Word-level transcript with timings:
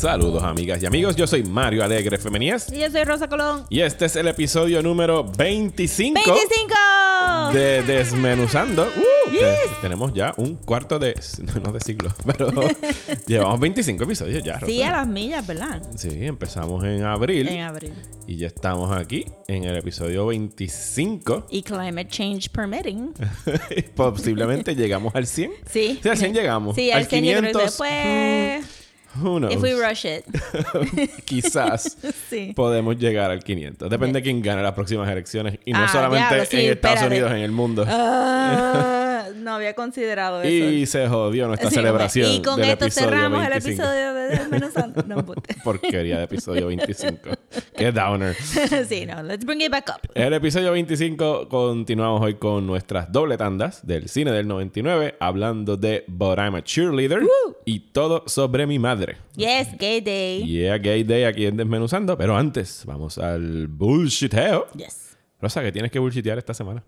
Saludos 0.00 0.42
amigas 0.42 0.82
y 0.82 0.86
amigos, 0.86 1.16
yo 1.16 1.26
soy 1.26 1.42
Mario 1.42 1.82
Alegre 1.82 2.18
Femenías 2.18 2.70
Y 2.70 2.80
yo 2.80 2.90
soy 2.90 3.04
Rosa 3.04 3.28
Colón. 3.28 3.64
y 3.70 3.80
este 3.80 4.04
es 4.04 4.16
el 4.16 4.28
episodio 4.28 4.82
número 4.82 5.24
25, 5.24 6.20
25. 6.22 7.52
de 7.54 7.82
Desmenuzando. 7.82 8.82
Uh, 8.94 9.02
Yes. 9.32 9.80
tenemos 9.80 10.12
ya 10.14 10.32
un 10.36 10.54
cuarto 10.54 10.98
de, 11.00 11.18
no 11.64 11.72
de 11.72 11.80
siglo, 11.80 12.10
pero 12.24 12.48
llevamos 13.26 13.58
25 13.58 14.04
episodios 14.04 14.44
ya. 14.44 14.52
Rosa. 14.58 14.66
Sí, 14.66 14.82
a 14.82 14.92
las 14.92 15.08
millas, 15.08 15.44
¿verdad? 15.46 15.82
Sí, 15.96 16.10
empezamos 16.26 16.84
en 16.84 17.02
abril 17.02 17.48
En 17.48 17.62
abril. 17.62 17.92
y 18.28 18.36
ya 18.36 18.46
estamos 18.46 18.96
aquí 18.96 19.24
en 19.48 19.64
el 19.64 19.76
episodio 19.78 20.26
25. 20.26 21.46
Y 21.50 21.62
climate 21.62 22.06
change 22.08 22.50
permitting. 22.50 23.14
Posiblemente 23.96 24.76
llegamos 24.76 25.12
al 25.16 25.26
100. 25.26 25.50
Sí. 25.72 25.98
Sí, 26.02 26.08
al 26.08 26.16
100 26.18 26.34
llegamos. 26.34 26.76
Sí, 26.76 26.92
al 26.92 26.98
al 26.98 27.06
100 27.06 27.24
yo 27.24 27.30
creo 27.30 27.42
que 27.42 27.48
500. 27.48 27.62
después. 27.62 28.75
Who 29.22 29.38
knows? 29.40 29.52
If 29.54 29.62
we 29.62 29.72
rush 29.74 30.04
it. 30.04 30.24
Quizás 31.24 31.96
Sí. 32.30 32.52
podemos 32.54 32.96
llegar 32.98 33.30
al 33.30 33.42
500. 33.42 33.88
Depende 33.90 34.18
de 34.20 34.22
quién 34.22 34.42
gane 34.42 34.62
las 34.62 34.72
próximas 34.72 35.08
elecciones. 35.10 35.58
Y 35.64 35.72
no 35.72 35.84
Ah, 35.84 35.88
solamente 35.88 36.26
diablo, 36.34 36.44
sí, 36.50 36.56
en 36.66 36.72
Estados 36.72 36.96
espérate. 36.96 37.06
Unidos, 37.14 37.30
en 37.32 37.38
el 37.44 37.52
mundo. 37.52 37.84
Ah, 37.88 39.05
no 39.34 39.52
había 39.54 39.74
considerado 39.74 40.42
eso. 40.42 40.70
y 40.70 40.86
se 40.86 41.08
jodió 41.08 41.46
nuestra 41.48 41.70
Sí, 41.70 41.76
celebración. 41.76 42.30
Y 42.30 42.42
con 42.42 42.60
del 42.60 42.70
esto 42.70 42.90
cerramos 42.90 43.40
25. 43.40 43.52
el 43.52 43.72
episodio 43.72 44.14
de 44.14 44.28
Desmenuzando. 44.28 45.02
No. 45.06 45.24
Porquería 45.64 46.18
de 46.18 46.24
episodio 46.24 46.66
25. 46.68 47.30
Qué 47.76 47.92
downer. 47.92 48.34
sí, 48.88 49.06
no. 49.06 49.22
Let's 49.22 49.44
bring 49.44 49.60
it 49.62 49.70
back 49.70 49.88
up. 49.90 50.10
En 50.14 50.24
el 50.24 50.34
episodio 50.34 50.72
25 50.72 51.48
continuamos 51.48 52.22
hoy 52.22 52.34
con 52.34 52.66
nuestras 52.66 53.10
doble 53.10 53.36
tandas 53.36 53.86
del 53.86 54.08
cine 54.08 54.32
del 54.32 54.46
99, 54.48 55.16
hablando 55.20 55.76
de 55.76 56.04
But 56.08 56.38
I'm 56.38 56.54
a 56.54 56.62
Cheerleader 56.62 57.22
y 57.64 57.80
todo 57.80 58.24
sobre 58.26 58.66
mi 58.66 58.78
madre. 58.78 59.16
Yes, 59.36 59.68
gay 59.78 60.00
day. 60.00 60.44
Yeah, 60.46 60.78
Gay 60.78 61.04
Day 61.04 61.24
aquí 61.24 61.46
en 61.46 61.56
Desmenuzando. 61.56 62.16
Pero 62.16 62.36
antes, 62.36 62.82
vamos 62.86 63.18
al 63.18 63.66
bullshiteo. 63.68 64.66
Yes. 64.76 65.16
Rosa, 65.40 65.62
¿qué 65.62 65.70
tienes 65.72 65.90
que 65.92 65.98
bullshitear 65.98 66.38
esta 66.38 66.54
semana? 66.54 66.82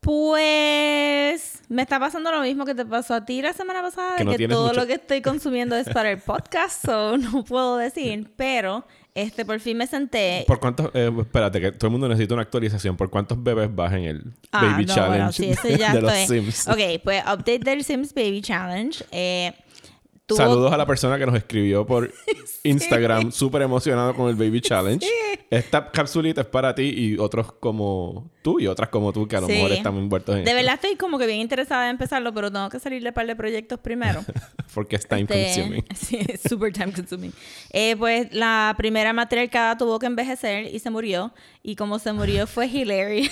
Pues 0.00 1.60
me 1.68 1.82
está 1.82 1.98
pasando 2.00 2.30
lo 2.32 2.40
mismo 2.40 2.64
que 2.64 2.74
te 2.74 2.84
pasó 2.84 3.14
a 3.14 3.24
ti 3.24 3.42
la 3.42 3.52
semana 3.52 3.80
pasada, 3.82 4.16
Que 4.16 4.24
de 4.24 4.30
no 4.30 4.36
que 4.36 4.48
todo 4.48 4.68
mucho- 4.68 4.80
lo 4.80 4.86
que 4.86 4.94
estoy 4.94 5.22
consumiendo 5.22 5.76
es 5.76 5.88
para 5.88 6.10
el 6.10 6.18
podcast, 6.18 6.84
so 6.84 7.16
no 7.18 7.44
puedo 7.44 7.76
decir, 7.76 8.28
pero 8.36 8.84
este 9.14 9.44
por 9.44 9.58
fin 9.60 9.76
me 9.76 9.86
senté. 9.86 10.44
¿Por 10.46 10.60
cuántos? 10.60 10.90
eh, 10.94 11.10
espérate, 11.20 11.60
que 11.60 11.72
todo 11.72 11.86
el 11.88 11.92
mundo 11.92 12.08
necesita 12.08 12.34
una 12.34 12.42
actualización. 12.42 12.96
¿Por 12.96 13.10
cuántos 13.10 13.42
bebés 13.42 13.74
vas 13.74 13.92
en 13.92 14.04
el 14.04 14.24
Ah, 14.52 14.66
Baby 14.72 14.86
no, 14.86 14.94
Challenge 14.94 15.42
bueno, 15.46 15.56
sí, 15.62 15.76
ya 15.78 15.92
de 15.94 16.00
los. 16.02 16.12
Sims? 16.12 16.68
Ok, 16.68 16.78
pues 17.02 17.22
update 17.24 17.58
del 17.60 17.84
Sims 17.84 18.12
Baby 18.14 18.40
Challenge. 18.42 19.04
Eh, 19.10 19.52
tuvo- 20.34 20.48
Saludos 20.48 20.72
a 20.72 20.76
la 20.76 20.86
persona 20.86 21.18
que 21.18 21.26
nos 21.26 21.34
escribió 21.36 21.86
por 21.86 22.12
Instagram, 22.64 23.32
súper 23.32 23.62
emocionado 23.62 24.14
con 24.14 24.28
el 24.28 24.34
Baby 24.36 24.60
Challenge. 24.60 25.06
Esta 25.50 25.90
capsulita 25.90 26.42
es 26.42 26.46
para 26.46 26.74
ti 26.74 26.82
y 26.96 27.18
otros 27.18 27.52
como 27.54 28.30
tú 28.42 28.60
y 28.60 28.66
otras 28.68 28.88
como 28.88 29.12
tú 29.12 29.26
que 29.26 29.36
a 29.36 29.40
lo 29.40 29.46
Sí. 29.48 29.54
mejor 29.54 29.72
están 29.72 29.96
envueltos 29.96 30.36
en 30.36 30.44
De 30.44 30.50
esto, 30.50 30.56
verdad 30.62 30.74
estoy 30.74 30.96
como 30.96 31.18
que 31.18 31.26
bien 31.26 31.40
interesada 31.40 31.86
en 31.86 31.90
empezarlo, 31.92 32.32
pero 32.32 32.52
tengo 32.52 32.68
que 32.68 32.78
salirle 32.78 33.08
un 33.10 33.14
par 33.14 33.26
de 33.26 33.34
proyectos 33.34 33.80
primero. 33.80 34.24
porque 34.74 34.96
es 34.96 35.08
time 35.08 35.22
Este, 35.22 35.44
consuming. 35.62 35.84
Sí, 35.94 36.18
es 36.28 36.40
super 36.42 36.72
time 36.72 36.92
consuming. 36.92 37.32
Eh, 37.72 37.96
pues 37.96 38.32
la 38.32 38.74
primera 38.78 39.12
matriarcada 39.12 39.76
tuvo 39.76 39.98
que 39.98 40.06
envejecer 40.06 40.72
y 40.72 40.78
se 40.78 40.90
murió. 40.90 41.32
Y 41.64 41.74
como 41.76 41.98
se 41.98 42.12
murió 42.12 42.46
fue 42.46 42.66
hilarious. 42.68 43.30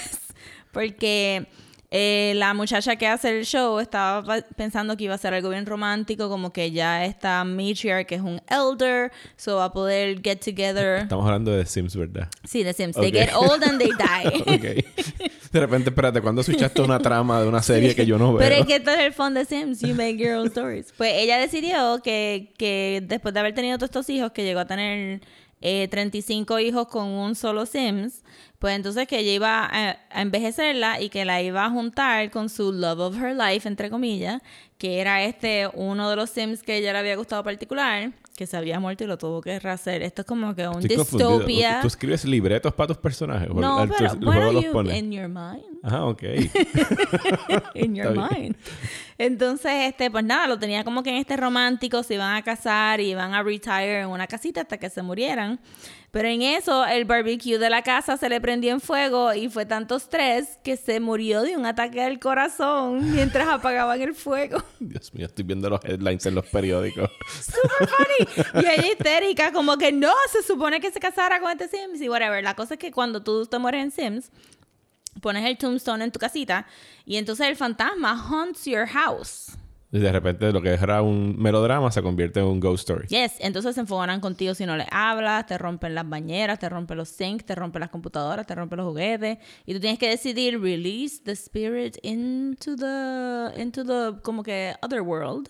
Porque 0.72 1.46
eh, 1.90 2.34
la 2.36 2.52
muchacha 2.52 2.96
que 2.96 3.06
hace 3.06 3.38
el 3.38 3.46
show 3.46 3.78
estaba 3.78 4.42
pensando 4.56 4.96
que 4.96 5.04
iba 5.04 5.14
a 5.14 5.18
ser 5.18 5.32
algo 5.32 5.48
bien 5.48 5.64
romántico, 5.64 6.28
como 6.28 6.52
que 6.52 6.70
ya 6.70 7.06
está 7.06 7.44
matriarch, 7.44 8.06
que 8.06 8.16
es 8.16 8.20
un 8.20 8.42
elder, 8.48 9.10
so 9.36 9.56
va 9.56 9.66
a 9.66 9.72
poder 9.72 10.20
get 10.22 10.38
together. 10.40 11.02
Estamos 11.02 11.24
hablando 11.24 11.50
de 11.50 11.64
Sims, 11.64 11.96
¿verdad? 11.96 12.28
Sí, 12.44 12.62
The 12.62 12.74
Sims. 12.74 12.96
Ok. 12.96 13.02
They 13.02 13.12
get 13.12 13.30
old 13.34 13.64
and 13.64 13.78
they 13.78 13.90
die. 13.90 14.38
ok. 14.54 15.50
De 15.50 15.60
repente, 15.60 15.88
espérate, 15.88 16.20
¿cuándo 16.20 16.42
switchaste 16.42 16.82
una 16.82 16.98
trama 16.98 17.40
de 17.40 17.48
una 17.48 17.62
serie 17.62 17.94
que 17.94 18.04
yo 18.04 18.18
no 18.18 18.34
veo? 18.34 18.46
Pero 18.46 18.60
es 18.60 18.66
que 18.66 18.76
esto 18.76 18.90
es 18.90 18.98
el 18.98 19.14
fun 19.14 19.32
de 19.32 19.46
Sims, 19.46 19.80
you 19.80 19.94
make 19.94 20.18
your 20.18 20.34
own 20.34 20.48
stories. 20.48 20.92
Pues 20.96 21.14
ella 21.14 21.38
decidió 21.38 22.02
que, 22.02 22.52
que 22.58 23.02
después 23.06 23.32
de 23.32 23.40
haber 23.40 23.54
tenido 23.54 23.78
todos 23.78 23.88
estos 23.88 24.10
hijos, 24.10 24.32
que 24.32 24.44
llegó 24.44 24.60
a 24.60 24.66
tener 24.66 25.22
eh, 25.60 25.88
35 25.88 26.58
hijos 26.60 26.88
con 26.88 27.06
un 27.06 27.34
solo 27.34 27.66
Sims, 27.66 28.22
pues 28.58 28.74
entonces 28.76 29.06
que 29.06 29.18
ella 29.18 29.32
iba 29.32 29.64
a, 29.64 29.98
a 30.10 30.22
envejecerla 30.22 31.00
y 31.00 31.08
que 31.08 31.24
la 31.24 31.42
iba 31.42 31.64
a 31.64 31.70
juntar 31.70 32.30
con 32.30 32.48
su 32.48 32.72
love 32.72 33.00
of 33.00 33.16
her 33.16 33.34
life, 33.34 33.68
entre 33.68 33.90
comillas, 33.90 34.42
que 34.78 35.00
era 35.00 35.24
este, 35.24 35.68
uno 35.74 36.08
de 36.10 36.16
los 36.16 36.30
Sims 36.30 36.62
que 36.62 36.76
ella 36.76 36.92
le 36.92 36.98
había 36.98 37.16
gustado 37.16 37.42
particular, 37.44 38.12
que 38.38 38.46
se 38.46 38.56
había 38.56 38.78
muerto 38.78 39.02
y 39.02 39.06
lo 39.08 39.18
tuvo 39.18 39.40
que 39.40 39.58
rehacer. 39.58 40.00
Esto 40.02 40.22
es 40.22 40.26
como 40.28 40.54
que 40.54 40.66
un 40.68 40.78
Estoy 40.80 40.96
distopia. 40.96 41.80
¿Tú 41.80 41.88
escribes 41.88 42.24
libretos 42.24 42.72
para 42.72 42.86
tus 42.86 42.96
personajes? 42.98 43.48
¿O 43.50 43.54
No, 43.60 43.82
el- 43.82 43.90
pero 43.98 44.14
bueno, 44.20 44.52
los 44.52 44.64
you- 44.64 44.72
pone? 44.72 44.96
in 44.96 45.10
your 45.10 45.28
mind. 45.28 45.64
Ah, 45.82 46.04
ok. 46.04 46.22
in 47.74 47.94
your 47.96 48.06
Está 48.08 48.28
bien. 48.28 48.42
mind. 48.42 48.56
Entonces, 49.18 49.72
este, 49.88 50.10
pues 50.10 50.24
nada, 50.24 50.46
lo 50.46 50.58
tenía 50.58 50.84
como 50.84 51.02
que 51.02 51.10
en 51.10 51.16
este 51.16 51.36
romántico, 51.36 52.02
se 52.02 52.14
iban 52.14 52.36
a 52.36 52.42
casar 52.42 53.00
y 53.00 53.10
iban 53.10 53.34
a 53.34 53.42
retire 53.42 54.02
en 54.02 54.08
una 54.08 54.26
casita 54.26 54.60
hasta 54.62 54.78
que 54.78 54.88
se 54.90 55.02
murieran. 55.02 55.58
Pero 56.10 56.28
en 56.28 56.40
eso, 56.40 56.86
el 56.86 57.04
barbecue 57.04 57.58
de 57.58 57.68
la 57.68 57.82
casa 57.82 58.16
se 58.16 58.30
le 58.30 58.40
prendió 58.40 58.72
en 58.72 58.80
fuego 58.80 59.34
y 59.34 59.50
fue 59.50 59.66
tanto 59.66 59.96
estrés 59.96 60.58
que 60.64 60.76
se 60.78 61.00
murió 61.00 61.42
de 61.42 61.56
un 61.56 61.66
ataque 61.66 62.02
al 62.02 62.18
corazón 62.18 63.12
mientras 63.14 63.46
apagaban 63.46 64.00
el 64.00 64.14
fuego. 64.14 64.62
Dios 64.80 65.12
mío, 65.12 65.26
estoy 65.26 65.44
viendo 65.44 65.68
los 65.68 65.84
headlines 65.84 66.24
en 66.24 66.34
los 66.34 66.46
periódicos. 66.46 67.10
Super 67.40 67.88
funny. 67.88 68.62
Y 68.62 68.66
ella 68.66 68.92
histérica, 68.92 69.52
como 69.52 69.76
que 69.76 69.92
no, 69.92 70.12
se 70.32 70.42
supone 70.42 70.80
que 70.80 70.90
se 70.90 70.98
casara 70.98 71.40
con 71.40 71.50
este 71.50 71.68
Sims 71.68 72.00
y 72.00 72.08
whatever. 72.08 72.42
La 72.42 72.56
cosa 72.56 72.74
es 72.74 72.80
que 72.80 72.90
cuando 72.90 73.22
tú 73.22 73.44
te 73.44 73.58
mueres 73.58 73.82
en 73.84 73.90
Sims, 73.90 74.30
pones 75.20 75.44
el 75.44 75.58
tombstone 75.58 76.04
en 76.04 76.12
tu 76.12 76.18
casita 76.18 76.66
y 77.04 77.16
entonces 77.16 77.46
el 77.46 77.56
fantasma 77.56 78.12
haunts 78.12 78.64
your 78.64 78.86
house. 78.86 79.58
Y 79.90 80.00
de 80.00 80.12
repente 80.12 80.52
lo 80.52 80.60
que 80.60 80.70
era 80.74 81.00
un 81.00 81.36
melodrama 81.38 81.90
se 81.90 82.02
convierte 82.02 82.40
en 82.40 82.46
un 82.46 82.60
ghost 82.60 82.88
story. 82.88 83.08
Yes, 83.08 83.36
entonces 83.40 83.74
se 83.74 83.80
enfogonan 83.80 84.20
contigo 84.20 84.54
si 84.54 84.66
no 84.66 84.76
le 84.76 84.86
hablas, 84.90 85.46
te 85.46 85.56
rompen 85.56 85.94
las 85.94 86.06
bañeras, 86.06 86.58
te 86.58 86.68
rompen 86.68 86.98
los 86.98 87.08
sinks, 87.08 87.46
te 87.46 87.54
rompen 87.54 87.80
las 87.80 87.90
computadoras, 87.90 88.46
te 88.46 88.54
rompen 88.54 88.76
los 88.78 88.88
juguetes 88.88 89.38
y 89.64 89.72
tú 89.72 89.80
tienes 89.80 89.98
que 89.98 90.10
decidir 90.10 90.60
release 90.60 91.22
the 91.24 91.32
spirit 91.32 91.96
into 92.02 92.76
the 92.76 93.60
into 93.60 93.82
the 93.82 94.20
como 94.22 94.42
que 94.42 94.74
other 94.82 95.00
world 95.00 95.48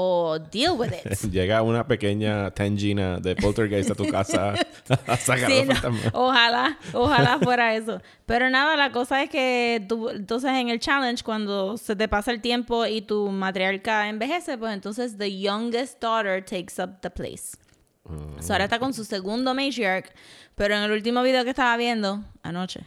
o 0.00 0.38
deal 0.38 0.76
with 0.78 0.92
it. 0.92 1.18
Llega 1.32 1.60
una 1.62 1.84
pequeña 1.88 2.52
tangina 2.52 3.18
de 3.18 3.34
poltergeist 3.34 3.90
a 3.90 3.94
tu 3.96 4.06
casa 4.06 4.54
a 5.08 5.16
sacar 5.16 5.50
Sí, 5.50 5.64
los 5.64 5.66
no, 5.66 5.74
fantasmas. 5.74 6.14
ojalá, 6.14 6.78
ojalá 6.92 7.38
fuera 7.40 7.74
eso. 7.74 8.00
Pero 8.24 8.48
nada, 8.48 8.76
la 8.76 8.92
cosa 8.92 9.22
es 9.24 9.28
que 9.28 9.84
tú, 9.88 10.08
entonces 10.10 10.50
en 10.52 10.68
el 10.68 10.78
challenge, 10.78 11.24
cuando 11.24 11.76
se 11.76 11.96
te 11.96 12.06
pasa 12.06 12.30
el 12.30 12.40
tiempo 12.40 12.86
y 12.86 13.02
tu 13.02 13.28
matriarca 13.32 14.08
envejece, 14.08 14.56
pues 14.56 14.72
entonces 14.72 15.18
the 15.18 15.36
youngest 15.36 16.00
daughter 16.00 16.44
takes 16.44 16.80
up 16.80 17.00
the 17.00 17.10
place. 17.10 17.56
So, 18.40 18.52
ahora 18.54 18.64
está 18.64 18.78
con 18.78 18.94
su 18.94 19.04
segundo 19.04 19.52
matriarch, 19.52 20.06
pero 20.54 20.74
en 20.76 20.82
el 20.82 20.92
último 20.92 21.22
video 21.22 21.42
que 21.44 21.50
estaba 21.50 21.76
viendo 21.76 22.22
anoche, 22.42 22.80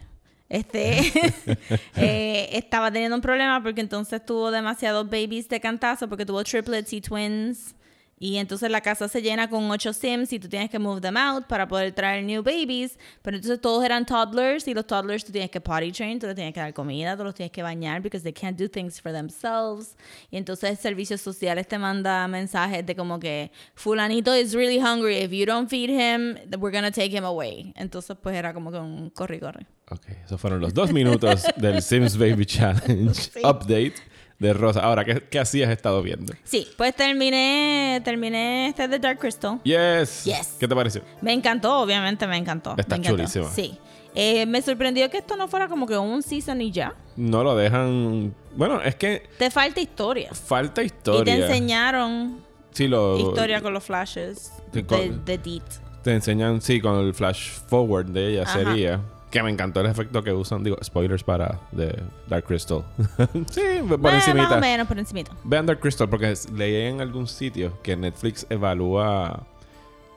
este 0.52 1.00
eh, 1.96 2.50
estaba 2.52 2.92
teniendo 2.92 3.16
un 3.16 3.22
problema 3.22 3.62
porque 3.62 3.80
entonces 3.80 4.24
tuvo 4.24 4.50
demasiados 4.50 5.06
babies 5.06 5.48
de 5.48 5.60
cantazo 5.60 6.08
porque 6.08 6.26
tuvo 6.26 6.44
triplets 6.44 6.92
y 6.92 7.00
twins. 7.00 7.74
Y 8.22 8.36
entonces 8.36 8.70
la 8.70 8.80
casa 8.80 9.08
se 9.08 9.20
llena 9.20 9.50
con 9.50 9.68
ocho 9.68 9.92
Sims 9.92 10.32
y 10.32 10.38
tú 10.38 10.48
tienes 10.48 10.70
que 10.70 10.78
move 10.78 11.00
them 11.00 11.16
out 11.16 11.48
para 11.48 11.66
poder 11.66 11.90
traer 11.90 12.22
new 12.22 12.40
babies. 12.40 12.96
Pero 13.20 13.36
entonces 13.36 13.60
todos 13.60 13.84
eran 13.84 14.06
toddlers 14.06 14.68
y 14.68 14.74
los 14.74 14.86
toddlers 14.86 15.24
tú 15.24 15.32
tienes 15.32 15.50
que 15.50 15.60
potty 15.60 15.90
train, 15.90 16.20
tú 16.20 16.28
les 16.28 16.36
tienes 16.36 16.54
que 16.54 16.60
dar 16.60 16.72
comida, 16.72 17.16
tú 17.16 17.24
los 17.24 17.34
tienes 17.34 17.50
que 17.50 17.64
bañar 17.64 18.00
because 18.00 18.22
they 18.22 18.32
can't 18.32 18.56
do 18.56 18.68
things 18.68 19.00
for 19.00 19.10
themselves. 19.10 19.96
Y 20.30 20.36
entonces 20.36 20.78
servicios 20.78 21.20
sociales 21.20 21.66
te 21.66 21.78
manda 21.78 22.28
mensajes 22.28 22.86
de 22.86 22.94
como 22.94 23.18
que 23.18 23.50
fulanito 23.74 24.32
is 24.36 24.54
really 24.54 24.78
hungry, 24.78 25.16
if 25.16 25.32
you 25.32 25.44
don't 25.44 25.68
feed 25.68 25.90
him, 25.90 26.38
we're 26.60 26.70
gonna 26.70 26.92
take 26.92 27.10
him 27.10 27.24
away. 27.24 27.72
Entonces 27.74 28.16
pues 28.22 28.36
era 28.36 28.54
como 28.54 28.70
que 28.70 28.78
un 28.78 29.10
corre 29.10 29.40
corre. 29.40 29.66
Ok, 29.90 30.06
esos 30.24 30.40
fueron 30.40 30.60
los 30.60 30.72
dos 30.72 30.92
minutos 30.92 31.42
del 31.56 31.82
Sims 31.82 32.16
Baby 32.16 32.46
Challenge 32.46 33.32
Update. 33.42 34.11
De 34.42 34.52
Rosa. 34.52 34.80
Ahora, 34.80 35.04
¿qué, 35.04 35.22
qué 35.30 35.38
así 35.38 35.62
has 35.62 35.70
estado 35.70 36.02
viendo? 36.02 36.34
Sí, 36.44 36.68
pues 36.76 36.94
terminé, 36.94 38.00
terminé 38.04 38.68
este 38.68 38.88
de 38.88 38.98
Dark 38.98 39.18
Crystal. 39.18 39.60
Yes. 39.62 40.24
Yes. 40.24 40.56
¿Qué 40.58 40.68
te 40.68 40.74
pareció? 40.74 41.02
Me 41.20 41.32
encantó, 41.32 41.78
obviamente 41.80 42.26
me 42.26 42.36
encantó. 42.36 42.74
Está 42.76 42.96
me 42.96 43.02
encantó. 43.02 43.16
chulísima. 43.16 43.48
Sí. 43.50 43.78
Eh, 44.14 44.44
me 44.44 44.60
sorprendió 44.60 45.08
que 45.08 45.18
esto 45.18 45.36
no 45.36 45.48
fuera 45.48 45.68
como 45.68 45.86
que 45.86 45.96
un 45.96 46.22
season 46.22 46.60
y 46.60 46.70
ya. 46.70 46.92
No 47.16 47.42
lo 47.42 47.56
dejan. 47.56 48.34
Bueno, 48.54 48.82
es 48.82 48.94
que 48.96 49.22
Te 49.38 49.50
falta 49.50 49.80
historia. 49.80 50.30
falta 50.34 50.82
Y 50.82 50.86
historia. 50.86 51.34
te 51.36 51.42
enseñaron 51.46 52.40
Sí, 52.72 52.88
lo. 52.88 53.16
historia 53.18 53.62
con 53.62 53.72
los 53.72 53.84
flashes 53.84 54.52
Sí, 54.72 54.82
de, 54.82 55.12
de 55.24 55.38
Deet. 55.38 55.62
Te 56.02 56.12
enseñan, 56.12 56.60
sí, 56.60 56.80
con 56.80 56.96
el 56.98 57.14
flash 57.14 57.50
forward 57.68 58.06
de 58.06 58.28
ella 58.32 58.42
Ajá. 58.42 58.58
sería. 58.58 59.00
Que 59.32 59.42
me 59.42 59.50
encantó 59.50 59.80
el 59.80 59.86
efecto 59.86 60.22
que 60.22 60.32
usan. 60.32 60.62
Digo, 60.62 60.76
spoilers 60.84 61.24
para 61.24 61.58
de 61.72 62.00
Dark 62.28 62.44
Crystal. 62.44 62.84
sí, 63.50 63.62
por 63.88 63.98
Bueno, 63.98 64.18
encimita. 64.18 64.48
más 64.48 64.58
o 64.58 64.60
menos 64.60 64.86
por 64.86 64.98
encimita. 64.98 65.32
Vean 65.42 65.66
Dark 65.66 65.80
Crystal 65.80 66.08
porque 66.08 66.34
leí 66.54 66.76
en 66.86 67.00
algún 67.00 67.26
sitio 67.26 67.80
que 67.82 67.96
Netflix 67.96 68.46
evalúa 68.50 69.42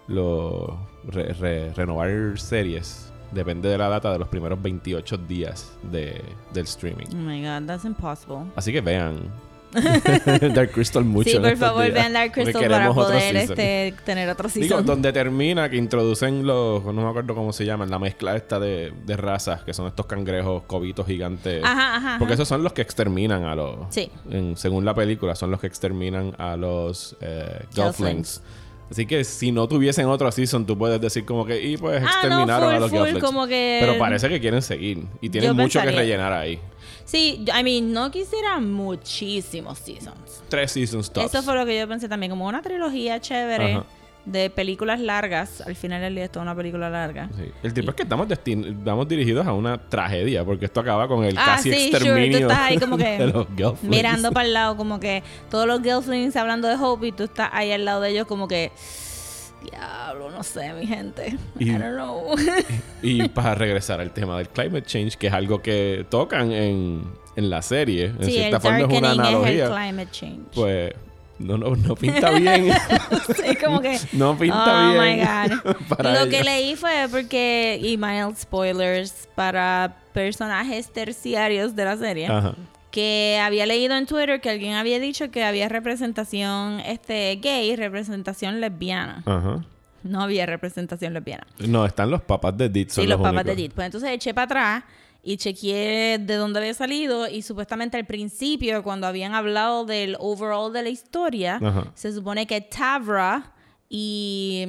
re- 0.10 1.34
re- 1.34 1.74
renovar 1.74 2.38
series. 2.38 3.12
Depende 3.32 3.70
de 3.70 3.78
la 3.78 3.90
data 3.90 4.12
de 4.12 4.20
los 4.20 4.28
primeros 4.28 4.62
28 4.62 5.18
días 5.18 5.72
de, 5.92 6.22
del 6.54 6.66
streaming. 6.66 7.08
Oh 7.12 7.16
my 7.16 7.42
god, 7.42 7.66
that's 7.68 7.84
impossible. 7.86 8.46
Así 8.56 8.72
que 8.72 8.82
vean 8.82 9.18
Dark 10.54 10.72
Crystal 10.72 11.04
mucho. 11.04 11.30
sí, 11.30 11.38
por 11.40 11.58
favor, 11.58 11.84
días, 11.84 11.94
vean 11.94 12.14
Dark 12.14 12.32
Crystal 12.32 12.68
para 12.70 12.94
poder 12.94 13.36
este, 13.36 13.94
tener 14.06 14.30
otro 14.30 14.50
Digo, 14.50 14.68
season. 14.68 14.86
donde 14.86 15.12
termina 15.14 15.70
que 15.70 15.78
introducen 15.78 16.46
los, 16.46 16.84
no 16.86 16.94
me 16.94 17.10
acuerdo 17.10 17.36
cómo 17.36 17.54
se 17.54 17.66
llaman, 17.66 17.90
la 17.90 18.00
mezcla 18.00 18.36
esta 18.36 18.60
de, 18.60 18.94
de 19.06 19.18
razas, 19.18 19.64
que 19.64 19.74
son 19.74 19.88
estos 19.88 20.06
cangrejos 20.06 20.64
cobitos 20.64 21.06
gigantes. 21.06 21.64
Ajá, 21.64 21.96
ajá. 21.98 22.16
Porque 22.20 22.34
ajá. 22.34 22.42
esos 22.44 22.48
son 22.48 22.64
los 22.64 22.74
que 22.74 22.82
exterminan 22.82 23.44
a 23.44 23.56
los. 23.56 23.76
Sí. 23.90 24.10
en- 24.32 24.56
según 24.58 24.86
la 24.86 24.94
película, 24.94 25.36
son 25.36 25.52
los 25.52 25.60
que 25.60 25.68
exterminan 25.68 26.34
a 26.38 26.56
los 26.56 27.16
eh, 27.22 27.66
Gelflings. 27.74 28.42
Así 28.90 29.08
que 29.08 29.24
si 29.24 29.52
no 29.52 29.68
tuviesen 29.68 30.06
otro 30.06 30.32
season, 30.32 30.64
tú 30.66 30.78
puedes 30.78 31.02
decir 31.02 31.26
como 31.26 31.44
que, 31.44 31.60
y 31.60 31.76
pues 31.76 31.98
Ah, 31.98 32.06
no, 32.06 32.08
exterminaron 32.12 32.68
full, 32.70 32.76
a 32.76 32.80
los 32.80 32.90
full, 32.92 33.00
Gelflings. 33.00 33.24
como 33.26 33.48
que- 33.48 33.78
Pero 33.82 33.98
parece 33.98 34.30
que 34.30 34.40
quieren 34.40 34.62
seguir. 34.62 35.06
Y 35.22 35.30
tienen 35.30 35.50
Yo 35.50 35.56
mucho 35.56 35.82
que 35.82 35.90
rellenar 35.90 36.32
ahí. 36.34 36.60
Sí, 37.06 37.46
I 37.58 37.64
mean, 37.64 37.94
no 37.94 38.10
quisiera 38.12 38.60
muchísimos 38.60 39.78
seasons. 39.80 40.44
Tres 40.50 40.72
seasons 40.72 41.12
tops. 41.12 41.28
Eso 41.34 41.44
fue 41.44 41.56
lo 41.56 41.66
que 41.66 41.80
yo 41.80 41.88
pensé 41.88 42.10
también, 42.10 42.32
como 42.32 42.48
una 42.48 42.62
trilogía 42.62 43.22
chévere 43.22 43.74
Ajá. 43.76 43.86
de 44.26 44.50
películas 44.50 45.00
largas. 45.00 45.62
Al 45.62 45.76
final 45.76 46.02
del 46.02 46.16
día 46.16 46.26
es 46.26 46.36
una 46.36 46.56
película 46.56 46.90
larga. 46.90 47.30
Sí. 47.38 47.52
El 47.62 47.74
tipo 47.76 47.92
es 47.92 47.96
que 47.96 48.04
estamos, 48.04 48.28
estamos 48.30 49.08
dirigidos 49.08 49.46
a 49.46 49.54
una 49.54 49.78
tragedia, 49.78 50.44
porque 50.44 50.66
esto 50.66 50.80
acaba 50.80 51.08
con 51.08 51.24
el 51.24 51.38
Ah, 51.38 51.44
casi 51.58 51.72
sí, 51.72 51.92
sure, 51.92 51.98
exterminio 51.98 52.40
tú 52.40 52.44
estás 52.46 52.60
ahí 52.60 52.78
como 52.80 52.98
que 52.98 53.18
de 53.20 53.28
los. 53.28 53.84
Mirando 53.84 54.32
para 54.32 54.48
el 54.48 54.54
lado, 54.54 54.76
como 54.76 55.00
que 55.00 55.22
todos 55.52 55.68
los 55.68 55.82
Gelflings 55.84 56.36
hablando 56.36 56.68
de 56.68 56.76
Hope 56.76 57.08
y 57.08 57.12
tú 57.12 57.26
estás 57.26 57.50
ahí 57.54 57.72
al 57.72 57.86
lado 57.86 58.02
de 58.02 58.10
ellos 58.10 58.26
como 58.26 58.48
que... 58.48 58.72
Diablo, 59.70 60.32
no 60.32 60.44
sé, 60.44 60.74
mi 60.74 60.86
gente. 60.88 61.38
Y- 61.60 61.70
I 61.72 61.78
don't 61.78 61.96
know. 61.96 62.36
Y 63.02 63.28
para 63.30 63.56
regresar 63.56 64.00
al 64.02 64.12
tema 64.12 64.38
del 64.38 64.50
climate 64.50 64.84
change, 64.86 65.18
que 65.18 65.28
es 65.28 65.34
algo 65.34 65.62
que 65.62 66.06
tocan 66.10 66.52
en, 66.52 67.04
en 67.36 67.50
la 67.50 67.62
serie, 67.62 68.06
en 68.06 68.18
sí, 68.26 68.38
el 68.38 68.50
cierta 68.50 68.60
forma 68.60 68.80
es 68.80 68.86
una 68.86 68.90
darkening 68.94 69.06
es 69.06 69.14
el 69.14 69.20
analogía, 69.20 69.68
climate 69.68 70.12
change. 70.12 70.40
pues 70.54 70.94
no, 71.40 71.58
no, 71.58 71.76
no 71.76 71.96
pinta 71.96 72.32
bien. 72.32 72.72
Sí, 73.36 73.56
como 73.58 73.82
que... 73.82 74.00
no 74.14 74.38
pinta 74.38 74.90
oh 74.90 74.94
bien. 75.02 75.18
my 75.18 75.24
God. 75.26 75.76
para 75.90 76.14
Lo 76.14 76.20
ella. 76.22 76.30
que 76.38 76.44
leí 76.44 76.76
fue 76.76 77.08
porque, 77.12 77.80
y 77.82 77.98
mild 77.98 78.38
spoilers 78.38 79.28
para 79.36 79.98
personajes 80.14 80.92
terciarios 80.94 81.76
de 81.76 81.84
la 81.86 81.98
serie, 81.98 82.28
Ajá. 82.28 82.54
Que 82.96 83.38
había 83.44 83.66
leído 83.66 83.94
en 83.98 84.06
Twitter 84.06 84.40
que 84.40 84.50
alguien 84.50 84.76
había 84.76 85.02
dicho 85.02 85.30
que 85.30 85.44
había 85.44 85.68
representación 85.68 86.80
este 86.80 87.36
gay, 87.42 87.76
representación 87.76 88.62
lesbiana. 88.62 89.22
Ajá. 89.26 89.66
No 90.04 90.22
había 90.22 90.46
representación 90.46 91.14
lesbiana. 91.14 91.46
No, 91.60 91.86
están 91.86 92.10
los 92.10 92.22
papás 92.22 92.56
de 92.58 92.70
Dit. 92.70 92.90
son 92.92 93.04
Sí, 93.04 93.10
los 93.10 93.18
papás 93.18 93.34
únicos. 93.34 93.46
de 93.48 93.52
Edith. 93.52 93.74
Pues 93.76 93.86
entonces 93.88 94.10
eché 94.12 94.34
para 94.34 94.46
atrás 94.46 94.84
y 95.24 95.36
chequeé 95.36 96.20
de 96.20 96.36
dónde 96.36 96.60
había 96.60 96.74
salido 96.74 97.28
y 97.28 97.42
supuestamente 97.42 97.98
al 97.98 98.06
principio 98.06 98.82
cuando 98.82 99.08
habían 99.08 99.34
hablado 99.34 99.84
del 99.84 100.16
overall 100.20 100.72
de 100.72 100.84
la 100.84 100.90
historia, 100.90 101.60
Ajá. 101.62 101.92
se 101.96 102.14
supone 102.14 102.48
que 102.48 102.62
Tavra 102.62 103.52
y 103.90 104.68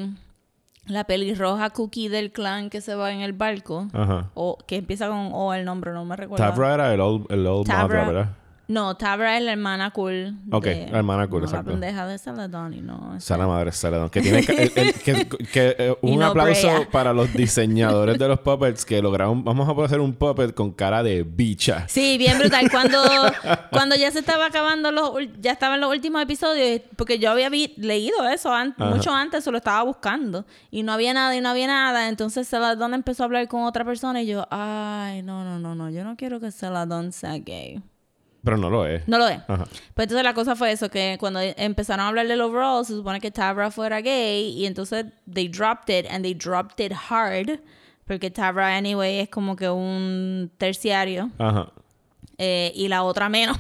la 0.87 1.05
pelirroja 1.05 1.71
Cookie 1.71 2.09
del 2.09 2.31
clan 2.33 2.71
que 2.71 2.81
se 2.81 2.95
va 2.95 3.13
en 3.13 3.21
el 3.21 3.33
barco, 3.33 3.89
Ajá. 3.93 4.31
o 4.35 4.59
que 4.67 4.77
empieza 4.77 5.09
con 5.09 5.31
O 5.33 5.53
el 5.55 5.65
nombre, 5.65 5.93
no 5.93 6.05
me 6.05 6.17
recuerdo. 6.17 6.45
Tabra 6.45 6.75
era 6.75 6.95
el 6.95 7.01
old, 7.01 7.27
el 7.31 7.47
old 7.47 7.67
Tabra. 7.67 8.05
Madra, 8.05 8.07
¿verdad? 8.07 8.33
No, 8.69 8.97
Tabra 8.97 9.37
es 9.39 9.45
la 9.45 9.53
hermana 9.53 9.93
cool. 9.93 10.35
Ok, 10.51 10.65
de- 10.65 10.89
la 10.91 10.99
hermana 10.99 11.29
cool, 11.29 11.43
no, 11.43 11.47
exacto. 11.47 11.71
La 11.71 11.73
pendeja 11.75 12.07
de 12.09 12.19
Saladón 12.19 12.75
y 12.75 12.81
no. 12.81 13.15
Sana 13.21 13.47
madre 13.47 13.71
Saladón. 13.71 14.11
Que 14.11 14.21
tiene 14.21 14.45
que, 14.45 14.53
el- 14.65 14.73
el- 14.75 14.95
que- 14.95 15.29
que, 15.29 15.77
eh, 15.79 15.97
un 16.03 16.19
no 16.19 16.27
aplauso 16.27 16.67
Brea. 16.67 16.89
para 16.91 17.13
los 17.13 17.33
diseñadores 17.33 18.19
de 18.19 18.27
los 18.27 18.41
puppets 18.41 18.85
que 18.85 19.01
lograron. 19.01 19.45
Vamos 19.45 19.69
a 19.69 19.85
hacer 19.85 20.01
un 20.01 20.13
puppet 20.15 20.53
con 20.53 20.73
cara 20.73 21.05
de 21.05 21.23
bicha. 21.23 21.87
Sí, 21.89 22.19
bien 22.19 22.39
brutal. 22.41 22.69
Cuando, 22.71 22.99
cuando 23.71 23.95
ya 23.95 24.11
se 24.11 24.19
estaba 24.19 24.47
acabando, 24.47 24.91
los, 24.91 25.13
ya 25.41 25.53
estaban 25.53 25.81
los 25.81 25.91
últimos 25.91 26.21
episodios, 26.23 26.81
porque 26.97 27.21
yo 27.21 27.31
había 27.31 27.49
vi- 27.49 27.75
leído 27.77 28.29
eso 28.29 28.53
an- 28.53 28.75
Ajá. 28.79 28.91
mucho 28.91 29.13
antes, 29.15 29.45
se 29.45 29.51
lo 29.53 29.59
estaba 29.59 29.83
buscando. 29.85 30.45
Y 30.73 30.83
no 30.83 30.93
había 30.93 31.15
nada 31.15 31.37
y 31.37 31.41
no 31.41 31.51
había 31.51 31.69
nada. 31.69 32.09
Entonces 32.09 32.49
Celadón 32.49 32.95
empezó 32.95 33.23
a 33.23 33.27
hablar 33.27 33.47
con 33.47 33.63
otra 33.63 33.85
persona 33.85 34.23
y 34.23 34.27
yo, 34.27 34.47
ay, 34.51 35.23
no, 35.23 35.45
no, 35.45 35.61
no, 35.61 35.75
no, 35.77 35.89
yo 35.91 36.03
no 36.03 36.17
quiero 36.17 36.41
que 36.41 36.51
Celadón 36.51 37.13
sea 37.13 37.39
gay. 37.39 37.81
Pero 38.47 38.57
no 38.57 38.71
lo 38.71 38.87
es. 38.87 39.07
No 39.07 39.19
lo 39.19 39.29
es. 39.29 39.39
Ajá. 39.49 39.65
Pues 39.93 40.05
entonces 40.07 40.23
la 40.25 40.33
cosa 40.33 40.57
fue 40.57 40.73
eso, 40.73 40.89
que 40.89 41.17
cuando 41.21 41.41
empezaron 41.43 42.07
a 42.07 42.09
hablar 42.09 42.27
del 42.27 42.41
overall, 42.41 42.87
se 42.87 42.95
supone 42.95 43.21
que 43.21 43.31
Tabra 43.31 43.71
fuera 43.71 44.01
gay 44.01 44.49
y 44.57 44.65
entonces 44.65 45.05
they 45.31 45.49
dropped 45.49 45.91
it 45.95 46.07
and 46.11 46.23
they 46.25 46.33
dropped 46.33 46.81
it 46.83 46.93
hard, 47.11 47.61
porque 48.07 48.31
Tabra 48.31 48.77
anyway 48.77 49.19
es 49.19 49.29
como 49.29 49.57
que 49.57 49.69
un 49.69 50.51
terciario 50.59 51.29
Ajá. 51.39 51.71
eh, 52.39 52.73
y 52.75 52.89
la 52.89 53.03
otra 53.03 53.29
menos. 53.29 53.59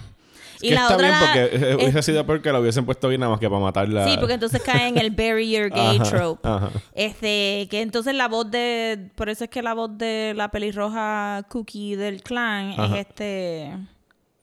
Que 0.58 0.68
Y 0.68 0.70
la 0.70 0.82
está 0.84 0.94
otra 0.94 1.08
bien 1.08 1.20
porque 1.20 1.40
eh, 1.44 1.70
es- 1.72 1.74
hubiese 1.76 2.02
sido 2.02 2.24
porque 2.24 2.50
lo 2.50 2.60
hubiesen 2.60 2.86
puesto 2.86 3.08
bien 3.08 3.20
nada 3.20 3.30
más 3.32 3.40
que 3.40 3.46
para 3.50 3.60
matarla. 3.60 4.08
Sí, 4.08 4.16
porque 4.18 4.32
entonces 4.34 4.62
cae 4.62 4.88
en 4.88 4.96
el 4.96 5.10
bury 5.10 5.50
your 5.50 5.68
gay 5.68 5.98
Ajá, 6.00 6.04
trope. 6.10 6.48
ajá. 6.48 6.70
Este, 6.94 7.68
que 7.70 7.82
entonces 7.82 8.14
la 8.14 8.26
voz 8.28 8.50
de, 8.50 9.10
por 9.16 9.28
eso 9.28 9.44
es 9.44 9.50
que 9.50 9.60
la 9.62 9.74
voz 9.74 9.98
de 9.98 10.32
la 10.34 10.48
pelirroja 10.50 11.44
Cookie 11.50 11.96
del 11.96 12.22
clan 12.22 12.72
Ajá. 12.78 12.86
es 13.00 13.06
este, 13.06 13.70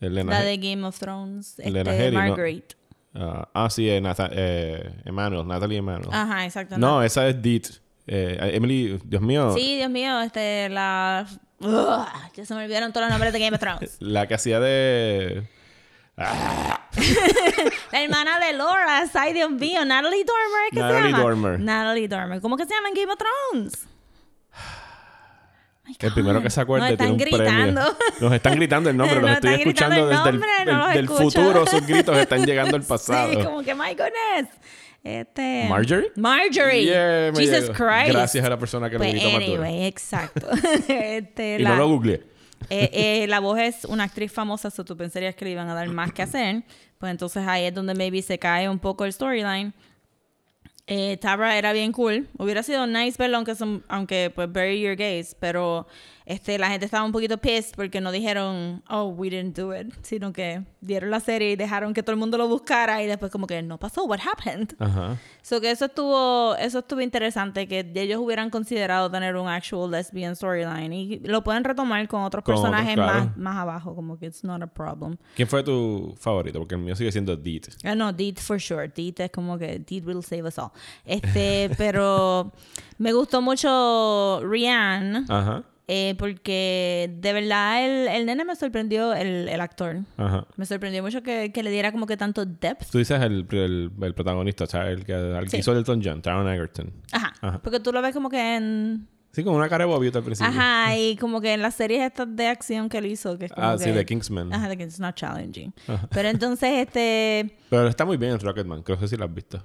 Elena 0.03 0.31
la 0.31 0.41
de 0.41 0.57
Game 0.57 0.85
of 0.85 0.97
Thrones, 0.99 1.59
Elena 1.59 1.91
este, 1.91 2.03
Headey, 2.03 2.17
¿no? 2.17 2.27
Margaret. 2.27 2.77
Ah, 3.15 3.47
ah, 3.53 3.69
sí, 3.69 3.87
eh, 3.87 4.01
eh, 4.31 4.93
Emmanuel, 5.05 5.47
Natalie 5.47 5.77
Emmanuel. 5.77 6.09
Ajá, 6.11 6.45
exacto. 6.45 6.77
no, 6.77 7.03
esa 7.03 7.27
es 7.27 7.41
Dit. 7.41 7.67
Eh, 8.07 8.51
Emily, 8.53 8.99
Dios 9.05 9.21
mío. 9.21 9.53
Sí, 9.53 9.77
Dios 9.77 9.89
mío, 9.89 10.19
este, 10.21 10.67
la... 10.69 11.25
Ugh, 11.59 12.05
ya 12.33 12.45
se 12.45 12.53
me 12.55 12.63
olvidaron 12.63 12.91
todos 12.91 13.05
los 13.05 13.11
nombres 13.11 13.31
de 13.31 13.39
Game 13.39 13.55
of 13.55 13.61
Thrones. 13.61 13.95
La 14.01 14.27
que 14.27 14.33
hacía 14.33 14.59
de. 14.59 15.47
La 16.17 16.81
hermana 17.93 18.37
de 18.39 18.51
Laura, 18.53 19.09
ay 19.13 19.33
Dios 19.33 19.49
mío, 19.49 19.85
Natalie 19.85 20.25
Dormer, 20.25 20.69
¿qué 20.71 20.79
Natalie 20.79 21.01
se 21.03 21.09
llama? 21.11 21.23
Dormer. 21.23 21.59
Natalie 21.59 22.07
Dormer. 22.09 22.41
¿Cómo 22.41 22.57
que 22.57 22.65
se 22.65 22.73
llama 22.73 22.89
en 22.89 22.95
Game 22.95 23.13
of 23.13 23.17
Thrones? 23.17 23.87
My 25.85 25.95
El 25.99 26.13
primero 26.13 26.41
que 26.41 26.49
se 26.49 26.61
acuerde 26.61 26.87
Nos 26.89 26.97
tiene 26.97 27.11
un 27.11 27.17
gritando. 27.17 27.45
premio. 27.45 27.83
Nos 28.21 28.33
están 28.33 28.55
gritando 28.55 28.89
el 28.89 28.97
nombre, 28.97 29.15
Nos 29.19 29.23
los 29.29 29.35
estoy 29.35 29.53
escuchando 29.55 29.95
el 29.95 30.09
desde 30.09 30.29
el, 30.29 30.35
nombre, 30.39 30.49
no 30.65 30.71
el- 30.71 30.77
los 30.77 30.93
del 30.93 31.07
futuro. 31.09 31.65
Sus 31.67 31.85
gritos 31.87 32.17
están 32.17 32.45
llegando 32.45 32.77
al 32.77 32.83
pasado. 32.83 33.31
Sí, 33.33 33.43
como 33.43 33.61
que 33.63 33.75
my 33.75 33.89
goodness. 33.89 34.49
Este... 35.03 35.65
¿Marjorie? 35.67 36.11
Marjorie. 36.15 36.85
Yeah, 36.85 37.31
me 37.33 37.39
Jesus 37.45 37.61
llegó. 37.63 37.73
Christ. 37.73 38.13
Gracias 38.13 38.45
a 38.45 38.49
la 38.49 38.57
persona 38.57 38.89
que 38.89 38.97
Pues 38.97 39.13
lo 39.13 39.19
gritó 39.19 39.35
anyway, 39.35 39.83
exacto. 39.85 40.47
este, 40.87 41.57
Y 41.59 41.63
la, 41.63 41.69
no 41.71 41.75
lo 41.75 41.89
googleé. 41.89 42.23
eh, 42.69 42.89
eh, 43.23 43.25
la 43.27 43.39
voz 43.41 43.59
es 43.59 43.83
una 43.83 44.05
actriz 44.05 44.31
famosa, 44.31 44.69
so 44.71 44.85
tú 44.85 44.95
pensarías 44.95 45.35
que 45.35 45.43
le 45.43 45.51
iban 45.51 45.67
a 45.69 45.73
dar 45.73 45.89
más 45.89 46.13
que 46.13 46.21
hacer. 46.21 46.63
Pues 46.97 47.11
entonces 47.11 47.45
ahí 47.45 47.65
es 47.65 47.73
donde 47.73 47.93
maybe 47.95 48.21
se 48.21 48.39
cae 48.39 48.69
un 48.69 48.79
poco 48.79 49.03
el 49.03 49.11
storyline. 49.11 49.73
Eh, 50.85 51.17
Tabra 51.21 51.57
era 51.57 51.71
bien 51.71 51.93
cool. 51.93 52.27
Hubiera 52.37 52.61
sido 52.61 52.85
nice 52.87 53.15
verlo 53.17 53.37
aunque, 53.37 53.55
son, 53.55 53.83
aunque 53.87 54.31
pues 54.35 54.51
bury 54.51 54.81
your 54.81 54.95
gays, 54.95 55.35
pero 55.39 55.87
este, 56.25 56.57
la 56.57 56.69
gente 56.69 56.85
estaba 56.85 57.03
un 57.03 57.11
poquito 57.11 57.37
pissed 57.37 57.75
porque 57.75 58.01
no 58.01 58.11
dijeron, 58.11 58.83
oh, 58.89 59.05
we 59.07 59.29
didn't 59.29 59.57
do 59.57 59.75
it, 59.75 59.93
sino 60.01 60.31
que 60.31 60.63
dieron 60.81 61.11
la 61.11 61.19
serie 61.19 61.51
y 61.51 61.55
dejaron 61.55 61.93
que 61.93 62.03
todo 62.03 62.13
el 62.13 62.19
mundo 62.19 62.37
lo 62.37 62.47
buscara 62.47 63.01
y 63.03 63.07
después 63.07 63.31
como 63.31 63.47
que 63.47 63.61
no 63.61 63.77
pasó, 63.77 64.05
what 64.05 64.19
happened? 64.19 64.73
Ajá. 64.79 65.17
So 65.41 65.59
que 65.59 65.71
eso 65.71 65.85
estuvo, 65.85 66.55
eso 66.55 66.79
estuvo 66.79 67.01
interesante, 67.01 67.67
que 67.67 67.91
ellos 67.95 68.19
hubieran 68.19 68.49
considerado 68.49 69.09
tener 69.11 69.35
un 69.35 69.47
actual 69.47 69.91
lesbian 69.91 70.35
storyline 70.35 70.93
y 70.93 71.19
lo 71.19 71.43
pueden 71.43 71.63
retomar 71.63 72.07
con 72.07 72.21
otros 72.23 72.43
Con 72.43 72.55
otros, 72.55 72.69
personajes 72.69 72.95
claro. 72.95 73.25
más, 73.25 73.37
más 73.37 73.57
abajo, 73.57 73.95
como 73.95 74.17
que 74.17 74.27
it's 74.27 74.43
not 74.43 74.61
a 74.61 74.67
problem. 74.67 75.17
¿Quién 75.35 75.47
fue 75.47 75.63
tu 75.63 76.15
favorito? 76.19 76.59
Porque 76.59 76.75
el 76.75 76.81
mío 76.81 76.95
sigue 76.95 77.11
siendo 77.11 77.35
Dit. 77.35 77.67
Ah, 77.83 77.95
no, 77.95 78.11
Deed 78.13 78.37
for 78.37 78.59
sure. 78.59 78.87
Deed 78.87 79.19
es 79.19 79.31
como 79.31 79.57
que 79.57 79.79
Deed 79.79 80.05
will 80.05 80.23
save 80.23 80.43
us 80.43 80.57
all. 80.57 80.71
Este, 81.05 81.69
pero 81.77 82.51
me 82.97 83.11
gustó 83.13 83.41
mucho 83.41 84.41
Rihanna. 84.43 85.25
Ajá. 85.29 85.63
Eh, 85.87 86.15
porque 86.17 87.11
de 87.19 87.33
verdad 87.33 87.83
el, 87.85 88.07
el 88.07 88.25
nene 88.25 88.45
me 88.45 88.55
sorprendió, 88.55 89.13
el, 89.13 89.49
el 89.49 89.59
actor. 89.61 89.97
Ajá. 90.17 90.47
Me 90.55 90.65
sorprendió 90.65 91.03
mucho 91.03 91.21
que, 91.23 91.51
que 91.51 91.61
le 91.61 91.71
diera 91.71 91.91
como 91.91 92.05
que 92.07 92.15
tanto 92.15 92.45
depth. 92.45 92.89
Tú 92.89 92.99
dices 92.99 93.21
el, 93.21 93.45
el, 93.51 94.13
protagonista, 94.13 94.63
o 94.63 94.67
sea, 94.67 94.89
el 94.89 95.03
que, 95.05 95.13
el 95.13 95.49
Sí. 95.49 95.57
hizo 95.57 95.73
Elton 95.75 96.01
John, 96.03 96.21
Taron 96.21 96.47
Egerton. 96.47 96.91
Ajá. 97.11 97.33
Ajá. 97.41 97.59
Porque 97.61 97.79
tú 97.81 97.91
lo 97.91 98.01
ves 98.01 98.13
como 98.13 98.29
que 98.29 98.55
en... 98.55 99.07
Sí, 99.33 99.43
con 99.43 99.55
una 99.55 99.67
cara 99.67 99.85
de 99.85 99.91
bobito 99.91 100.19
al 100.19 100.23
principio. 100.23 100.51
Ajá, 100.53 100.95
y 100.97 101.17
como 101.17 101.41
que 101.41 101.53
en 101.53 101.61
las 101.61 101.73
series 101.75 102.01
estas 102.03 102.33
de 102.35 102.47
acción 102.47 102.87
que 102.87 102.99
él 102.99 103.07
hizo, 103.07 103.37
que 103.37 103.45
es 103.45 103.51
como 103.51 103.67
Ah, 103.67 103.75
que... 103.77 103.83
sí, 103.85 103.91
de 103.91 104.05
Kingsman. 104.05 104.53
Ajá, 104.53 104.69
de 104.69 104.75
it's 104.83 104.99
not 104.99 105.15
challenging. 105.15 105.73
Pero 106.11 106.29
entonces, 106.29 106.69
este... 106.87 107.57
Pero 107.69 107.87
está 107.87 108.05
muy 108.05 108.15
bien 108.17 108.31
en 108.33 108.39
Rocketman, 108.39 108.83
creo 108.83 108.97
que 108.99 109.07
sí 109.07 109.17
lo 109.17 109.25
has 109.25 109.33
visto. 109.33 109.61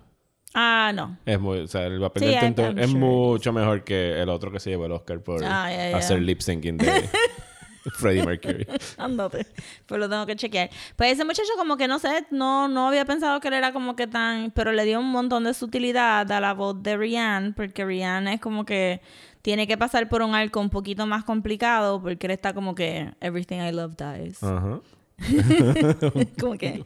Ah, 0.55 0.93
no. 0.95 1.19
Es 1.27 1.39
muy, 1.39 1.59
o 1.61 1.67
sea, 1.67 1.85
el 1.87 2.01
papel 2.01 2.23
Sí, 2.23 2.29
de 2.31 2.35
I'm- 2.37 2.45
Elton 2.47 2.65
John 2.67 2.77
I'm 2.79 2.85
es 2.85 2.91
sure 2.91 3.01
mucho 3.01 3.53
mejor 3.53 3.85
que 3.85 4.21
el 4.21 4.29
otro 4.29 4.51
que 4.51 4.61
se 4.61 4.71
llevó 4.71 4.87
el 4.87 4.93
Oscar 4.93 5.21
por 5.21 5.45
Ah, 5.45 5.67
hacer 5.95 6.21
lip 6.23 6.41
syncing 6.41 6.79
de 6.79 7.09
Freddie 7.95 8.25
Mercury. 8.25 8.67
Ándate. 8.99 9.47
Pues 9.87 10.01
lo 10.01 10.09
tengo 10.09 10.27
que 10.27 10.37
chequear. 10.37 10.69
Pues 10.97 11.13
ese 11.13 11.25
muchacho 11.25 11.51
como 11.57 11.77
que 11.77 11.87
no 11.89 11.99
sé, 11.99 12.27
no, 12.31 12.67
no 12.69 12.89
había 12.89 13.05
pensado 13.05 13.41
que 13.41 13.49
él 13.49 13.55
era 13.55 13.73
como 13.73 13.95
que 13.97 14.07
tan... 14.07 14.51
Pero 14.51 14.73
le 14.73 14.85
dio 14.85 15.01
un 15.01 15.11
montón 15.11 15.45
de 15.45 15.55
sutilidad 15.55 16.31
a 16.31 16.41
la 16.41 16.55
voz 16.55 16.83
de 16.83 16.97
Rihanna, 16.97 17.53
porque 17.57 17.85
Rihanna 17.85 18.35
es 18.35 18.41
como 18.41 18.65
que 18.65 19.01
tiene 19.43 19.67
que 19.67 19.79
pasar 19.79 20.09
por 20.09 20.23
un 20.23 20.35
arco 20.35 20.61
un 20.61 20.69
poquito 20.71 21.07
más 21.07 21.25
complicado, 21.25 22.03
porque 22.03 22.27
él 22.27 22.33
está 22.33 22.53
como 22.53 22.75
que 22.75 23.13
Everything 23.21 23.59
I 23.61 23.73
Love 23.73 23.95
Dies. 23.97 24.43
Ajá. 24.43 24.81
como 26.41 26.55
que... 26.59 26.85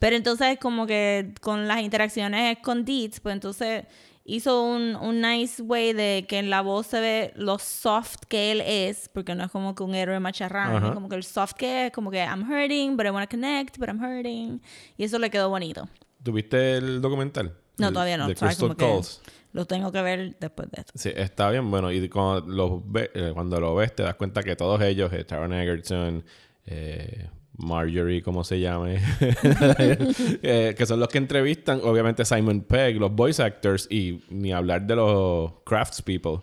Pero 0.00 0.16
entonces 0.16 0.58
como 0.58 0.86
que 0.86 1.32
con 1.40 1.68
las 1.68 1.80
interacciones 1.82 2.58
con 2.58 2.84
Deeds, 2.84 3.20
pues 3.20 3.34
entonces 3.34 3.84
hizo 4.24 4.62
un, 4.62 4.96
un 4.96 5.20
nice 5.20 5.60
way 5.62 5.92
de 5.92 6.24
que 6.28 6.38
en 6.38 6.50
la 6.50 6.62
voz 6.62 6.86
se 6.88 7.00
ve 7.00 7.32
lo 7.36 7.58
soft 7.58 8.16
que 8.28 8.50
él 8.52 8.60
es, 8.62 9.08
porque 9.10 9.34
no 9.34 9.44
es 9.44 9.50
como 9.50 9.74
que 9.74 9.82
un 9.82 9.94
héroe 9.94 10.18
macharrán, 10.18 10.76
Ajá. 10.76 10.88
es 10.88 10.92
como 10.94 11.08
que 11.08 11.16
el 11.16 11.22
soft 11.24 11.52
que 11.54 11.86
es, 11.86 11.92
como 11.92 12.10
que 12.10 12.18
I'm 12.18 12.50
hurting, 12.50 12.96
but 12.96 13.06
I 13.06 13.10
want 13.10 13.28
to 13.30 13.36
connect, 13.36 13.78
but 13.78 13.88
I'm 13.88 14.02
hurting. 14.02 14.60
Y 14.96 15.04
eso 15.04 15.18
le 15.18 15.30
quedó 15.30 15.48
bonito. 15.50 15.88
¿Tuviste 16.22 16.76
el 16.78 17.00
documental? 17.00 17.54
No, 17.78 17.88
El- 17.88 17.92
todavía 17.94 18.16
no. 18.18 18.26
De. 18.28 18.34
Crystal 18.34 18.56
Como 18.68 18.76
que 18.76 18.84
Calls. 18.86 19.22
lo 19.52 19.64
tengo 19.66 19.90
que 19.92 20.02
ver 20.02 20.36
después 20.38 20.70
de 20.70 20.80
esto. 20.80 20.92
Sí, 20.94 21.10
está 21.14 21.50
bien 21.50 21.70
bueno. 21.70 21.90
Y 21.92 22.08
cuando 22.08 22.46
lo, 22.46 22.82
ve- 22.86 23.10
eh, 23.14 23.30
cuando 23.34 23.58
lo 23.60 23.74
ves, 23.74 23.94
te 23.94 24.02
das 24.02 24.14
cuenta 24.14 24.42
que 24.42 24.54
todos 24.56 24.80
ellos, 24.82 25.12
eh, 25.12 25.24
Taron 25.24 25.52
Egerton, 25.52 26.24
eh, 26.66 27.28
Marjorie, 27.60 28.22
como 28.22 28.44
se 28.44 28.60
llame, 28.60 29.00
eh, 29.20 30.74
que 30.76 30.86
son 30.86 31.00
los 31.00 31.08
que 31.08 31.18
entrevistan, 31.18 31.80
obviamente 31.82 32.24
Simon 32.24 32.62
Pegg, 32.62 32.96
los 32.98 33.12
voice 33.12 33.42
actors, 33.42 33.86
y 33.90 34.22
ni 34.30 34.52
hablar 34.52 34.86
de 34.86 34.96
los 34.96 35.52
craftspeople. 35.64 36.40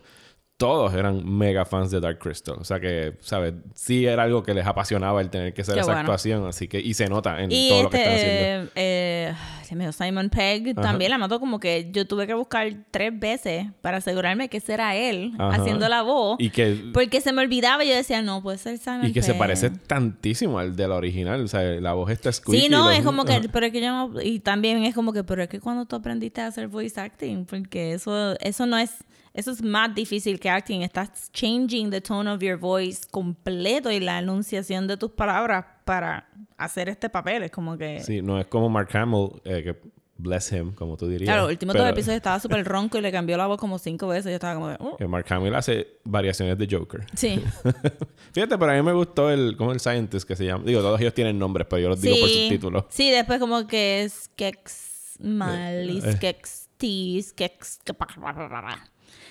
Todos 0.58 0.92
eran 0.92 1.24
mega 1.24 1.64
fans 1.64 1.92
de 1.92 2.00
Dark 2.00 2.18
Crystal. 2.18 2.56
O 2.58 2.64
sea 2.64 2.80
que, 2.80 3.14
¿sabes? 3.20 3.54
Sí 3.74 4.06
era 4.06 4.24
algo 4.24 4.42
que 4.42 4.52
les 4.54 4.66
apasionaba 4.66 5.20
el 5.20 5.30
tener 5.30 5.54
que 5.54 5.62
hacer 5.62 5.74
Qué 5.74 5.80
esa 5.80 5.86
bueno. 5.86 6.00
actuación. 6.00 6.46
Así 6.48 6.66
que... 6.66 6.80
Y 6.80 6.94
se 6.94 7.06
nota 7.08 7.40
en 7.40 7.52
Y 7.52 7.68
todo 7.68 7.84
lo 7.84 7.90
que 7.90 7.96
están 7.98 8.12
haciendo. 8.14 8.62
este, 8.64 8.70
eh, 8.74 9.34
mío, 9.76 9.92
Simon 9.92 10.30
Pegg 10.30 10.74
también 10.74 11.12
la 11.12 11.18
mató 11.18 11.38
como 11.38 11.60
que 11.60 11.90
yo 11.92 12.08
tuve 12.08 12.26
que 12.26 12.34
buscar 12.34 12.68
tres 12.90 13.16
veces 13.16 13.66
para 13.82 13.98
asegurarme 13.98 14.48
que 14.48 14.56
ese 14.56 14.72
era 14.74 14.96
él 14.96 15.32
Ajá. 15.38 15.60
haciendo 15.62 15.88
la 15.88 16.02
voz. 16.02 16.36
Y 16.40 16.50
que... 16.50 16.90
Porque 16.92 17.20
se 17.20 17.32
me 17.32 17.42
olvidaba 17.42 17.84
y 17.84 17.90
yo 17.90 17.94
decía, 17.94 18.20
no, 18.20 18.42
puede 18.42 18.58
ser 18.58 18.78
Simon 18.78 19.06
Y 19.06 19.12
que 19.12 19.22
se 19.22 19.32
Pegg. 19.34 19.38
parece 19.38 19.70
tantísimo 19.70 20.58
al 20.58 20.74
de 20.74 20.88
la 20.88 20.96
original. 20.96 21.40
O 21.44 21.46
sea, 21.48 21.62
la 21.62 21.92
voz 21.92 22.10
está 22.10 22.32
squeaky. 22.32 22.64
Sí, 22.64 22.68
no, 22.68 22.88
los- 22.88 22.98
es 22.98 23.04
como 23.04 23.22
Ajá. 23.22 23.40
que, 23.42 23.48
pero 23.48 23.66
es 23.66 23.70
que 23.72 23.80
yo 23.80 23.90
no, 23.92 24.20
y 24.20 24.40
también 24.40 24.82
es 24.82 24.92
como 24.94 25.12
que, 25.12 25.22
pero 25.22 25.40
es 25.40 25.48
que 25.48 25.60
cuando 25.60 25.84
tú 25.86 25.94
aprendiste 25.94 26.40
a 26.40 26.48
hacer 26.48 26.66
voice 26.66 27.00
acting, 27.00 27.44
porque 27.44 27.92
eso, 27.92 28.36
eso 28.40 28.66
no 28.66 28.76
es, 28.76 28.90
eso 29.34 29.50
es 29.50 29.62
más 29.62 29.94
difícil 29.94 30.38
que 30.40 30.50
acting, 30.50 30.82
estás 30.82 31.30
changing 31.32 31.90
the 31.90 32.00
tone 32.00 32.30
of 32.30 32.40
your 32.42 32.56
voice 32.58 33.00
completo 33.10 33.90
y 33.90 34.00
la 34.00 34.18
enunciación 34.18 34.86
de 34.86 34.96
tus 34.96 35.10
palabras 35.12 35.64
para 35.84 36.28
hacer 36.56 36.88
este 36.88 37.08
papel, 37.08 37.44
es 37.44 37.50
como 37.50 37.76
que... 37.78 38.00
Sí, 38.00 38.20
no 38.22 38.38
es 38.40 38.46
como 38.46 38.68
Mark 38.68 38.88
Hamill, 38.96 39.30
eh, 39.44 39.62
que 39.62 39.98
bless 40.20 40.50
him, 40.50 40.72
como 40.72 40.96
tú 40.96 41.06
dirías. 41.06 41.28
Claro, 41.28 41.44
el 41.44 41.52
último 41.52 41.72
Pero 41.72 41.84
dos 41.84 41.92
episodios 41.92 42.16
estaba 42.16 42.40
súper 42.40 42.64
ronco 42.64 42.98
y 42.98 43.00
le 43.00 43.12
cambió 43.12 43.36
la 43.36 43.46
voz 43.46 43.56
como 43.58 43.78
cinco 43.78 44.08
veces. 44.08 44.24
Yo 44.30 44.34
estaba 44.34 44.54
como, 44.54 44.90
"Oh". 44.90 44.96
Que 44.96 45.06
Mark 45.06 45.24
Hamill 45.30 45.54
hace 45.54 45.86
variaciones 46.02 46.58
de 46.58 46.66
Joker. 46.68 47.06
sí. 47.14 47.40
Fíjate, 48.32 48.58
pero 48.58 48.72
a 48.72 48.74
mí 48.74 48.82
me 48.82 48.92
gustó 48.92 49.30
el, 49.30 49.56
como 49.56 49.70
el 49.72 49.78
Scientist 49.78 50.26
que 50.26 50.34
se 50.34 50.44
llama. 50.46 50.64
Digo, 50.64 50.80
todos 50.80 51.00
ellos 51.00 51.14
tienen 51.14 51.38
nombres, 51.38 51.66
pero 51.70 51.80
yo 51.82 51.88
los 51.90 52.00
digo 52.00 52.16
por 52.18 52.28
sus 52.28 52.48
títulos. 52.48 52.84
Sí, 52.88 53.10
después 53.12 53.38
como 53.38 53.66
que 53.68 54.02
es 54.02 54.28
Kex 54.34 55.18
Malis, 55.20 56.04
Eh, 56.04 56.10
eh. 56.10 56.16
Kex 56.20 56.68
Tis, 56.76 57.32
Kex... 57.32 57.78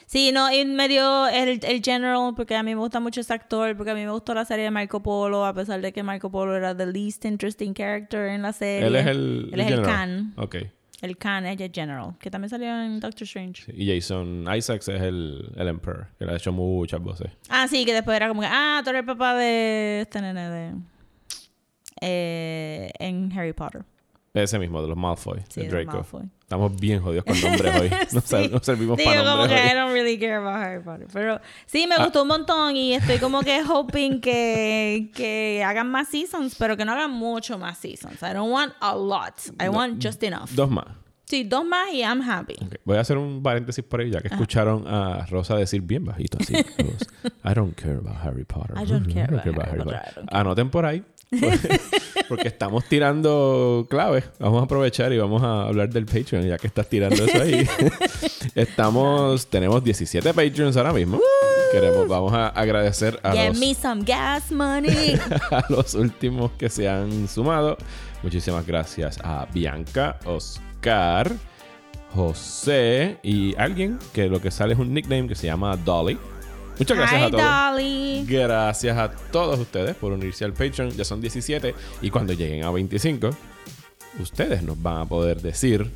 Sí, 0.08 0.32
no, 0.32 0.50
y 0.52 0.64
me 0.64 0.88
dio 0.88 1.28
el, 1.28 1.60
el 1.64 1.82
General 1.84 2.34
porque 2.34 2.56
a 2.56 2.64
mí 2.64 2.74
me 2.74 2.80
gusta 2.80 3.02
mucho 3.02 3.20
ese 3.20 3.34
actor, 3.34 3.76
porque 3.76 3.92
a 3.92 3.94
mí 3.94 4.06
me 4.06 4.12
gustó 4.12 4.34
la 4.34 4.46
serie 4.46 4.64
de 4.64 4.72
Marco 4.72 5.04
Polo, 5.04 5.46
a 5.46 5.54
pesar 5.54 5.82
de 5.82 5.92
que 5.92 6.02
Marco 6.02 6.32
Polo 6.32 6.56
era 6.56 6.76
the 6.76 6.86
least 6.86 7.26
interesting 7.26 7.74
character 7.74 8.30
en 8.30 8.42
la 8.42 8.54
serie. 8.54 8.88
Él 8.88 8.96
es 8.96 9.06
el. 9.06 9.50
Él 9.52 9.60
es 9.60 9.72
el. 9.72 9.84
Khan. 9.84 10.34
Ok. 10.38 10.56
El 11.02 11.18
Khan, 11.18 11.46
es 11.46 11.58
General, 11.74 12.16
que 12.20 12.32
también 12.32 12.50
salió 12.50 12.70
en 12.82 13.02
Doctor 13.02 13.24
Strange. 13.24 13.72
Y 13.76 13.94
Jason 13.94 14.48
Isaacs 14.52 14.88
es 14.88 15.02
el, 15.02 15.52
el 15.56 15.68
Emperor, 15.68 16.08
que 16.18 16.26
le 16.26 16.32
ha 16.32 16.36
hecho 16.38 16.52
muchas 16.52 17.02
voces. 17.02 17.30
Ah, 17.50 17.68
sí, 17.68 17.86
que 17.86 17.94
después 17.94 18.16
era 18.16 18.30
como 18.30 18.42
que, 18.42 18.48
ah, 18.50 18.82
tú 18.84 18.90
eres 18.90 19.02
el 19.02 19.06
papá 19.06 19.36
de 19.36 20.02
este 20.02 20.22
nene 20.22 20.50
de... 20.50 20.74
Eh, 22.02 22.92
en 23.00 23.32
Harry 23.38 23.54
Potter. 23.54 23.84
Ese 24.34 24.58
mismo, 24.58 24.82
de 24.82 24.88
los 24.88 24.98
Malfoy, 24.98 25.42
Sí, 25.50 25.62
de 25.62 25.68
Draco. 25.68 25.98
Malfoy. 25.98 26.30
Estamos 26.48 26.74
bien 26.80 27.02
jodidos 27.02 27.26
con 27.26 27.42
nombres 27.42 27.76
hoy. 27.76 27.90
No, 28.14 28.22
Sí. 28.22 28.50
no 28.50 28.60
servimos 28.64 28.96
Digo, 28.96 29.10
para 29.12 29.22
como 29.22 29.36
nombres 29.36 29.60
que 29.62 29.68
I 29.68 29.70
hoy. 29.72 29.76
don't 29.76 29.92
really 29.92 30.18
care 30.18 30.36
about 30.38 30.56
Harry 30.56 30.82
Potter. 30.82 31.08
Pero 31.12 31.42
sí, 31.66 31.84
Ah. 31.84 31.88
me 31.98 32.04
gustó 32.06 32.22
un 32.22 32.30
montón 32.30 32.78
y 32.78 32.94
estoy 32.94 33.18
como 33.18 33.42
que 33.42 33.62
hoping 33.68 34.22
que, 34.22 35.12
que 35.14 35.62
hagan 35.66 35.92
más 35.92 36.08
seasons, 36.08 36.56
pero 36.56 36.78
que 36.78 36.86
no 36.86 36.94
hagan 36.94 37.12
mucho 37.12 37.58
más 37.58 37.78
seasons. 37.80 38.22
I 38.24 38.34
don't 38.34 38.50
want 38.50 38.72
a 38.80 38.96
lot. 38.96 39.34
I 39.62 39.68
want 39.68 40.02
just 40.02 40.24
enough. 40.24 40.50
Dos 40.52 40.72
más. 40.72 40.86
Sí, 41.26 41.44
dos 41.44 41.66
más 41.66 41.90
y 41.92 42.00
I'm 42.04 42.22
happy. 42.22 42.54
Ok, 42.66 42.76
Voy 42.86 42.96
a 42.96 43.02
hacer 43.02 43.18
un 43.18 43.44
paréntesis 43.44 43.84
por 43.84 44.00
ahí, 44.00 44.10
ya 44.10 44.22
que 44.22 44.30
escucharon 44.30 44.88
a 44.88 45.26
Rosa 45.26 45.58
decir 45.58 45.82
bien 45.82 46.06
bajito 46.06 46.38
así. 46.40 46.54
I 47.44 47.54
don't 47.56 47.76
care 47.76 47.98
about 47.98 48.16
Harry 48.24 48.46
Potter. 48.46 48.78
I 48.82 48.86
don't 48.86 49.06
care 49.14 49.26
about 49.26 49.46
Harry 49.46 49.52
Potter, 49.84 50.02
I 50.02 50.14
care. 50.14 50.26
Anoten 50.32 50.70
por 50.70 50.86
ahí. 50.86 51.04
Porque, 52.28 52.48
estamos 52.48 52.86
tirando 52.86 53.88
claves. 53.90 54.26
Vamos 54.40 54.62
a 54.62 54.66
aprovechar 54.66 55.12
y 55.14 55.18
vamos 55.18 55.44
a 55.44 55.64
hablar 55.68 55.90
del 55.90 56.06
Patreon, 56.06 56.48
ya 56.48 56.58
que 56.58 56.68
estás 56.68 56.88
tirando 56.88 57.24
eso 57.24 57.42
ahí. 57.42 57.68
estamos, 58.56 59.48
tenemos 59.48 59.84
17 59.84 60.34
Patreons 60.34 60.78
ahora 60.78 60.94
mismo. 60.94 61.20
Queremos, 61.72 62.08
vamos 62.08 62.34
a 62.34 62.48
agradecer 62.50 63.20
a 63.24 63.34
Get 63.34 63.50
los, 63.50 63.60
me 63.60 63.74
some 63.74 64.04
gas 64.04 64.52
money. 64.52 65.20
a 65.52 65.66
los 65.70 65.94
últimos 65.96 66.52
que 66.52 66.70
se 66.70 66.88
han 66.88 67.28
sumado. 67.28 67.78
Muchísimas 68.24 68.66
gracias 68.66 69.20
a 69.24 69.48
Bianca, 69.54 70.18
Oscar, 70.26 71.32
José 72.14 73.18
y 73.22 73.56
alguien 73.58 74.00
que 74.14 74.28
lo 74.28 74.42
que 74.42 74.50
sale 74.50 74.74
es 74.74 74.80
un 74.80 74.94
nickname 74.94 75.28
que 75.28 75.36
se 75.36 75.48
llama 75.48 75.76
Dolly. 75.78 76.18
Muchas 76.80 76.98
gracias 76.98 77.22
Hi, 77.22 77.26
a 77.26 77.30
todos. 77.32 77.44
Dolly. 77.44 78.26
Gracias 78.28 78.98
a 78.98 79.12
todos 79.32 79.60
ustedes 79.60 79.96
por 79.96 80.12
unirse 80.12 80.46
al 80.46 80.54
Patreon. 80.54 80.92
Ya 80.92 81.04
son 81.04 81.22
17 81.22 81.74
y 82.02 82.10
cuando 82.10 82.34
lleguen 82.34 82.64
a 82.64 82.72
25, 82.72 83.30
ustedes 84.20 84.64
nos 84.64 84.82
van 84.82 84.98
a 84.98 85.06
poder 85.06 85.42
decir 85.42 85.90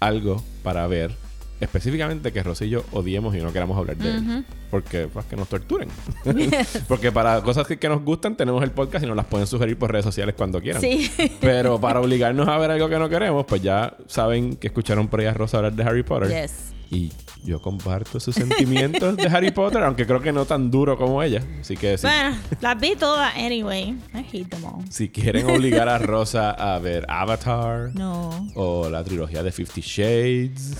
algo 0.00 0.42
para 0.62 0.86
ver. 0.86 1.12
Específicamente 1.60 2.32
que 2.32 2.42
Rosillo 2.42 2.84
odiemos 2.92 3.34
y 3.34 3.38
no 3.38 3.52
queramos 3.52 3.78
hablar 3.78 3.96
de 3.96 4.10
él. 4.10 4.44
Porque 4.70 5.06
pues, 5.06 5.24
que 5.26 5.36
nos 5.36 5.48
torturen. 5.48 5.88
Porque 6.88 7.12
para 7.12 7.40
cosas 7.42 7.66
que, 7.66 7.78
que 7.78 7.88
nos 7.88 8.02
gustan 8.02 8.36
tenemos 8.36 8.62
el 8.62 8.72
podcast 8.72 9.04
y 9.04 9.06
nos 9.06 9.16
las 9.16 9.26
pueden 9.26 9.46
sugerir 9.46 9.78
por 9.78 9.90
redes 9.90 10.04
sociales 10.04 10.34
cuando 10.36 10.60
quieran. 10.60 10.82
Sí. 10.82 11.10
Pero 11.40 11.80
para 11.80 12.00
obligarnos 12.02 12.48
a 12.48 12.58
ver 12.58 12.72
algo 12.72 12.88
que 12.88 12.98
no 12.98 13.08
queremos, 13.08 13.46
pues 13.46 13.62
ya 13.62 13.96
saben 14.08 14.56
que 14.56 14.66
escucharon 14.66 15.08
por 15.08 15.20
ahí 15.20 15.26
a 15.26 15.32
Rosa 15.32 15.58
hablar 15.58 15.72
de 15.72 15.82
Harry 15.84 16.02
Potter. 16.02 16.28
Yes. 16.28 16.73
Y 16.90 17.12
yo 17.44 17.60
comparto 17.60 18.20
sus 18.20 18.34
sentimientos 18.34 19.16
de 19.16 19.26
Harry 19.26 19.50
Potter, 19.50 19.82
aunque 19.82 20.06
creo 20.06 20.20
que 20.20 20.32
no 20.32 20.44
tan 20.44 20.70
duro 20.70 20.96
como 20.96 21.22
ella. 21.22 21.42
Así 21.60 21.76
que 21.76 21.98
si, 21.98 22.06
Bueno, 22.06 22.36
las 22.60 22.80
vi 22.80 22.94
todas 22.96 23.34
anyway. 23.36 23.96
I 24.14 24.18
hate 24.32 24.48
them 24.48 24.64
all. 24.64 24.84
si 24.90 25.08
quieren 25.08 25.48
obligar 25.50 25.88
a 25.88 25.98
Rosa 25.98 26.50
a 26.52 26.78
ver 26.78 27.04
Avatar 27.08 27.90
No. 27.94 28.48
o 28.54 28.88
la 28.88 29.02
trilogía 29.04 29.42
de 29.42 29.50
Fifty 29.52 29.80
Shades 29.80 30.76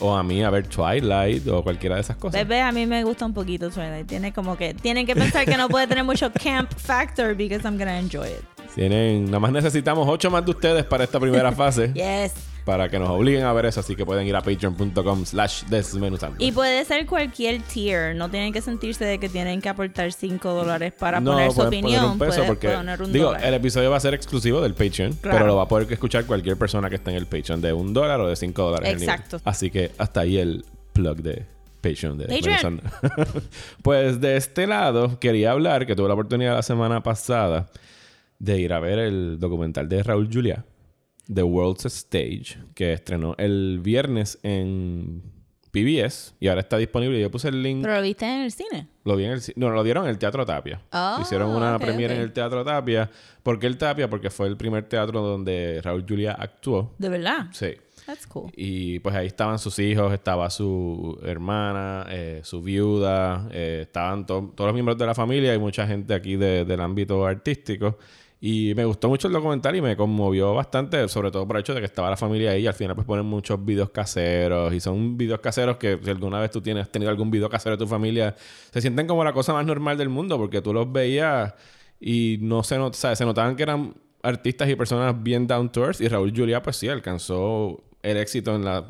o 0.00 0.14
a 0.14 0.22
mí 0.22 0.42
a 0.44 0.50
ver 0.50 0.66
Twilight 0.68 1.46
o 1.48 1.62
cualquiera 1.62 1.96
de 1.96 2.02
esas 2.02 2.16
cosas. 2.16 2.40
Bebé, 2.40 2.60
a 2.60 2.70
mí 2.70 2.86
me 2.86 3.02
gusta 3.02 3.26
un 3.26 3.34
poquito 3.34 3.68
Twilight. 3.70 4.06
Tiene 4.06 4.32
como 4.32 4.56
que... 4.56 4.74
Tienen 4.74 5.06
que 5.06 5.14
pensar 5.16 5.44
que 5.44 5.56
no 5.56 5.68
puede 5.68 5.86
tener 5.88 6.04
mucho 6.04 6.30
camp 6.32 6.70
factor 6.76 7.34
because 7.34 7.64
I'm 7.64 7.76
gonna 7.78 7.98
enjoy 7.98 8.28
it. 8.28 8.44
Tienen, 8.74 9.24
nada 9.24 9.40
más 9.40 9.50
necesitamos 9.50 10.06
ocho 10.08 10.30
más 10.30 10.44
de 10.44 10.52
ustedes 10.52 10.84
para 10.84 11.02
esta 11.02 11.18
primera 11.18 11.50
fase. 11.50 11.92
Yes. 11.94 12.32
Para 12.68 12.90
que 12.90 12.98
nos 12.98 13.08
obliguen 13.08 13.44
a 13.44 13.52
ver 13.54 13.64
eso. 13.64 13.80
Así 13.80 13.96
que 13.96 14.04
pueden 14.04 14.26
ir 14.26 14.36
a 14.36 14.42
patreon.com 14.42 15.24
slash 15.24 15.62
desmenuzando. 15.70 16.36
Y 16.38 16.52
puede 16.52 16.84
ser 16.84 17.06
cualquier 17.06 17.62
tier. 17.62 18.14
No 18.14 18.28
tienen 18.30 18.52
que 18.52 18.60
sentirse 18.60 19.06
de 19.06 19.18
que 19.18 19.30
tienen 19.30 19.62
que 19.62 19.70
aportar 19.70 20.12
5 20.12 20.52
dólares 20.52 20.92
para 20.92 21.18
no, 21.18 21.32
poner 21.32 21.48
su 21.50 21.56
pueden 21.56 21.70
poner 21.80 21.84
opinión. 21.98 22.12
un 22.12 22.18
peso 22.18 22.44
porque 22.46 22.68
poner 22.68 23.00
un 23.00 23.10
digo, 23.10 23.24
dólar. 23.28 23.44
el 23.46 23.54
episodio 23.54 23.90
va 23.90 23.96
a 23.96 24.00
ser 24.00 24.12
exclusivo 24.12 24.60
del 24.60 24.74
Patreon, 24.74 25.14
Claro. 25.14 25.36
pero 25.38 25.46
lo 25.46 25.56
va 25.56 25.62
a 25.62 25.68
poder 25.68 25.90
escuchar 25.90 26.26
cualquier 26.26 26.58
persona 26.58 26.90
que 26.90 26.96
esté 26.96 27.10
en 27.10 27.16
el 27.16 27.24
Patreon 27.26 27.62
de 27.62 27.72
un 27.72 27.94
dólar 27.94 28.20
o 28.20 28.28
de 28.28 28.36
cinco 28.36 28.64
dólares. 28.64 28.90
el 28.90 28.98
nivel. 29.00 29.08
Exacto. 29.14 29.40
Así 29.46 29.70
que 29.70 29.92
hasta 29.96 30.20
ahí 30.20 30.36
el 30.36 30.66
plug 30.92 31.16
de 31.22 31.46
Patreon 31.80 32.18
de 32.18 32.26
Patreon. 32.26 32.82
Pues 33.82 34.20
de 34.20 34.36
este 34.36 34.66
lado 34.66 35.18
quería 35.18 35.52
hablar, 35.52 35.86
que 35.86 35.96
tuve 35.96 36.08
la 36.08 36.14
oportunidad 36.14 36.54
la 36.54 36.62
semana 36.62 37.02
pasada 37.02 37.70
de 38.38 38.58
ir 38.60 38.72
a 38.72 38.80
ver 38.80 38.98
el 38.98 39.38
documental 39.40 39.88
de 39.88 40.02
Raúl 40.02 40.28
Julia, 40.30 40.64
The 41.32 41.42
World's 41.42 41.84
Stage, 41.86 42.58
que 42.74 42.92
estrenó 42.92 43.34
el 43.38 43.80
viernes 43.82 44.38
en 44.42 45.22
PBS 45.70 46.34
y 46.40 46.48
ahora 46.48 46.62
está 46.62 46.78
disponible. 46.78 47.20
Yo 47.20 47.30
puse 47.30 47.48
el 47.48 47.62
link. 47.62 47.82
Pero 47.82 47.96
lo 47.96 48.02
viste 48.02 48.24
en 48.24 48.42
el 48.42 48.50
cine. 48.52 48.88
Lo 49.04 49.16
vi 49.16 49.24
en 49.24 49.32
el 49.32 49.40
No, 49.56 49.70
lo 49.70 49.84
dieron 49.84 50.04
en 50.04 50.10
el 50.10 50.18
Teatro 50.18 50.46
Tapia. 50.46 50.80
Ah, 50.90 51.18
Hicieron 51.20 51.50
una 51.50 51.76
ok, 51.76 51.82
premiere 51.82 52.14
ok. 52.14 52.18
en 52.18 52.24
el 52.24 52.32
Teatro 52.32 52.64
Tapia. 52.64 53.10
¿Por 53.42 53.58
qué 53.58 53.66
el 53.66 53.76
Tapia? 53.76 54.08
Porque 54.08 54.30
fue 54.30 54.46
el 54.48 54.56
primer 54.56 54.84
teatro 54.88 55.20
donde 55.20 55.80
Raúl 55.82 56.04
Julia 56.08 56.32
actuó. 56.32 56.94
De 56.98 57.08
verdad. 57.10 57.48
Sí. 57.52 57.72
That's 58.06 58.26
cool. 58.26 58.50
Y 58.56 59.00
pues 59.00 59.14
ahí 59.14 59.26
estaban 59.26 59.58
sus 59.58 59.78
hijos, 59.78 60.10
estaba 60.14 60.48
su 60.48 61.18
hermana, 61.22 62.06
eh, 62.08 62.40
su 62.42 62.62
viuda, 62.62 63.46
eh, 63.52 63.80
estaban 63.82 64.24
to- 64.24 64.50
todos 64.56 64.68
los 64.68 64.72
miembros 64.74 64.96
de 64.96 65.04
la 65.04 65.14
familia 65.14 65.54
y 65.54 65.58
mucha 65.58 65.86
gente 65.86 66.14
aquí 66.14 66.36
de- 66.36 66.64
del 66.64 66.80
ámbito 66.80 67.26
artístico. 67.26 67.98
Y 68.40 68.72
me 68.76 68.84
gustó 68.84 69.08
mucho 69.08 69.26
el 69.26 69.34
documental 69.34 69.74
y 69.74 69.82
me 69.82 69.96
conmovió 69.96 70.54
bastante, 70.54 71.08
sobre 71.08 71.30
todo 71.32 71.44
por 71.46 71.56
el 71.56 71.60
hecho 71.60 71.74
de 71.74 71.80
que 71.80 71.86
estaba 71.86 72.08
la 72.08 72.16
familia 72.16 72.52
ahí. 72.52 72.62
Y 72.62 72.66
al 72.68 72.74
final 72.74 72.94
pues 72.94 73.06
ponen 73.06 73.26
muchos 73.26 73.64
videos 73.64 73.90
caseros 73.90 74.72
y 74.72 74.78
son 74.80 75.16
videos 75.16 75.40
caseros 75.40 75.76
que 75.76 75.98
si 76.02 76.10
alguna 76.10 76.38
vez 76.38 76.50
tú 76.52 76.60
tienes 76.60 76.88
tenido 76.90 77.10
algún 77.10 77.30
video 77.32 77.48
casero 77.50 77.76
de 77.76 77.84
tu 77.84 77.88
familia, 77.88 78.36
se 78.72 78.80
sienten 78.80 79.08
como 79.08 79.24
la 79.24 79.32
cosa 79.32 79.52
más 79.52 79.66
normal 79.66 79.98
del 79.98 80.08
mundo 80.08 80.38
porque 80.38 80.62
tú 80.62 80.72
los 80.72 80.90
veías 80.92 81.52
y 82.00 82.38
no 82.40 82.62
se, 82.62 82.78
not- 82.78 82.94
se 82.94 83.24
notaban 83.24 83.56
que 83.56 83.64
eran 83.64 83.94
artistas 84.22 84.68
y 84.68 84.76
personas 84.76 85.20
bien 85.20 85.48
down 85.48 85.70
to 85.72 85.84
earth. 85.84 86.00
Y 86.00 86.06
Raúl 86.06 86.32
Julia 86.34 86.62
pues 86.62 86.76
sí 86.76 86.88
alcanzó 86.88 87.82
el 88.02 88.18
éxito 88.18 88.54
en 88.54 88.64
la, 88.64 88.86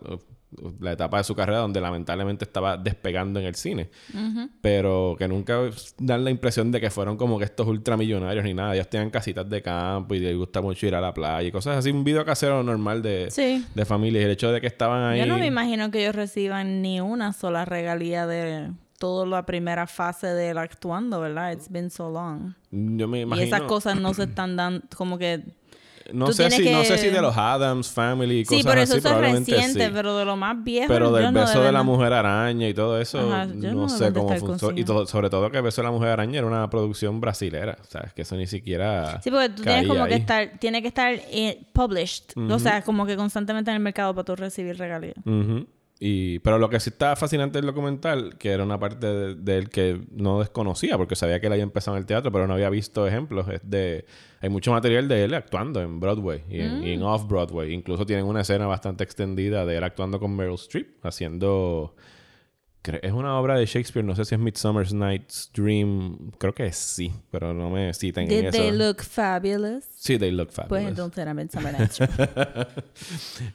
la 0.80 0.92
etapa 0.92 1.18
de 1.18 1.24
su 1.24 1.34
carrera 1.34 1.58
donde 1.58 1.80
lamentablemente 1.80 2.44
estaba 2.44 2.76
despegando 2.78 3.38
en 3.38 3.46
el 3.46 3.54
cine 3.54 3.90
pero 4.60 5.14
que 5.18 5.28
nunca 5.28 5.58
dan 5.98 6.24
la 6.24 6.30
impresión 6.30 6.70
de 6.72 6.80
que 6.80 6.90
fueron 6.90 7.16
como 7.16 7.38
que 7.38 7.44
estos 7.44 7.66
ultramillonarios 7.66 8.44
ni 8.44 8.54
nada 8.54 8.74
ellos 8.74 8.88
tenían 8.88 9.10
casitas 9.10 9.48
de 9.48 9.60
campo 9.62 10.14
y 10.14 10.20
les 10.20 10.36
gusta 10.36 10.60
mucho 10.60 10.86
ir 10.86 10.94
a 10.94 11.00
la 11.00 11.12
playa 11.12 11.46
y 11.46 11.52
cosas 11.52 11.76
así 11.76 11.90
un 11.90 12.04
video 12.04 12.24
casero 12.24 12.62
normal 12.62 13.02
de, 13.02 13.28
Sí. 13.30 13.64
de 13.74 13.84
familia 13.84 14.22
y 14.22 14.24
el 14.24 14.30
hecho 14.30 14.50
de 14.50 14.60
que 14.60 14.66
estaban 14.66 15.02
ahí 15.04 15.18
Yo 15.20 15.26
no 15.26 15.38
me 15.38 15.46
imagino 15.46 15.90
que 15.90 16.00
ellos 16.00 16.14
reciban 16.14 16.80
ni 16.82 17.00
una 17.00 17.32
sola 17.32 17.64
regalía 17.64 18.26
de 18.26 18.70
toda 18.98 19.26
la 19.26 19.46
primera 19.46 19.86
fase 19.86 20.26
del 20.28 20.58
actuando, 20.58 21.20
¿verdad? 21.20 21.52
It's 21.52 21.70
been 21.70 21.90
so 21.90 22.10
long. 22.10 22.54
yo 22.70 23.06
me 23.06 23.20
imagino 23.20 23.44
Y 23.44 23.48
esas 23.48 23.62
cosas 23.62 24.00
no 24.00 24.12
se 24.14 24.24
están 24.24 24.56
dando, 24.56 24.82
como 24.96 25.18
que... 25.18 25.44
no 26.12 26.32
sé 26.32 26.50
si 26.50 26.70
no 26.70 26.84
sé 26.84 26.98
si 26.98 27.08
de 27.08 27.20
los 27.20 27.36
Adams 27.36 27.90
Family 27.90 28.40
y 28.40 28.44
Sí, 28.44 28.56
cosas 28.56 28.64
por 28.64 28.78
eso 28.78 28.82
así 28.82 28.88
eso 28.90 28.96
es 28.96 29.02
probablemente 29.14 29.52
reciente, 29.52 29.86
sí. 29.86 29.90
pero 29.94 30.16
de 30.16 30.24
lo 30.24 30.36
más 30.36 30.64
viejo... 30.64 30.86
Pero 30.88 31.12
del 31.12 31.32
no 31.32 31.40
beso 31.40 31.62
de 31.62 31.72
la 31.72 31.82
mujer 31.82 32.12
araña 32.12 32.68
y 32.68 32.74
todo 32.74 33.00
eso, 33.00 33.18
Ajá, 33.18 33.46
no, 33.46 33.72
no 33.72 33.88
sé 33.88 34.12
cómo 34.12 34.34
funciona. 34.36 34.78
Y 34.80 34.84
todo- 34.84 35.06
sobre 35.06 35.28
todo 35.30 35.50
que 35.50 35.60
beso 35.60 35.82
de 35.82 35.86
la 35.86 35.92
mujer 35.92 36.08
araña 36.10 36.38
era 36.38 36.46
una 36.46 36.68
producción 36.70 37.20
brasilera. 37.20 37.76
O 37.80 37.84
sea, 37.90 38.02
es 38.06 38.12
que 38.14 38.22
eso 38.22 38.36
ni 38.36 38.46
siquiera. 38.46 39.20
Sí, 39.22 39.30
porque 39.30 39.48
tú 39.50 39.62
tienes 39.62 39.86
como 39.86 40.06
que 40.06 40.14
estar, 40.14 40.52
tiene 40.58 40.80
que 40.82 40.88
estar 40.88 41.12
eh, 41.30 41.60
published, 41.72 42.24
o 42.50 42.58
sea, 42.58 42.82
como 42.82 43.04
que 43.06 43.16
constantemente 43.16 43.70
en 43.70 43.76
el 43.76 43.82
mercado 43.82 44.14
para 44.14 44.24
tú 44.24 44.36
recibir 44.36 44.76
regalías. 44.78 45.16
Ujú. 45.24 45.66
Y, 46.00 46.38
pero 46.40 46.58
lo 46.58 46.70
que 46.70 46.78
sí 46.78 46.90
está 46.90 47.16
fascinante 47.16 47.58
del 47.58 47.66
documental, 47.66 48.38
que 48.38 48.50
era 48.50 48.62
una 48.62 48.78
parte 48.78 49.06
de, 49.06 49.34
de 49.34 49.58
él 49.58 49.68
que 49.68 50.00
no 50.12 50.38
desconocía, 50.38 50.96
porque 50.96 51.16
sabía 51.16 51.40
que 51.40 51.46
él 51.48 51.52
había 51.52 51.64
empezado 51.64 51.96
en 51.96 52.02
el 52.02 52.06
teatro, 52.06 52.30
pero 52.30 52.46
no 52.46 52.54
había 52.54 52.70
visto 52.70 53.06
ejemplos, 53.06 53.48
es 53.48 53.60
de... 53.68 54.04
Hay 54.40 54.48
mucho 54.48 54.70
material 54.70 55.08
de 55.08 55.24
él 55.24 55.34
actuando 55.34 55.80
en 55.82 55.98
Broadway 55.98 56.44
y 56.48 56.60
en, 56.60 56.84
en 56.84 57.00
Mm. 57.00 57.02
Off-Broadway. 57.02 57.72
Incluso 57.72 58.06
tienen 58.06 58.26
una 58.26 58.42
escena 58.42 58.66
bastante 58.68 59.02
extendida 59.02 59.66
de 59.66 59.76
él 59.78 59.82
actuando 59.82 60.20
con 60.20 60.36
Meryl 60.36 60.54
Streep, 60.54 61.04
haciendo... 61.04 61.96
Es 63.02 63.12
una 63.12 63.38
obra 63.38 63.56
de 63.56 63.66
Shakespeare, 63.66 64.04
no 64.04 64.14
sé 64.16 64.24
si 64.24 64.34
es 64.34 64.40
Midsummer's 64.40 64.92
Night's 64.94 65.50
Dream, 65.54 66.30
creo 66.38 66.54
que 66.54 66.72
sí, 66.72 67.12
pero 67.30 67.52
no 67.54 67.70
me 67.70 67.92
citen 67.94 68.24
en 68.24 68.28
Did 68.28 68.44
eso. 68.46 68.50
they 68.58 68.70
look 68.70 69.02
fabulous? 69.02 69.84
Sí, 69.96 70.18
they 70.18 70.30
look 70.30 70.50
fabulous. 70.50 70.68
Pues 70.68 70.86
entonces 70.88 71.18
era 71.18 71.34
Midsummer 71.34 71.72
Night's 71.78 71.98
Dream. 71.98 72.18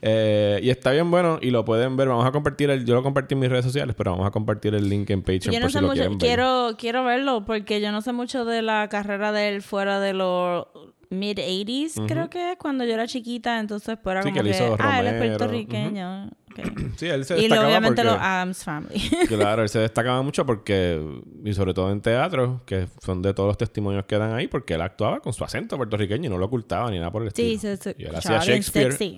Eh, 0.02 0.60
y 0.62 0.70
está 0.70 0.90
bien 0.92 1.10
bueno 1.10 1.38
y 1.40 1.50
lo 1.50 1.64
pueden 1.64 1.96
ver. 1.96 2.08
Vamos 2.08 2.26
a 2.26 2.32
compartir 2.32 2.70
el, 2.70 2.84
yo 2.84 2.94
lo 2.94 3.02
compartí 3.02 3.34
en 3.34 3.40
mis 3.40 3.48
redes 3.50 3.64
sociales, 3.64 3.94
pero 3.96 4.12
vamos 4.12 4.26
a 4.26 4.30
compartir 4.30 4.74
el 4.74 4.88
link 4.88 5.10
en 5.10 5.22
Patreon 5.22 5.52
Yo 5.52 5.60
no 5.60 5.64
por 5.64 5.70
si 5.70 5.74
sé 5.74 5.80
lo 5.80 5.86
mucho, 5.88 5.94
quieren 6.00 6.18
ver. 6.18 6.26
quiero, 6.28 6.70
quiero 6.78 7.04
verlo 7.04 7.44
porque 7.44 7.80
yo 7.80 7.92
no 7.92 8.00
sé 8.02 8.12
mucho 8.12 8.44
de 8.44 8.62
la 8.62 8.88
carrera 8.88 9.32
de 9.32 9.48
él 9.48 9.62
fuera 9.62 10.00
de 10.00 10.12
los 10.14 10.66
mid 11.10 11.38
80s, 11.38 12.06
creo 12.08 12.28
que 12.28 12.52
es 12.52 12.58
cuando 12.58 12.84
yo 12.84 12.94
era 12.94 13.06
chiquita, 13.06 13.60
entonces 13.60 13.96
pues 14.02 14.14
era 14.14 14.22
Sí, 14.22 14.30
como 14.30 14.34
que 14.42 14.48
él 14.48 14.54
hizo 14.54 14.76
ah, 14.80 15.00
él 15.00 15.06
es 15.06 15.14
puertorriqueño. 15.14 16.30
Ok. 16.62 16.80
Sí, 16.96 17.06
él 17.06 17.24
se 17.24 17.36
Y 17.36 17.42
destacaba 17.42 17.66
obviamente 17.68 18.02
porque, 18.02 18.10
los 18.16 18.20
Adams 18.22 18.64
Family. 18.64 19.00
claro, 19.28 19.62
él 19.62 19.68
se 19.68 19.78
destacaba 19.80 20.22
mucho 20.22 20.46
porque 20.46 21.02
y 21.44 21.52
sobre 21.54 21.74
todo 21.74 21.90
en 21.90 22.00
teatro, 22.00 22.62
que 22.66 22.86
son 23.02 23.20
de 23.22 23.34
todos 23.34 23.48
los 23.48 23.58
testimonios 23.58 24.04
que 24.06 24.16
dan 24.16 24.32
ahí, 24.32 24.46
porque 24.46 24.74
él 24.74 24.82
actuaba 24.82 25.20
con 25.20 25.32
su 25.32 25.42
acento 25.44 25.76
puertorriqueño 25.76 26.26
y 26.26 26.28
no 26.28 26.38
lo 26.38 26.46
ocultaba 26.46 26.90
ni 26.90 26.98
nada 26.98 27.10
por 27.10 27.22
el 27.22 27.32
Sí, 27.32 27.54
estilo. 27.54 27.76
se 27.76 27.96
y 27.98 28.04
él 28.04 28.14
hacía 28.14 28.38
Shakespeare. 28.38 28.92
sexy. 28.92 29.16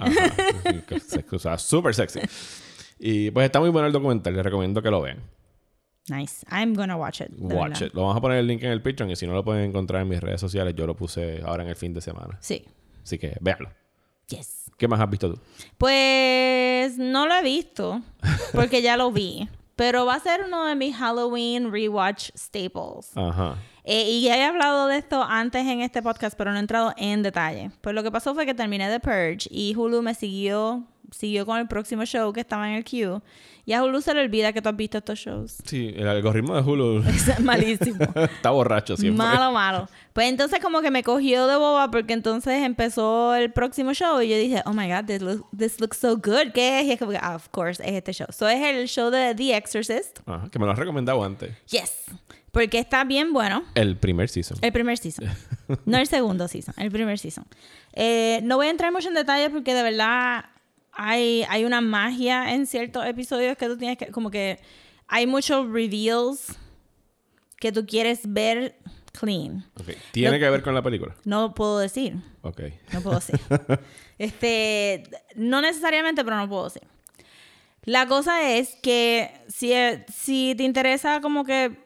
Y 0.64 1.18
escuchaba 1.18 1.58
súper 1.58 1.94
sexy. 1.94 2.20
Y 2.98 3.30
pues 3.30 3.44
está 3.44 3.60
muy 3.60 3.68
bueno 3.70 3.86
el 3.86 3.92
documental, 3.92 4.34
les 4.34 4.42
recomiendo 4.44 4.80
que 4.80 4.90
lo 4.90 5.02
vean. 5.02 5.18
nice. 6.08 6.46
I'm 6.50 6.72
gonna 6.74 6.96
watch 6.96 7.20
it. 7.20 7.28
Watch 7.38 7.52
verdad. 7.80 7.86
it. 7.88 7.94
Lo 7.94 8.02
vamos 8.02 8.16
a 8.16 8.20
poner 8.20 8.38
el 8.38 8.46
link 8.46 8.62
en 8.62 8.70
el 8.70 8.80
Patreon 8.80 9.10
y 9.10 9.16
si 9.16 9.26
no 9.26 9.34
lo 9.34 9.44
pueden 9.44 9.64
encontrar 9.68 10.00
en 10.02 10.08
mis 10.08 10.20
redes 10.20 10.40
sociales, 10.40 10.74
yo 10.74 10.86
lo 10.86 10.96
puse 10.96 11.42
ahora 11.44 11.62
en 11.64 11.68
el 11.68 11.76
fin 11.76 11.92
de 11.92 12.00
semana. 12.00 12.38
Sí. 12.40 12.64
Así 13.02 13.18
que 13.18 13.36
véanlo. 13.40 13.70
Yes. 14.28 14.55
¿Qué 14.76 14.88
más 14.88 15.00
has 15.00 15.10
visto 15.10 15.32
tú? 15.32 15.40
Pues 15.78 16.98
no 16.98 17.26
lo 17.26 17.34
he 17.34 17.42
visto 17.42 18.02
porque 18.52 18.82
ya 18.82 18.96
lo 18.96 19.10
vi. 19.10 19.48
Pero 19.74 20.06
va 20.06 20.14
a 20.14 20.20
ser 20.20 20.44
uno 20.46 20.64
de 20.64 20.74
mis 20.74 20.96
Halloween 20.96 21.70
rewatch 21.70 22.30
staples. 22.34 23.10
Ajá. 23.14 23.56
Eh, 23.84 24.10
y 24.10 24.22
ya 24.22 24.36
he 24.36 24.42
hablado 24.42 24.88
de 24.88 24.98
esto 24.98 25.22
antes 25.22 25.66
en 25.66 25.80
este 25.80 26.02
podcast, 26.02 26.36
pero 26.36 26.50
no 26.50 26.56
he 26.56 26.60
entrado 26.60 26.92
en 26.96 27.22
detalle. 27.22 27.70
Pues 27.82 27.94
lo 27.94 28.02
que 28.02 28.10
pasó 28.10 28.34
fue 28.34 28.44
que 28.46 28.54
terminé 28.54 28.88
The 28.88 29.00
Purge 29.00 29.48
y 29.50 29.74
Hulu 29.76 30.02
me 30.02 30.14
siguió, 30.14 30.82
siguió 31.10 31.46
con 31.46 31.58
el 31.58 31.68
próximo 31.68 32.04
show 32.04 32.32
que 32.32 32.40
estaba 32.40 32.68
en 32.70 32.76
el 32.76 32.84
queue. 32.84 33.20
Y 33.64 33.72
a 33.72 33.82
Hulu 33.82 34.00
se 34.00 34.14
le 34.14 34.20
olvida 34.20 34.52
que 34.52 34.62
tú 34.62 34.68
has 34.68 34.76
visto 34.76 34.98
estos 34.98 35.18
shows. 35.18 35.56
Sí, 35.64 35.92
el 35.96 36.06
algoritmo 36.06 36.54
de 36.54 36.62
Hulu 36.62 37.02
Es 37.08 37.40
malísimo. 37.40 37.98
está 38.14 38.50
borracho 38.50 38.96
siempre. 38.96 39.18
Malo, 39.26 39.50
malo. 39.52 39.88
Pues 40.12 40.28
entonces 40.28 40.60
como 40.60 40.80
que 40.82 40.90
me 40.92 41.02
cogió 41.02 41.48
de 41.48 41.56
boba 41.56 41.90
porque 41.90 42.12
entonces 42.12 42.62
empezó 42.62 43.34
el 43.34 43.52
próximo 43.52 43.92
show 43.92 44.20
y 44.22 44.28
yo 44.28 44.36
dije, 44.38 44.62
oh 44.66 44.72
my 44.72 44.88
God, 44.88 45.04
this, 45.06 45.20
look- 45.20 45.46
this 45.56 45.80
looks 45.80 45.98
so 45.98 46.16
good. 46.16 46.52
¿Qué 46.54 46.80
es? 46.80 46.86
Y 46.86 46.92
es 46.92 46.98
como 47.00 47.10
que, 47.10 47.18
ah, 47.20 47.34
of 47.34 47.48
course, 47.48 47.82
es 47.84 47.94
este 47.94 48.12
show. 48.12 48.28
So 48.30 48.48
es 48.48 48.62
el 48.62 48.86
show 48.86 49.10
de 49.10 49.34
The 49.34 49.56
Exorcist. 49.56 50.20
Ajá, 50.26 50.48
que 50.48 50.58
me 50.60 50.64
lo 50.66 50.70
has 50.72 50.78
recomendado 50.78 51.22
antes. 51.24 51.50
Yes. 51.68 52.04
Porque 52.52 52.78
está 52.78 53.02
bien 53.04 53.32
bueno. 53.34 53.64
El 53.74 53.96
primer 53.98 54.28
season. 54.30 54.58
El 54.62 54.72
primer 54.72 54.96
season. 54.96 55.28
No 55.84 55.98
el 55.98 56.06
segundo 56.06 56.46
season, 56.46 56.74
el 56.78 56.92
primer 56.92 57.18
season. 57.18 57.44
Eh, 57.92 58.38
no 58.44 58.56
voy 58.56 58.68
a 58.68 58.70
entrar 58.70 58.92
mucho 58.92 59.08
en 59.08 59.14
detalle 59.14 59.50
porque 59.50 59.74
de 59.74 59.82
verdad 59.82 60.44
hay, 60.96 61.44
hay 61.48 61.64
una 61.64 61.80
magia 61.80 62.54
en 62.54 62.66
ciertos 62.66 63.04
episodios 63.06 63.56
que 63.56 63.66
tú 63.66 63.76
tienes 63.76 63.98
que, 63.98 64.06
como 64.08 64.30
que 64.30 64.58
hay 65.06 65.26
muchos 65.26 65.68
reveals 65.70 66.56
que 67.60 67.70
tú 67.72 67.86
quieres 67.86 68.20
ver 68.24 68.76
clean. 69.18 69.64
Ok. 69.80 69.90
¿Tiene 70.12 70.38
que 70.38 70.50
ver 70.50 70.62
con 70.62 70.74
la 70.74 70.82
película? 70.82 71.14
No 71.24 71.54
puedo 71.54 71.78
decir, 71.78 72.16
Ok. 72.42 72.60
no 72.92 73.00
puedo 73.00 73.16
decir. 73.16 73.38
este, 74.18 75.04
no 75.34 75.60
necesariamente, 75.62 76.24
pero 76.24 76.36
no 76.36 76.48
puedo 76.48 76.64
decir. 76.64 76.82
La 77.84 78.06
cosa 78.06 78.50
es 78.52 78.76
que 78.82 79.30
si, 79.48 79.72
si 80.12 80.54
te 80.56 80.64
interesa 80.64 81.20
como 81.20 81.44
que 81.44 81.84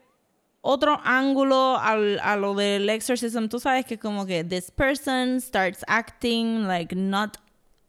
otro 0.61 0.99
ángulo 1.03 1.77
al, 1.77 2.19
a 2.19 2.35
lo 2.37 2.53
del 2.55 2.89
exorcism, 2.89 3.47
tú 3.47 3.59
sabes 3.59 3.85
que 3.85 3.97
como 3.99 4.25
que 4.25 4.43
this 4.43 4.71
person 4.71 5.39
starts 5.41 5.83
acting 5.87 6.67
like 6.67 6.95
not 6.95 7.37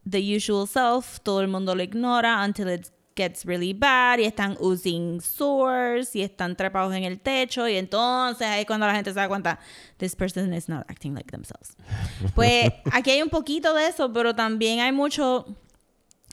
the 0.08 0.18
usual 0.18 0.66
self, 0.66 1.20
todo 1.20 1.40
el 1.40 1.48
mundo 1.48 1.74
lo 1.74 1.82
ignora 1.82 2.42
until 2.44 2.68
it 2.68 2.90
gets 3.14 3.44
really 3.44 3.72
bad 3.74 4.18
y 4.18 4.24
están 4.24 4.56
using 4.58 5.20
swords 5.20 6.16
y 6.16 6.22
están 6.22 6.56
trepados 6.56 6.94
en 6.94 7.04
el 7.04 7.20
techo 7.20 7.68
y 7.68 7.76
entonces 7.76 8.46
ahí 8.46 8.62
es 8.62 8.66
cuando 8.66 8.86
la 8.86 8.94
gente 8.94 9.10
se 9.10 9.20
da 9.20 9.28
cuenta 9.28 9.58
this 9.98 10.16
person 10.16 10.52
is 10.54 10.68
not 10.68 10.88
acting 10.88 11.14
like 11.14 11.30
themselves. 11.30 11.76
Pues 12.34 12.70
aquí 12.92 13.10
hay 13.10 13.22
un 13.22 13.28
poquito 13.28 13.74
de 13.74 13.88
eso, 13.88 14.12
pero 14.12 14.34
también 14.34 14.80
hay 14.80 14.92
mucho 14.92 15.46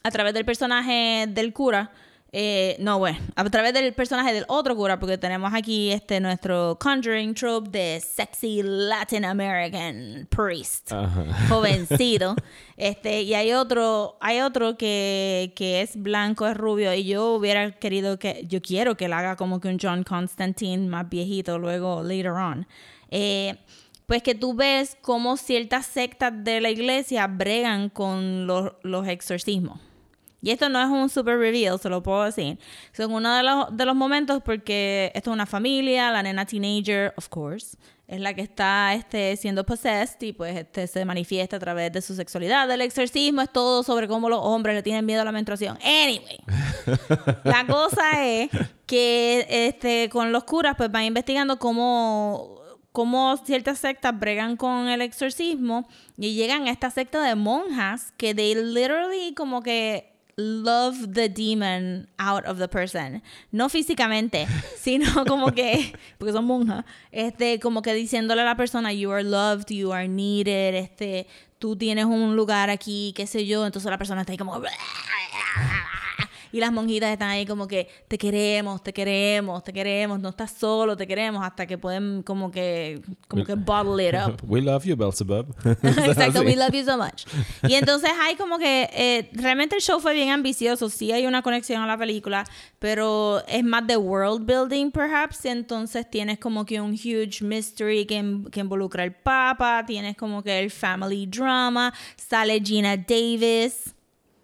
a 0.03 0.11
través 0.11 0.33
del 0.33 0.45
personaje 0.45 1.25
del 1.27 1.53
cura. 1.53 1.91
Eh, 2.31 2.75
no, 2.79 2.99
bueno, 2.99 3.17
a 3.35 3.43
través 3.45 3.73
del 3.73 3.91
personaje 3.93 4.31
del 4.31 4.45
otro 4.47 4.75
cura, 4.75 4.99
porque 4.99 5.17
tenemos 5.17 5.51
aquí 5.53 5.91
este 5.91 6.19
nuestro 6.19 6.77
Conjuring 6.79 7.33
trope 7.33 7.69
de 7.69 8.01
sexy 8.01 8.61
Latin 8.63 9.25
American 9.25 10.27
priest, 10.29 10.91
Ajá. 10.91 11.25
jovencito. 11.47 12.35
este, 12.77 13.23
y 13.23 13.33
hay 13.33 13.53
otro, 13.53 14.17
hay 14.21 14.41
otro 14.41 14.77
que, 14.77 15.53
que 15.55 15.81
es 15.81 15.95
blanco, 15.95 16.45
es 16.45 16.55
rubio, 16.55 16.93
y 16.93 17.03
yo 17.05 17.33
hubiera 17.33 17.71
querido 17.71 18.19
que, 18.19 18.45
yo 18.47 18.61
quiero 18.61 18.95
que 18.95 19.05
él 19.05 19.13
haga 19.13 19.35
como 19.35 19.59
que 19.59 19.67
un 19.67 19.79
John 19.81 20.03
Constantine 20.03 20.87
más 20.87 21.09
viejito, 21.09 21.57
luego 21.57 22.03
later 22.03 22.31
on. 22.31 22.67
Eh, 23.09 23.55
pues 24.05 24.21
que 24.21 24.35
tú 24.35 24.53
ves 24.53 24.97
cómo 25.01 25.35
ciertas 25.37 25.85
sectas 25.87 26.31
de 26.43 26.61
la 26.61 26.69
iglesia 26.69 27.25
bregan 27.27 27.89
con 27.89 28.45
los, 28.45 28.73
los 28.83 29.07
exorcismos. 29.07 29.79
Y 30.41 30.51
esto 30.51 30.69
no 30.69 30.81
es 30.81 30.87
un 30.87 31.09
super 31.09 31.37
reveal, 31.37 31.79
se 31.79 31.89
lo 31.89 32.01
puedo 32.01 32.23
decir. 32.23 32.57
Son 32.93 33.11
uno 33.11 33.35
de 33.35 33.43
los, 33.43 33.75
de 33.75 33.85
los 33.85 33.95
momentos 33.95 34.41
porque 34.43 35.11
esto 35.13 35.31
es 35.31 35.33
una 35.33 35.45
familia, 35.45 36.11
la 36.11 36.23
nena 36.23 36.45
teenager, 36.45 37.13
of 37.17 37.27
course, 37.29 37.77
es 38.07 38.19
la 38.19 38.33
que 38.33 38.41
está 38.41 38.95
este, 38.95 39.35
siendo 39.35 39.65
possessed 39.65 40.21
y 40.21 40.33
pues 40.33 40.57
este, 40.57 40.87
se 40.87 41.05
manifiesta 41.05 41.57
a 41.57 41.59
través 41.59 41.91
de 41.91 42.01
su 42.01 42.15
sexualidad. 42.15 42.69
El 42.71 42.81
exorcismo 42.81 43.41
es 43.41 43.51
todo 43.51 43.83
sobre 43.83 44.07
cómo 44.07 44.29
los 44.29 44.39
hombres 44.41 44.75
le 44.75 44.81
tienen 44.81 45.05
miedo 45.05 45.21
a 45.21 45.25
la 45.25 45.31
menstruación. 45.31 45.77
Anyway, 45.83 46.39
la 47.43 47.67
cosa 47.67 48.25
es 48.25 48.49
que 48.87 49.45
este, 49.49 50.09
con 50.09 50.31
los 50.31 50.43
curas 50.45 50.75
pues 50.75 50.91
van 50.91 51.03
investigando 51.03 51.59
cómo 51.59 52.57
cómo 52.91 53.37
ciertas 53.37 53.77
sectas 53.77 54.17
bregan 54.17 54.57
con 54.57 54.87
el 54.89 55.01
exorcismo 55.01 55.87
y 56.17 56.33
llegan 56.33 56.67
a 56.67 56.71
esta 56.71 56.89
secta 56.89 57.21
de 57.21 57.35
monjas 57.35 58.11
que 58.17 58.33
they 58.33 58.55
literally 58.55 59.33
como 59.35 59.61
que 59.61 60.18
love 60.39 61.13
the 61.13 61.29
demon 61.29 62.07
out 62.17 62.45
of 62.45 62.57
the 62.57 62.67
person. 62.67 63.21
No 63.51 63.69
físicamente, 63.69 64.47
sino 64.77 65.25
como 65.25 65.51
que, 65.51 65.93
porque 66.17 66.33
son 66.33 66.45
monjas, 66.45 66.85
este, 67.11 67.59
como 67.59 67.81
que 67.81 67.93
diciéndole 67.93 68.41
a 68.41 68.45
la 68.45 68.55
persona, 68.55 68.93
you 68.93 69.11
are 69.11 69.23
loved, 69.23 69.69
you 69.69 69.91
are 69.91 70.07
needed, 70.07 70.75
este, 70.75 71.27
tú 71.59 71.75
tienes 71.75 72.05
un 72.05 72.35
lugar 72.35 72.69
aquí, 72.69 73.13
qué 73.15 73.27
sé 73.27 73.45
yo, 73.45 73.65
entonces 73.65 73.91
la 73.91 73.97
persona 73.97 74.21
está 74.21 74.31
ahí 74.31 74.37
como... 74.37 74.61
Y 76.51 76.59
las 76.59 76.71
monjitas 76.71 77.11
están 77.11 77.29
ahí 77.29 77.45
como 77.45 77.67
que 77.67 77.87
te 78.07 78.17
queremos, 78.17 78.81
te 78.83 78.93
queremos, 78.93 79.63
te 79.63 79.73
queremos, 79.73 80.19
no 80.19 80.29
estás 80.29 80.51
solo, 80.51 80.95
te 80.97 81.07
queremos, 81.07 81.43
hasta 81.43 81.65
que 81.65 81.77
pueden 81.77 82.23
como 82.23 82.51
que, 82.51 83.01
como 83.27 83.43
que 83.43 83.55
bottle 83.55 84.07
it 84.07 84.15
up. 84.15 84.37
We 84.47 84.61
love 84.61 84.83
you, 84.85 84.95
Beelzebub. 84.95 85.55
Exacto, 85.83 86.41
we 86.41 86.55
love 86.55 86.73
you 86.73 86.83
so 86.83 86.97
much. 86.97 87.25
Y 87.63 87.75
entonces 87.75 88.09
hay 88.19 88.35
como 88.35 88.57
que 88.57 88.89
eh, 88.93 89.29
realmente 89.33 89.75
el 89.75 89.81
show 89.81 89.99
fue 89.99 90.13
bien 90.13 90.29
ambicioso, 90.29 90.89
sí 90.89 91.11
hay 91.11 91.25
una 91.25 91.41
conexión 91.41 91.81
a 91.81 91.87
la 91.87 91.97
película, 91.97 92.45
pero 92.79 93.43
es 93.47 93.63
más 93.63 93.85
de 93.87 93.97
world 93.97 94.45
building 94.45 94.91
perhaps, 94.91 95.45
entonces 95.45 96.09
tienes 96.09 96.39
como 96.39 96.65
que 96.65 96.81
un 96.81 96.93
huge 96.93 97.43
mystery 97.43 98.05
que, 98.05 98.41
que 98.51 98.59
involucra 98.59 99.03
al 99.03 99.13
papa, 99.13 99.83
tienes 99.85 100.15
como 100.17 100.43
que 100.43 100.59
el 100.59 100.71
family 100.71 101.25
drama, 101.25 101.93
sale 102.15 102.59
Gina 102.59 102.97
Davis. 102.97 103.93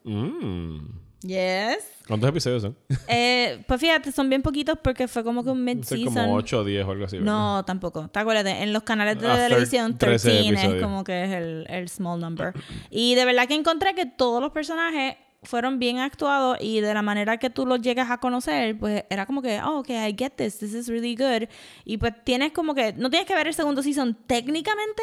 Mm. 0.04 1.05
Yes. 1.26 1.78
¿Cuántos 2.08 2.30
episodios 2.30 2.62
son? 2.62 2.78
Eh, 3.08 3.64
pues 3.68 3.82
fíjate, 3.82 4.12
son 4.12 4.30
bien 4.30 4.42
poquitos 4.44 4.78
porque 4.84 5.08
fue 5.08 5.24
como 5.24 5.44
que 5.44 5.50
un 5.50 5.58
Son 5.58 5.66
mid-season. 5.66 6.14
como 6.14 6.36
8 6.36 6.60
o 6.60 6.64
10 6.64 6.86
o 6.86 6.92
algo 6.92 7.06
así. 7.06 7.18
¿verdad? 7.18 7.32
No, 7.34 7.66
tampoco. 7.66 8.08
Te 8.10 8.20
acuerdas, 8.20 8.46
en 8.46 8.74
los 8.74 8.84
canales 8.84 9.20
de 9.20 9.28
Ah, 9.28 9.48
televisión, 9.48 9.98
13 9.98 10.30
13 10.30 10.40
es 10.40 10.48
episodios. 10.52 10.84
como 10.84 11.04
que 11.04 11.24
es 11.24 11.32
el, 11.32 11.66
el 11.68 11.90
small 11.90 12.20
number. 12.20 12.54
Y 12.92 13.16
de 13.16 13.26
verdad 13.26 13.48
que 13.48 13.56
encontré 13.56 13.96
que 13.96 14.06
todos 14.06 14.40
los 14.42 14.52
personajes 14.52 15.16
fueron 15.42 15.80
bien 15.80 16.00
actuados 16.00 16.58
y 16.62 16.80
de 16.82 16.94
la 16.94 17.02
manera 17.02 17.38
que 17.38 17.50
tú 17.50 17.66
los 17.66 17.82
llegas 17.82 18.10
a 18.12 18.20
conocer, 18.20 18.78
pues 18.78 19.04
era 19.10 19.26
como 19.26 19.42
que, 19.42 19.60
oh, 19.62 19.80
ok, 19.80 19.90
I 19.90 20.16
get 20.18 20.32
this, 20.36 20.58
this 20.60 20.74
is 20.74 20.88
really 20.88 21.16
good. 21.16 21.48
Y 21.86 21.98
pues 21.98 22.14
tienes 22.24 22.52
como 22.52 22.74
que, 22.76 22.94
no 22.94 23.10
tienes 23.10 23.28
que 23.28 23.34
ver 23.36 23.48
el 23.48 23.54
segundo 23.54 23.82
season 23.84 24.16
técnicamente, 24.28 25.02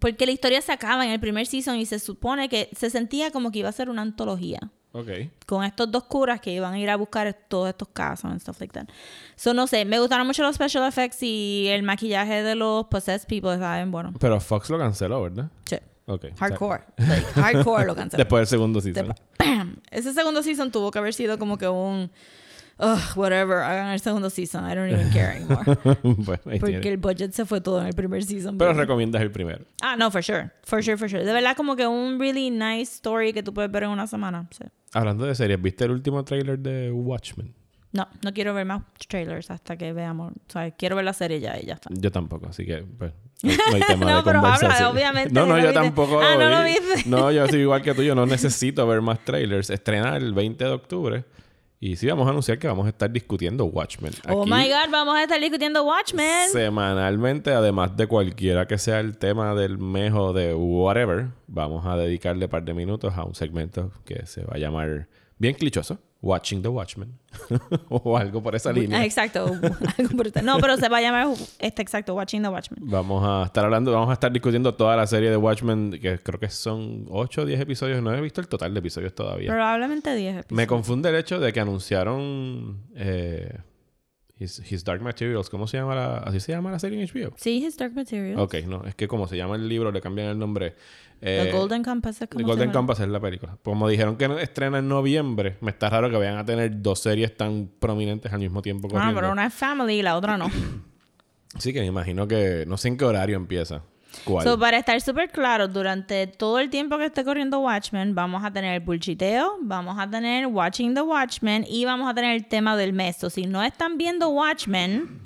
porque 0.00 0.26
la 0.26 0.32
historia 0.32 0.60
se 0.60 0.72
acaba 0.72 1.04
en 1.04 1.12
el 1.12 1.20
primer 1.20 1.46
season 1.46 1.76
y 1.76 1.86
se 1.86 1.98
supone 1.98 2.48
que 2.48 2.68
se 2.76 2.90
sentía 2.90 3.30
como 3.30 3.50
que 3.50 3.60
iba 3.60 3.68
a 3.68 3.72
ser 3.72 3.90
una 3.90 4.02
antología 4.02 4.58
Ok. 4.92 5.08
con 5.46 5.64
estos 5.64 5.90
dos 5.90 6.04
curas 6.04 6.40
que 6.40 6.52
iban 6.52 6.74
a 6.74 6.78
ir 6.78 6.88
a 6.90 6.96
buscar 6.96 7.32
todos 7.48 7.68
estos 7.68 7.88
casos 7.88 8.30
and 8.30 8.40
stuff 8.40 8.60
like 8.60 8.72
that. 8.72 8.86
So, 9.36 9.52
no 9.54 9.66
sé, 9.66 9.84
me 9.84 9.98
gustaron 9.98 10.26
mucho 10.26 10.42
los 10.42 10.54
special 10.54 10.86
effects 10.86 11.22
y 11.22 11.66
el 11.68 11.82
maquillaje 11.82 12.42
de 12.42 12.54
los 12.54 12.86
possessed 12.86 13.26
people, 13.28 13.58
¿saben? 13.58 13.90
Bueno, 13.90 14.12
Pero 14.20 14.40
Fox 14.40 14.70
lo 14.70 14.78
canceló, 14.78 15.22
¿verdad? 15.22 15.50
sí. 15.64 15.76
Ok. 16.06 16.26
Hardcore. 16.38 16.84
Like, 16.98 17.24
hardcore 17.40 17.86
lo 17.86 17.94
canceló. 17.94 18.18
Después 18.18 18.40
del 18.42 18.46
segundo 18.46 18.80
season. 18.82 19.14
Ese 19.90 20.12
segundo 20.12 20.42
season 20.42 20.70
tuvo 20.70 20.90
que 20.90 20.98
haber 20.98 21.14
sido 21.14 21.38
como 21.38 21.56
que 21.56 21.66
un... 21.66 22.10
Ugh, 22.78 22.98
whatever, 23.16 23.58
hagan 23.58 23.92
el 23.92 24.00
segundo 24.00 24.28
season. 24.30 24.64
I 24.68 24.74
don't 24.74 24.90
even 24.90 25.10
care 25.10 25.36
anymore. 25.36 25.64
bueno, 26.02 26.42
ahí 26.46 26.58
Porque 26.58 26.80
tiene. 26.80 26.88
el 26.88 26.96
budget 26.96 27.32
se 27.32 27.44
fue 27.44 27.60
todo 27.60 27.80
en 27.80 27.86
el 27.86 27.94
primer 27.94 28.24
season. 28.24 28.58
Pero 28.58 28.72
recomiendas 28.72 29.22
el 29.22 29.30
primero. 29.30 29.64
Ah, 29.80 29.94
no, 29.96 30.10
for 30.10 30.22
sure. 30.24 30.50
For 30.64 30.82
sure, 30.82 30.96
for 30.96 31.08
sure. 31.08 31.24
De 31.24 31.32
verdad, 31.32 31.56
como 31.56 31.76
que 31.76 31.86
un 31.86 32.18
really 32.18 32.50
nice 32.50 32.94
story 32.94 33.32
que 33.32 33.42
tú 33.44 33.54
puedes 33.54 33.70
ver 33.70 33.84
en 33.84 33.90
una 33.90 34.06
semana. 34.08 34.48
Sí. 34.50 34.64
Hablando 34.92 35.24
de 35.24 35.34
series, 35.34 35.60
¿viste 35.62 35.84
el 35.84 35.92
último 35.92 36.24
tráiler 36.24 36.58
de 36.58 36.90
Watchmen? 36.90 37.54
No, 37.92 38.08
no 38.24 38.32
quiero 38.32 38.52
ver 38.54 38.64
más 38.66 38.82
trailers 39.08 39.52
hasta 39.52 39.76
que 39.76 39.92
veamos. 39.92 40.32
O 40.32 40.52
sea, 40.52 40.68
quiero 40.72 40.96
ver 40.96 41.04
la 41.04 41.12
serie 41.12 41.38
ya 41.38 41.56
y 41.60 41.66
ya 41.66 41.74
está. 41.74 41.90
Yo 41.92 42.10
tampoco, 42.10 42.48
así 42.48 42.66
que 42.66 42.78
pues, 42.98 43.12
no 43.44 43.50
hay 43.72 43.82
tema 43.82 44.06
No, 44.10 44.16
de 44.16 44.22
pero 44.24 44.40
habla, 44.44 44.90
obviamente, 44.90 45.32
No, 45.32 45.46
no, 45.46 45.54
¿lo 45.54 45.58
yo 45.60 45.68
viste? 45.68 45.74
tampoco. 45.80 46.20
Ah, 46.20 46.34
¿no 46.36 46.48
lo 46.48 46.64
vi. 46.64 46.72
viste? 46.72 47.08
No, 47.08 47.30
yo 47.30 47.46
soy 47.46 47.60
igual 47.60 47.82
que 47.82 47.94
tú. 47.94 48.02
Yo 48.02 48.16
no 48.16 48.26
necesito 48.26 48.84
ver 48.88 49.00
más 49.00 49.20
trailers. 49.24 49.70
Estrena 49.70 50.16
el 50.16 50.34
20 50.34 50.64
de 50.64 50.70
octubre. 50.70 51.24
Y 51.80 51.96
sí, 51.96 52.06
vamos 52.06 52.26
a 52.26 52.30
anunciar 52.30 52.58
que 52.58 52.66
vamos 52.66 52.86
a 52.86 52.90
estar 52.90 53.10
discutiendo 53.10 53.66
Watchmen. 53.66 54.12
Oh 54.28 54.46
my 54.46 54.68
god, 54.68 54.90
vamos 54.90 55.16
a 55.16 55.22
estar 55.22 55.38
discutiendo 55.40 55.84
Watchmen. 55.84 56.48
Semanalmente, 56.50 57.52
además 57.52 57.96
de 57.96 58.06
cualquiera 58.06 58.66
que 58.66 58.78
sea 58.78 59.00
el 59.00 59.18
tema 59.18 59.54
del 59.54 59.76
mes 59.76 60.12
o 60.14 60.32
de 60.32 60.54
whatever, 60.54 61.28
vamos 61.46 61.84
a 61.84 61.96
dedicarle 61.96 62.46
un 62.46 62.50
par 62.50 62.64
de 62.64 62.74
minutos 62.74 63.12
a 63.16 63.24
un 63.24 63.34
segmento 63.34 63.90
que 64.04 64.24
se 64.26 64.44
va 64.44 64.54
a 64.54 64.58
llamar 64.58 65.08
bien 65.38 65.54
clichoso, 65.54 65.98
Watching 66.24 66.62
the 66.62 66.68
Watchmen. 66.68 67.18
o 67.90 68.16
algo 68.16 68.42
por 68.42 68.54
esa 68.54 68.72
línea. 68.72 68.98
Ah, 68.98 69.04
exacto. 69.04 69.44
Algo 69.44 70.16
por 70.16 70.42
no, 70.42 70.58
pero 70.58 70.78
se 70.78 70.88
va 70.88 70.96
a 70.96 71.00
llamar 71.02 71.28
este 71.58 71.82
exacto, 71.82 72.14
Watching 72.14 72.42
the 72.42 72.48
Watchmen. 72.48 72.80
Vamos 72.82 73.22
a 73.26 73.44
estar 73.44 73.62
hablando, 73.62 73.92
vamos 73.92 74.08
a 74.08 74.14
estar 74.14 74.32
discutiendo 74.32 74.74
toda 74.74 74.96
la 74.96 75.06
serie 75.06 75.28
de 75.28 75.36
Watchmen, 75.36 75.90
que 76.00 76.18
creo 76.18 76.40
que 76.40 76.48
son 76.48 77.04
8 77.10 77.42
o 77.42 77.44
10 77.44 77.60
episodios. 77.60 78.02
No 78.02 78.14
he 78.14 78.20
visto 78.22 78.40
el 78.40 78.48
total 78.48 78.72
de 78.72 78.80
episodios 78.80 79.14
todavía. 79.14 79.50
Probablemente 79.50 80.14
10 80.14 80.36
episodios. 80.36 80.56
Me 80.56 80.66
confunde 80.66 81.10
el 81.10 81.16
hecho 81.16 81.38
de 81.38 81.52
que 81.52 81.60
anunciaron 81.60 82.84
eh, 82.96 83.58
His, 84.38 84.60
His 84.72 84.84
Dark 84.84 85.00
Materials. 85.02 85.48
¿Cómo 85.48 85.66
se 85.66 85.76
llama 85.76 85.94
la, 85.94 86.16
¿Así 86.18 86.40
se 86.40 86.52
llama 86.52 86.70
la 86.72 86.78
serie 86.78 87.00
en 87.00 87.06
HBO? 87.08 87.34
Sí, 87.36 87.64
His 87.64 87.76
Dark 87.76 87.94
Materials. 87.94 88.40
Ok, 88.40 88.56
no, 88.66 88.84
es 88.84 88.94
que 88.94 89.06
como 89.08 89.28
se 89.28 89.36
llama 89.36 89.56
el 89.56 89.68
libro, 89.68 89.92
le 89.92 90.00
cambian 90.00 90.28
el 90.28 90.38
nombre. 90.38 90.74
Eh, 91.20 91.48
The 91.50 91.56
Golden 91.56 91.82
Compass 91.84 92.14
es 92.22 92.28
The 92.28 92.28
como 92.28 92.46
Golden. 92.48 92.72
Compass 92.72 93.00
es 93.00 93.08
la 93.08 93.20
película. 93.20 93.56
Como 93.62 93.88
dijeron 93.88 94.16
que 94.16 94.24
estrena 94.42 94.78
en 94.80 94.88
noviembre, 94.88 95.56
me 95.60 95.70
está 95.70 95.88
raro 95.88 96.10
que 96.10 96.16
vayan 96.16 96.36
a 96.38 96.44
tener 96.44 96.82
dos 96.82 96.98
series 97.00 97.36
tan 97.36 97.70
prominentes 97.78 98.32
al 98.32 98.40
mismo 98.40 98.60
tiempo 98.60 98.88
Ah, 98.88 98.90
corriendo. 98.92 99.14
pero 99.20 99.32
una 99.32 99.46
es 99.46 99.54
Family 99.54 99.94
y 100.00 100.02
la 100.02 100.16
otra 100.16 100.36
no. 100.36 100.50
Sí, 101.58 101.72
que 101.72 101.80
me 101.80 101.86
imagino 101.86 102.26
que 102.26 102.64
no 102.66 102.76
sé 102.76 102.88
en 102.88 102.96
qué 102.96 103.04
horario 103.04 103.36
empieza. 103.36 103.82
¿Cuál? 104.24 104.44
So, 104.44 104.58
para 104.58 104.78
estar 104.78 105.00
súper 105.00 105.30
claro, 105.30 105.68
durante 105.68 106.26
todo 106.26 106.58
el 106.58 106.70
tiempo 106.70 106.98
que 106.98 107.06
esté 107.06 107.24
corriendo 107.24 107.60
Watchmen, 107.60 108.14
vamos 108.14 108.44
a 108.44 108.50
tener 108.52 108.80
bullshiteo, 108.80 109.58
vamos 109.60 109.98
a 109.98 110.08
tener 110.08 110.46
Watching 110.46 110.94
the 110.94 111.02
Watchmen 111.02 111.64
y 111.68 111.84
vamos 111.84 112.08
a 112.10 112.14
tener 112.14 112.34
el 112.36 112.46
tema 112.46 112.76
del 112.76 112.92
mes. 112.92 113.16
So, 113.16 113.30
si 113.30 113.46
no 113.46 113.62
están 113.62 113.98
viendo 113.98 114.28
Watchmen, 114.28 115.20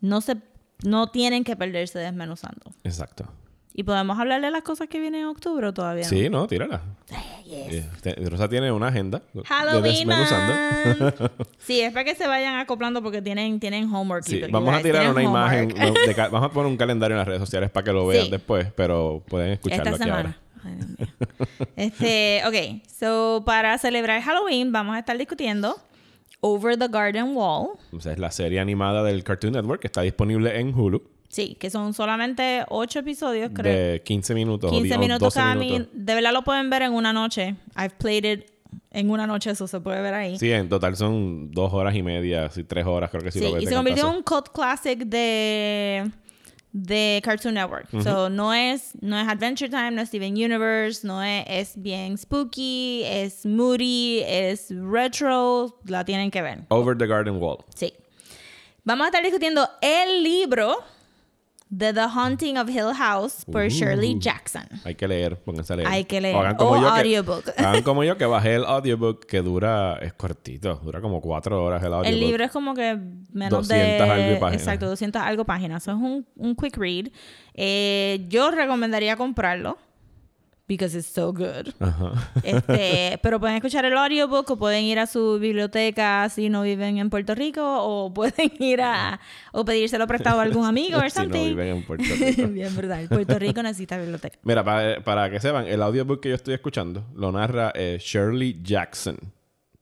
no 0.00 0.20
se 0.20 0.36
no 0.84 1.08
tienen 1.08 1.44
que 1.44 1.56
perderse 1.56 1.98
desmenuzando. 1.98 2.72
Exacto. 2.84 3.28
Y 3.74 3.84
podemos 3.84 4.18
hablar 4.18 4.42
de 4.42 4.50
las 4.50 4.62
cosas 4.62 4.88
que 4.88 5.00
vienen 5.00 5.22
en 5.22 5.26
octubre 5.28 5.66
o 5.66 5.72
todavía 5.72 6.04
no? 6.04 6.08
Sí, 6.10 6.28
no, 6.28 6.46
tírala. 6.46 6.82
Eh, 7.46 7.88
te- 8.02 8.14
Rosa 8.28 8.48
tiene 8.48 8.70
una 8.70 8.88
agenda 8.88 9.22
de 9.32 9.42
Halloween. 9.44 10.08
month. 10.08 11.32
sí, 11.58 11.80
es 11.80 11.92
para 11.92 12.04
que 12.04 12.14
se 12.14 12.26
vayan 12.26 12.56
acoplando 12.56 13.02
porque 13.02 13.22
tienen, 13.22 13.58
tienen 13.60 13.92
homework. 13.92 14.24
Sí, 14.24 14.42
vamos 14.50 14.74
a 14.74 14.82
tirar 14.82 15.10
una 15.10 15.20
homework. 15.22 15.26
imagen, 15.26 15.68
de 16.06 16.14
vamos 16.30 16.44
a 16.44 16.52
poner 16.52 16.70
un 16.70 16.76
calendario 16.76 17.14
en 17.14 17.18
las 17.18 17.26
redes 17.28 17.40
sociales 17.40 17.70
para 17.70 17.84
que 17.84 17.92
lo 17.92 18.06
vean 18.06 18.26
Sí. 18.26 18.30
después, 18.30 18.68
pero 18.76 19.22
pueden 19.26 19.52
escucharlo 19.52 19.84
Esta 19.92 20.04
aquí 20.04 20.10
semana. 20.10 20.18
ahora. 20.18 20.38
Ay, 20.64 20.74
Dios 20.76 20.88
mío. 20.88 21.08
Este, 21.76 22.42
ok. 22.46 22.82
So, 22.98 23.42
para 23.44 23.76
celebrar 23.78 24.20
Halloween, 24.22 24.70
vamos 24.70 24.96
a 24.96 24.98
estar 25.00 25.16
discutiendo 25.18 25.76
Over 26.40 26.76
the 26.78 26.88
Garden 26.88 27.34
Wall. 27.36 27.70
O 27.92 28.00
sea, 28.00 28.12
es 28.12 28.18
la 28.18 28.30
serie 28.30 28.60
animada 28.60 29.02
del 29.02 29.24
Cartoon 29.24 29.54
Network 29.54 29.80
que 29.80 29.86
está 29.88 30.02
disponible 30.02 30.58
en 30.58 30.74
Hulu 30.74 31.02
Sí, 31.32 31.56
que 31.58 31.70
son 31.70 31.94
solamente 31.94 32.62
ocho 32.68 32.98
episodios, 32.98 33.50
creo. 33.54 33.72
de 33.92 34.02
15 34.02 34.34
minutos 34.34 34.70
o 34.70 34.74
15 34.74 34.88
di- 34.88 34.94
o 34.94 34.98
minutos 34.98 35.20
12 35.34 35.40
cada 35.40 35.54
minutos. 35.54 35.88
De 35.94 36.14
verdad 36.14 36.32
lo 36.32 36.42
pueden 36.44 36.68
ver 36.68 36.82
en 36.82 36.92
una 36.92 37.12
noche. 37.14 37.56
I've 37.74 37.94
played 37.98 38.24
it 38.30 38.50
en 38.90 39.08
una 39.10 39.26
noche, 39.26 39.50
eso 39.50 39.66
se 39.66 39.80
puede 39.80 40.02
ver 40.02 40.12
ahí. 40.12 40.38
Sí, 40.38 40.52
en 40.52 40.68
total 40.68 40.94
son 40.94 41.50
dos 41.50 41.72
horas 41.72 41.94
y 41.94 42.02
media, 42.02 42.44
así 42.46 42.64
tres 42.64 42.84
horas 42.84 43.10
creo 43.10 43.22
que 43.22 43.30
sí, 43.32 43.38
Sí, 43.38 43.44
lo 43.46 43.52
ves 43.54 43.62
y 43.62 43.66
se 43.66 43.74
convirtió 43.74 44.10
en 44.10 44.16
un 44.16 44.22
cult 44.22 44.48
classic 44.52 44.98
de 45.00 46.10
de 46.74 47.20
Cartoon 47.24 47.54
Network. 47.54 47.88
So, 48.02 48.28
no 48.30 48.52
es 48.52 48.92
no 49.00 49.18
es 49.18 49.26
Adventure 49.26 49.70
Time, 49.70 49.90
no 49.92 50.02
es 50.02 50.08
Steven 50.08 50.34
Universe, 50.34 51.06
no 51.06 51.22
es 51.22 51.44
es 51.48 51.72
bien 51.80 52.16
spooky, 52.18 53.04
es 53.06 53.46
moody, 53.46 54.20
es 54.26 54.68
retro, 54.70 55.78
la 55.86 56.04
tienen 56.04 56.30
que 56.30 56.42
ver. 56.42 56.60
Over 56.68 56.96
the 56.96 57.06
Garden 57.06 57.36
Wall. 57.40 57.58
Sí. 57.74 57.92
Vamos 58.84 59.04
a 59.04 59.08
estar 59.08 59.22
discutiendo 59.22 59.66
el 59.80 60.22
libro 60.22 60.76
de 61.72 61.90
The 61.94 62.02
Haunting 62.02 62.58
of 62.58 62.68
Hill 62.68 62.92
House 62.94 63.46
por 63.50 63.66
Shirley 63.68 64.18
Jackson. 64.18 64.68
Hay 64.84 64.94
que 64.94 65.08
leer, 65.08 65.38
pónganse 65.38 65.72
a 65.72 65.76
leer. 65.76 65.88
Hay 65.88 66.04
que 66.04 66.20
leer. 66.20 66.36
O 66.36 66.40
hagan 66.40 66.54
O 66.56 66.56
como 66.58 66.76
yo 66.82 66.88
audiobook. 66.90 67.44
Que, 67.44 67.50
hagan 67.64 67.82
como 67.82 68.04
yo 68.04 68.18
que 68.18 68.26
bajé 68.26 68.56
el 68.56 68.64
audiobook 68.66 69.24
que 69.24 69.40
dura, 69.40 69.96
es 70.02 70.12
cortito, 70.12 70.78
dura 70.84 71.00
como 71.00 71.22
cuatro 71.22 71.64
horas 71.64 71.82
el 71.82 71.94
audiobook. 71.94 72.12
El 72.12 72.20
libro 72.20 72.44
es 72.44 72.50
como 72.50 72.74
que 72.74 72.98
menos 73.32 73.66
200 73.66 73.68
de... 74.06 74.12
algo 74.12 74.40
páginas. 74.40 74.62
Exacto, 74.62 74.86
200 74.86 75.22
algo 75.22 75.46
páginas. 75.46 75.82
Eso 75.82 75.92
es 75.92 75.96
un, 75.96 76.26
un 76.36 76.54
quick 76.54 76.76
read. 76.76 77.06
Eh, 77.54 78.26
yo 78.28 78.50
recomendaría 78.50 79.16
comprarlo. 79.16 79.78
Because 80.72 80.96
it's 80.96 81.06
so 81.06 81.32
good. 81.32 81.74
Ajá. 81.80 82.30
Este, 82.42 83.18
pero 83.22 83.38
pueden 83.38 83.56
escuchar 83.56 83.84
el 83.84 83.96
audiobook 83.96 84.50
o 84.50 84.56
pueden 84.56 84.84
ir 84.84 84.98
a 84.98 85.06
su 85.06 85.38
biblioteca 85.38 86.28
si 86.28 86.48
no 86.48 86.62
viven 86.62 86.98
en 86.98 87.10
Puerto 87.10 87.34
Rico 87.34 87.62
o 87.62 88.12
pueden 88.12 88.52
ir 88.58 88.80
a 88.80 89.20
o 89.52 89.64
pedírselo 89.64 90.06
prestado 90.06 90.40
a 90.40 90.42
algún 90.42 90.64
amigo 90.64 90.98
o 90.98 91.00
si 91.10 91.18
no 91.18 91.24
something. 91.24 91.48
viven 91.48 91.68
en 91.76 91.82
Puerto 91.84 92.04
Rico. 92.04 92.48
Bien, 92.48 92.74
verdad. 92.74 93.06
Puerto 93.08 93.38
Rico 93.38 93.62
necesita 93.62 93.98
biblioteca. 93.98 94.38
Mira, 94.42 94.64
para, 94.64 95.02
para 95.02 95.30
que 95.30 95.40
sepan, 95.40 95.66
el 95.66 95.82
audiobook 95.82 96.20
que 96.20 96.30
yo 96.30 96.34
estoy 96.34 96.54
escuchando 96.54 97.04
lo 97.14 97.30
narra 97.32 97.72
eh, 97.74 97.98
Shirley 98.00 98.60
Jackson. 98.62 99.18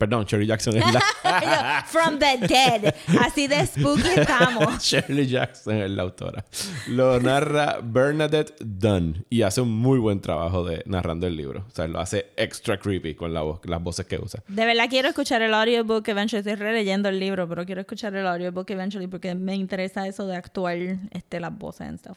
Perdón, 0.01 0.25
Shirley 0.25 0.47
Jackson 0.47 0.79
es 0.79 0.85
la... 0.95 1.85
From 1.87 2.19
the 2.19 2.39
dead. 2.49 2.95
Así 3.21 3.47
de 3.47 3.67
spooky 3.67 4.09
estamos. 4.17 4.83
Shirley 4.83 5.27
Jackson 5.27 5.77
es 5.77 5.91
la 5.91 6.05
autora. 6.05 6.43
Lo 6.89 7.21
narra 7.21 7.81
Bernadette 7.83 8.55
Dunn 8.61 9.27
y 9.29 9.43
hace 9.43 9.61
un 9.61 9.71
muy 9.71 9.99
buen 9.99 10.23
trabajo 10.23 10.65
de 10.65 10.83
narrando 10.87 11.27
el 11.27 11.37
libro. 11.37 11.67
O 11.69 11.75
sea, 11.75 11.87
lo 11.87 12.01
hace 12.01 12.31
extra 12.39 12.79
creepy 12.79 13.15
con 13.15 13.35
la 13.35 13.43
voz, 13.43 13.61
las 13.65 13.83
voces 13.83 14.07
que 14.07 14.17
usa. 14.17 14.43
De 14.49 14.65
verdad 14.65 14.87
quiero 14.89 15.11
escuchar 15.11 15.43
el 15.43 15.53
audiobook 15.53 16.09
eventually. 16.09 16.39
Estoy 16.49 16.55
releyendo 16.55 17.11
el 17.11 17.21
libro, 17.21 17.47
pero 17.47 17.67
quiero 17.67 17.83
escuchar 17.83 18.15
el 18.15 18.27
audiobook 18.27 18.71
eventually 18.71 19.07
porque 19.07 19.35
me 19.35 19.55
interesa 19.55 20.07
eso 20.07 20.27
de 20.27 20.35
actuar 20.35 20.79
este, 21.11 21.41
las 21.41 21.59
voces 21.59 21.83
and 21.83 21.99
stuff. 21.99 22.17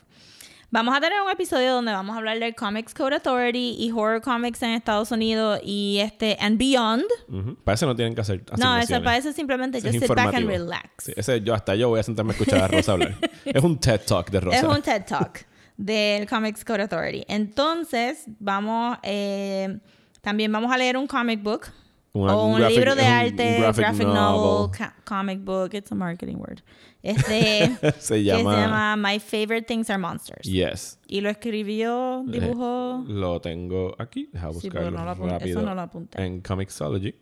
Vamos 0.74 0.98
a 0.98 1.00
tener 1.00 1.22
un 1.22 1.30
episodio 1.30 1.72
donde 1.72 1.92
vamos 1.92 2.16
a 2.16 2.18
hablar 2.18 2.40
del 2.40 2.56
Comics 2.56 2.96
Code 2.96 3.18
Authority 3.18 3.76
y 3.78 3.92
horror 3.92 4.24
comics 4.24 4.60
en 4.64 4.72
Estados 4.72 5.12
Unidos 5.12 5.60
y 5.64 6.00
este 6.00 6.36
and 6.40 6.58
beyond. 6.58 7.04
Ujú. 7.28 7.56
Para 7.64 7.76
eso 7.76 7.86
no 7.86 7.96
tienen 7.96 8.16
que 8.16 8.22
hacer 8.22 8.40
No, 8.40 8.54
eso 8.56 8.66
asignaciones. 8.66 9.06
parece 9.06 9.34
simplemente 9.34 9.78
es 9.78 9.84
just 9.84 10.00
sit 10.00 10.08
back 10.08 10.34
and 10.34 10.48
relax. 10.48 10.90
Sí, 10.98 11.14
ese 11.16 11.42
yo 11.42 11.54
hasta 11.54 11.76
yo 11.76 11.90
voy 11.90 12.00
a 12.00 12.04
sentarme 12.04 12.32
a 12.32 12.34
escuchar 12.34 12.64
a 12.64 12.68
Rosa 12.68 12.94
hablar. 12.94 13.16
es 13.46 13.64
un 13.64 13.80
TED 13.80 14.02
Talk 14.02 14.32
de 14.32 14.40
Rosa. 14.40 14.58
Es 14.58 14.64
un 14.64 14.82
TED 14.82 15.06
Talk 15.06 15.46
del 15.78 16.28
Comics 16.28 16.66
Code 16.66 16.82
Authority. 16.82 17.24
Entonces, 17.28 18.24
vamos, 18.40 18.98
eh, 19.04 19.78
también 20.22 20.52
vamos 20.52 20.72
a 20.72 20.78
leer 20.80 20.98
un 20.98 21.06
comic 21.06 21.44
book 21.44 21.68
Una- 22.16 22.36
o 22.38 22.46
un 22.46 22.54
un 22.54 22.60
graphic- 22.62 22.76
libro 22.76 22.96
de 22.96 23.06
arte, 23.06 23.58
graphic 23.60 23.76
graphic, 23.78 24.08
novel. 24.08 24.70
novel, 24.72 24.90
comic 25.04 25.40
book, 25.44 25.74
it's 25.74 25.92
a 25.92 25.96
marketing 25.96 26.36
word. 26.38 26.60
Este, 27.02 27.72
Se 28.00 28.16
que 28.16 28.24
llama- 28.24 28.56
se 28.56 28.62
llama 28.62 28.96
My 28.96 29.20
Favorite 29.20 29.64
Things 29.64 29.90
Are 29.90 29.98
Monsters. 29.98 30.48
Yes. 30.48 31.00
Y 31.08 31.22
lo 31.22 31.30
escribió, 31.30 32.24
dibujó. 32.28 33.04
Lo 33.08 33.42
tengo 33.42 33.96
aquí. 33.98 34.30
Deja 34.32 34.50
Sí, 34.50 34.54
buscarlo 34.70 34.92
pero 34.92 35.04
no 35.04 35.10
apunté. 35.12 35.32
rápido. 35.34 35.60
Eso 35.60 35.68
no 35.68 35.76
lo 35.76 35.82
apunté. 35.82 36.24
En 36.24 36.42
Comixology. 36.42 37.16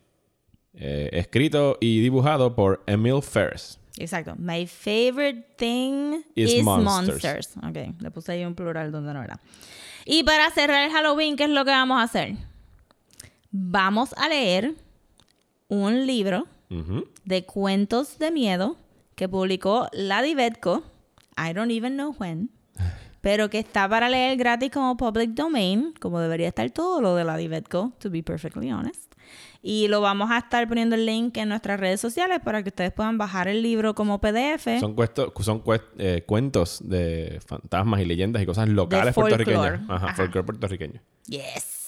Eh, 0.74 1.10
escrito 1.14 1.78
y 1.82 2.00
dibujado 2.02 2.54
por 2.56 2.84
Emil 2.86 3.22
Ferris. 3.22 3.78
Exacto. 3.98 4.36
My 4.38 4.66
favorite 4.68 5.56
thing 5.58 6.22
Is 6.36 6.54
is, 6.54 6.64
monsters. 6.64 7.08
monsters. 7.24 7.58
Ok, 7.58 7.96
le 8.02 8.12
puse 8.12 8.32
ahí 8.34 8.46
un 8.46 8.56
plural 8.56 8.92
donde 8.92 9.14
no 9.14 9.24
era. 9.24 9.40
Y 10.06 10.24
para 10.24 10.50
cerrar 10.52 10.84
el 10.86 10.92
Halloween, 10.92 11.36
¿qué 11.36 11.44
es 11.46 11.50
lo 11.50 11.66
que 11.66 11.72
vamos 11.72 12.00
a 12.00 12.04
hacer? 12.04 12.36
Vamos 13.52 14.14
a 14.18 14.28
leer 14.30 14.76
un 15.68 16.06
libro 16.08 16.48
de 17.26 17.46
cuentos 17.46 18.18
de 18.18 18.32
miedo 18.32 18.78
que 19.16 19.28
publicó 19.28 19.88
la 19.92 20.22
Divetco. 20.22 20.84
I 21.38 21.54
don't 21.54 21.72
even 21.72 21.96
know 21.96 22.16
when. 22.18 22.50
Pero 23.22 23.50
que 23.50 23.60
está 23.60 23.88
para 23.90 24.10
leer 24.10 24.38
gratis 24.38 24.72
como 24.72 24.96
public 24.98 25.32
domain, 25.32 25.94
como 26.00 26.20
debería 26.20 26.48
estar 26.48 26.70
todo 26.72 27.02
lo 27.02 27.16
de 27.16 27.24
la 27.26 27.36
Divetco, 27.38 27.92
to 28.00 28.10
be 28.10 28.24
perfectly 28.24 28.72
honest. 28.72 29.12
Y 29.62 29.88
lo 29.90 30.02
vamos 30.02 30.32
a 30.32 30.40
estar 30.40 30.68
poniendo 30.68 30.96
el 30.96 31.06
link 31.06 31.38
en 31.38 31.50
nuestras 31.50 31.80
redes 31.80 32.02
sociales 32.02 32.40
para 32.44 32.64
que 32.64 32.70
ustedes 32.70 32.92
puedan 32.94 33.18
bajar 33.20 33.48
el 33.48 33.62
libro 33.62 33.94
como 33.94 34.20
PDF. 34.20 34.80
Son, 34.80 34.96
cuesto- 34.96 35.32
son 35.42 35.64
cuest- 35.64 35.84
eh, 36.00 36.24
cuentos 36.26 36.80
de 36.84 37.40
fantasmas 37.46 38.02
y 38.02 38.06
leyendas 38.06 38.42
y 38.42 38.46
cosas 38.48 38.68
locales 38.70 39.14
puertorriqueñas. 39.14 39.82
Ajá, 39.88 40.06
Ajá. 40.08 40.16
folclore 40.16 40.46
puertorriqueño. 40.46 41.02
Yes. 41.28 41.81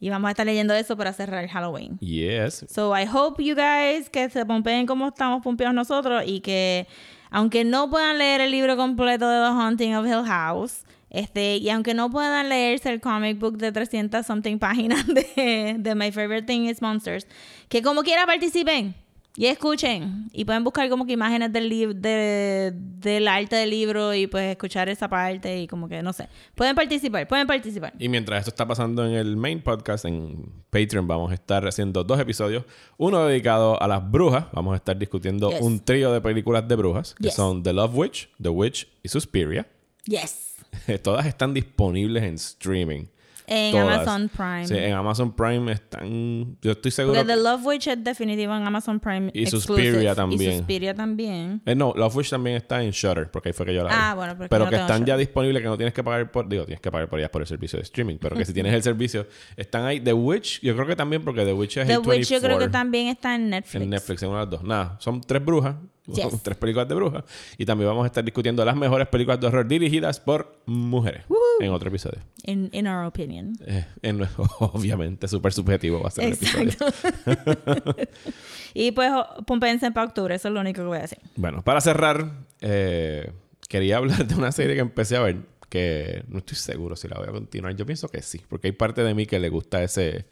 Y 0.00 0.10
vamos 0.10 0.28
a 0.28 0.30
estar 0.30 0.46
leyendo 0.46 0.74
eso 0.74 0.96
para 0.96 1.12
cerrar 1.12 1.42
el 1.42 1.50
Halloween. 1.50 1.98
Yes. 1.98 2.64
So 2.68 2.96
I 2.96 3.06
hope 3.06 3.42
you 3.42 3.54
guys 3.54 4.08
que 4.10 4.28
se 4.30 4.46
pompeen 4.46 4.86
como 4.86 5.08
estamos 5.08 5.42
pompeados 5.42 5.74
nosotros 5.74 6.22
y 6.26 6.40
que 6.40 6.86
aunque 7.30 7.64
no 7.64 7.90
puedan 7.90 8.18
leer 8.18 8.40
el 8.40 8.50
libro 8.50 8.76
completo 8.76 9.28
de 9.28 9.38
The 9.38 9.52
Haunting 9.52 9.96
of 9.96 10.06
Hill 10.06 10.24
House, 10.24 10.84
este, 11.10 11.56
y 11.56 11.70
aunque 11.70 11.94
no 11.94 12.10
puedan 12.10 12.48
leerse 12.48 12.90
el 12.90 13.00
comic 13.00 13.38
book 13.38 13.56
de 13.56 13.72
300 13.72 14.24
something 14.24 14.58
páginas 14.58 15.06
de, 15.36 15.76
de 15.78 15.94
My 15.94 16.12
Favorite 16.12 16.46
Thing 16.46 16.66
is 16.66 16.80
Monsters, 16.82 17.26
que 17.68 17.82
como 17.82 18.02
quiera 18.02 18.26
participen 18.26 18.94
y 19.36 19.46
escuchen 19.46 20.28
y 20.32 20.44
pueden 20.44 20.64
buscar 20.64 20.88
como 20.88 21.06
que 21.06 21.12
imágenes 21.12 21.52
del 21.52 21.68
de, 22.02 22.72
del 22.74 23.28
arte 23.28 23.54
del 23.56 23.70
libro 23.70 24.12
y 24.14 24.26
pues 24.26 24.50
escuchar 24.50 24.88
esa 24.88 25.08
parte 25.08 25.60
y 25.60 25.66
como 25.68 25.88
que 25.88 26.02
no 26.02 26.12
sé, 26.12 26.28
pueden 26.56 26.74
participar, 26.74 27.28
pueden 27.28 27.46
participar. 27.46 27.92
Y 27.98 28.08
mientras 28.08 28.40
esto 28.40 28.50
está 28.50 28.66
pasando 28.66 29.06
en 29.06 29.12
el 29.12 29.36
main 29.36 29.60
podcast, 29.62 30.04
en 30.06 30.52
Patreon, 30.70 31.06
vamos 31.06 31.30
a 31.30 31.34
estar 31.34 31.66
haciendo 31.68 32.02
dos 32.02 32.18
episodios. 32.18 32.64
Uno 32.96 33.26
dedicado 33.26 33.80
a 33.80 33.86
las 33.86 34.10
brujas. 34.10 34.46
Vamos 34.52 34.72
a 34.72 34.76
estar 34.76 34.98
discutiendo 34.98 35.50
Yes. 35.50 35.60
un 35.60 35.80
trío 35.84 36.12
de 36.12 36.20
películas 36.20 36.66
de 36.66 36.74
brujas, 36.76 37.14
que 37.14 37.24
Yes. 37.24 37.34
son 37.34 37.62
The 37.62 37.72
Love 37.72 37.94
Witch, 37.94 38.30
The 38.42 38.48
Witch 38.48 38.88
y 39.04 39.08
Suspiria. 39.08 39.68
Yes. 40.04 40.56
Todas 41.02 41.26
están 41.26 41.54
disponibles 41.54 42.24
en 42.24 42.34
streaming. 42.34 43.04
En 43.48 43.72
Todas. 43.72 44.06
Amazon 44.06 44.28
Prime. 44.28 44.66
Sí, 44.68 44.76
en 44.76 44.92
Amazon 44.92 45.32
Prime 45.34 45.72
están... 45.72 46.56
Yo 46.60 46.72
estoy 46.72 46.90
seguro... 46.90 47.18
Porque 47.18 47.32
The 47.32 47.42
Love 47.42 47.64
Witch 47.64 47.86
es 47.88 48.04
definitivo 48.04 48.54
en 48.54 48.66
Amazon 48.66 49.00
Prime. 49.00 49.30
Y 49.32 49.42
exclusive. 49.42 49.84
Suspiria 49.90 50.14
también. 50.14 50.52
Y 50.52 50.56
Suspiria 50.58 50.94
también. 50.94 51.62
Eh, 51.64 51.74
no, 51.74 51.94
Love 51.96 52.16
Witch 52.16 52.30
también 52.30 52.56
está 52.56 52.82
en 52.82 52.90
Shutter, 52.90 53.30
porque 53.30 53.48
ahí 53.48 53.52
fue 53.52 53.66
que 53.66 53.74
yo 53.74 53.82
la 53.82 53.88
vi. 53.88 53.96
Ah, 53.98 54.14
bueno, 54.14 54.36
porque 54.36 54.48
pero 54.48 54.64
no 54.64 54.70
que 54.70 54.76
tengo 54.76 54.86
están 54.86 55.06
ya 55.06 55.16
disponibles, 55.16 55.62
que 55.62 55.68
no 55.68 55.76
tienes 55.76 55.94
que 55.94 56.04
pagar 56.04 56.30
por... 56.30 56.48
Digo, 56.48 56.64
tienes 56.64 56.80
que 56.80 56.90
pagar 56.90 57.08
por 57.08 57.18
ellas 57.18 57.30
por 57.30 57.40
el 57.40 57.48
servicio 57.48 57.78
de 57.78 57.84
streaming, 57.84 58.18
pero 58.20 58.36
que 58.36 58.44
si 58.44 58.52
tienes 58.58 58.74
el 58.74 58.82
servicio, 58.82 59.26
están 59.56 59.84
ahí. 59.84 60.00
The 60.00 60.12
Witch, 60.12 60.60
yo 60.60 60.74
creo 60.74 60.86
que 60.86 60.96
también, 60.96 61.24
porque 61.24 61.44
The 61.44 61.52
Witch 61.52 61.78
es 61.78 61.86
The 61.86 61.98
A24 61.98 62.06
Witch 62.06 62.28
yo 62.28 62.40
creo 62.40 62.58
que 62.58 62.68
también 62.68 63.08
está 63.08 63.34
en 63.34 63.50
Netflix. 63.50 63.82
en 63.82 63.90
Netflix, 63.90 64.22
en 64.22 64.28
una 64.28 64.38
de 64.40 64.44
las 64.44 64.50
dos. 64.50 64.62
Nada, 64.62 64.96
son 65.00 65.20
tres 65.20 65.44
brujas, 65.44 65.76
Yes. 66.14 66.26
tres 66.42 66.56
películas 66.56 66.88
de 66.88 66.94
brujas. 66.94 67.24
Y 67.56 67.64
también 67.66 67.88
vamos 67.88 68.04
a 68.04 68.06
estar 68.06 68.24
discutiendo 68.24 68.64
las 68.64 68.76
mejores 68.76 69.08
películas 69.08 69.40
de 69.40 69.46
horror 69.46 69.66
dirigidas 69.66 70.20
por 70.20 70.60
mujeres 70.66 71.24
en 71.60 71.70
otro 71.70 71.88
episodio. 71.88 72.18
In, 72.44 72.70
in 72.72 72.86
our 72.86 73.04
opinion. 73.06 73.54
Eh, 73.66 73.84
en- 74.02 74.22
obviamente, 74.60 75.28
súper 75.28 75.52
subjetivo 75.52 76.00
va 76.00 76.08
a 76.08 76.10
ser 76.10 76.24
el 76.24 76.32
episodio. 76.34 76.70
Exacto. 76.70 77.96
y 78.74 78.92
pues 78.92 79.10
pompense 79.46 79.90
para 79.92 80.06
octubre, 80.06 80.34
eso 80.34 80.48
es 80.48 80.54
lo 80.54 80.60
único 80.60 80.82
que 80.82 80.86
voy 80.86 80.98
a 80.98 81.02
decir. 81.02 81.18
Bueno, 81.36 81.62
para 81.62 81.80
cerrar, 81.80 82.30
eh, 82.60 83.32
quería 83.68 83.98
hablar 83.98 84.26
de 84.26 84.34
una 84.34 84.52
serie 84.52 84.74
que 84.74 84.80
empecé 84.80 85.16
a 85.16 85.20
ver 85.20 85.36
que 85.68 86.24
no 86.28 86.38
estoy 86.38 86.56
seguro 86.56 86.96
si 86.96 87.08
la 87.08 87.18
voy 87.18 87.28
a 87.28 87.32
continuar. 87.32 87.74
Yo 87.76 87.84
pienso 87.84 88.08
que 88.08 88.22
sí, 88.22 88.40
porque 88.48 88.68
hay 88.68 88.72
parte 88.72 89.02
de 89.02 89.14
mí 89.14 89.26
que 89.26 89.38
le 89.38 89.48
gusta 89.50 89.82
ese. 89.82 90.26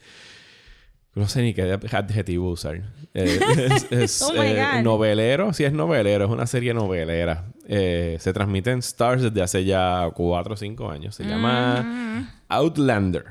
No 1.17 1.27
sé 1.27 1.41
ni 1.41 1.55
qué 1.55 1.79
adjetivo 1.93 2.51
usar. 2.51 2.83
Eh, 3.15 3.41
es 3.57 3.91
es, 3.91 4.23
Oh 4.23 4.35
eh, 4.35 4.83
novelero, 4.83 5.55
sí 5.55 5.65
es 5.65 5.73
novelero, 5.73 6.27
es 6.27 6.31
una 6.31 6.47
serie 6.47 6.75
novelera. 6.75 7.47
Eh, 7.67 8.19
se 8.21 8.35
transmite 8.35 8.71
en 8.71 8.81
Stars 8.81 9.23
desde 9.23 9.41
hace 9.41 9.65
ya 9.65 10.11
cuatro 10.15 10.53
o 10.53 10.57
cinco 10.59 10.91
años. 10.91 11.15
Se 11.15 11.25
llama 11.25 12.29
Outlander. 12.49 13.25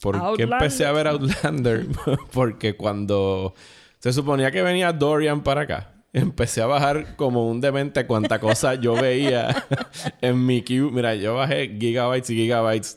¿Por 0.00 0.36
qué 0.36 0.44
empecé 0.44 0.86
a 0.86 0.92
ver 0.92 1.08
Outlander? 1.08 1.88
Porque 2.32 2.76
cuando 2.76 3.52
se 3.98 4.12
suponía 4.12 4.52
que 4.52 4.62
venía 4.62 4.92
Dorian 4.92 5.42
para 5.42 5.62
acá, 5.62 5.90
empecé 6.12 6.62
a 6.62 6.66
bajar 6.66 7.16
como 7.16 7.50
un 7.50 7.60
demente 7.60 8.06
cuanta 8.06 8.38
cosa 8.38 8.76
yo 8.76 8.94
veía 8.94 9.66
en 10.20 10.46
mi 10.46 10.62
queue. 10.62 10.92
Mira, 10.92 11.16
yo 11.16 11.34
bajé 11.34 11.76
gigabytes 11.80 12.30
y 12.30 12.36
gigabytes 12.36 12.96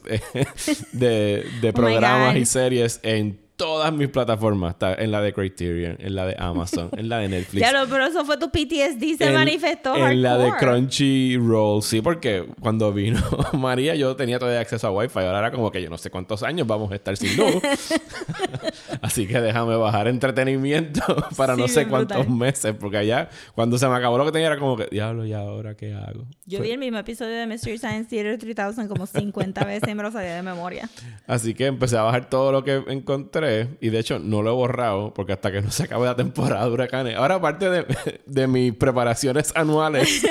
de, 0.92 1.44
de 1.60 1.70
Oh 1.70 1.74
programas 1.74 2.36
y 2.36 2.46
series 2.46 3.00
en 3.02 3.42
todas 3.62 3.94
mis 3.94 4.08
plataformas. 4.10 4.74
Está 4.74 4.94
en 4.96 5.12
la 5.12 5.22
de 5.22 5.34
Criterion, 5.34 5.96
en 6.00 6.16
la 6.16 6.26
de 6.26 6.36
Amazon, 6.40 6.90
en 6.98 7.08
la 7.10 7.20
de 7.20 7.30
Netflix. 7.30 7.68
Claro, 7.68 7.88
pero 7.90 8.06
eso 8.06 8.26
fue 8.26 8.38
tu 8.38 8.50
PTSD, 8.50 9.18
se 9.18 9.28
En- 9.28 9.34
manifestó. 9.34 9.96
En 9.96 10.22
la 10.22 10.38
de. 10.38 10.52
Crunchyroll, 10.60 11.84
sí, 11.84 12.02
porque 12.02 12.46
cuando 12.60 12.92
vino 12.94 13.20
María 13.54 13.96
yo 13.96 14.16
tenía 14.16 14.40
todavía 14.40 14.62
acceso 14.62 14.88
a 14.88 14.92
Wi-Fi. 14.92 15.20
Ahora 15.20 15.40
era 15.40 15.52
como 15.52 15.72
que 15.72 15.82
yo 15.82 15.90
no 15.90 15.98
sé 15.98 16.10
cuántos 16.10 16.44
años 16.44 16.66
vamos 16.68 16.92
a 16.92 16.96
estar 16.96 17.16
sin 17.18 17.36
luz. 17.38 17.56
Así 19.02 19.28
que 19.28 19.40
déjame 19.42 19.76
bajar 19.76 20.08
entretenimiento 20.08 21.02
para 21.36 21.56
no 21.56 21.68
sé 21.68 21.88
cuántos 21.88 22.18
brutal. 22.18 22.36
meses. 22.38 22.76
Porque 22.80 22.98
allá, 22.98 23.30
cuando 23.56 23.78
se 23.78 23.88
me 23.88 23.96
acabó 23.96 24.18
lo 24.18 24.26
que 24.26 24.32
tenía, 24.32 24.48
era 24.48 24.60
como 24.60 24.78
que, 24.78 24.88
diablo, 24.92 25.26
¿y 25.26 25.34
ahora 25.34 25.76
qué 25.76 25.94
hago? 25.94 26.26
Yo 26.46 26.60
Fue- 26.60 26.68
vi 26.68 26.74
el 26.74 26.80
mismo 26.80 26.98
episodio 26.98 27.36
de 27.36 27.48
Mystery 27.48 27.78
Science 27.78 28.10
Theater 28.10 28.38
3000 28.38 28.88
como 28.88 29.06
50 29.06 29.64
veces 29.66 29.90
y 29.90 29.96
me 29.96 30.04
lo 30.04 30.12
sabía 30.12 30.36
de 30.36 30.42
memoria. 30.44 30.90
Así 31.28 31.54
que 31.54 31.66
empecé 31.68 31.98
a 31.98 32.04
bajar 32.04 32.30
todo 32.30 32.52
lo 32.52 32.64
que 32.64 32.84
encontré. 32.88 33.51
Y 33.80 33.90
de 33.90 34.00
hecho, 34.00 34.20
no 34.20 34.42
lo 34.42 34.52
he 34.52 34.54
borrado 34.54 35.14
porque 35.14 35.34
hasta 35.34 35.52
que 35.52 35.62
no 35.62 35.72
se 35.72 35.84
acabe 35.84 36.06
la 36.06 36.16
temporada 36.16 36.66
de 36.66 36.72
huracanes. 36.72 37.16
Ahora, 37.16 37.36
aparte 37.36 37.70
de, 37.70 37.86
de 38.26 38.48
mis 38.48 38.74
preparaciones 38.74 39.52
anuales 39.56 40.26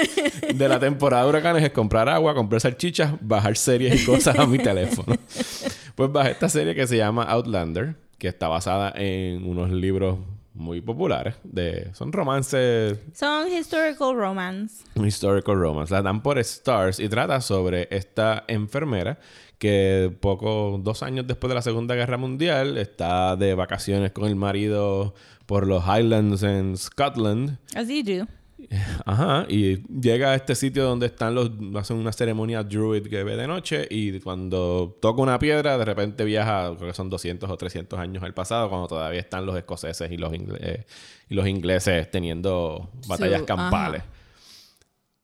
de 0.54 0.68
la 0.68 0.78
temporada 0.78 1.24
de 1.24 1.28
huracanes, 1.28 1.64
es 1.64 1.70
comprar 1.70 2.09
agua, 2.09 2.35
comprar 2.35 2.61
salchichas, 2.61 3.14
bajar 3.20 3.56
series 3.56 4.02
y 4.02 4.06
cosas 4.06 4.38
a 4.38 4.46
mi 4.46 4.59
teléfono. 4.59 5.16
Pues 5.94 6.12
bajé 6.12 6.30
esta 6.30 6.48
serie 6.48 6.74
que 6.74 6.87
se 6.87 6.96
llama 6.96 7.24
Outlander, 7.24 7.96
que 8.18 8.28
está 8.28 8.48
basada 8.48 8.92
en 8.96 9.46
unos 9.46 9.70
libros 9.70 10.18
muy 10.54 10.80
populares. 10.80 11.36
De, 11.44 11.90
son 11.94 12.12
romances 12.12 12.98
Son 13.12 13.50
historical 13.50 14.14
romance. 14.14 14.84
historical 14.96 15.56
romance. 15.56 15.92
La 15.92 16.02
dan 16.02 16.22
por 16.22 16.38
Stars 16.38 17.00
y 17.00 17.08
trata 17.08 17.40
sobre 17.40 17.88
esta 17.90 18.44
enfermera 18.48 19.18
que 19.58 20.16
poco, 20.20 20.80
dos 20.82 21.02
años 21.02 21.26
después 21.26 21.50
de 21.50 21.54
la 21.54 21.62
Segunda 21.62 21.94
Guerra 21.94 22.16
Mundial, 22.16 22.78
está 22.78 23.36
de 23.36 23.54
vacaciones 23.54 24.10
con 24.12 24.24
el 24.24 24.34
marido 24.34 25.14
por 25.46 25.66
los 25.66 25.84
Highlands 25.84 26.42
en 26.42 26.76
Scotland. 26.76 27.58
As 27.74 27.88
you 27.88 28.02
do. 28.02 28.26
Ajá, 29.07 29.46
y 29.49 29.79
llega 30.01 30.31
a 30.33 30.35
este 30.35 30.55
sitio 30.55 30.85
donde 30.85 31.07
están 31.07 31.35
los, 31.35 31.51
hacen 31.77 31.96
una 31.96 32.12
ceremonia 32.12 32.62
druid 32.62 33.07
que 33.09 33.25
ve 33.25 33.37
de 33.37 33.46
noche 33.46 33.87
y 33.90 34.20
cuando 34.20 34.96
toca 35.01 35.23
una 35.23 35.38
piedra, 35.38 35.77
de 35.79 35.85
repente 35.85 36.25
viaja, 36.25 36.75
creo 36.77 36.88
que 36.88 36.94
son 36.94 37.09
200 37.11 37.49
o 37.51 37.57
300 37.57 37.99
años 37.99 38.23
al 38.23 38.35
pasado, 38.35 38.68
cuando 38.68 38.87
todavía 38.88 39.20
están 39.20 39.46
los 39.46 39.57
escoceses 39.57 40.11
y 40.12 40.16
los, 40.16 40.33
ingle- 40.33 40.59
eh, 40.61 40.85
y 41.29 41.35
los 41.35 41.46
ingleses 41.49 42.11
teniendo 42.11 42.90
batallas 43.09 43.42
campales. 43.46 44.03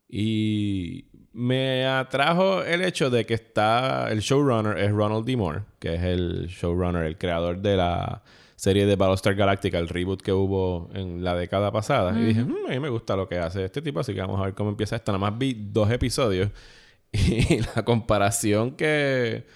Y 0.08 1.06
me 1.32 1.84
atrajo 1.86 2.62
el 2.62 2.82
hecho 2.82 3.10
de 3.10 3.26
que 3.26 3.34
está, 3.34 4.10
el 4.10 4.20
showrunner 4.20 4.78
es 4.78 4.90
Ronald 4.92 5.26
D. 5.26 5.36
Moore, 5.36 5.62
que 5.78 5.94
es 5.94 6.02
el 6.02 6.46
showrunner, 6.48 7.04
el 7.04 7.18
creador 7.18 7.58
de 7.60 7.76
la 7.76 8.22
serie 8.56 8.86
de 8.86 8.96
Battlestar 8.96 9.34
Galactica, 9.34 9.78
el 9.78 9.88
reboot 9.88 10.22
que 10.22 10.32
hubo 10.32 10.90
en 10.94 11.22
la 11.22 11.34
década 11.36 11.70
pasada. 11.70 12.18
Y 12.18 12.24
dije, 12.24 12.42
"Mm, 12.42 12.66
a 12.66 12.70
mí 12.70 12.80
me 12.80 12.88
gusta 12.88 13.14
lo 13.16 13.28
que 13.28 13.38
hace 13.38 13.64
este 13.64 13.82
tipo, 13.82 14.00
así 14.00 14.14
que 14.14 14.20
vamos 14.20 14.40
a 14.40 14.44
ver 14.46 14.54
cómo 14.54 14.70
empieza 14.70 14.96
esto. 14.96 15.12
Nada 15.12 15.30
más 15.30 15.38
vi 15.38 15.54
dos 15.70 15.90
episodios 15.90 16.50
y 17.12 17.60
la 17.76 17.84
comparación 17.84 18.72
que, 18.72 19.46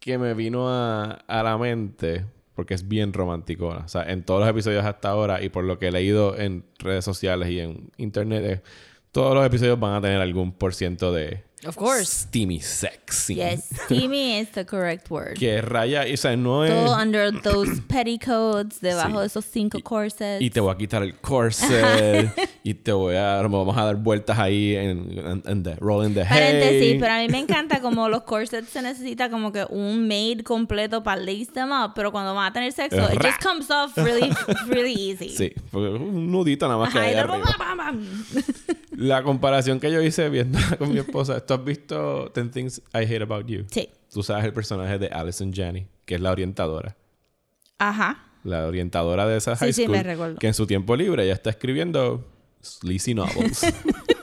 que 0.00 0.18
me 0.18 0.34
vino 0.34 0.68
a, 0.68 1.12
a 1.26 1.42
la 1.42 1.56
mente, 1.58 2.24
porque 2.54 2.74
es 2.74 2.88
bien 2.88 3.12
romántico. 3.12 3.68
O 3.68 3.88
sea, 3.88 4.10
en 4.10 4.24
todos 4.24 4.40
los 4.40 4.48
episodios 4.48 4.84
hasta 4.84 5.10
ahora 5.10 5.42
y 5.42 5.48
por 5.50 5.64
lo 5.64 5.78
que 5.78 5.88
he 5.88 5.92
leído 5.92 6.36
en 6.38 6.64
redes 6.78 7.04
sociales 7.04 7.50
y 7.50 7.60
en 7.60 7.90
internet, 7.98 8.64
todos 9.12 9.34
los 9.34 9.46
episodios 9.46 9.78
van 9.78 9.94
a 9.94 10.00
tener 10.00 10.20
algún 10.20 10.52
por 10.52 10.74
ciento 10.74 11.12
de 11.12 11.44
Of 11.64 11.76
course. 11.76 12.10
steamy 12.10 12.60
sexy. 12.60 13.36
Yes, 13.36 13.68
steamy 13.84 14.40
is 14.40 14.50
the 14.50 14.64
correct 14.64 15.10
word. 15.10 15.38
Que 15.38 15.62
raya, 15.62 16.04
o 16.12 16.16
sea, 16.16 16.36
no 16.36 16.64
es... 16.64 16.70
Todo 16.70 16.96
under 16.96 17.30
those 17.42 17.80
petticoats, 17.88 18.80
debajo 18.80 19.20
de 19.20 19.26
esos 19.26 19.44
cinco 19.44 19.78
corsets. 19.80 20.42
Y 20.42 20.50
te 20.50 20.60
voy 20.60 20.74
a 20.74 20.76
quitar 20.76 21.02
el 21.02 21.14
corset 21.16 22.32
y 22.64 22.74
te 22.74 22.92
voy 22.92 23.16
a... 23.16 23.42
Vamos 23.42 23.76
a 23.76 23.84
dar 23.84 23.96
vueltas 23.96 24.38
ahí 24.38 24.74
en, 24.74 25.42
en, 25.44 25.62
the, 25.62 25.76
rolling 25.76 26.14
the 26.14 26.22
hay. 26.22 26.28
Paréntesis, 26.28 26.96
pero 26.98 27.12
a 27.12 27.18
mí 27.18 27.28
me 27.28 27.38
encanta 27.40 27.80
como 27.80 28.08
los 28.08 28.22
corsets 28.22 28.68
se 28.68 28.82
necesita 28.82 29.30
como 29.30 29.52
que 29.52 29.64
un 29.68 30.08
maid 30.08 30.42
completo 30.42 31.02
para 31.02 31.20
lace 31.20 31.50
them 31.52 31.70
up, 31.70 31.92
pero 31.94 32.10
cuando 32.10 32.34
van 32.34 32.46
a 32.46 32.52
tener 32.52 32.72
sexo, 32.72 33.02
it 33.12 33.22
just 33.22 33.42
comes 33.42 33.70
off 33.70 33.96
really, 33.96 34.30
really 34.68 34.94
easy. 34.94 35.28
Sí, 35.28 35.52
porque 35.70 35.88
un 35.88 36.30
nudito 36.30 36.66
nada 36.66 36.78
más 36.78 36.92
que 36.92 36.98
Ajá, 36.98 37.26
bam, 37.58 37.76
bam. 37.76 38.06
La 38.96 39.22
comparación 39.22 39.80
que 39.80 39.90
yo 39.90 40.00
hice 40.02 40.28
viendo 40.28 40.58
con 40.78 40.92
mi 40.92 40.98
esposa, 40.98 41.36
¿tú 41.56 41.60
has 41.60 41.64
visto 41.64 42.32
10 42.34 42.50
Things 42.50 42.82
I 42.94 42.98
Hate 43.04 43.22
About 43.22 43.46
You? 43.46 43.64
Sí. 43.70 43.88
Tú 44.12 44.22
sabes 44.22 44.44
el 44.44 44.52
personaje 44.52 44.98
de 44.98 45.08
Alison 45.08 45.52
Janney, 45.52 45.86
que 46.04 46.14
es 46.16 46.20
la 46.20 46.30
orientadora. 46.32 46.96
Ajá. 47.78 48.26
La 48.44 48.66
orientadora 48.66 49.26
de 49.26 49.36
esa 49.38 49.54
Sí, 49.56 49.64
high 49.66 49.72
sí, 49.72 49.82
school. 49.84 49.96
me 49.96 50.02
recuerdo. 50.02 50.38
Que 50.38 50.48
en 50.48 50.54
su 50.54 50.66
tiempo 50.66 50.96
libre 50.96 51.24
ella 51.24 51.32
está 51.32 51.50
escribiendo 51.50 52.24
sleazy 52.60 53.14
novels. 53.14 53.60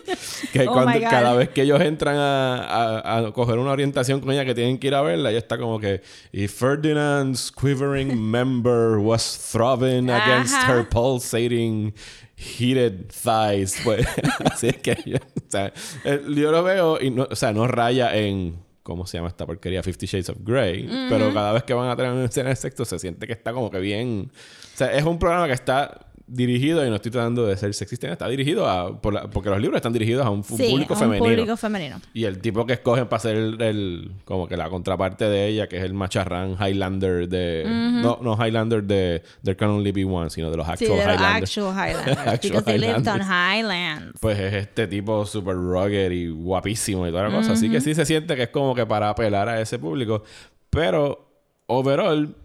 que 0.53 0.67
Oh 0.67 0.73
cuando, 0.73 0.91
my 0.93 0.99
God. 0.99 1.09
cada 1.09 1.33
vez 1.33 1.49
que 1.49 1.61
ellos 1.63 1.79
entran 1.81 2.15
a, 2.17 2.57
a- 2.63 3.17
a 3.27 3.31
coger 3.31 3.57
una 3.59 3.71
orientación 3.71 4.19
con 4.21 4.31
ella 4.31 4.45
que 4.45 4.55
tienen 4.55 4.77
que 4.77 4.87
ir 4.87 4.95
a 4.95 5.01
verla, 5.01 5.29
ella 5.29 5.39
está 5.39 5.57
como 5.57 5.79
que 5.79 6.01
If 6.31 6.53
Ferdinand's 6.59 7.51
quivering 7.51 8.19
member 8.31 8.97
was 8.97 9.37
throbbing 9.51 10.09
against 10.09 10.55
her 10.67 10.87
pulsating 10.89 11.93
heated 12.35 13.09
thighs. 13.11 13.75
Pues 13.83 14.05
así 14.51 14.67
es 14.69 14.77
que 14.77 14.97
ella- 15.05 15.21
o 15.49 15.51
sea, 15.51 15.73
eh, 16.03 16.21
yo 16.29 16.51
lo 16.51 16.63
veo 16.63 17.01
y 17.01 17.09
no, 17.09 17.27
o 17.29 17.35
sea, 17.35 17.51
no 17.51 17.67
raya 17.67 18.15
en 18.15 18.57
¿cómo 18.83 19.05
se 19.05 19.17
llama 19.17 19.27
esta 19.27 19.45
porquería? 19.45 19.83
Fifty 19.83 20.07
Shades 20.07 20.29
of 20.29 20.37
Grey. 20.41 20.87
Pero 21.09 21.31
cada 21.31 21.53
vez 21.53 21.63
que 21.63 21.75
van 21.75 21.89
a 21.89 21.95
tener 21.95 22.11
una 22.11 22.25
escena 22.25 22.49
de 22.49 22.55
sexo 22.55 22.85
se 22.85 22.97
siente 22.97 23.27
que 23.27 23.33
está 23.33 23.53
como 23.53 23.69
que 23.69 23.79
bien... 23.79 24.31
O 24.33 24.77
sea, 24.77 24.91
es 24.93 25.03
un 25.03 25.19
programa 25.19 25.45
que 25.45 25.53
está 25.53 26.08
dirigido, 26.31 26.85
y 26.85 26.89
no 26.89 26.95
estoy 26.95 27.11
tratando 27.11 27.45
de 27.47 27.57
ser 27.57 27.73
sexista, 27.73 28.07
está 28.11 28.27
dirigido 28.27 28.67
a... 28.69 29.01
por 29.01 29.13
la- 29.13 29.29
porque 29.29 29.49
los 29.49 29.59
libros 29.59 29.77
están 29.77 29.93
dirigidos 29.93 30.25
a 30.25 30.29
un, 30.29 30.43
Sí, 30.43 30.51
público 30.69 30.93
a 30.93 30.97
un 30.97 30.99
femenino. 31.01 31.25
público 31.25 31.57
femenino. 31.57 32.01
Y 32.13 32.25
el 32.25 32.39
tipo 32.39 32.65
que 32.65 32.73
escogen 32.73 33.07
para 33.07 33.19
ser 33.19 33.35
el, 33.35 33.61
el- 33.61 34.11
como 34.25 34.47
que 34.47 34.55
la 34.57 34.69
contraparte 34.69 35.25
de 35.25 35.47
ella, 35.47 35.67
que 35.67 35.77
es 35.77 35.83
el 35.83 35.93
macharrán 35.93 36.55
Highlander 36.59 37.27
de... 37.27 37.63
No, 37.67 38.19
no 38.21 38.35
Highlander 38.37 38.83
de 38.83 39.23
There 39.43 39.57
Can 39.57 39.69
Only 39.69 39.91
Be 39.91 40.05
One, 40.05 40.29
sino 40.29 40.51
de 40.51 40.57
los 40.57 40.65
Sí, 40.67 40.71
actual 40.85 40.89
de 40.99 41.05
los 41.05 41.15
Highlanders. 41.15 41.57
actual 41.57 41.73
Highlanders. 41.89 42.17
Actual 42.19 42.39
because 42.51 42.63
they 42.65 42.77
lived 42.77 43.07
on. 43.07 43.21
Highlands. 43.21 44.19
Pues 44.21 44.39
es 44.39 44.53
este 44.53 44.87
tipo 44.87 45.25
super 45.25 45.55
rugged 45.55 46.11
y 46.11 46.29
guapísimo 46.29 47.07
y 47.07 47.11
toda 47.11 47.29
la 47.29 47.35
cosa. 47.35 47.53
Así 47.53 47.69
que 47.69 47.81
sí 47.81 47.95
se 47.95 48.05
siente 48.05 48.35
que 48.35 48.43
es 48.43 48.49
como 48.49 48.75
que 48.75 48.85
para 48.85 49.09
apelar 49.09 49.49
a 49.49 49.59
ese 49.61 49.79
público. 49.79 50.23
Pero, 50.69 51.27
overall, 51.67 52.35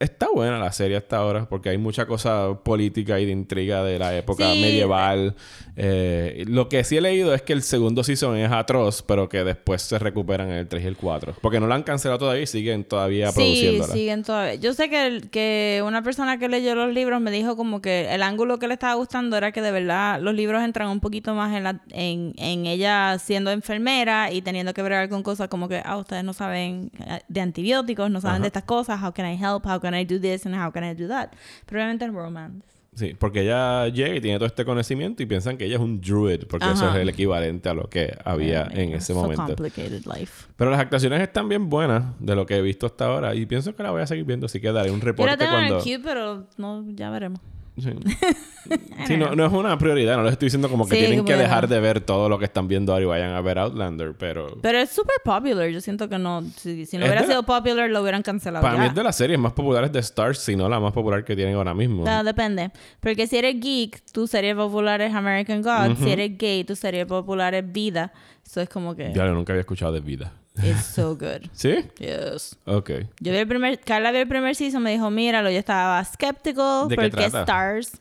está 0.00 0.26
buena 0.34 0.58
la 0.58 0.72
serie 0.72 0.96
hasta 0.96 1.16
ahora 1.16 1.48
porque 1.48 1.70
hay 1.70 1.78
mucha 1.78 2.04
cosa 2.06 2.58
política 2.62 3.20
y 3.20 3.26
de 3.26 3.32
intriga 3.32 3.82
de 3.82 3.98
la 3.98 4.14
época 4.16 4.52
Sí. 4.52 4.60
medieval. 4.60 5.34
Eh, 5.76 6.44
lo 6.46 6.68
que 6.68 6.84
sí 6.84 6.96
he 6.96 7.00
leído 7.00 7.34
es 7.34 7.42
que 7.42 7.52
el 7.52 7.62
segundo 7.62 8.04
season 8.04 8.36
es 8.36 8.50
atroz, 8.52 9.02
pero 9.02 9.28
que 9.28 9.42
después 9.44 9.82
se 9.82 9.98
recuperan 9.98 10.50
en 10.50 10.56
el 10.58 10.68
3 10.68 10.84
y 10.84 10.86
el 10.86 10.96
4. 10.96 11.34
Porque 11.40 11.58
no 11.58 11.66
la 11.66 11.74
han 11.74 11.82
cancelado 11.82 12.18
todavía 12.18 12.42
y 12.42 12.46
siguen 12.46 12.84
todavía 12.84 13.28
Sí, 13.32 13.34
produciéndola. 13.36 13.92
siguen 13.92 14.22
todavía. 14.22 14.54
Yo 14.56 14.72
sé 14.74 14.88
que, 14.90 15.06
el- 15.06 15.30
que 15.30 15.82
una 15.84 16.02
persona 16.02 16.38
que 16.38 16.48
leyó 16.48 16.74
los 16.74 16.92
libros 16.92 17.20
me 17.20 17.30
dijo 17.30 17.56
como 17.56 17.80
que 17.80 18.12
el 18.14 18.22
ángulo 18.22 18.58
que 18.58 18.68
le 18.68 18.74
estaba 18.74 18.94
gustando 18.94 19.36
era 19.36 19.52
que 19.52 19.62
de 19.62 19.70
verdad 19.72 20.20
los 20.20 20.34
libros 20.34 20.62
entran 20.62 20.88
un 20.90 21.00
poquito 21.00 21.34
más 21.34 21.56
en, 21.56 21.64
la, 21.64 21.80
en, 21.90 22.34
en 22.36 22.66
ella 22.66 23.18
siendo 23.18 23.50
enfermera 23.50 24.30
y 24.32 24.42
teniendo 24.42 24.74
que 24.74 24.82
bregar 24.82 25.08
con 25.08 25.22
cosas 25.22 25.48
como 25.48 25.68
que, 25.68 25.80
ah, 25.84 25.96
ustedes 25.96 26.24
no 26.24 26.32
saben 26.34 26.90
eh, 27.06 27.20
de 27.26 27.40
antibióticos, 27.40 28.10
no 28.10 28.20
saben 28.20 28.34
Ajá. 28.36 28.42
de 28.42 28.46
estas 28.48 28.64
cosas, 28.64 29.00
how 29.02 29.12
can 29.12 29.26
I 29.32 29.34
help, 29.42 29.66
how 29.66 29.80
can 29.84 29.94
I 29.94 30.04
do 30.04 30.18
this 30.18 30.46
and 30.46 30.54
how 30.54 30.70
can 30.72 30.82
I 30.82 30.94
do 30.94 31.06
that. 31.08 31.32
Pero 31.66 31.80
obviamente 31.80 32.04
en 32.04 32.14
romance. 32.14 32.64
Sí, 32.94 33.14
porque 33.18 33.40
ella 33.40 33.88
llega 33.88 34.14
y 34.14 34.20
tiene 34.20 34.38
todo 34.38 34.46
este 34.46 34.64
conocimiento 34.64 35.22
y 35.22 35.26
piensan 35.26 35.56
que 35.56 35.64
ella 35.64 35.76
es 35.76 35.80
un 35.80 36.00
druid, 36.00 36.44
porque 36.48 36.70
eso 36.70 36.88
es 36.88 36.94
el 36.94 37.08
equivalente 37.08 37.68
a 37.68 37.74
lo 37.74 37.90
que 37.90 38.16
había 38.24 38.68
Oh 38.70 38.78
en 38.78 38.92
ese 38.92 39.12
so 39.12 39.20
momento. 39.20 39.56
life. 39.64 40.46
Pero 40.56 40.70
las 40.70 40.78
actuaciones 40.78 41.20
están 41.20 41.48
bien 41.48 41.68
buenas 41.68 42.04
de 42.20 42.36
lo 42.36 42.46
que 42.46 42.56
he 42.56 42.62
visto 42.62 42.86
hasta 42.86 43.06
ahora 43.06 43.34
y 43.34 43.46
pienso 43.46 43.74
que 43.74 43.82
la 43.82 43.90
voy 43.90 44.02
a 44.02 44.06
seguir 44.06 44.24
viendo, 44.24 44.46
así 44.46 44.60
que 44.60 44.70
daré 44.70 44.92
un 44.92 45.00
reporte 45.00 45.36
tengo 45.36 45.58
en 45.58 45.64
el 45.64 45.70
cuando... 45.70 45.84
pero 46.04 46.46
no, 46.56 46.84
ya 46.90 47.10
veremos. 47.10 47.40
Sí, 47.76 47.90
Sí, 49.06 49.16
no, 49.16 49.34
no 49.34 49.44
es 49.46 49.52
una 49.52 49.76
prioridad, 49.76 50.16
no 50.16 50.22
les 50.22 50.32
estoy 50.32 50.46
diciendo 50.46 50.70
como 50.70 50.86
que 50.86 50.94
Sí, 50.94 51.00
tienen 51.00 51.18
como 51.18 51.28
que 51.28 51.36
dejar 51.36 51.68
de 51.68 51.80
ver 51.80 52.00
todo 52.00 52.28
lo 52.30 52.38
que 52.38 52.46
están 52.46 52.66
viendo 52.66 52.92
ahora 52.92 53.02
y 53.04 53.06
vayan 53.06 53.32
a 53.32 53.40
ver 53.42 53.58
Outlander, 53.58 54.14
pero... 54.16 54.56
Pero 54.62 54.78
es 54.78 54.90
súper 54.90 55.16
popular. 55.22 55.68
Yo 55.68 55.80
siento 55.82 56.08
que 56.08 56.18
no. 56.18 56.42
Si, 56.56 56.86
si 56.86 56.96
no 56.96 57.04
Es 57.04 57.10
hubiera 57.10 57.20
la- 57.22 57.26
sido 57.26 57.42
popular, 57.42 57.90
lo 57.90 58.00
hubieran 58.00 58.22
cancelado. 58.22 58.62
Para 58.62 58.76
ya. 58.76 58.80
mí 58.80 58.86
es 58.88 58.94
de 58.94 59.02
las 59.02 59.16
series 59.16 59.38
más 59.38 59.52
populares 59.52 59.92
de 59.92 59.98
Stars, 59.98 60.38
si 60.38 60.56
no 60.56 60.68
la 60.68 60.80
más 60.80 60.92
popular 60.92 61.24
que 61.24 61.36
tienen 61.36 61.56
ahora 61.56 61.74
mismo. 61.74 62.04
No, 62.04 62.24
depende. 62.24 62.70
Porque 63.00 63.26
si 63.26 63.36
eres 63.36 63.60
geek, 63.60 64.02
tu 64.12 64.26
serie 64.26 64.54
popular 64.54 65.00
es 65.02 65.12
American 65.14 65.60
God. 65.60 65.96
Si 66.02 66.10
eres 66.10 66.38
gay, 66.38 66.64
tu 66.64 66.74
serie 66.76 67.04
popular 67.04 67.54
es 67.54 67.70
Vida. 67.70 68.12
Eso 68.46 68.60
es 68.62 68.68
como 68.68 68.94
que. 68.94 69.08
Ya, 69.14 69.26
yo 69.26 69.32
nunca 69.34 69.52
había 69.52 69.60
escuchado 69.60 69.92
de 69.92 70.00
vida. 70.00 70.32
It's 70.62 70.84
so 70.86 71.16
good. 71.16 71.48
¿Sí? 71.52 71.84
Yes. 71.98 72.56
Ok. 72.64 72.90
Yo 73.20 73.32
vi 73.32 73.38
el 73.38 73.48
primer. 73.48 73.80
Carla 73.80 74.12
vio 74.12 74.20
el 74.20 74.28
primer 74.28 74.54
season, 74.54 74.82
me 74.82 74.92
dijo, 74.92 75.10
míralo. 75.10 75.50
Yo 75.50 75.58
estaba 75.58 76.02
skeptical. 76.04 76.88
¿De 76.88 76.96
qué 76.96 77.02
porque 77.02 77.16
trata? 77.30 77.40
Stars. 77.40 78.00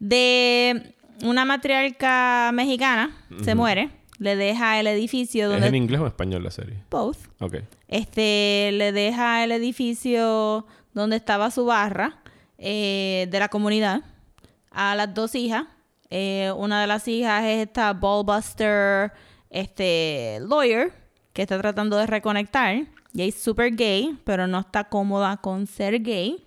De 0.00 0.94
una 1.22 1.44
matriarca 1.44 2.50
mexicana 2.52 3.16
se 3.44 3.54
muere. 3.54 3.90
Le 4.18 4.36
deja 4.36 4.78
el 4.78 4.86
edificio 4.86 5.46
¿Es 5.46 5.52
donde. 5.52 5.66
en 5.68 5.74
inglés 5.74 6.00
o 6.00 6.04
en 6.04 6.08
español 6.08 6.44
la 6.44 6.50
serie? 6.50 6.82
Both. 6.90 7.18
Ok. 7.40 7.56
Este 7.88 8.70
le 8.72 8.92
deja 8.92 9.42
el 9.42 9.52
edificio 9.52 10.66
donde 10.94 11.16
estaba 11.16 11.50
su 11.50 11.64
barra 11.64 12.22
eh, 12.58 13.26
de 13.30 13.38
la 13.38 13.48
comunidad 13.48 14.02
a 14.70 14.94
las 14.94 15.12
dos 15.12 15.34
hijas. 15.34 15.64
Eh, 16.10 16.52
una 16.56 16.80
de 16.80 16.86
las 16.86 17.08
hijas 17.08 17.44
es 17.44 17.66
esta 17.66 17.92
ballbuster 17.94 19.12
este 19.50 20.38
lawyer 20.40 20.92
que 21.32 21.42
está 21.42 21.58
tratando 21.58 21.96
de 21.96 22.06
reconectar 22.06 22.86
y 23.14 23.22
es 23.22 23.34
super 23.34 23.74
gay, 23.74 24.18
pero 24.24 24.46
no 24.46 24.60
está 24.60 24.84
cómoda 24.84 25.36
con 25.36 25.66
ser 25.66 26.02
gay. 26.02 26.44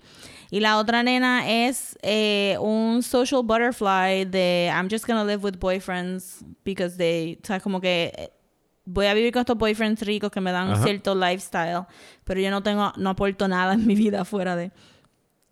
Y 0.50 0.60
la 0.60 0.78
otra 0.78 1.02
nena 1.02 1.48
es 1.48 1.98
eh, 2.02 2.56
un 2.60 3.02
social 3.02 3.42
butterfly 3.42 4.24
de 4.26 4.70
I'm 4.72 4.88
just 4.88 5.06
gonna 5.06 5.24
live 5.24 5.42
with 5.42 5.58
boyfriends 5.58 6.44
because 6.64 6.96
they, 6.96 7.38
o 7.42 7.46
sea, 7.46 7.60
como 7.60 7.80
que 7.80 8.12
eh, 8.16 8.30
voy 8.84 9.06
a 9.06 9.14
vivir 9.14 9.32
con 9.32 9.40
estos 9.40 9.58
boyfriends 9.58 10.02
ricos 10.02 10.30
que 10.30 10.40
me 10.40 10.52
dan 10.52 10.70
Ajá. 10.70 10.84
cierto 10.84 11.14
lifestyle, 11.14 11.86
pero 12.24 12.40
yo 12.40 12.50
no 12.50 12.62
tengo, 12.62 12.92
no 12.96 13.10
aporto 13.10 13.48
nada 13.48 13.74
en 13.74 13.86
mi 13.86 13.96
vida 13.96 14.24
fuera 14.24 14.54
de. 14.54 14.70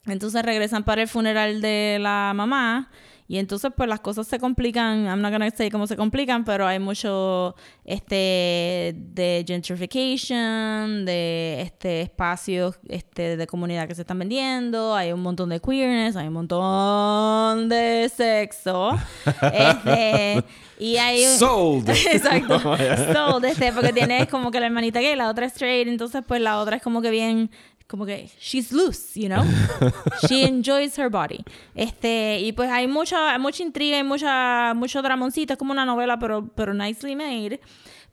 Entonces 0.06 0.42
regresan 0.44 0.84
para 0.84 1.02
el 1.02 1.08
funeral 1.08 1.60
de 1.60 1.98
la 2.00 2.32
mamá 2.34 2.90
Y 3.26 3.38
entonces, 3.38 3.70
pues 3.74 3.88
las 3.88 4.00
cosas 4.00 4.26
se 4.26 4.38
complican. 4.38 5.06
I'm 5.06 5.22
not 5.22 5.32
gonna 5.32 5.50
say 5.50 5.70
cómo 5.70 5.86
se 5.86 5.96
complican, 5.96 6.44
pero 6.44 6.66
hay 6.66 6.78
mucho 6.78 7.54
este 7.84 8.94
de 8.96 9.44
gentrification, 9.46 11.04
de 11.04 11.62
este 11.62 12.02
espacios 12.02 12.78
este 12.88 13.36
de 13.36 13.46
comunidad 13.46 13.88
que 13.88 13.94
se 13.94 14.02
están 14.02 14.18
vendiendo, 14.18 14.94
hay 14.94 15.12
un 15.12 15.22
montón 15.22 15.48
de 15.48 15.60
queerness, 15.60 16.16
hay 16.16 16.26
un 16.28 16.34
montón 16.34 17.68
de 17.68 18.10
sexo. 18.14 18.90
este, 19.52 20.44
y 20.78 20.96
hay 20.96 21.24
un- 21.24 21.38
Sold. 21.38 21.88
Exacto. 22.12 22.58
Sold, 23.12 23.44
este, 23.46 23.72
porque 23.72 23.92
tienes 23.92 24.28
como 24.28 24.50
que 24.50 24.60
la 24.60 24.66
hermanita 24.66 25.00
gay, 25.00 25.16
la 25.16 25.30
otra 25.30 25.46
es 25.46 25.52
straight, 25.52 25.88
entonces 25.88 26.22
pues 26.26 26.40
la 26.40 26.58
otra 26.58 26.76
es 26.76 26.82
como 26.82 27.00
que 27.00 27.10
bien, 27.10 27.50
como 27.86 28.06
que 28.06 28.30
she's 28.40 28.72
loose, 28.72 29.14
you 29.14 29.28
know? 29.28 29.44
She 30.26 30.42
enjoys 30.42 30.98
her 30.98 31.10
body. 31.10 31.44
Este, 31.74 32.40
y 32.40 32.52
pues 32.52 32.70
hay 32.70 32.86
mucha, 32.86 33.38
mucha 33.38 33.62
intriga 33.62 33.98
y 33.98 34.02
mucha, 34.02 34.72
mucho 34.74 35.02
dramoncito, 35.02 35.52
es 35.52 35.58
como 35.58 35.72
una 35.72 35.84
novela, 35.84 36.18
pero, 36.18 36.48
pero 36.54 36.72
nicely 36.72 37.14
made. 37.14 37.60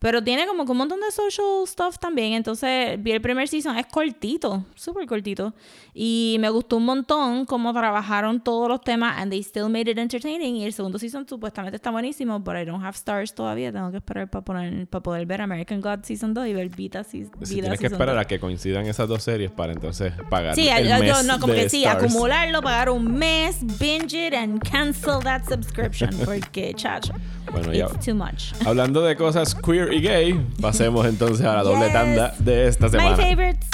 Pero 0.02 0.20
tiene 0.22 0.48
como 0.48 0.64
que 0.64 0.72
un 0.72 0.78
montón 0.78 0.98
de 1.00 1.12
social 1.12 1.46
stuff 1.64 1.96
también. 2.00 2.32
Entonces, 2.32 3.00
vi 3.00 3.12
el 3.12 3.20
primer 3.20 3.46
season, 3.46 3.78
es 3.78 3.86
cortito, 3.86 4.64
súper 4.74 5.06
cortito. 5.06 5.54
Y 5.94 6.38
me 6.40 6.50
gustó 6.50 6.78
un 6.78 6.84
montón 6.86 7.44
cómo 7.46 7.72
trabajaron 7.72 8.40
todos 8.40 8.68
los 8.68 8.80
temas 8.80 9.14
and 9.18 9.30
they 9.30 9.40
still 9.44 9.68
made 9.68 9.88
it 9.88 9.98
entertaining. 9.98 10.56
Y 10.56 10.64
el 10.64 10.72
segundo 10.72 10.98
season 10.98 11.24
supuestamente 11.28 11.76
está 11.76 11.92
buenísimo, 11.92 12.40
but 12.40 12.56
I 12.56 12.64
don't 12.64 12.82
have 12.82 12.96
stars 12.96 13.32
todavía. 13.32 13.70
Tengo 13.70 13.92
que 13.92 13.98
esperar 13.98 14.28
para, 14.28 14.44
poner, 14.44 14.88
para 14.88 15.02
poder 15.04 15.24
ver 15.24 15.40
American 15.40 15.80
God 15.80 16.00
Season 16.02 16.34
2 16.34 16.48
y 16.48 16.52
ver 16.54 16.68
Vita, 16.70 17.04
Sí, 17.04 17.20
Vida 17.20 17.30
tienes 17.46 17.78
que 17.78 17.86
esperar 17.86 18.16
2. 18.16 18.24
a 18.24 18.26
que 18.26 18.40
coincidan 18.40 18.86
esas 18.86 19.06
dos 19.08 19.22
series 19.22 19.52
para 19.52 19.72
entonces 19.72 20.12
pagar 20.28 20.56
Sí, 20.56 20.68
el 20.68 20.88
yo, 20.88 20.96
yo 20.96 21.14
mes 21.14 21.24
no, 21.26 21.38
como 21.38 21.52
de 21.52 21.62
que 21.62 21.68
sí, 21.68 21.84
Stars. 21.84 22.02
acumularlo, 22.02 22.60
pagar 22.60 22.90
un 22.90 23.04
mes, 23.12 23.58
binge 23.78 24.14
it 24.26 24.34
and 24.34 24.60
cancel 24.68 25.20
that 25.22 25.42
subscription. 25.48 26.10
Porque, 26.24 26.74
chacho, 26.74 27.12
Bueno, 27.52 27.72
ya. 27.72 27.84
it's 27.86 28.04
too 28.04 28.14
much. 28.16 28.52
Hablando 28.66 29.02
de 29.02 29.14
cosas 29.14 29.54
queer 29.54 29.91
y 29.92 30.00
gay, 30.00 30.46
pasemos 30.60 31.06
entonces 31.06 31.44
a 31.46 31.54
la 31.54 31.62
doble 31.62 31.84
Yes. 31.84 31.92
tanda 31.92 32.34
de 32.38 32.68
esta 32.68 32.86
My 32.86 32.90
semana. 32.92 33.16
favorites. 33.16 33.68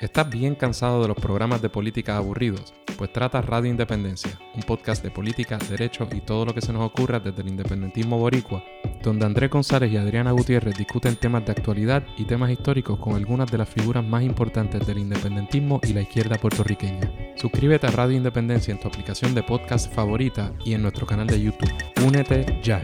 ¿Estás 0.00 0.30
bien 0.30 0.54
cansado 0.54 1.02
de 1.02 1.08
los 1.08 1.16
programas 1.16 1.60
de 1.60 1.68
política 1.68 2.16
aburridos? 2.16 2.72
Pues 2.96 3.12
trata 3.12 3.40
Radio 3.42 3.70
Independencia, 3.70 4.38
un 4.54 4.62
podcast 4.62 5.02
de 5.02 5.10
política, 5.10 5.58
derecho 5.68 6.08
y 6.12 6.20
todo 6.20 6.44
lo 6.46 6.54
que 6.54 6.60
se 6.60 6.72
nos 6.72 6.82
ocurra 6.82 7.20
desde 7.20 7.42
el 7.42 7.48
independentismo 7.48 8.18
boricua, 8.18 8.62
donde 9.02 9.26
Andrés 9.26 9.50
González 9.50 9.92
y 9.92 9.96
Adriana 9.96 10.32
Gutiérrez 10.32 10.76
discuten 10.76 11.16
temas 11.16 11.44
de 11.44 11.52
actualidad 11.52 12.04
y 12.16 12.24
temas 12.24 12.50
históricos 12.50 12.98
con 12.98 13.14
algunas 13.14 13.50
de 13.50 13.58
las 13.58 13.68
figuras 13.68 14.04
más 14.04 14.22
importantes 14.22 14.86
del 14.86 14.98
independentismo 14.98 15.80
y 15.82 15.92
la 15.92 16.02
izquierda 16.02 16.36
puertorriqueña. 16.36 17.10
Suscríbete 17.36 17.86
a 17.86 17.90
Radio 17.90 18.16
Independencia 18.16 18.72
en 18.72 18.80
tu 18.80 18.88
aplicación 18.88 19.34
de 19.34 19.42
podcast 19.42 19.92
favorita 19.92 20.52
y 20.64 20.74
en 20.74 20.82
nuestro 20.82 21.06
canal 21.06 21.26
de 21.26 21.40
YouTube. 21.40 21.72
Únete 22.06 22.60
ya. 22.62 22.82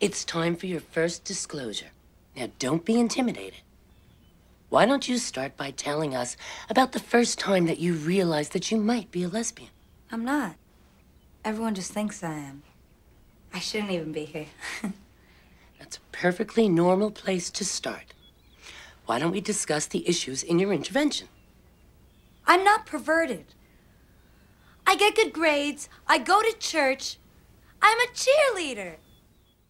It's 0.00 0.24
time 0.24 0.56
for 0.56 0.66
your 0.66 0.80
first 0.80 1.26
disclosure. 1.26 1.90
Now, 2.36 2.48
don't 2.58 2.84
be 2.84 2.94
intimidated. 2.94 3.62
Why 4.70 4.86
don't 4.86 5.08
you 5.08 5.18
start 5.18 5.56
by 5.56 5.72
telling 5.72 6.14
us 6.14 6.36
about 6.68 6.92
the 6.92 7.00
first 7.00 7.38
time 7.38 7.66
that 7.66 7.78
you 7.78 7.94
realized 7.94 8.52
that 8.52 8.70
you 8.70 8.78
might 8.78 9.10
be 9.10 9.24
a 9.24 9.28
lesbian? 9.28 9.70
I'm 10.12 10.24
not. 10.24 10.56
Everyone 11.44 11.74
just 11.74 11.92
thinks 11.92 12.22
I 12.22 12.34
am. 12.34 12.62
I 13.52 13.58
shouldn't 13.60 13.90
even 13.90 14.12
be 14.12 14.24
here. 14.24 14.46
That's 15.78 15.96
a 15.96 16.00
perfectly 16.12 16.68
normal 16.68 17.10
place 17.10 17.50
to 17.50 17.64
start. 17.64 18.14
Why 19.06 19.18
don't 19.18 19.32
we 19.32 19.40
discuss 19.40 19.86
the 19.86 20.06
issues 20.08 20.42
in 20.42 20.58
your 20.58 20.72
intervention? 20.72 21.28
I'm 22.46 22.64
not 22.64 22.86
perverted. 22.86 23.46
I 24.86 24.96
get 24.96 25.16
good 25.16 25.32
grades. 25.32 25.88
I 26.06 26.18
go 26.18 26.40
to 26.40 26.54
church. 26.58 27.18
I'm 27.80 27.98
a 28.00 28.06
cheerleader. 28.12 28.96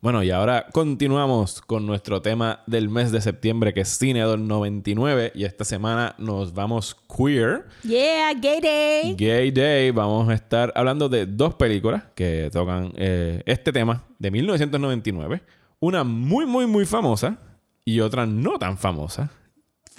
Bueno, 0.01 0.22
y 0.22 0.30
ahora 0.30 0.66
continuamos 0.70 1.61
con 1.61 1.84
nuestro 1.84 2.22
tema 2.22 2.62
del 2.68 2.88
mes 2.88 3.11
de 3.11 3.20
septiembre, 3.20 3.74
que 3.74 3.80
es 3.80 3.88
Cine 3.88 4.20
99. 4.20 5.32
Y 5.34 5.42
esta 5.42 5.64
semana 5.64 6.14
nos 6.18 6.55
vamos 6.55 6.96
queer. 7.09 7.66
Yeah, 7.82 8.32
gay 8.34 8.61
day. 8.61 9.16
Gay 9.16 9.51
Day. 9.51 9.90
Vamos 9.90 10.28
a 10.28 10.34
estar 10.34 10.72
hablando 10.76 11.09
de 11.09 11.26
dos 11.26 11.57
películas 11.57 12.05
que 12.14 12.49
tocan 12.53 12.92
eh, 12.94 13.42
este 13.44 13.72
tema 13.72 14.05
de 14.20 14.30
1999. 14.30 15.42
Una 15.80 16.05
muy, 16.05 16.46
muy, 16.46 16.66
muy 16.68 16.86
famosa 16.86 17.36
y 17.84 17.99
otra 17.99 18.24
no 18.24 18.57
tan 18.57 18.78
famosa. 18.78 19.32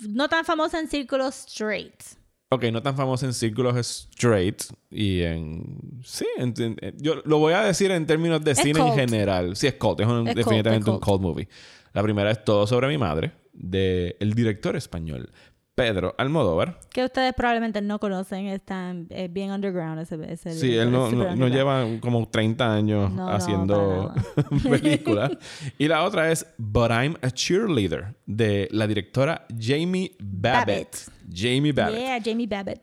No 0.07 0.29
tan 0.29 0.45
famosa 0.45 0.79
en 0.79 0.87
círculos 0.87 1.45
straight. 1.45 2.18
Ok, 2.51 2.63
no 2.71 2.81
tan 2.81 2.95
famosa 2.95 3.27
en 3.27 3.33
círculos 3.33 3.75
straight 3.77 4.63
y 4.89 5.21
en... 5.21 6.01
Sí, 6.03 6.25
en- 6.37 6.53
en- 6.57 6.77
yo 6.97 7.21
lo 7.25 7.37
voy 7.37 7.53
a 7.53 7.61
decir 7.61 7.91
en 7.91 8.07
términos 8.07 8.43
de 8.43 8.51
Es 8.51 8.57
cine 8.57 8.79
en 8.79 8.93
general. 8.95 9.55
Sí, 9.55 9.67
es 9.67 9.75
cult, 9.75 9.99
es, 9.99 10.07
un- 10.07 10.27
Es 10.27 10.33
cult, 10.33 10.45
definitivamente 10.45 10.89
un 10.89 10.99
cult. 10.99 11.21
movie. 11.21 11.47
La 11.93 12.01
primera 12.01 12.31
es 12.31 12.43
Todo 12.43 12.65
sobre 12.65 12.87
mi 12.87 12.97
madre, 12.97 13.33
de 13.53 14.17
el 14.19 14.33
director 14.33 14.75
español 14.75 15.29
Pedro 15.75 16.15
Almodóvar. 16.17 16.79
Que 16.91 17.05
ustedes 17.05 17.33
probablemente 17.35 17.81
no 17.83 17.99
conocen. 17.99 18.47
Está 18.47 18.95
eh, 19.11 19.29
bien 19.31 19.51
underground 19.51 20.01
ese, 20.01 20.17
ese 20.33 20.51
Sí, 20.53 20.75
él 20.75 20.91
no, 20.91 21.11
no- 21.11 21.47
lleva 21.49 21.85
como 22.01 22.27
30 22.27 22.73
años 22.73 23.11
No, 23.13 23.29
haciendo 23.29 24.11
películas. 24.63 25.31
y 25.77 25.87
la 25.87 26.03
otra 26.03 26.31
es 26.31 26.47
But 26.57 26.89
I'm 26.89 27.15
a 27.21 27.29
Cheerleader, 27.29 28.15
de 28.25 28.67
la 28.71 28.87
directora 28.87 29.45
Jamie 29.57 30.15
Babbitt. 30.19 30.95
Jamie 31.33 31.71
Babbitt. 31.71 31.97
Yeah, 31.99 32.19
Jamie 32.23 32.47
Babbitt. 32.47 32.81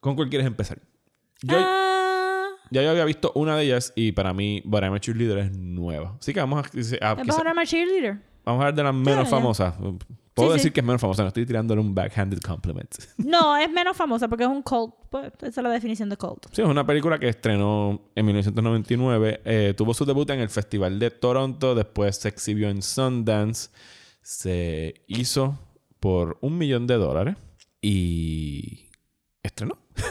¿Con 0.00 0.16
cuál 0.16 0.28
quieres 0.28 0.46
empezar? 0.46 0.78
Yo, 1.42 1.56
Ah, 1.58 2.46
Ya 2.70 2.82
yo 2.82 2.90
había 2.90 3.04
visto 3.04 3.32
una 3.34 3.56
de 3.56 3.64
ellas 3.64 3.92
y 3.96 4.12
para 4.12 4.32
mí 4.32 4.62
But 4.64 4.82
I'm 4.82 4.94
a 4.94 5.00
Cheerleader 5.00 5.38
es 5.38 5.56
nueva. 5.56 6.16
Así 6.20 6.32
que 6.32 6.40
vamos 6.40 6.58
a, 6.64 6.66
a- 6.66 7.16
quizá- 7.16 7.36
para 7.36 7.52
my 7.54 7.64
cheerleader. 7.66 8.18
vamos 8.44 8.62
a 8.62 8.66
ver 8.66 8.74
de 8.74 8.82
las 8.84 8.94
menos 8.94 9.24
ya. 9.24 9.30
famosas. 9.30 9.74
Puedo 10.32 10.50
Sí, 10.50 10.54
decir 10.58 10.70
sí. 10.70 10.74
que 10.74 10.80
es 10.80 10.86
menos 10.86 11.00
famosa, 11.00 11.22
no 11.22 11.28
estoy 11.28 11.44
tirándole 11.44 11.80
un 11.80 11.94
backhanded 11.94 12.38
compliment. 12.40 12.88
No, 13.18 13.56
es 13.56 13.70
menos 13.70 13.96
famosa 13.96 14.28
porque 14.28 14.44
es 14.44 14.48
un 14.50 14.62
cult. 14.62 14.94
Pues, 15.10 15.32
esa 15.42 15.48
es 15.48 15.56
la 15.64 15.70
definición 15.70 16.08
de 16.08 16.16
cult. 16.16 16.46
Sí, 16.52 16.62
es 16.62 16.68
una 16.68 16.86
película 16.86 17.18
que 17.18 17.28
estrenó 17.28 18.00
en 18.14 18.24
1999. 18.26 19.40
eh, 19.44 19.74
tuvo 19.76 19.92
su 19.92 20.04
debut 20.06 20.30
en 20.30 20.38
el 20.40 20.48
Festival 20.48 20.98
de 21.00 21.10
Toronto. 21.10 21.74
Después 21.74 22.16
se 22.16 22.28
exhibió 22.28 22.70
en 22.70 22.80
Sundance. 22.82 23.70
Se 24.22 24.94
hizo 25.08 25.58
por 25.98 26.38
un 26.40 26.56
millón 26.58 26.86
de 26.86 26.94
dólares. 26.94 27.36
Y 27.82 28.90
estrenó. 29.42 29.78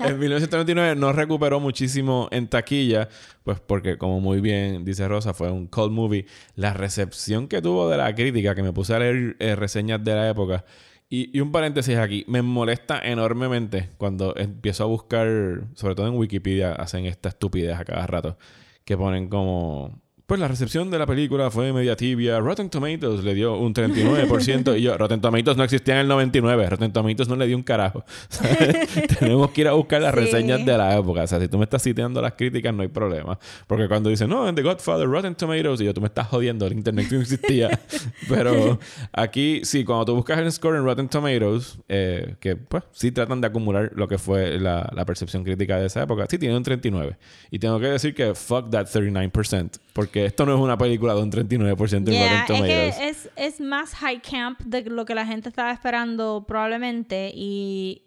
en 0.00 0.18
1999 0.18 0.96
no 0.96 1.12
recuperó 1.12 1.60
muchísimo 1.60 2.28
en 2.30 2.48
taquilla, 2.48 3.08
pues 3.44 3.60
porque 3.60 3.98
como 3.98 4.20
muy 4.20 4.40
bien 4.40 4.84
dice 4.84 5.06
Rosa, 5.08 5.34
fue 5.34 5.50
un 5.50 5.66
cold 5.66 5.92
movie. 5.92 6.26
La 6.54 6.72
recepción 6.72 7.48
que 7.48 7.62
tuvo 7.62 7.88
de 7.88 7.96
la 7.96 8.14
crítica, 8.14 8.54
que 8.54 8.62
me 8.62 8.72
puse 8.72 8.94
a 8.94 8.98
leer 8.98 9.36
eh, 9.38 9.56
reseñas 9.56 10.02
de 10.02 10.14
la 10.14 10.28
época, 10.28 10.64
y, 11.08 11.36
y 11.36 11.40
un 11.40 11.52
paréntesis 11.52 11.96
aquí, 11.96 12.24
me 12.26 12.42
molesta 12.42 12.98
enormemente 13.00 13.90
cuando 13.96 14.34
empiezo 14.36 14.84
a 14.84 14.86
buscar, 14.86 15.28
sobre 15.74 15.94
todo 15.94 16.08
en 16.08 16.14
Wikipedia, 16.14 16.72
hacen 16.72 17.06
esta 17.06 17.28
estupidez 17.28 17.78
a 17.78 17.84
cada 17.84 18.06
rato, 18.06 18.38
que 18.84 18.96
ponen 18.96 19.28
como... 19.28 20.02
Pues 20.26 20.40
la 20.40 20.48
recepción 20.48 20.90
de 20.90 20.98
la 20.98 21.06
película 21.06 21.52
fue 21.52 21.72
media 21.72 21.94
tibia. 21.94 22.40
Rotten 22.40 22.68
Tomatoes 22.68 23.22
le 23.22 23.32
dio 23.32 23.56
un 23.56 23.72
39%. 23.72 24.76
y 24.76 24.82
yo, 24.82 24.98
Rotten 24.98 25.20
Tomatoes 25.20 25.56
no 25.56 25.62
existía 25.62 25.94
en 25.94 26.00
el 26.00 26.08
99. 26.08 26.68
Rotten 26.68 26.92
Tomatoes 26.92 27.28
no 27.28 27.36
le 27.36 27.46
dio 27.46 27.56
un 27.56 27.62
carajo. 27.62 28.04
Tenemos 29.20 29.52
que 29.52 29.60
ir 29.60 29.68
a 29.68 29.72
buscar 29.74 30.02
las 30.02 30.12
Sí. 30.12 30.20
reseñas 30.20 30.66
de 30.66 30.76
la 30.76 30.96
época. 30.98 31.22
O 31.22 31.26
sea, 31.28 31.38
si 31.38 31.46
tú 31.46 31.58
me 31.58 31.64
estás 31.64 31.80
citando 31.84 32.20
las 32.20 32.32
críticas, 32.32 32.74
no 32.74 32.82
hay 32.82 32.88
problema. 32.88 33.38
Porque 33.68 33.86
cuando 33.86 34.10
dicen, 34.10 34.28
no, 34.28 34.48
en 34.48 34.56
The 34.56 34.62
Godfather, 34.62 35.06
Rotten 35.06 35.36
Tomatoes, 35.36 35.80
y 35.80 35.84
yo, 35.84 35.94
tú 35.94 36.00
me 36.00 36.08
estás 36.08 36.26
jodiendo, 36.26 36.66
el 36.66 36.72
internet 36.72 37.06
no 37.12 37.20
existía. 37.20 37.78
Pero 38.28 38.80
aquí, 39.12 39.60
sí, 39.62 39.84
cuando 39.84 40.06
tú 40.06 40.16
buscas 40.16 40.40
el 40.40 40.50
score 40.50 40.74
en 40.76 40.82
Rotten 40.82 41.08
Tomatoes, 41.08 41.78
eh, 41.88 42.34
que 42.40 42.56
pues 42.56 42.82
sí 42.90 43.12
tratan 43.12 43.40
de 43.40 43.46
acumular 43.46 43.92
lo 43.94 44.08
que 44.08 44.18
fue 44.18 44.58
la, 44.58 44.90
la 44.92 45.04
percepción 45.04 45.44
crítica 45.44 45.78
de 45.78 45.86
esa 45.86 46.02
época, 46.02 46.26
sí 46.28 46.36
tiene 46.36 46.56
un 46.56 46.64
39. 46.64 47.16
Y 47.52 47.60
tengo 47.60 47.78
que 47.78 47.86
decir 47.86 48.12
que 48.12 48.34
fuck 48.34 48.70
that 48.70 48.86
39%. 48.88 49.78
Porque 49.92 50.15
esto 50.24 50.46
no 50.46 50.54
es 50.54 50.60
una 50.60 50.78
película 50.78 51.14
de 51.14 51.22
un 51.22 51.30
39% 51.30 51.92
en 51.92 52.06
Yeah, 52.06 52.44
es 52.48 52.62
que 52.62 53.08
es, 53.08 53.30
es 53.36 53.60
más 53.60 53.94
high 53.96 54.22
camp 54.22 54.60
de 54.60 54.82
lo 54.82 55.04
que 55.04 55.14
la 55.14 55.26
gente 55.26 55.48
estaba 55.48 55.72
esperando 55.72 56.44
probablemente 56.46 57.30
y, 57.34 58.06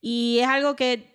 y 0.00 0.38
es 0.40 0.48
algo 0.48 0.76
que 0.76 1.12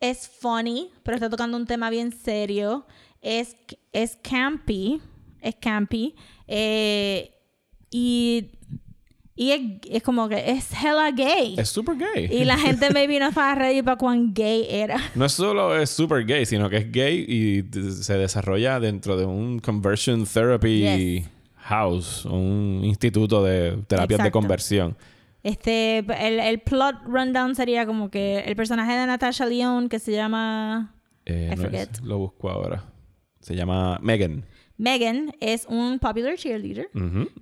es 0.00 0.28
funny, 0.28 0.90
pero 1.02 1.16
está 1.16 1.30
tocando 1.30 1.56
un 1.56 1.66
tema 1.66 1.90
bien 1.90 2.12
serio. 2.12 2.86
Es, 3.22 3.56
es 3.92 4.16
campy, 4.22 5.00
es 5.40 5.56
campy 5.56 6.14
eh, 6.46 7.34
y 7.90 8.50
Y 9.38 9.50
es, 9.50 9.60
es 9.90 10.02
como 10.02 10.28
que 10.30 10.50
es 10.50 10.72
hella 10.72 11.10
gay. 11.10 11.56
Es 11.58 11.68
super 11.68 11.94
gay. 11.96 12.26
Y 12.30 12.44
la 12.44 12.56
gente 12.56 12.88
maybe 12.94 13.18
no 13.18 13.28
estaba 13.28 13.54
ready 13.54 13.82
para 13.82 13.96
cuán 13.98 14.32
gay 14.32 14.66
era. 14.70 14.98
No 15.14 15.26
es 15.26 15.32
solo 15.32 15.76
es 15.78 15.90
super 15.90 16.24
gay, 16.24 16.46
sino 16.46 16.70
que 16.70 16.78
es 16.78 16.90
gay 16.90 17.24
y 17.28 17.62
se 18.02 18.14
desarrolla 18.16 18.80
dentro 18.80 19.16
de 19.18 19.26
un 19.26 19.58
conversion 19.58 20.24
therapy 20.24 20.80
Yes. 20.80 21.28
house, 21.56 22.24
un 22.24 22.80
instituto 22.84 23.44
de 23.44 23.76
terapias 23.86 24.22
de 24.22 24.30
conversión. 24.30 24.96
Este, 25.42 25.98
el, 25.98 26.40
el 26.40 26.60
plot 26.60 27.02
rundown 27.06 27.54
sería 27.54 27.84
como 27.86 28.10
que 28.10 28.38
el 28.40 28.56
personaje 28.56 28.92
de 28.94 29.06
Natasha 29.06 29.46
Lyonne 29.46 29.88
que 29.88 29.98
se 29.98 30.12
llama 30.12 30.94
Eh, 31.26 31.50
I 31.52 31.56
no 31.56 31.62
es- 31.62 31.70
forget. 31.70 32.00
lo 32.02 32.18
busco 32.18 32.48
ahora. 32.50 32.84
Se 33.40 33.54
llama 33.54 33.98
Megan. 34.02 34.44
Megan 34.78 35.32
es 35.40 35.66
un 35.68 35.98
popular 35.98 36.36
cheerleader 36.36 36.88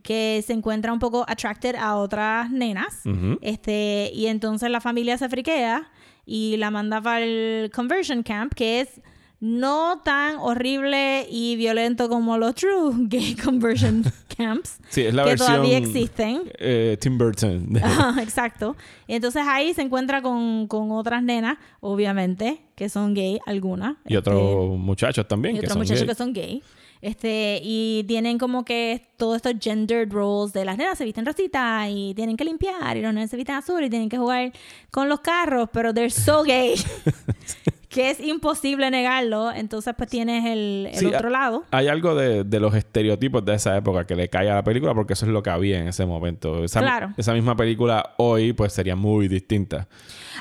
que 0.03 0.43
se 0.47 0.53
encuentra 0.53 0.93
un 0.93 0.99
poco 1.01 1.25
attracted 1.29 1.75
a 1.77 1.97
otras 1.97 2.51
nenas. 2.51 3.03
Este, 3.41 4.11
y 4.15 4.27
entonces 4.27 4.71
la 4.71 4.81
familia 4.81 5.19
se 5.19 5.29
friquea 5.29 5.91
y 6.27 6.57
la 6.59 6.71
manda 6.71 7.01
para 7.03 7.25
el 7.25 7.71
conversion 7.75 8.23
camp, 8.23 8.55
que 8.55 8.81
es 8.81 9.01
no 9.41 10.01
tan 10.05 10.37
horrible 10.39 11.27
y 11.31 11.57
violento 11.57 12.09
como 12.09 12.39
los 12.39 12.55
true 12.55 12.93
gay 13.09 13.35
conversion 13.35 14.03
camps, 14.39 14.79
Sí, 14.89 15.03
es 15.03 15.13
la 15.13 15.25
que 15.25 15.31
versión 15.31 15.49
todavía 15.57 15.77
existen. 15.79 16.43
eh, 16.59 16.97
Tim 17.01 17.19
Burton. 17.19 17.69
Ajá, 17.83 18.23
Exacto. 18.23 18.75
Y 19.07 19.15
entonces 19.15 19.43
ahí 19.47 19.75
se 19.75 19.83
encuentra 19.83 20.23
con, 20.23 20.67
con 20.67 20.91
otras 20.93 21.23
nenas, 21.23 21.59
obviamente, 21.81 22.63
que 22.75 22.89
son 22.89 23.13
gay, 23.13 23.39
algunas. 23.45 23.97
y 24.07 24.17
Este, 24.17 24.31
otros 24.31 24.79
muchachos 24.79 25.29
también. 25.29 25.57
y 25.57 25.59
otros 25.59 25.77
muchachos 25.77 26.05
que 26.05 26.15
son 26.15 26.33
gay. 26.33 26.63
Este, 27.05 27.61
y 27.63 28.03
tienen 28.09 28.39
como 28.39 28.65
que 28.65 29.09
todos 29.19 29.37
estos 29.37 29.53
gendered 29.61 30.11
roles 30.11 30.55
de 30.55 30.65
las 30.65 30.79
nenas 30.79 30.97
se 30.97 31.05
visten 31.05 31.27
rosita 31.27 31.87
y 31.91 32.15
tienen 32.15 32.35
que 32.35 32.47
limpiar 32.47 32.97
y 32.97 33.03
los 33.03 33.13
nenes 33.13 33.29
se 33.29 33.37
visten 33.37 33.57
azul 33.57 33.85
y 33.85 33.91
tienen 33.91 34.09
que 34.09 34.17
jugar 34.17 34.55
con 34.91 35.11
los 35.11 35.21
carros, 35.21 35.69
pero 35.71 35.93
they're 35.93 36.09
so 36.09 36.43
gay 36.45 36.75
que 37.95 38.11
es 38.11 38.19
imposible 38.19 38.91
negarlo. 38.91 39.53
Entonces, 39.53 39.95
pues 39.97 40.11
tienes 40.11 40.45
el, 40.47 40.89
el 40.93 40.99
Sí, 40.99 41.07
otro 41.07 41.31
lado. 41.31 41.63
Hay 41.71 41.87
algo 41.87 42.17
de, 42.17 42.43
de 42.43 42.59
los 42.59 42.75
estereotipos 42.75 43.45
de 43.45 43.55
esa 43.55 43.77
época 43.77 44.05
que 44.05 44.17
le 44.17 44.29
cae 44.29 44.51
a 44.51 44.57
la 44.57 44.65
película 44.65 44.93
porque 44.95 45.13
eso 45.13 45.27
es 45.27 45.31
lo 45.31 45.45
que 45.45 45.51
había 45.51 45.79
en 45.79 45.87
ese 45.87 46.05
momento. 46.05 46.65
Esa, 46.65 46.81
Claro. 46.81 47.13
esa 47.17 47.33
misma 47.35 47.55
película 47.57 48.15
hoy 48.17 48.53
pues 48.53 48.73
sería 48.73 48.97
muy 48.97 49.29
distinta. 49.29 49.87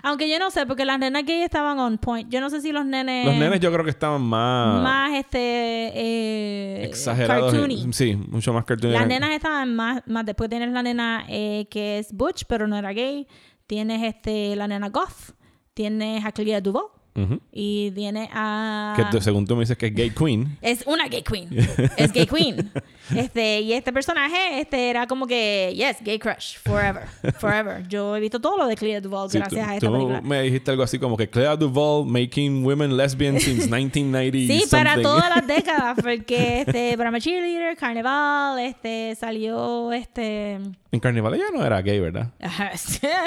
Aunque 0.02 0.28
yo 0.28 0.40
no 0.40 0.50
sé, 0.50 0.66
porque 0.66 0.84
las 0.84 0.98
nenas 0.98 1.26
gay 1.26 1.44
estaban 1.44 1.78
on 1.78 2.00
point. 2.00 2.28
Yo 2.32 2.42
no 2.42 2.50
sé 2.50 2.60
si 2.60 2.72
los 2.72 2.86
nenes. 2.88 3.28
Los 3.28 3.36
nenes 3.36 3.60
yo 3.60 3.72
creo 3.72 3.84
que 3.86 3.92
estaban 3.92 4.24
más, 4.24 4.82
Más 4.82 5.14
este. 5.14 5.92
Eh, 5.94 6.84
exagerados. 6.86 7.52
cartoony. 7.52 7.94
Sí, 7.94 8.16
mucho 8.16 8.52
más 8.52 8.66
cartoony. 8.66 8.94
Las 8.94 9.06
nenas 9.08 9.30
estaban 9.30 9.76
más, 9.76 10.02
más 10.08 10.26
después 10.26 10.50
tienes 10.50 10.70
la 10.72 10.82
nena 10.82 11.26
eh, 11.30 11.68
que 11.70 12.00
es 12.00 12.12
butch 12.14 12.46
pero 12.48 12.68
no 12.68 12.76
era 12.78 12.92
gay 12.94 13.28
tienes 13.68 14.02
este 14.04 14.56
la 14.56 14.68
nena 14.68 14.90
goth 14.90 15.32
tienes 15.74 16.26
a 16.26 16.32
Clea 16.32 16.60
Duvall 16.60 16.86
Ujú. 17.16 17.40
y 17.52 17.92
tienes 17.92 18.28
a 18.34 18.96
Que 19.12 19.22
según 19.22 19.46
tú 19.46 19.56
me 19.56 19.62
dices 19.62 19.78
que 19.78 19.88
es 19.88 19.94
gay 19.96 20.10
queen. 20.10 20.58
es 20.62 20.84
una 20.88 21.08
gay 21.08 21.22
queen 21.22 21.48
es 21.96 22.12
gay 22.12 22.26
queen 22.26 22.72
este 23.16 23.62
y 23.62 23.74
este 23.74 23.94
personaje 23.94 24.60
este 24.60 24.90
era 24.90 25.06
como 25.06 25.28
que 25.28 25.74
yes 25.76 25.98
gay 26.02 26.18
crush 26.18 26.58
forever 26.58 27.04
forever 27.38 27.88
yo 27.88 28.16
he 28.16 28.20
visto 28.20 28.40
todo 28.42 28.58
lo 28.58 28.66
de 28.66 28.76
Clea 28.76 29.00
Duvall 29.00 29.30
Sí, 29.30 29.38
gracias 29.38 29.68
a 29.68 29.76
esta 29.76 29.86
tú 29.88 29.94
película 29.94 30.22
me 30.22 30.42
dijiste 30.42 30.72
algo 30.72 30.82
así 30.84 30.98
como 30.98 31.16
que 31.16 31.30
Clea 31.30 31.56
Duvall 31.56 32.08
making 32.08 32.66
women 32.66 32.98
lesbian 32.98 33.40
since 33.40 33.68
1990 33.70 34.34
Sí, 34.34 34.64
para 34.72 35.02
todas 35.02 35.30
las 35.30 35.46
décadas, 35.48 35.98
porque 36.02 36.62
este, 36.62 36.96
Brahma 36.96 37.20
Cheerleader, 37.20 37.76
Carnival, 37.78 38.60
este, 38.60 39.16
salió 39.16 39.92
este. 39.92 40.54
En 40.92 41.00
Carnival 41.00 41.34
ella 41.36 41.46
no 41.54 41.66
era 41.66 41.82
gay, 41.82 42.00
¿verdad? 42.00 42.32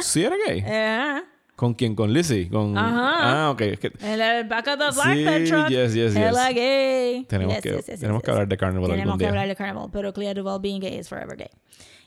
Sí 0.01 0.23
era 0.25 0.37
gay. 0.47 0.61
Ajá. 0.61 1.25
¿Con 1.57 1.73
quién? 1.75 1.95
¿Con 1.97 2.13
Lizzie? 2.13 2.49
Con... 2.51 2.77
Ajá. 2.77 3.47
Ah, 3.47 3.51
ok. 3.51 3.61
Es 3.63 3.79
que 3.81 3.93
el 4.03 4.45
back 4.47 4.67
of 4.69 4.79
the 4.79 4.95
Black 4.95 5.15
Sí, 5.45 5.51
truck. 5.51 5.69
yes, 5.71 5.95
yes, 5.95 6.15
yes. 6.15 6.17
Hella 6.17 6.53
gay. 6.53 7.25
tenemos 7.25 7.55
Yes, 7.55 7.63
que, 7.63 7.71
yes, 7.71 7.87
yes, 7.87 8.01
tenemos 8.01 8.23
que 8.23 8.31
hablar 8.31 8.47
de 8.47 8.57
Carnival 8.59 8.91
Tenemos 8.91 9.03
algún 9.07 9.19
que 9.19 9.25
día. 9.25 9.29
hablar 9.31 9.49
de 9.49 9.57
Carnival, 9.57 9.89
pero 9.93 10.13
Clea 10.13 10.35
Duvall 10.35 10.61
being 10.61 10.81
gay 10.81 10.99
is 10.99 11.09
forever 11.09 11.37
gay. 11.37 11.49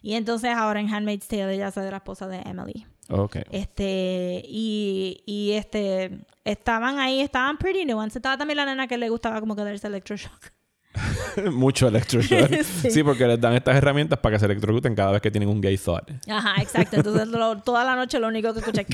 Y 0.02 0.14
entonces 0.14 0.52
ahora 0.56 0.80
en 0.80 0.94
Handmaid's 0.94 1.28
Tale 1.28 1.54
ella 1.56 1.72
se 1.72 1.82
de 1.82 1.90
la 1.92 1.98
esposa 1.98 2.28
de 2.28 2.38
Emily. 2.46 2.86
Ok. 3.10 3.38
Este, 3.52 4.44
y, 4.46 5.24
y 5.26 5.54
este, 5.54 6.20
estaban 6.46 7.00
ahí, 7.00 7.20
estaban 7.22 7.58
pretty 7.58 7.86
nuanced. 7.86 8.18
Estaba 8.18 8.38
también 8.38 8.58
la 8.58 8.66
nena 8.66 8.88
que 8.88 8.98
le 9.00 9.10
gustaba 9.10 9.40
como 9.40 9.56
que 9.56 9.64
darse 9.64 9.88
electroshock. 9.88 10.52
Mucho 11.52 11.88
electroshock. 11.88 12.50
Sí. 12.82 12.92
sí. 12.92 13.04
porque 13.04 13.26
les 13.28 13.40
dan 13.40 13.54
estas 13.54 13.76
herramientas 13.76 14.20
para 14.20 14.36
que 14.36 14.40
se 14.40 14.46
electrocuten 14.46 14.96
cada 14.96 15.12
vez 15.12 15.22
que 15.22 15.32
tienen 15.32 15.50
un 15.50 15.62
gay 15.62 15.78
thought. 15.78 16.10
Ajá, 16.28 16.62
exacto. 16.62 16.96
Entonces 16.98 17.28
lo- 17.28 17.58
toda 17.62 17.84
la 17.84 17.96
noche 17.96 18.20
lo 18.20 18.28
único 18.28 18.54
que 18.54 18.60
escuché 18.60 18.86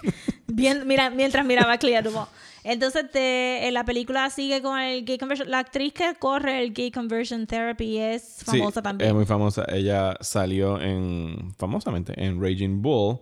bien, 0.46 0.86
mira, 0.86 1.10
mientras 1.10 1.44
miraba 1.44 1.76
Clea 1.78 2.02
Duvall. 2.02 2.26
Entonces 2.64 3.10
te- 3.10 3.66
en 3.68 3.74
la 3.74 3.84
película 3.84 4.30
sigue 4.30 4.62
con 4.62 4.78
el 4.78 5.04
gay 5.04 5.18
conversion. 5.18 5.50
La 5.50 5.58
actriz 5.58 5.92
que 5.92 6.14
corre 6.18 6.62
el 6.62 6.72
gay 6.72 6.90
conversion 6.90 7.46
therapy 7.46 7.98
es 7.98 8.42
famosa 8.44 8.80
sí, 8.80 8.82
también. 8.82 9.08
Es 9.10 9.14
muy 9.14 9.26
famosa. 9.26 9.64
Ella 9.68 10.16
salió 10.20 10.80
en. 10.80 11.52
famosamente 11.58 12.14
en 12.16 12.40
Raging 12.42 12.80
Bull. 12.80 13.18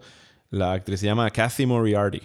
La 0.51 0.73
actriz 0.75 1.01
se 1.01 1.07
llama 1.07 1.29
Kathy 1.31 1.67
Moriarty. 1.67 2.21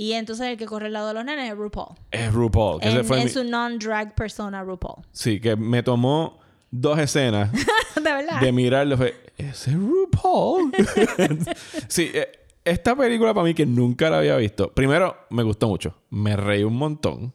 Y 0.00 0.12
entonces 0.12 0.46
el 0.46 0.56
que 0.56 0.64
corre 0.66 0.86
al 0.86 0.92
lado 0.92 1.08
de 1.08 1.14
los 1.14 1.24
nenes 1.24 1.50
es 1.50 1.56
RuPaul. 1.56 1.96
Es 2.12 2.32
RuPaul. 2.32 2.80
Que 2.80 2.88
En, 2.88 3.04
fue 3.04 3.18
en 3.18 3.24
mi- 3.24 3.30
su 3.30 3.42
non-drag 3.42 4.14
persona 4.14 4.62
RuPaul. 4.62 5.02
Sí, 5.10 5.40
que 5.40 5.56
me 5.56 5.82
tomó 5.82 6.38
dos 6.70 7.00
escenas 7.00 7.50
de 7.96 8.00
verdad. 8.02 8.40
de 8.40 8.52
mirarlo. 8.52 8.96
Fue, 8.96 9.16
¿ese 9.36 9.70
es 9.70 9.76
RuPaul? 9.76 10.70
sí, 11.88 12.10
eh, 12.14 12.28
esta 12.64 12.94
película 12.94 13.34
para 13.34 13.44
mí 13.44 13.54
que 13.54 13.66
nunca 13.66 14.08
la 14.10 14.18
había 14.18 14.36
visto. 14.36 14.72
Primero, 14.72 15.16
me 15.30 15.42
gustó 15.42 15.66
mucho. 15.68 15.96
Me 16.10 16.36
reí 16.36 16.62
un 16.62 16.76
montón. 16.76 17.32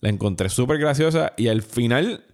La 0.00 0.08
encontré 0.08 0.48
súper 0.48 0.78
graciosa 0.78 1.34
y 1.36 1.48
al 1.48 1.60
final 1.60 2.24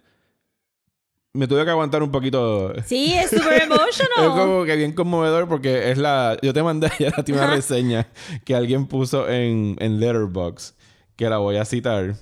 me 1.37 1.47
tuve 1.47 1.63
que 1.63 1.71
aguantar 1.71 2.01
un 2.03 2.11
poquito. 2.11 2.73
Sí, 2.85 3.13
es 3.13 3.29
super 3.29 3.61
emotional. 3.63 4.09
Es 4.17 4.29
como 4.29 4.65
que 4.65 4.75
bien 4.75 4.91
conmovedor 4.93 5.47
porque 5.47 5.91
es 5.91 5.97
la... 5.97 6.37
Yo 6.41 6.53
te 6.53 6.63
mandé 6.63 6.87
ayer 6.91 7.13
a 7.15 7.23
ti 7.23 7.31
una 7.31 7.47
reseña 7.47 8.07
que 8.43 8.55
alguien 8.55 8.87
puso 8.87 9.29
en, 9.29 9.75
en 9.79 9.99
Letterboxd, 9.99 10.75
que 11.15 11.29
la 11.29 11.37
voy 11.37 11.57
a 11.57 11.65
citar, 11.65 12.15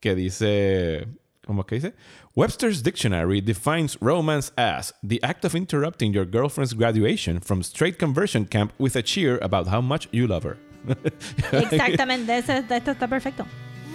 que 0.00 0.14
dice... 0.14 1.08
¿Cómo 1.46 1.62
es 1.62 1.66
que 1.66 1.74
dice? 1.76 1.94
Webster's 2.36 2.82
Dictionary 2.82 3.40
defines 3.40 3.96
romance 4.02 4.52
as 4.56 4.94
the 5.02 5.18
act 5.22 5.46
of 5.46 5.54
interrupting 5.54 6.12
your 6.12 6.26
girlfriend's 6.26 6.74
graduation 6.74 7.40
from 7.40 7.62
straight 7.62 7.98
conversion 7.98 8.44
camp 8.44 8.72
with 8.78 8.94
a 8.96 9.02
cheer 9.02 9.38
about 9.42 9.66
how 9.66 9.80
much 9.80 10.08
you 10.12 10.26
love 10.26 10.44
her. 10.44 10.58
Exactamente. 11.52 12.36
Ese- 12.36 12.50
esto 12.68 12.90
está 12.92 13.08
perfecto. 13.08 13.46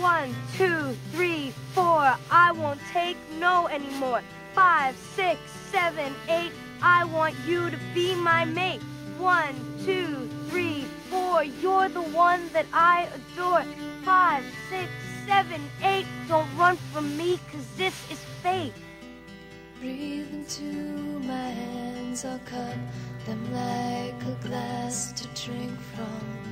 One, 0.01 0.33
two, 0.57 0.95
three, 1.13 1.53
four. 1.73 2.01
I 2.31 2.51
won't 2.51 2.79
take 2.91 3.15
no 3.39 3.67
anymore. 3.67 4.21
Five, 4.53 4.95
six, 5.15 5.39
seven, 5.71 6.13
eight. 6.29 6.51
I 6.81 7.05
want 7.05 7.35
you 7.45 7.69
to 7.71 7.77
be 7.93 8.13
my 8.13 8.45
mate. 8.45 8.81
One, 9.17 9.55
two, 9.83 10.29
three, 10.49 10.85
four. 11.09 11.43
You're 11.43 11.89
the 11.89 12.03
one 12.03 12.41
that 12.53 12.67
I 12.71 13.07
adore. 13.15 13.63
Five, 14.03 14.43
six, 14.69 14.89
seven, 15.25 15.61
eight. 15.81 16.05
Don't 16.27 16.47
run 16.55 16.77
from 16.91 17.17
me, 17.17 17.39
cause 17.51 17.65
this 17.77 17.95
is 18.11 18.19
fate. 18.43 18.73
Breathe 19.79 20.31
into 20.31 20.63
my 21.25 21.49
hands, 21.49 22.23
I'll 22.23 22.39
cup 22.39 22.77
them 23.25 23.53
like 23.53 24.21
a 24.23 24.47
glass 24.47 25.11
to 25.13 25.27
drink 25.45 25.79
from. 25.95 26.42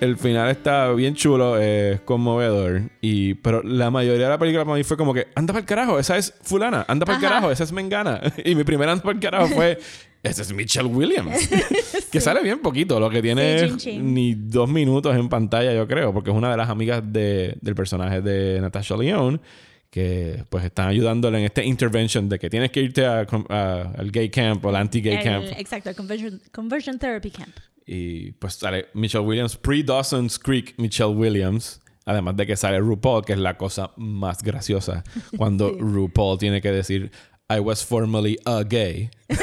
El 0.00 0.16
final 0.16 0.48
está 0.50 0.92
bien 0.92 1.14
chulo, 1.14 1.58
es 1.58 2.00
conmovedor. 2.02 2.82
Y, 3.00 3.34
pero 3.34 3.62
la 3.64 3.90
mayoría 3.90 4.24
de 4.24 4.30
la 4.30 4.38
película 4.38 4.64
para 4.64 4.76
mí 4.76 4.84
fue 4.84 4.96
como 4.96 5.12
que, 5.12 5.26
anda 5.34 5.52
para 5.52 5.60
el 5.60 5.66
carajo, 5.66 5.98
esa 5.98 6.16
es 6.16 6.32
fulana, 6.42 6.84
anda 6.86 7.04
para 7.04 7.16
el 7.18 7.22
carajo, 7.22 7.50
esa 7.50 7.64
es 7.64 7.72
Mengana. 7.72 8.20
Y 8.44 8.54
mi 8.54 8.62
primera 8.64 8.92
anda 8.92 9.02
para 9.02 9.14
el 9.14 9.20
carajo 9.20 9.48
fue, 9.48 9.78
esa 10.22 10.42
es 10.42 10.52
Michelle 10.52 10.88
Williams. 10.88 11.48
Que 12.12 12.20
sale 12.20 12.42
bien 12.42 12.60
poquito, 12.60 13.00
lo 13.00 13.10
que 13.10 13.20
tiene 13.20 13.58
Sí, 13.58 13.64
es 13.64 13.70
chin, 13.76 13.78
chin. 13.78 14.14
ni 14.14 14.34
dos 14.34 14.68
minutos 14.68 15.16
en 15.16 15.28
pantalla, 15.28 15.74
yo 15.74 15.86
creo, 15.88 16.12
porque 16.14 16.30
es 16.30 16.36
una 16.36 16.50
de 16.50 16.56
las 16.56 16.70
amigas 16.70 17.02
de- 17.04 17.56
del 17.60 17.74
personaje 17.74 18.20
de 18.22 18.60
Natasha 18.60 18.96
Lyonne 18.96 19.40
que 19.90 20.44
pues 20.50 20.64
están 20.64 20.88
ayudándole 20.88 21.38
en 21.38 21.44
este 21.46 21.64
intervention 21.64 22.28
de 22.28 22.38
que 22.38 22.50
tienes 22.50 22.70
que 22.70 22.80
irte 22.82 23.06
al 23.06 24.10
gay 24.12 24.28
camp 24.28 24.62
o 24.64 24.68
al 24.68 24.76
anti-gay 24.76 25.22
camp. 25.24 25.46
Exacto, 25.56 25.94
conversion, 25.96 26.40
conversion 26.52 26.98
therapy 26.98 27.30
camp. 27.30 27.56
Y 27.90 28.32
pues 28.32 28.54
sale 28.54 28.88
Michelle 28.92 29.24
Williams, 29.24 29.56
pre-Dawson's 29.56 30.38
Creek 30.38 30.74
Michelle 30.76 31.14
Williams. 31.14 31.80
Además 32.04 32.36
de 32.36 32.46
que 32.46 32.54
sale 32.54 32.78
RuPaul, 32.80 33.24
que 33.24 33.32
es 33.32 33.38
la 33.38 33.56
cosa 33.56 33.92
más 33.96 34.42
graciosa. 34.42 35.04
Cuando 35.36 35.72
RuPaul 35.72 36.38
tiene 36.38 36.60
que 36.60 36.70
decir, 36.70 37.10
I 37.48 37.60
was 37.60 37.84
formerly 37.84 38.38
a 38.44 38.62
gay. 38.62 39.10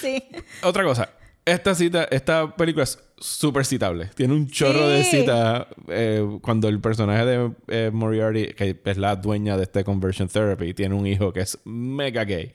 Sí. 0.00 0.22
Otra 0.62 0.84
cosa, 0.84 1.10
Esta 1.44 1.74
cita, 1.74 2.04
esta 2.10 2.54
película 2.54 2.84
es 2.84 2.98
súper 3.18 3.64
citable. 3.64 4.10
Tiene 4.14 4.34
un 4.34 4.48
chorro 4.48 4.86
de 4.86 5.02
citas 5.02 5.66
eh, 5.88 6.38
cuando 6.40 6.68
el 6.68 6.80
personaje 6.80 7.24
de 7.24 7.52
eh, 7.66 7.90
Moriarty, 7.92 8.52
que 8.54 8.80
es 8.84 8.96
la 8.96 9.16
dueña 9.16 9.56
de 9.56 9.64
este 9.64 9.82
conversion 9.82 10.28
therapy, 10.28 10.72
tiene 10.72 10.94
un 10.94 11.06
hijo 11.06 11.32
que 11.32 11.40
es 11.40 11.58
mega 11.64 12.24
gay. 12.24 12.52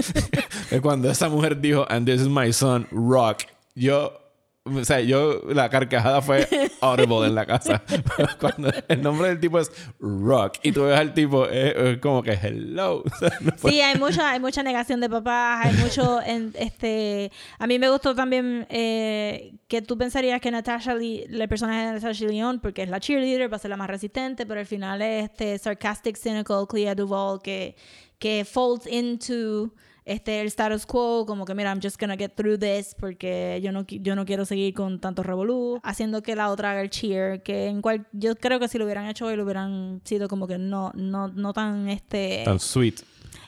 es 0.70 0.80
cuando 0.80 1.08
esa 1.08 1.28
mujer 1.28 1.60
dijo, 1.60 1.86
and 1.88 2.06
this 2.06 2.20
is 2.20 2.28
my 2.28 2.52
son, 2.52 2.88
Rock. 2.90 3.42
Yo, 3.74 4.18
o 4.64 4.84
sea, 4.84 5.00
yo, 5.00 5.40
la 5.48 5.68
carcajada 5.70 6.22
fue 6.22 6.46
audible 6.80 7.26
en 7.26 7.34
la 7.34 7.46
casa. 7.46 7.82
cuando 8.40 8.70
el 8.86 9.02
nombre 9.02 9.28
del 9.28 9.40
tipo 9.40 9.58
es 9.58 9.72
Rock 9.98 10.58
y 10.62 10.70
tú 10.72 10.84
ves 10.84 10.96
al 10.98 11.14
tipo, 11.14 11.46
es, 11.48 11.74
es 11.74 11.98
como 11.98 12.22
que 12.22 12.32
hello. 12.32 13.02
O 13.12 13.16
sea, 13.18 13.30
no 13.40 13.52
fue- 13.56 13.70
Sí, 13.72 13.80
hay 13.80 13.98
mucha, 13.98 14.30
hay 14.30 14.38
mucha 14.40 14.62
negación 14.62 15.00
de 15.00 15.08
papás, 15.10 15.66
hay 15.66 15.74
mucho, 15.74 16.20
en, 16.22 16.52
este, 16.58 17.32
a 17.58 17.66
mí 17.66 17.78
me 17.78 17.88
gustó 17.90 18.14
también 18.14 18.66
eh, 18.70 19.54
que 19.66 19.82
tú 19.82 19.98
pensarías 19.98 20.40
que 20.40 20.50
Natasha, 20.50 20.94
Lee, 20.94 21.24
el 21.28 21.48
personaje 21.48 21.86
de 21.86 21.92
Natasha 21.94 22.24
Leon, 22.26 22.60
porque 22.60 22.82
es 22.82 22.88
la 22.88 23.00
cheerleader, 23.00 23.50
va 23.52 23.56
a 23.56 23.58
ser 23.60 23.70
la 23.70 23.76
más 23.76 23.88
resistente, 23.88 24.46
pero 24.46 24.60
al 24.60 24.66
final 24.66 25.02
es 25.02 25.24
este 25.24 25.58
sarcastic, 25.58 26.16
cynical 26.16 26.66
Clea 26.68 26.94
Duvall 26.94 27.40
que, 27.42 27.74
que 28.20 28.44
folds 28.44 28.86
into 28.86 29.74
este 30.04 30.40
el 30.40 30.46
status 30.48 30.84
quo, 30.86 31.24
como 31.26 31.44
que 31.44 31.54
mira, 31.54 31.70
I'm 31.70 31.80
just 31.82 32.00
gonna 32.00 32.16
get 32.16 32.32
through 32.34 32.58
this 32.58 32.94
porque 32.98 33.60
yo 33.62 33.72
no, 33.72 33.84
yo 33.86 34.16
no 34.16 34.24
quiero 34.24 34.44
seguir 34.44 34.74
con 34.74 35.00
tanto 35.00 35.22
revolú, 35.22 35.80
haciendo 35.82 36.22
que 36.22 36.34
la 36.36 36.50
otra 36.50 36.72
haga 36.72 36.80
el 36.82 36.90
cheer, 36.90 37.42
que 37.42 37.66
en 37.66 37.82
cual, 37.82 38.06
yo 38.12 38.34
creo 38.36 38.58
que 38.58 38.68
si 38.68 38.78
lo 38.78 38.84
hubieran 38.84 39.06
hecho 39.06 39.26
hoy 39.26 39.36
lo 39.36 39.44
hubieran 39.44 40.00
sido 40.04 40.28
como 40.28 40.46
que 40.46 40.58
no, 40.58 40.90
no, 40.94 41.28
no 41.28 41.52
tan 41.52 41.88
este 41.88 42.42
Tan 42.44 42.58
sweet. 42.58 43.00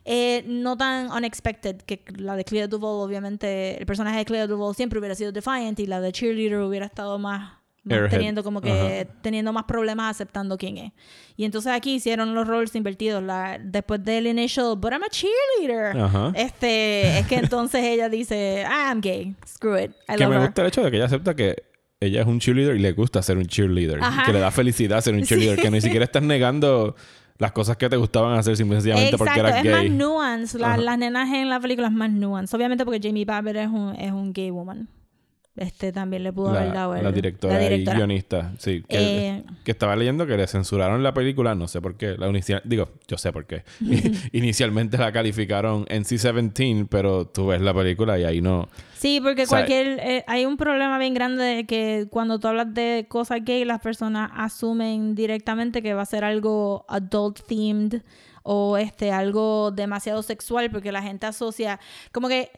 eh, 0.04 0.44
no 0.46 0.76
tan 0.76 1.10
unexpected 1.10 1.76
que 1.82 2.04
la 2.16 2.36
de 2.36 2.44
Clea 2.44 2.68
Duvall, 2.68 3.00
obviamente, 3.06 3.78
el 3.78 3.86
personaje 3.86 4.18
de 4.18 4.24
Clea 4.24 4.46
Duvall 4.46 4.74
siempre 4.74 4.98
hubiera 4.98 5.14
sido 5.14 5.32
defiant 5.32 5.78
y 5.80 5.86
la 5.86 6.00
de 6.00 6.12
Cheerleader 6.12 6.60
hubiera 6.60 6.86
estado 6.86 7.18
más 7.18 7.52
Airhead. 7.92 8.10
teniendo 8.10 8.42
como 8.42 8.60
que 8.60 9.06
teniendo 9.22 9.52
más 9.52 9.64
problemas 9.64 10.10
aceptando 10.16 10.56
quién 10.56 10.78
es. 10.78 10.92
Y 11.36 11.44
entonces 11.44 11.72
aquí 11.72 11.94
hicieron 11.96 12.34
los 12.34 12.46
roles 12.46 12.74
invertidos. 12.74 13.22
La, 13.22 13.58
después 13.62 14.02
del 14.04 14.26
initial, 14.26 14.76
but 14.76 14.92
I'm 14.92 15.02
a 15.02 15.08
cheerleader. 15.08 15.96
Ajá. 16.00 16.32
Este, 16.34 17.18
es 17.18 17.26
que 17.26 17.36
entonces 17.36 17.82
ella 17.84 18.08
dice, 18.08 18.64
"Ah, 18.66 18.88
I'm 18.90 19.00
gay. 19.00 19.34
Screw 19.46 19.76
it. 19.78 19.90
I 20.08 20.16
que 20.16 20.24
love 20.24 20.30
me 20.30 20.36
her." 20.36 20.42
gusta 20.46 20.62
el 20.62 20.68
hecho 20.68 20.82
de 20.82 20.90
que 20.90 20.96
ella 20.96 21.06
acepta 21.06 21.34
que 21.34 21.62
ella 22.00 22.20
es 22.22 22.26
un 22.26 22.38
cheerleader 22.38 22.76
y 22.76 22.80
le 22.80 22.92
gusta 22.92 23.22
ser 23.22 23.36
un 23.38 23.46
cheerleader. 23.46 24.02
Ajá. 24.02 24.24
Que 24.26 24.32
le 24.32 24.38
da 24.40 24.50
felicidad 24.50 25.00
ser 25.00 25.14
un 25.14 25.20
Sí. 25.24 25.26
cheerleader. 25.28 25.58
Que 25.60 25.70
ni 25.70 25.80
siquiera 25.80 26.04
estás 26.04 26.22
negando 26.22 26.94
las 27.38 27.50
cosas 27.52 27.76
que 27.76 27.88
te 27.88 27.96
gustaban 27.96 28.38
hacer 28.38 28.56
simplemente 28.56 29.16
porque 29.18 29.40
eras 29.40 29.56
es 29.56 29.62
gay. 29.64 29.72
más 29.72 29.90
nuance. 29.98 30.58
La- 30.58 30.76
las 30.76 30.96
nenas 30.98 31.28
en 31.32 31.48
la 31.48 31.58
película 31.60 31.88
es 31.88 31.92
más 31.92 32.10
nuance. 32.10 32.54
Obviamente 32.56 32.84
porque 32.84 33.00
Jamie 33.02 33.24
Babbitt 33.24 33.56
es 33.56 33.68
un, 33.68 33.94
es 33.96 34.12
un 34.12 34.32
gay 34.32 34.50
woman. 34.50 34.88
Este 35.56 35.92
también 35.92 36.24
le 36.24 36.32
pudo 36.32 36.48
haber 36.50 36.72
dado 36.72 36.94
la, 36.94 36.98
el- 36.98 37.04
la 37.04 37.12
directora, 37.12 37.54
la 37.54 37.60
directora. 37.60 37.96
y 37.96 37.98
guionista. 38.00 38.52
Sí. 38.58 38.82
Que, 38.88 39.28
Eh, 39.28 39.44
que 39.62 39.70
estaba 39.70 39.94
leyendo 39.94 40.26
que 40.26 40.36
le 40.36 40.48
censuraron 40.48 41.02
la 41.04 41.14
película. 41.14 41.54
No 41.54 41.68
sé 41.68 41.80
por 41.80 41.96
qué. 41.96 42.16
La 42.18 42.26
inicia- 42.28 42.60
digo, 42.64 42.88
yo 43.06 43.16
sé 43.18 43.32
por 43.32 43.46
qué. 43.46 43.62
Inicialmente 44.32 44.98
la 44.98 45.12
calificaron 45.12 45.84
NC-17, 45.86 46.88
pero 46.90 47.26
tú 47.28 47.46
ves 47.46 47.60
la 47.60 47.72
película 47.72 48.18
y 48.18 48.24
ahí 48.24 48.40
no... 48.40 48.68
Sí, 48.96 49.20
porque 49.22 49.42
O 49.42 49.46
sea, 49.46 49.58
cualquier... 49.58 50.00
eh, 50.00 50.24
hay 50.26 50.44
un 50.46 50.56
problema 50.56 50.98
bien 50.98 51.14
grande 51.14 51.44
de 51.44 51.64
que 51.66 52.06
cuando 52.10 52.38
tú 52.40 52.48
hablas 52.48 52.72
de 52.74 53.06
cosas 53.08 53.40
gay, 53.44 53.64
las 53.64 53.80
personas 53.80 54.30
asumen 54.34 55.14
directamente 55.14 55.82
que 55.82 55.94
va 55.94 56.02
a 56.02 56.06
ser 56.06 56.24
algo 56.24 56.84
adult-themed 56.88 58.02
o 58.42 58.76
este, 58.76 59.12
algo 59.12 59.70
demasiado 59.70 60.22
sexual 60.22 60.70
porque 60.70 60.90
la 60.90 61.02
gente 61.02 61.26
asocia... 61.26 61.78
Como 62.12 62.28
que 62.28 62.50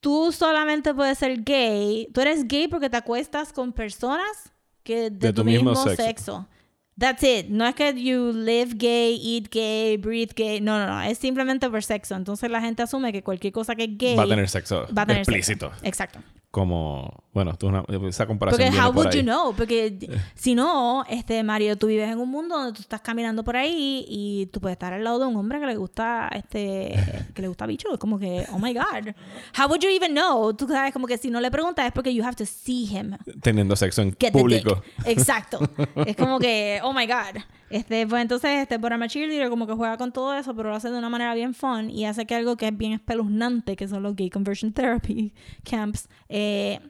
tú 0.00 0.32
solamente 0.32 0.94
puedes 0.94 1.18
ser 1.18 1.42
gay. 1.42 2.08
Tú 2.12 2.20
eres 2.20 2.46
gay 2.46 2.68
porque 2.68 2.90
te 2.90 2.96
acuestas 2.96 3.52
con 3.52 3.72
personas 3.72 4.52
que 4.82 5.10
de, 5.10 5.32
tu, 5.32 5.44
mismo, 5.44 5.74
sexo. 5.74 6.48
That's 6.98 7.22
it. 7.22 7.46
No 7.48 7.64
es 7.66 7.74
que 7.74 7.94
you 7.94 8.32
live 8.32 8.72
gay, 8.74 9.20
eat 9.22 9.48
gay, 9.52 9.96
breathe 9.96 10.32
gay. 10.34 10.60
No, 10.60 10.78
no, 10.78 10.86
no. 10.86 11.02
Es 11.02 11.18
simplemente 11.18 11.70
por 11.70 11.82
sexo. 11.82 12.16
Entonces 12.16 12.50
la 12.50 12.60
gente 12.60 12.82
asume 12.82 13.12
que 13.12 13.22
cualquier 13.22 13.52
cosa 13.52 13.76
que 13.76 13.84
es 13.84 13.96
gay 13.96 14.16
Va 14.16 14.24
a 14.24 14.28
tener 14.28 14.48
sexo 14.48 14.86
va 14.96 15.02
a 15.02 15.06
tener 15.06 15.22
explícito. 15.22 15.70
sexo. 15.70 15.86
Exacto. 15.86 16.20
Como... 16.50 17.24
Bueno, 17.32 17.54
tú 17.56 17.68
una- 17.68 17.84
esa 18.08 18.26
comparación 18.26 18.58
Porque 18.58 18.70
viene 18.70 18.84
how 18.86 18.92
por 18.92 19.04
would 19.06 19.14
you 19.14 19.22
know? 19.22 19.54
Porque 19.54 19.98
si 20.34 20.54
no, 20.54 21.04
este 21.08 21.42
Mario, 21.42 21.76
tú 21.76 21.86
vives 21.86 22.10
en 22.10 22.18
un 22.18 22.30
mundo 22.30 22.56
donde 22.56 22.72
tú 22.72 22.80
estás 22.80 23.00
caminando 23.00 23.44
por 23.44 23.56
ahí 23.56 24.04
y 24.08 24.46
tú 24.46 24.60
puedes 24.60 24.74
estar 24.74 24.92
al 24.92 25.04
lado 25.04 25.18
de 25.20 25.26
un 25.26 25.36
hombre 25.36 25.60
que 25.60 25.66
le 25.66 25.76
gusta 25.76 26.28
este 26.34 26.94
que 27.34 27.42
le 27.42 27.48
gusta 27.48 27.66
bicho, 27.66 27.92
es 27.92 27.98
como 27.98 28.18
que 28.18 28.46
oh 28.52 28.58
my 28.58 28.72
god. 28.72 29.14
How 29.56 29.68
would 29.68 29.80
you 29.82 29.90
even 29.90 30.12
know? 30.12 30.52
Tú 30.54 30.66
sabes 30.66 30.92
como 30.92 31.06
que 31.06 31.18
si 31.18 31.30
no 31.30 31.40
le 31.40 31.50
preguntas 31.50 31.86
es 31.86 31.92
porque 31.92 32.12
you 32.14 32.24
have 32.24 32.36
to 32.36 32.46
see 32.46 32.86
him. 32.86 33.16
Teniendo 33.42 33.76
sexo 33.76 34.02
en 34.02 34.16
Get 34.18 34.32
público. 34.32 34.82
Exacto. 35.04 35.60
es 36.06 36.16
como 36.16 36.38
que, 36.38 36.80
oh 36.82 36.92
my 36.92 37.06
God. 37.06 37.42
Este, 37.70 38.06
pues 38.06 38.22
entonces, 38.22 38.50
este, 38.62 38.78
por 38.78 38.92
Cheerleader 39.08 39.50
como 39.50 39.66
que 39.66 39.74
juega 39.74 39.96
con 39.98 40.12
todo 40.12 40.34
eso, 40.34 40.54
pero 40.54 40.70
lo 40.70 40.76
hace 40.76 40.90
de 40.90 40.98
una 40.98 41.10
manera 41.10 41.34
bien 41.34 41.54
fun 41.54 41.90
y 41.90 42.06
hace 42.06 42.26
que 42.26 42.34
algo 42.34 42.56
que 42.56 42.68
es 42.68 42.76
bien 42.76 42.92
espeluznante, 42.92 43.76
que 43.76 43.88
son 43.88 44.02
los 44.02 44.16
gay 44.16 44.30
conversion 44.30 44.72
therapy 44.72 45.32
camps, 45.68 46.08
eh, 46.28 46.80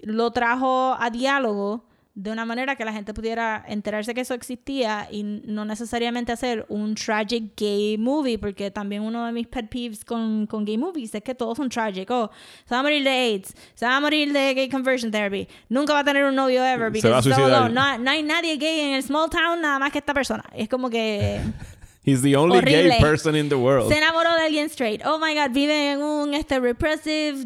lo 0.00 0.30
trajo 0.30 0.96
a 0.98 1.10
diálogo 1.10 1.87
de 2.18 2.32
una 2.32 2.44
manera 2.44 2.74
que 2.74 2.84
la 2.84 2.92
gente 2.92 3.14
pudiera 3.14 3.64
enterarse 3.68 4.12
que 4.12 4.22
eso 4.22 4.34
existía 4.34 5.06
y 5.08 5.22
no 5.22 5.64
necesariamente 5.64 6.32
hacer 6.32 6.66
un 6.68 6.96
tragic 6.96 7.52
gay 7.56 7.96
movie, 7.96 8.40
porque 8.40 8.72
también 8.72 9.02
uno 9.02 9.24
de 9.24 9.30
mis 9.30 9.46
pet 9.46 9.68
peeves 9.68 10.04
con, 10.04 10.48
con 10.48 10.64
gay 10.64 10.76
movies 10.76 11.14
es 11.14 11.22
que 11.22 11.36
todos 11.36 11.56
son 11.56 11.68
tragic. 11.68 12.10
Oh, 12.10 12.28
se 12.64 12.74
va 12.74 12.80
a 12.80 12.82
morir 12.82 13.04
de 13.04 13.10
AIDS, 13.10 13.54
se 13.72 13.86
va 13.86 13.96
a 13.96 14.00
morir 14.00 14.32
de 14.32 14.52
gay 14.52 14.68
conversion 14.68 15.12
therapy, 15.12 15.46
nunca 15.68 15.92
va 15.92 16.00
a 16.00 16.04
tener 16.04 16.24
un 16.24 16.34
novio 16.34 16.64
ever, 16.64 17.00
Se 17.00 17.08
va 17.08 17.18
a 17.18 17.22
suicidar. 17.22 17.70
no, 17.70 17.98
no 17.98 18.10
hay 18.10 18.24
nadie 18.24 18.56
gay 18.56 18.80
en 18.80 18.94
el 18.94 19.02
small 19.04 19.30
town 19.30 19.60
nada 19.60 19.78
más 19.78 19.92
que 19.92 19.98
esta 19.98 20.12
persona. 20.12 20.42
Es 20.52 20.68
como 20.68 20.90
que... 20.90 21.40
He's 22.04 22.22
the 22.22 22.34
only 22.34 22.58
Horrible. 22.58 22.88
gay 22.88 23.00
person 23.00 23.36
in 23.36 23.48
the 23.48 23.54
world. 23.54 23.92
Se 23.92 23.98
enamoró 23.98 24.34
de 24.34 24.42
alguien 24.42 24.66
straight. 24.66 25.02
Oh 25.04 25.20
my 25.20 25.34
god, 25.34 25.50
vive 25.52 25.92
en 25.92 26.02
un 26.02 26.34
este 26.34 26.58
repressive 26.58 27.44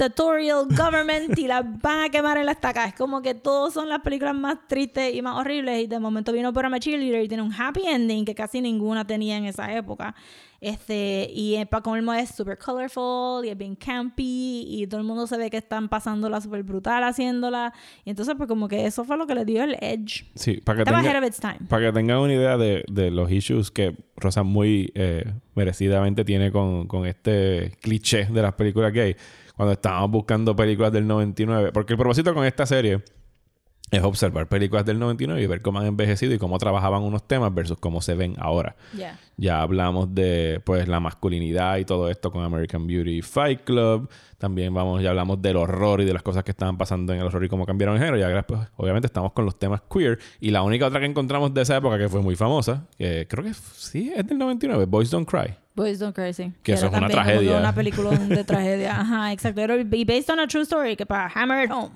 dictatorial 0.00 0.66
government 0.76 1.38
y 1.38 1.46
la 1.46 1.60
van 1.62 2.04
a 2.04 2.08
quemar 2.08 2.38
en 2.38 2.46
la 2.46 2.52
estaca. 2.52 2.86
Es 2.86 2.94
como 2.94 3.20
que 3.20 3.34
todos 3.34 3.74
son 3.74 3.88
las 3.88 4.00
películas 4.00 4.34
más 4.34 4.56
tristes 4.66 5.14
y 5.14 5.20
más 5.20 5.36
horribles 5.36 5.84
y 5.84 5.86
de 5.86 5.98
momento 5.98 6.32
vino 6.32 6.52
por 6.52 6.64
a 6.64 6.78
Cheerleader 6.78 7.22
y 7.24 7.28
tiene 7.28 7.42
un 7.42 7.52
happy 7.52 7.82
ending 7.86 8.24
que 8.24 8.34
casi 8.34 8.60
ninguna 8.62 9.06
tenía 9.06 9.36
en 9.36 9.44
esa 9.44 9.74
época. 9.74 10.14
Este, 10.62 11.28
y 11.34 11.56
eh, 11.56 11.64
para 11.64 11.82
colmo 11.82 12.12
es 12.12 12.30
super 12.30 12.58
colorful 12.58 13.44
y 13.46 13.48
es 13.48 13.56
bien 13.56 13.74
campy 13.76 14.66
y 14.68 14.86
todo 14.86 15.00
el 15.00 15.06
mundo 15.06 15.26
se 15.26 15.38
ve 15.38 15.48
que 15.48 15.56
están 15.56 15.88
pasándola 15.88 16.40
súper 16.40 16.62
brutal 16.62 17.02
haciéndola. 17.04 17.72
Y 18.04 18.10
entonces 18.10 18.34
pues 18.36 18.46
como 18.48 18.68
que 18.68 18.84
eso 18.86 19.04
fue 19.04 19.16
lo 19.18 19.26
que 19.26 19.34
le 19.34 19.44
dio 19.44 19.62
el 19.64 19.76
edge. 19.80 20.26
Sí, 20.34 20.60
para 20.64 20.76
que, 20.76 20.82
Estaba 20.82 20.98
tenga- 20.98 21.08
para 21.68 21.92
tengan 21.92 22.18
una 22.18 22.34
idea 22.34 22.56
de, 22.58 22.84
de 22.90 23.10
los 23.10 23.30
issues 23.30 23.70
que 23.70 23.96
Rosa 24.16 24.42
muy 24.42 24.92
eh, 24.94 25.24
merecidamente 25.54 26.24
tiene 26.24 26.52
con, 26.52 26.86
con 26.86 27.06
este 27.06 27.72
cliché 27.80 28.26
de 28.26 28.42
las 28.42 28.52
películas 28.54 28.92
gay. 28.92 29.16
Cuando 29.60 29.74
estábamos 29.74 30.10
buscando 30.10 30.56
películas 30.56 30.90
del 30.90 31.06
99. 31.06 31.72
Porque 31.72 31.92
el 31.92 31.98
propósito 31.98 32.32
con 32.32 32.46
esta 32.46 32.64
serie 32.64 33.02
es 33.90 34.02
observar 34.02 34.48
películas 34.48 34.86
del 34.86 34.98
99 34.98 35.42
y 35.42 35.46
ver 35.46 35.60
cómo 35.60 35.80
han 35.80 35.86
envejecido 35.86 36.32
y 36.32 36.38
cómo 36.38 36.56
trabajaban 36.56 37.02
unos 37.02 37.28
temas 37.28 37.52
versus 37.52 37.76
cómo 37.76 38.00
se 38.00 38.14
ven 38.14 38.36
ahora. 38.38 38.74
Yeah. 38.96 39.20
Ya 39.36 39.60
hablamos 39.60 40.14
de 40.14 40.62
pues 40.64 40.88
la 40.88 40.98
masculinidad 40.98 41.76
y 41.76 41.84
todo 41.84 42.08
esto 42.08 42.32
con 42.32 42.42
American 42.42 42.86
Beauty 42.86 43.20
Fight 43.20 43.60
Club. 43.64 44.08
También 44.38 44.72
vamos, 44.72 45.02
ya 45.02 45.10
hablamos 45.10 45.42
del 45.42 45.58
horror 45.58 46.00
y 46.00 46.06
de 46.06 46.14
las 46.14 46.22
cosas 46.22 46.42
que 46.42 46.52
estaban 46.52 46.78
pasando 46.78 47.12
en 47.12 47.20
el 47.20 47.26
horror 47.26 47.44
y 47.44 47.48
cómo 47.50 47.66
cambiaron 47.66 47.96
el 47.96 48.00
género. 48.00 48.18
Y 48.18 48.22
ahora 48.22 48.46
pues, 48.46 48.60
obviamente 48.76 49.08
estamos 49.08 49.32
con 49.32 49.44
los 49.44 49.58
temas 49.58 49.82
queer. 49.92 50.18
Y 50.40 50.52
la 50.52 50.62
única 50.62 50.86
otra 50.86 51.00
que 51.00 51.06
encontramos 51.06 51.52
de 51.52 51.60
esa 51.60 51.76
época 51.76 51.98
que 51.98 52.08
fue 52.08 52.22
muy 52.22 52.34
famosa, 52.34 52.86
que 52.96 53.26
creo 53.28 53.44
que 53.44 53.52
sí, 53.52 54.10
es 54.16 54.26
del 54.26 54.38
99, 54.38 54.86
Boys 54.86 55.10
Don't 55.10 55.28
Cry. 55.28 55.54
Boys 55.74 56.00
Don't 56.00 56.14
Cry, 56.14 56.32
sí. 56.34 56.52
Que 56.62 56.72
eso 56.72 56.86
es 56.86 56.92
una 56.92 57.06
que 57.06 57.12
tragedia. 57.12 57.58
Una 57.58 57.74
película 57.74 58.10
de 58.10 58.44
tragedia. 58.44 59.00
Ajá, 59.00 59.32
exacto. 59.32 59.60
Era, 59.60 59.76
y 59.76 60.04
based 60.04 60.28
on 60.30 60.40
a 60.40 60.46
true 60.46 60.62
story, 60.62 60.96
que 60.96 61.06
para 61.06 61.30
Hammer 61.34 61.70
at 61.70 61.76
Home. 61.76 61.90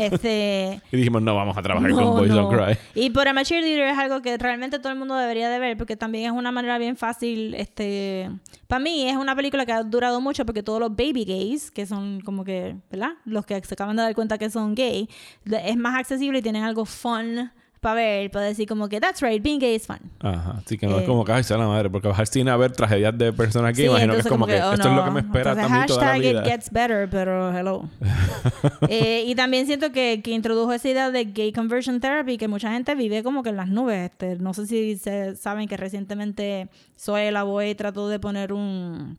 Este... 0.00 0.80
Y 0.92 0.96
dijimos, 0.96 1.22
no 1.22 1.34
vamos 1.34 1.56
a 1.56 1.62
trabajar 1.62 1.90
no, 1.90 1.96
con 1.96 2.10
Boys 2.18 2.30
no. 2.30 2.42
Don't 2.42 2.54
Cry. 2.54 2.78
Y 2.94 3.10
por 3.10 3.26
a 3.26 3.42
Cheerleader 3.42 3.88
es 3.88 3.98
algo 3.98 4.20
que 4.20 4.36
realmente 4.36 4.78
todo 4.78 4.92
el 4.92 4.98
mundo 4.98 5.14
debería 5.16 5.48
de 5.48 5.58
ver, 5.58 5.76
porque 5.76 5.96
también 5.96 6.26
es 6.26 6.32
una 6.32 6.52
manera 6.52 6.78
bien 6.78 6.96
fácil, 6.96 7.54
este... 7.54 8.30
Para 8.66 8.80
mí 8.80 9.08
es 9.08 9.16
una 9.16 9.34
película 9.34 9.66
que 9.66 9.72
ha 9.72 9.82
durado 9.82 10.20
mucho 10.20 10.44
porque 10.46 10.62
todos 10.62 10.78
los 10.78 10.90
baby 10.90 11.24
gays, 11.24 11.70
que 11.70 11.86
son 11.86 12.20
como 12.20 12.44
que, 12.44 12.76
¿verdad? 12.90 13.14
Los 13.24 13.46
que 13.46 13.60
se 13.64 13.74
acaban 13.74 13.96
de 13.96 14.02
dar 14.02 14.14
cuenta 14.14 14.38
que 14.38 14.50
son 14.50 14.74
gay, 14.74 15.08
es 15.44 15.76
más 15.76 15.98
accesible 15.98 16.38
y 16.38 16.42
tienen 16.42 16.62
algo 16.62 16.84
fun 16.84 17.50
para 17.80 17.94
ver, 17.94 18.30
para 18.30 18.46
decir 18.46 18.68
como 18.68 18.88
que, 18.88 19.00
that's 19.00 19.22
right, 19.22 19.42
being 19.42 19.58
gay 19.58 19.74
is 19.74 19.86
fun. 19.86 19.98
Ajá, 20.20 20.60
así 20.64 20.76
que 20.76 20.86
no 20.86 20.98
es 20.98 21.04
Eh, 21.04 21.06
como 21.06 21.24
que, 21.24 21.32
ay, 21.32 21.42
sea 21.42 21.56
la 21.56 21.66
madre, 21.66 21.88
porque 21.88 22.12
cine 22.26 22.50
a 22.50 22.56
ver 22.56 22.72
tragedias 22.72 23.16
de 23.16 23.32
personas 23.32 23.74
que 23.74 23.86
imagino 23.86 24.12
que 24.12 24.20
es 24.20 24.26
como 24.26 24.46
que, 24.46 24.60
oh, 24.62 24.72
esto 24.74 24.88
es 24.88 24.94
lo 24.94 25.04
que 25.04 25.10
me 25.10 25.20
espera 25.20 25.52
Entonces, 25.52 25.62
también 25.64 25.86
toda 25.86 26.00
la 26.00 26.06
hashtag 26.12 26.30
vida. 26.30 26.40
it 26.42 26.46
gets 26.46 26.70
better, 26.70 27.08
pero 27.10 27.56
hello. 27.56 27.88
Eh, 28.88 29.24
y 29.26 29.34
también 29.34 29.66
siento 29.66 29.92
que, 29.92 30.20
que 30.22 30.30
introdujo 30.32 30.72
esa 30.72 30.88
idea 30.88 31.10
de 31.10 31.24
gay 31.24 31.52
conversion 31.52 32.00
therapy 32.00 32.36
que 32.38 32.48
mucha 32.48 32.72
gente 32.72 32.94
vive 32.94 33.22
como 33.22 33.42
que 33.42 33.50
en 33.50 33.56
las 33.56 33.68
nubes. 33.68 34.10
Este, 34.10 34.36
no 34.36 34.52
sé 34.54 34.66
si 34.66 34.96
se 34.96 35.36
saben 35.36 35.68
que 35.68 35.76
recientemente 35.76 36.68
Zoe 36.98 37.30
la 37.30 37.42
Boy 37.44 37.74
trató 37.74 38.08
de 38.08 38.18
poner 38.18 38.52
un 38.52 39.18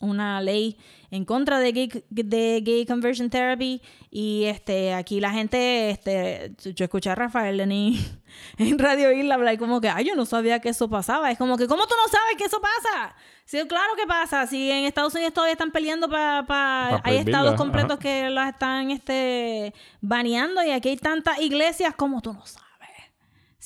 una 0.00 0.40
ley 0.40 0.78
en 1.10 1.24
contra 1.24 1.58
de 1.58 1.72
gay, 1.72 2.04
de 2.10 2.62
gay 2.64 2.86
conversion 2.86 3.30
therapy. 3.30 3.82
Y 4.10 4.44
este 4.44 4.94
aquí 4.94 5.20
la 5.20 5.30
gente 5.30 5.90
este 5.90 6.52
yo 6.74 6.84
escuché 6.84 7.10
a 7.10 7.14
Rafael 7.14 7.56
Lenín 7.56 7.98
en 8.58 8.78
Radio 8.78 9.12
Isla 9.12 9.34
hablar 9.34 9.58
como 9.58 9.80
que 9.80 9.88
ay 9.88 10.06
yo 10.06 10.14
no 10.14 10.24
sabía 10.24 10.60
que 10.60 10.70
eso 10.70 10.88
pasaba 10.88 11.30
es 11.30 11.38
como 11.38 11.56
que 11.56 11.66
cómo 11.66 11.86
tú 11.86 11.94
no 12.02 12.10
sabes 12.10 12.36
que 12.36 12.44
eso 12.44 12.60
pasa 12.60 13.16
sí 13.44 13.58
claro 13.66 13.94
que 13.96 14.06
pasa. 14.06 14.46
Si 14.46 14.70
en 14.70 14.84
Estados 14.84 15.14
Unidos 15.14 15.34
todavía 15.34 15.52
están 15.52 15.72
peleando 15.72 16.08
para 16.08 16.46
Pa 16.46 17.00
hay 17.02 17.16
estados 17.16 17.54
completos 17.54 17.92
ajá. 17.92 17.98
que 18.00 18.30
las 18.30 18.52
están 18.52 18.90
este 18.90 19.74
baneando 20.00 20.62
y 20.62 20.70
aquí 20.70 20.90
hay 20.90 20.96
tantas 20.96 21.40
iglesias 21.40 21.94
como 21.94 22.20
tú 22.20 22.32
no 22.32 22.46
sabes 22.46 22.67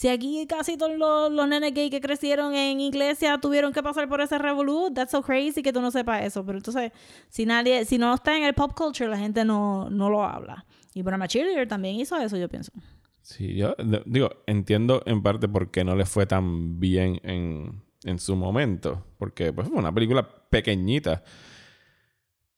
si 0.03 0.09
aquí 0.09 0.45
casi 0.49 0.77
todos 0.77 0.99
los, 0.99 1.31
los 1.31 1.47
nenes 1.47 1.73
gay 1.73 1.89
que 1.89 2.01
crecieron 2.01 2.57
en 2.57 2.81
iglesia 2.81 3.39
tuvieron 3.39 3.73
que 3.73 3.85
pasar 3.85 4.09
por 4.09 4.21
ese 4.21 4.37
revolú, 4.37 4.91
that's 4.93 5.13
so 5.13 5.23
crazy 5.23 5.63
que 5.63 5.73
tú 5.73 5.81
no 5.81 5.93
sepas 5.93 6.25
eso. 6.25 6.45
Pero 6.45 6.59
entonces, 6.59 6.91
si 7.29 7.47
nadie, 7.47 7.85
si 7.85 7.99
no 7.99 8.13
está 8.13 8.37
en 8.37 8.43
el 8.43 8.53
pop 8.53 8.73
culture, 8.75 9.09
la 9.09 9.17
gente 9.17 9.45
no, 9.45 9.89
no 9.91 10.11
lo 10.11 10.25
habla. 10.25 10.67
Y 10.93 11.03
Brahma 11.03 11.29
Cheerleader 11.29 11.69
también 11.69 11.95
hizo 12.01 12.17
eso, 12.17 12.37
yo 12.37 12.49
pienso. 12.49 12.73
Sí, 13.21 13.55
yo 13.55 13.77
digo, 14.05 14.31
entiendo 14.49 15.05
en 15.07 15.23
parte 15.23 15.47
por 15.47 15.71
qué 15.71 15.85
no 15.85 15.95
le 15.95 16.05
fue 16.05 16.27
tan 16.27 16.81
bien 16.81 17.21
en, 17.23 17.85
en 18.03 18.19
su 18.19 18.35
momento. 18.35 19.07
Porque 19.19 19.53
pues 19.53 19.69
fue 19.69 19.79
una 19.79 19.95
película 19.95 20.29
pequeñita. 20.51 21.23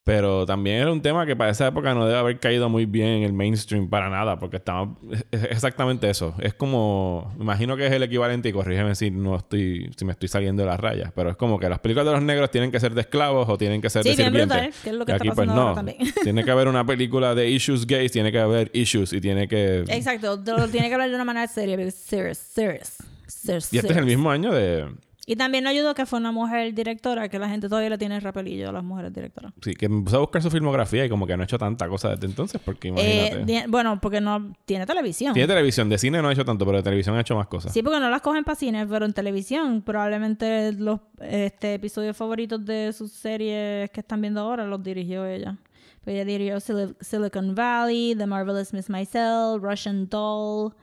Pero 0.04 0.44
también 0.44 0.82
era 0.82 0.92
un 0.92 1.00
tema 1.00 1.24
que 1.24 1.34
para 1.34 1.50
esa 1.50 1.66
época 1.66 1.94
no 1.94 2.04
debe 2.06 2.18
haber 2.18 2.38
caído 2.38 2.68
muy 2.68 2.84
bien 2.84 3.08
en 3.08 3.22
el 3.22 3.32
mainstream 3.32 3.88
para 3.88 4.10
nada. 4.10 4.38
Porque 4.38 4.58
estaba... 4.58 4.94
Es 5.10 5.24
es 5.30 5.44
exactamente 5.44 6.10
eso. 6.10 6.34
Es 6.40 6.52
como... 6.52 7.32
Me 7.38 7.44
imagino 7.44 7.74
que 7.74 7.86
es 7.86 7.92
el 7.92 8.02
equivalente, 8.02 8.50
y 8.50 8.52
corrígeme 8.52 8.94
si 8.94 9.10
no 9.10 9.36
estoy... 9.36 9.90
Si 9.96 10.04
me 10.04 10.12
estoy 10.12 10.28
saliendo 10.28 10.62
de 10.62 10.68
las 10.68 10.78
rayas. 10.78 11.10
Pero 11.14 11.30
es 11.30 11.36
como 11.36 11.58
que 11.58 11.70
las 11.70 11.78
películas 11.78 12.04
de 12.04 12.12
los 12.12 12.22
negros 12.22 12.50
tienen 12.50 12.70
que 12.70 12.78
ser 12.80 12.92
de 12.92 13.00
esclavos 13.00 13.48
o 13.48 13.56
tienen 13.56 13.80
que 13.80 13.88
ser 13.88 14.02
Sí, 14.02 14.10
de 14.10 14.16
bien 14.16 14.26
sirvientes. 14.28 14.58
brutal, 14.58 14.82
que 14.84 14.90
es 14.90 14.96
lo 14.96 15.06
que 15.06 15.12
Y 15.12 15.14
está 15.14 15.24
aquí 15.24 15.34
pues 15.34 15.48
no. 15.48 15.72
también. 15.74 15.96
Tiene 16.22 16.44
que 16.44 16.50
haber 16.50 16.68
una 16.68 16.84
película 16.84 17.34
de 17.34 17.48
issues 17.48 17.86
gays. 17.86 18.12
Tiene 18.12 18.30
que 18.30 18.38
haber 18.40 18.70
issues. 18.74 19.10
Y 19.14 19.22
tiene 19.22 19.48
que... 19.48 19.84
Exacto, 19.88 20.38
tiene 20.70 20.88
que 20.88 20.94
hablar 20.94 21.08
de 21.08 21.14
una 21.14 21.24
manera 21.24 21.46
seria, 21.48 21.76
serious, 21.90 22.36
serious, 22.36 22.96
serious, 23.26 23.72
Y 23.72 23.78
este 23.78 23.92
es 23.92 23.98
el 23.98 24.04
mismo 24.04 24.30
año 24.30 24.52
de... 24.52 24.86
Y 25.26 25.36
también 25.36 25.66
ayudó 25.66 25.94
que 25.94 26.04
fue 26.04 26.18
una 26.18 26.32
mujer 26.32 26.74
directora, 26.74 27.30
que 27.30 27.38
la 27.38 27.48
gente 27.48 27.68
todavía 27.68 27.88
le 27.88 27.96
tiene 27.96 28.20
repelillo 28.20 28.68
a 28.68 28.72
las 28.72 28.84
mujeres 28.84 29.10
directoras. 29.12 29.54
Sí, 29.62 29.72
que 29.74 29.88
me 29.88 30.02
puse 30.02 30.16
a 30.16 30.18
buscar 30.18 30.42
su 30.42 30.50
filmografía 30.50 31.06
y 31.06 31.08
como 31.08 31.26
que 31.26 31.34
no 31.34 31.42
ha 31.42 31.44
hecho 31.44 31.56
tanta 31.56 31.88
cosa 31.88 32.10
desde 32.10 32.26
entonces, 32.26 32.60
porque 32.62 32.88
Eh, 32.88 33.30
imagínate. 33.40 33.68
bueno, 33.68 33.98
porque 34.02 34.20
no 34.20 34.52
tiene 34.66 34.84
televisión. 34.84 35.32
Tiene 35.32 35.48
televisión, 35.48 35.88
de 35.88 35.96
cine 35.96 36.20
no 36.20 36.28
ha 36.28 36.32
hecho 36.32 36.44
tanto, 36.44 36.66
pero 36.66 36.76
de 36.76 36.82
televisión 36.82 37.16
ha 37.16 37.20
hecho 37.22 37.36
más 37.36 37.46
cosas. 37.46 37.72
Sí, 37.72 37.82
porque 37.82 38.00
no 38.00 38.10
las 38.10 38.20
cogen 38.20 38.44
para 38.44 38.54
cine, 38.56 38.86
pero 38.86 39.06
en 39.06 39.14
televisión 39.14 39.80
probablemente 39.80 40.72
los 40.72 41.00
este, 41.20 41.72
episodios 41.74 42.14
favoritos 42.16 42.62
de 42.64 42.92
sus 42.92 43.10
series 43.12 43.90
que 43.92 44.00
están 44.00 44.20
viendo 44.20 44.40
ahora 44.42 44.66
los 44.66 44.82
dirigió 44.82 45.24
ella. 45.24 45.56
Pues 46.04 46.16
ella 46.16 46.26
dirigió 46.26 46.56
Sil- 46.60 46.96
Silicon 47.00 47.54
Valley, 47.54 48.14
The 48.14 48.26
Marvelous 48.26 48.74
Miss 48.74 48.90
Maisel, 48.90 49.58
Russian 49.62 50.06
Doll. 50.10 50.74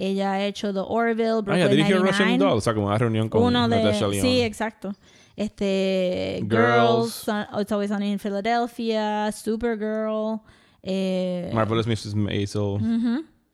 Ella 0.00 0.32
ha 0.34 0.44
hecho 0.46 0.72
The 0.72 0.78
Orville, 0.80 1.28
Ah, 1.30 1.40
Brooklyn 1.40 1.58
ya 1.58 1.68
dirigió 1.68 1.96
99. 1.96 2.10
Russian 2.10 2.38
Doll, 2.38 2.58
o 2.58 2.60
sea, 2.60 2.72
como 2.72 2.86
una 2.86 2.98
reunión 2.98 3.28
con 3.28 3.42
Uno 3.42 3.68
de... 3.68 3.82
Natasha. 3.82 4.06
Sí, 4.12 4.40
exacto. 4.42 4.94
Este... 5.34 6.40
Girls. 6.48 7.26
It's 7.60 7.72
Always 7.72 7.90
Sunny 7.90 8.12
in 8.12 8.18
Philadelphia. 8.18 9.30
Supergirl. 9.32 10.40
Eh, 10.82 11.50
Marvelous 11.52 11.86
Mrs. 11.86 12.14
Maisel, 12.14 12.78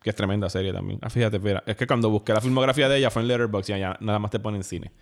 que 0.02 0.10
es 0.10 0.16
tremenda 0.16 0.50
serie 0.50 0.72
también. 0.72 0.98
Ah, 1.02 1.08
fíjate, 1.08 1.38
mira, 1.38 1.62
es 1.66 1.76
que 1.76 1.86
cuando 1.86 2.10
busqué 2.10 2.34
la 2.34 2.40
filmografía 2.42 2.88
de 2.88 2.98
ella 2.98 3.10
fue 3.10 3.22
en 3.22 3.28
Letterboxd 3.28 3.70
y 3.70 3.72
allá 3.72 3.96
nada 4.00 4.18
más 4.18 4.30
te 4.30 4.38
ponen 4.38 4.62
cine. 4.62 4.92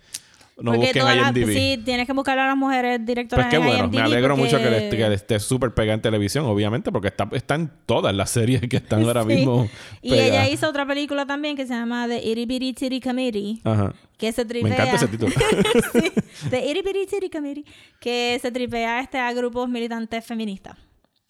No 0.55 0.65
Porque 0.71 0.77
busquen 0.85 1.01
todas 1.01 1.17
las- 1.17 1.35
IMDb. 1.35 1.51
Sí, 1.53 1.81
tienes 1.83 2.05
que 2.05 2.13
buscar 2.13 2.37
a 2.37 2.47
las 2.47 2.55
mujeres 2.55 3.03
directoras 3.03 3.47
Pues 3.47 3.49
qué 3.51 3.55
en 3.57 3.63
bueno, 3.67 3.83
IMDb 3.85 3.95
me 3.95 4.01
alegro 4.03 4.35
porque- 4.37 4.43
mucho 4.43 4.57
que 4.63 4.69
le, 4.69 4.89
que 4.89 5.09
le 5.09 5.15
esté 5.15 5.39
súper 5.39 5.73
pegada 5.73 5.95
en 5.95 6.01
televisión, 6.01 6.45
obviamente, 6.45 6.91
porque 6.91 7.07
está, 7.07 7.27
está 7.31 7.55
en 7.55 7.71
todas 7.87 8.13
las 8.15 8.29
series 8.29 8.61
que 8.61 8.77
están 8.77 9.03
ahora 9.03 9.21
Sí. 9.23 9.27
mismo. 9.29 9.67
Y 10.03 10.11
pegadas. 10.11 10.29
ella 10.31 10.49
hizo 10.49 10.69
otra 10.69 10.85
película 10.85 11.25
también 11.25 11.55
que 11.55 11.65
se 11.65 11.73
llama 11.73 12.07
The 12.07 12.23
Itty 12.23 12.45
Bitty 12.45 12.73
Titty 12.73 13.01
Committee. 13.01 13.61
Ajá. 13.63 13.93
Que 14.17 14.31
se 14.31 14.45
tripea. 14.45 14.69
Me 14.69 14.75
encanta 14.75 14.95
ese 14.95 15.07
título. 15.07 15.31
sí, 15.91 16.11
The 16.51 16.69
Itty 16.69 16.81
Bitty 16.83 17.05
Titty 17.07 17.29
Committee. 17.31 17.65
Que 17.99 18.37
se 18.41 18.51
tripea 18.51 18.99
este 19.01 19.17
a 19.17 19.33
grupos 19.33 19.67
militantes 19.67 20.23
feministas. 20.23 20.77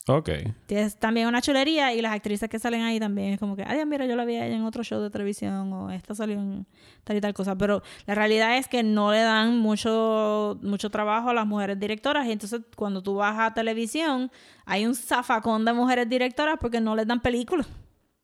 Ok. 0.08 0.30
Es 0.70 0.98
también 0.98 1.28
una 1.28 1.42
chulería 1.42 1.94
y 1.94 2.02
las 2.02 2.14
actrices 2.14 2.50
que 2.50 2.60
salen 2.60 2.82
ahí 2.82 3.00
también 3.00 3.34
es 3.34 3.40
como 3.40 3.56
que, 3.56 3.64
ay, 3.64 3.86
mira, 3.86 4.06
yo 4.06 4.16
la 4.16 4.26
vi 4.26 4.36
a 4.36 4.46
ella 4.46 4.56
en 4.56 4.64
otro 4.64 4.84
show 4.84 5.02
de 5.02 5.10
televisión 5.10 5.72
o 5.74 5.92
esta 5.92 6.16
salió 6.16 6.36
en 6.36 6.66
tal 7.04 7.18
y 7.18 7.22
tal 7.22 7.34
cosa. 7.34 7.56
Pero 7.58 7.82
la 8.06 8.16
realidad 8.16 8.58
es 8.58 8.68
que 8.68 8.84
no 8.84 9.12
le 9.12 9.20
dan 9.20 9.58
mucho, 9.60 10.60
mucho 10.62 10.90
trabajo 10.90 11.30
a 11.30 11.34
las 11.34 11.46
mujeres 11.46 11.80
directoras 11.80 12.28
y 12.28 12.32
entonces 12.32 12.62
cuando 12.76 13.02
tú 13.02 13.16
vas 13.16 13.40
a 13.40 13.54
televisión 13.54 14.32
hay 14.66 14.86
un 14.86 14.96
zafacón 14.96 15.66
de 15.66 15.74
mujeres 15.74 16.10
directoras 16.10 16.58
porque 16.60 16.82
no 16.82 16.96
les 16.96 17.08
dan 17.08 17.22
películas 17.22 17.68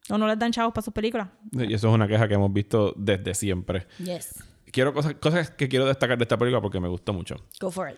o 0.09 0.17
no 0.17 0.27
les 0.27 0.39
dan 0.39 0.51
chavos 0.51 0.73
para 0.73 0.83
sus 0.83 0.93
películas. 0.93 1.29
Y 1.51 1.73
eso 1.73 1.89
es 1.89 1.93
una 1.93 2.07
queja 2.07 2.27
que 2.27 2.33
hemos 2.33 2.51
visto 2.51 2.93
desde 2.97 3.33
siempre. 3.33 3.87
Yes. 3.99 4.43
Quiero 4.71 4.93
cosas, 4.93 5.15
cosas 5.15 5.51
que 5.51 5.67
quiero 5.67 5.85
destacar 5.85 6.17
de 6.17 6.23
esta 6.23 6.37
película 6.37 6.61
porque 6.61 6.79
me 6.79 6.87
gustó 6.87 7.13
mucho. 7.13 7.35
Go 7.59 7.71
for 7.71 7.89
it. 7.89 7.97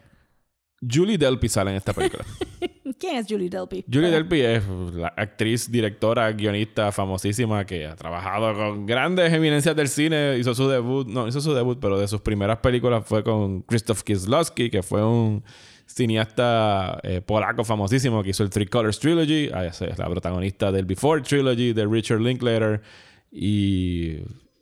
Julie 0.81 1.17
Delpy 1.17 1.47
sale 1.47 1.71
en 1.71 1.77
esta 1.77 1.93
película. 1.93 2.25
¿Quién 3.01 3.15
es 3.15 3.25
Julie 3.27 3.49
Delpy? 3.49 3.83
Julie 3.91 4.11
Delpy 4.11 4.41
es 4.41 4.63
la 4.93 5.07
actriz, 5.07 5.71
directora, 5.71 6.31
guionista 6.33 6.91
famosísima 6.91 7.65
que 7.65 7.87
ha 7.87 7.95
trabajado 7.95 8.53
con 8.53 8.85
grandes 8.85 9.33
eminencias 9.33 9.75
del 9.75 9.87
cine. 9.87 10.37
Hizo 10.37 10.53
su 10.53 10.69
debut, 10.69 11.07
no 11.07 11.27
hizo 11.27 11.41
su 11.41 11.51
debut, 11.55 11.79
pero 11.81 11.97
de 11.97 12.07
sus 12.07 12.21
primeras 12.21 12.59
películas 12.59 13.03
fue 13.03 13.23
con 13.23 13.63
Krzysztof 13.63 14.03
Kieslowski, 14.03 14.69
que 14.69 14.83
fue 14.83 15.03
un 15.03 15.43
cineasta 15.87 16.99
eh, 17.01 17.21
polaco 17.21 17.63
famosísimo 17.63 18.21
que 18.21 18.29
hizo 18.29 18.43
el 18.43 18.51
Three 18.51 18.67
Colors 18.67 18.99
Trilogy. 18.99 19.49
Ah, 19.51 19.65
esa 19.65 19.85
es 19.85 19.97
la 19.97 20.07
protagonista 20.07 20.71
del 20.71 20.85
Before 20.85 21.23
Trilogy 21.23 21.73
de 21.73 21.87
Richard 21.87 22.19
Linklater. 22.21 22.83
Y 23.31 24.17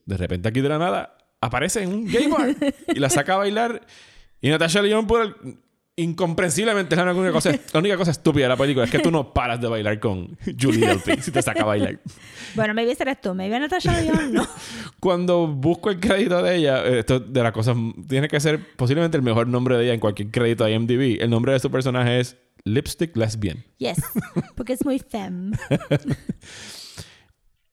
de 0.05 0.17
repente 0.17 0.47
aquí 0.47 0.61
de 0.61 0.69
la 0.69 0.77
nada 0.77 1.17
aparece 1.41 1.83
en 1.83 1.89
un 1.93 2.05
gay 2.07 2.27
bar 2.27 2.55
y 2.87 2.99
la 2.99 3.09
saca 3.09 3.33
a 3.33 3.37
bailar. 3.39 3.81
Y 4.39 4.47
Natasha 4.49 4.81
Lyonne 4.81 5.07
por 5.09 5.21
el- 5.23 5.57
incomprensiblemente 5.99 6.95
es 6.95 7.03
la 7.03 7.13
única 7.13 7.31
cosa, 7.31 7.51
la 7.51 7.79
única 7.79 7.97
cosa 7.97 8.11
estúpida 8.11 8.45
de 8.45 8.49
la 8.49 8.57
película 8.57 8.85
es 8.85 8.91
que 8.91 8.99
tú 8.99 9.11
no 9.11 9.33
paras 9.33 9.59
de 9.59 9.67
bailar 9.67 9.99
con 9.99 10.37
Julie 10.59 10.87
Delpy 10.87 11.21
si 11.21 11.31
te 11.31 11.41
saca 11.41 11.61
a 11.61 11.65
bailar. 11.65 11.99
Bueno, 12.55 12.73
maybe 12.73 12.93
ese 12.93 13.03
eres 13.03 13.21
tú. 13.21 13.35
Maybe 13.35 13.59
Natasha 13.59 14.01
Lyonne, 14.01 14.31
no. 14.31 14.47
Cuando 14.99 15.47
busco 15.47 15.91
el 15.91 15.99
crédito 15.99 16.41
de 16.41 16.55
ella, 16.55 16.83
eh, 16.83 16.99
esto 16.99 17.19
de 17.19 17.43
las 17.43 17.51
cosas 17.51 17.77
tiene 18.07 18.27
que 18.27 18.39
ser 18.39 18.75
posiblemente 18.75 19.17
el 19.17 19.23
mejor 19.23 19.47
nombre 19.47 19.77
de 19.77 19.83
ella 19.83 19.93
en 19.93 19.99
cualquier 19.99 20.31
crédito 20.31 20.65
de 20.65 20.71
IMDb. 20.71 21.21
El 21.21 21.29
nombre 21.29 21.53
de 21.53 21.59
su 21.59 21.69
personaje 21.69 22.19
es 22.19 22.37
Lipstick 22.63 23.15
Lesbian. 23.15 23.63
Yes. 23.77 24.01
Porque 24.55 24.73
es 24.73 24.83
muy 24.83 24.97
femme. 24.97 25.55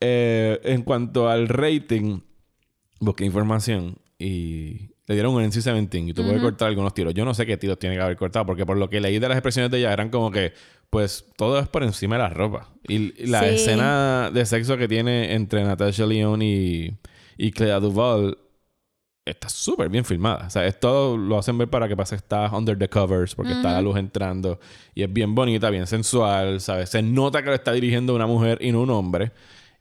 Eh, 0.00 0.60
en 0.62 0.82
cuanto 0.82 1.30
al 1.30 1.48
rating, 1.48 2.20
busqué 3.00 3.24
información 3.24 3.98
y 4.18 4.90
le 5.06 5.14
dieron 5.14 5.34
un 5.34 5.42
NC-17 5.44 6.08
y 6.08 6.12
tuvo 6.12 6.30
que 6.30 6.36
Ujú. 6.36 6.42
cortar 6.46 6.68
algunos 6.68 6.92
tiros. 6.94 7.14
Yo 7.14 7.24
no 7.24 7.32
sé 7.34 7.46
qué 7.46 7.56
tiros 7.56 7.78
tiene 7.78 7.96
que 7.96 8.02
haber 8.02 8.16
cortado 8.16 8.44
porque 8.46 8.66
por 8.66 8.76
lo 8.76 8.88
que 8.90 9.00
leí 9.00 9.18
de 9.18 9.28
las 9.28 9.36
expresiones 9.36 9.70
de 9.70 9.78
ella 9.78 9.92
eran 9.92 10.10
como 10.10 10.30
que, 10.30 10.52
pues, 10.90 11.24
todo 11.36 11.58
es 11.58 11.68
por 11.68 11.82
encima 11.84 12.16
de 12.16 12.22
la 12.22 12.28
ropa. 12.30 12.68
Y 12.88 13.26
la 13.26 13.40
Sí. 13.42 13.46
escena 13.54 14.30
de 14.32 14.44
sexo 14.46 14.76
que 14.76 14.88
tiene 14.88 15.34
entre 15.34 15.62
Natasha 15.64 16.06
Lyonne 16.06 16.44
y, 16.44 16.96
y 17.36 17.50
Clea 17.52 17.78
Duval 17.80 18.36
está 19.24 19.48
súper 19.48 19.88
bien 19.88 20.04
filmada. 20.04 20.46
O 20.46 20.50
sea, 20.50 20.66
es 20.66 20.78
todo 20.78 21.16
lo 21.16 21.36
hacen 21.38 21.58
ver 21.58 21.68
para 21.68 21.88
que 21.88 21.96
pase 21.96 22.14
está 22.14 22.48
under 22.56 22.78
the 22.78 22.88
covers 22.88 23.34
porque 23.34 23.52
está 23.52 23.72
la 23.72 23.82
luz 23.82 23.96
entrando 23.96 24.60
y 24.94 25.02
es 25.02 25.12
bien 25.12 25.34
bonita, 25.34 25.68
bien 25.70 25.86
sensual, 25.88 26.60
¿sabes? 26.60 26.90
Se 26.90 27.02
nota 27.02 27.42
que 27.42 27.48
lo 27.48 27.54
está 27.54 27.72
dirigiendo 27.72 28.14
una 28.14 28.26
mujer 28.26 28.58
y 28.60 28.70
no 28.70 28.82
un 28.82 28.90
hombre. 28.90 29.32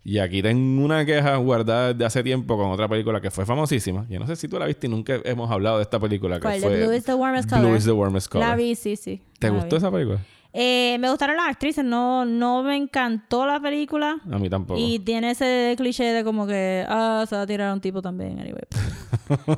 Y 0.07 0.19
aquí 0.19 0.43
tengo 0.43 0.85
una 0.85 1.03
queja 1.03 1.35
guardada 1.37 1.91
desde 1.91 2.05
hace 2.05 2.23
tiempo 2.23 2.55
con 2.57 2.69
otra 2.69 2.87
película 2.87 3.19
que 3.19 3.31
fue 3.31 3.43
famosísima. 3.43 4.05
Yo 4.07 4.19
no 4.19 4.27
sé 4.27 4.35
si 4.35 4.47
tú 4.47 4.59
la 4.59 4.67
viste 4.67 4.85
y 4.85 4.89
nunca 4.91 5.19
hemos 5.25 5.49
hablado 5.49 5.77
de 5.77 5.81
esta 5.81 5.99
película. 5.99 6.35
Que 6.35 6.43
¿Cuál? 6.43 6.59
fue 6.59 6.85
Blue 6.85 6.93
is 6.95 7.05
the 7.05 7.15
warmest 7.15 7.49
color. 7.49 7.65
Blue 7.65 7.75
is 7.75 7.85
the 7.85 7.91
warmest 7.91 8.31
color. 8.31 8.47
La 8.47 8.55
vi, 8.55 8.75
sí, 8.75 8.97
sí. 8.97 9.23
¿Te 9.39 9.47
la 9.47 9.55
gustó 9.55 9.71
vi. 9.71 9.77
esa 9.77 9.91
película? 9.91 10.19
Eh, 10.57 10.95
me 10.99 11.09
gustaron 11.09 11.35
las 11.35 11.49
actrices, 11.49 11.83
no, 11.83 12.23
no 12.23 12.63
me 12.63 12.77
encantó 12.77 13.45
la 13.45 13.59
película. 13.59 14.21
A 14.31 14.39
mí 14.39 14.49
tampoco. 14.49 14.79
Y 14.79 14.99
tiene 14.99 15.31
ese 15.31 15.73
cliché 15.75 16.05
de 16.05 16.23
como 16.23 16.47
que, 16.47 16.85
ah, 16.87 17.25
se 17.27 17.35
va 17.35 17.41
a 17.41 17.45
tirar 17.45 17.71
a 17.71 17.73
un 17.73 17.81
tipo 17.81 18.01
también, 18.01 18.39
anyway. 18.39 18.63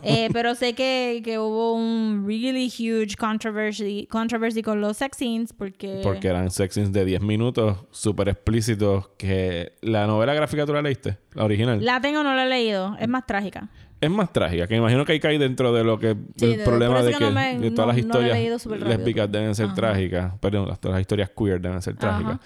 Eh, 0.01 0.29
pero 0.31 0.55
sé 0.55 0.73
que, 0.73 1.21
que 1.25 1.37
hubo 1.39 1.73
un 1.73 2.23
really 2.25 2.67
huge 2.67 3.15
controversy, 3.17 4.07
controversy 4.09 4.61
con 4.61 4.79
los 4.79 4.97
sex 4.97 5.17
scenes 5.17 5.51
porque... 5.51 5.99
Porque 6.03 6.29
eran 6.29 6.49
sex 6.51 6.73
scenes 6.73 6.93
de 6.93 7.03
10 7.03 7.21
minutos, 7.21 7.77
súper 7.91 8.29
explícitos. 8.29 9.09
Que 9.17 9.73
la 9.81 10.07
novela 10.07 10.33
gráfica 10.33 10.65
tú 10.65 10.73
la 10.73 10.81
leíste, 10.81 11.17
la 11.33 11.43
original. 11.43 11.83
La 11.83 11.99
tengo, 11.99 12.23
no 12.23 12.33
la 12.33 12.45
he 12.45 12.49
leído. 12.49 12.95
Es 12.99 13.09
más 13.09 13.25
trágica. 13.25 13.69
Es 13.99 14.09
más 14.11 14.31
trágica, 14.31 14.67
que 14.67 14.75
me 14.75 14.79
imagino 14.79 15.05
que 15.05 15.13
ahí 15.13 15.19
cae 15.19 15.39
dentro 15.39 15.73
de 15.73 15.83
lo 15.83 15.97
que 15.99 16.15
Sí, 16.35 16.45
el 16.45 16.57
de- 16.57 16.63
problema 16.63 17.01
de 17.01 17.11
que 17.13 17.17
que, 17.17 17.23
no 17.25 17.31
me- 17.31 17.59
de 17.59 17.71
todas 17.71 17.87
no- 17.87 17.93
las 17.93 18.05
no 18.05 18.13
la 18.19 18.29
historias 18.35 18.97
lésbicas 18.97 19.31
deben 19.31 19.55
ser 19.55 19.65
Ajá. 19.67 19.75
trágicas, 19.75 20.33
perdón, 20.39 20.67
las- 20.67 20.79
todas 20.79 20.93
las 20.95 21.01
historias 21.01 21.31
queer 21.35 21.59
deben 21.61 21.81
ser 21.81 21.95
trágicas. 21.95 22.35
Ajá. 22.35 22.41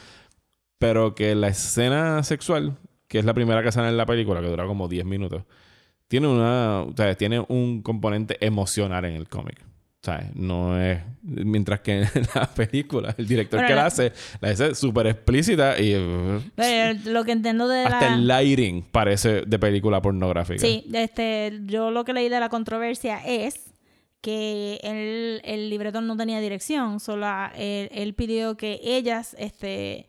Pero 0.79 1.13
que 1.13 1.35
la 1.35 1.49
escena 1.49 2.23
sexual, 2.23 2.77
que 3.07 3.19
es 3.19 3.25
la 3.25 3.33
primera 3.33 3.61
que 3.63 3.71
sale 3.71 3.89
en 3.89 3.97
la 3.97 4.05
película, 4.05 4.39
que 4.41 4.47
dura 4.47 4.65
como 4.65 4.87
10 4.87 5.05
minutos, 5.05 5.43
tiene 6.07 6.27
una, 6.27 6.81
o 6.81 6.93
sea, 6.95 7.13
tiene 7.15 7.43
un 7.47 7.81
componente 7.81 8.37
emocional 8.45 9.05
en 9.05 9.13
el 9.15 9.27
cómic. 9.27 9.59
¿Sabes? 10.03 10.35
No 10.35 10.81
es. 10.81 10.99
Mientras 11.21 11.81
que 11.81 12.01
en 12.01 12.07
la 12.35 12.47
película, 12.47 13.13
el 13.17 13.27
director 13.27 13.59
Bueno, 13.59 13.67
que 13.67 13.75
la 13.75 13.81
la- 13.81 13.87
hace, 13.87 14.11
la 14.39 14.49
hace 14.49 14.73
súper 14.73 15.05
explícita 15.07 15.79
y. 15.79 15.93
Pero 16.55 16.99
lo 17.05 17.23
que 17.23 17.31
entiendo 17.33 17.67
de 17.67 17.83
hasta 17.83 18.09
la... 18.09 18.15
el 18.15 18.27
lighting 18.27 18.83
parece 18.91 19.43
de 19.43 19.59
película 19.59 20.01
pornográfica. 20.01 20.59
Sí, 20.59 20.85
este, 20.91 21.59
yo 21.65 21.91
lo 21.91 22.03
que 22.03 22.13
leí 22.13 22.29
de 22.29 22.39
la 22.39 22.49
controversia 22.49 23.21
es 23.25 23.59
que 24.21 24.79
el, 24.83 25.41
el 25.43 25.69
libreto 25.69 26.01
no 26.01 26.17
tenía 26.17 26.39
dirección, 26.39 26.99
solo 26.99 27.27
él, 27.55 27.89
él 27.91 28.13
pidió 28.15 28.55
que 28.57 28.79
ellas 28.83 29.35
este, 29.39 30.07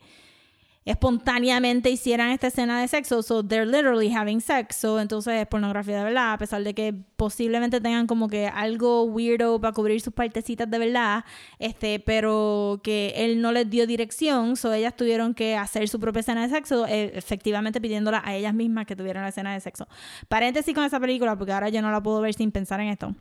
espontáneamente 0.85 1.89
hicieran 1.89 2.31
esta 2.31 2.47
escena 2.47 2.81
de 2.81 2.87
sexo, 2.87 3.23
so 3.23 3.43
they're 3.43 3.65
literally 3.65 4.13
having 4.13 4.41
sex, 4.41 4.75
so 4.75 4.99
entonces 4.99 5.41
es 5.41 5.47
pornografía 5.47 5.99
de 5.99 6.03
verdad, 6.03 6.33
a 6.33 6.37
pesar 6.37 6.63
de 6.63 6.73
que 6.73 6.93
posiblemente 7.15 7.79
tengan 7.79 8.05
como 8.05 8.27
que 8.27 8.47
algo 8.47 9.03
weirdo 9.03 9.59
para 9.61 9.73
cubrir 9.73 10.01
sus 10.01 10.13
partecitas 10.13 10.69
de 10.69 10.79
verdad, 10.79 11.23
este, 11.59 11.99
pero 11.99 12.81
que 12.83 13.13
él 13.15 13.41
no 13.41 13.51
les 13.51 13.69
dio 13.69 13.87
dirección, 13.87 14.57
so 14.57 14.73
ellas 14.73 14.95
tuvieron 14.95 15.33
que 15.33 15.55
hacer 15.55 15.87
su 15.87 15.99
propia 15.99 16.19
escena 16.19 16.43
de 16.43 16.53
sexo, 16.53 16.85
eh, 16.85 17.11
efectivamente 17.15 17.79
pidiéndola 17.79 18.21
a 18.25 18.35
ellas 18.35 18.53
mismas 18.53 18.85
que 18.85 18.95
tuvieran 18.95 19.23
la 19.23 19.29
escena 19.29 19.53
de 19.53 19.61
sexo. 19.61 19.87
Paréntesis 20.27 20.73
con 20.75 20.83
esa 20.83 20.99
película, 20.99 21.37
porque 21.37 21.53
ahora 21.53 21.69
yo 21.69 21.81
no 21.81 21.91
la 21.91 22.03
puedo 22.03 22.19
ver 22.19 22.33
sin 22.33 22.51
pensar 22.51 22.81
en 22.81 22.89
esto. 22.89 23.15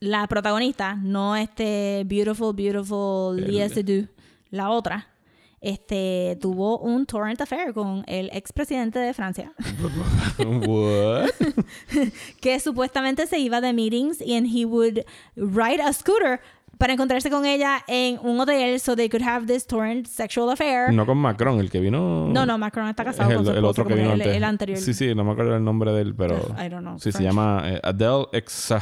La 0.00 0.26
protagonista, 0.26 0.96
no 0.96 1.34
este 1.34 2.02
Beautiful, 2.04 2.54
Beautiful 2.54 3.36
Lia 3.36 3.70
Seydoux, 3.70 4.08
la 4.50 4.68
otra, 4.68 5.13
este, 5.64 6.36
tuvo 6.40 6.78
un 6.78 7.06
torrent 7.06 7.40
affair 7.40 7.72
con 7.72 8.04
el 8.06 8.30
expresidente 8.32 8.98
de 8.98 9.12
Francia, 9.14 9.52
What? 10.38 11.30
que 12.40 12.60
supuestamente 12.60 13.26
se 13.26 13.38
iba 13.38 13.60
de 13.60 13.72
meetings 13.72 14.20
y 14.20 14.34
and 14.36 14.46
he 14.46 14.64
would 14.64 15.00
ride 15.36 15.80
a 15.82 15.92
scooter 15.92 16.40
para 16.76 16.92
encontrarse 16.92 17.30
con 17.30 17.46
ella 17.46 17.84
en 17.86 18.18
un 18.22 18.40
hotel 18.40 18.80
so 18.80 18.96
they 18.96 19.08
could 19.08 19.22
have 19.24 19.46
this 19.46 19.64
torrent 19.64 20.06
sexual 20.08 20.50
affair. 20.50 20.92
No 20.92 21.06
con 21.06 21.16
Macron, 21.18 21.60
el 21.60 21.70
que 21.70 21.78
vino. 21.78 22.26
No, 22.28 22.44
no, 22.44 22.58
Macron 22.58 22.88
está 22.88 23.04
Es 23.04 23.10
casado 23.16 23.30
el, 23.30 23.36
con 23.36 23.46
su 23.46 23.52
el 23.52 23.64
otro 23.64 23.86
que 23.86 23.94
vino 23.94 24.06
el, 24.12 24.20
antes. 24.20 24.36
el 24.36 24.44
anterior. 24.44 24.78
Sí, 24.78 24.92
sí, 24.92 25.14
no 25.14 25.22
me 25.22 25.32
acuerdo 25.32 25.54
el 25.56 25.62
nombre 25.62 25.92
de 25.92 26.02
él, 26.02 26.14
pero. 26.16 26.36
I 26.58 26.68
don't 26.68 26.80
know, 26.80 26.98
Sí, 26.98 27.12
se 27.12 27.18
French. 27.18 27.28
llama 27.30 27.62
eh, 27.66 27.80
Adele 27.82 28.26
Exa. 28.32 28.80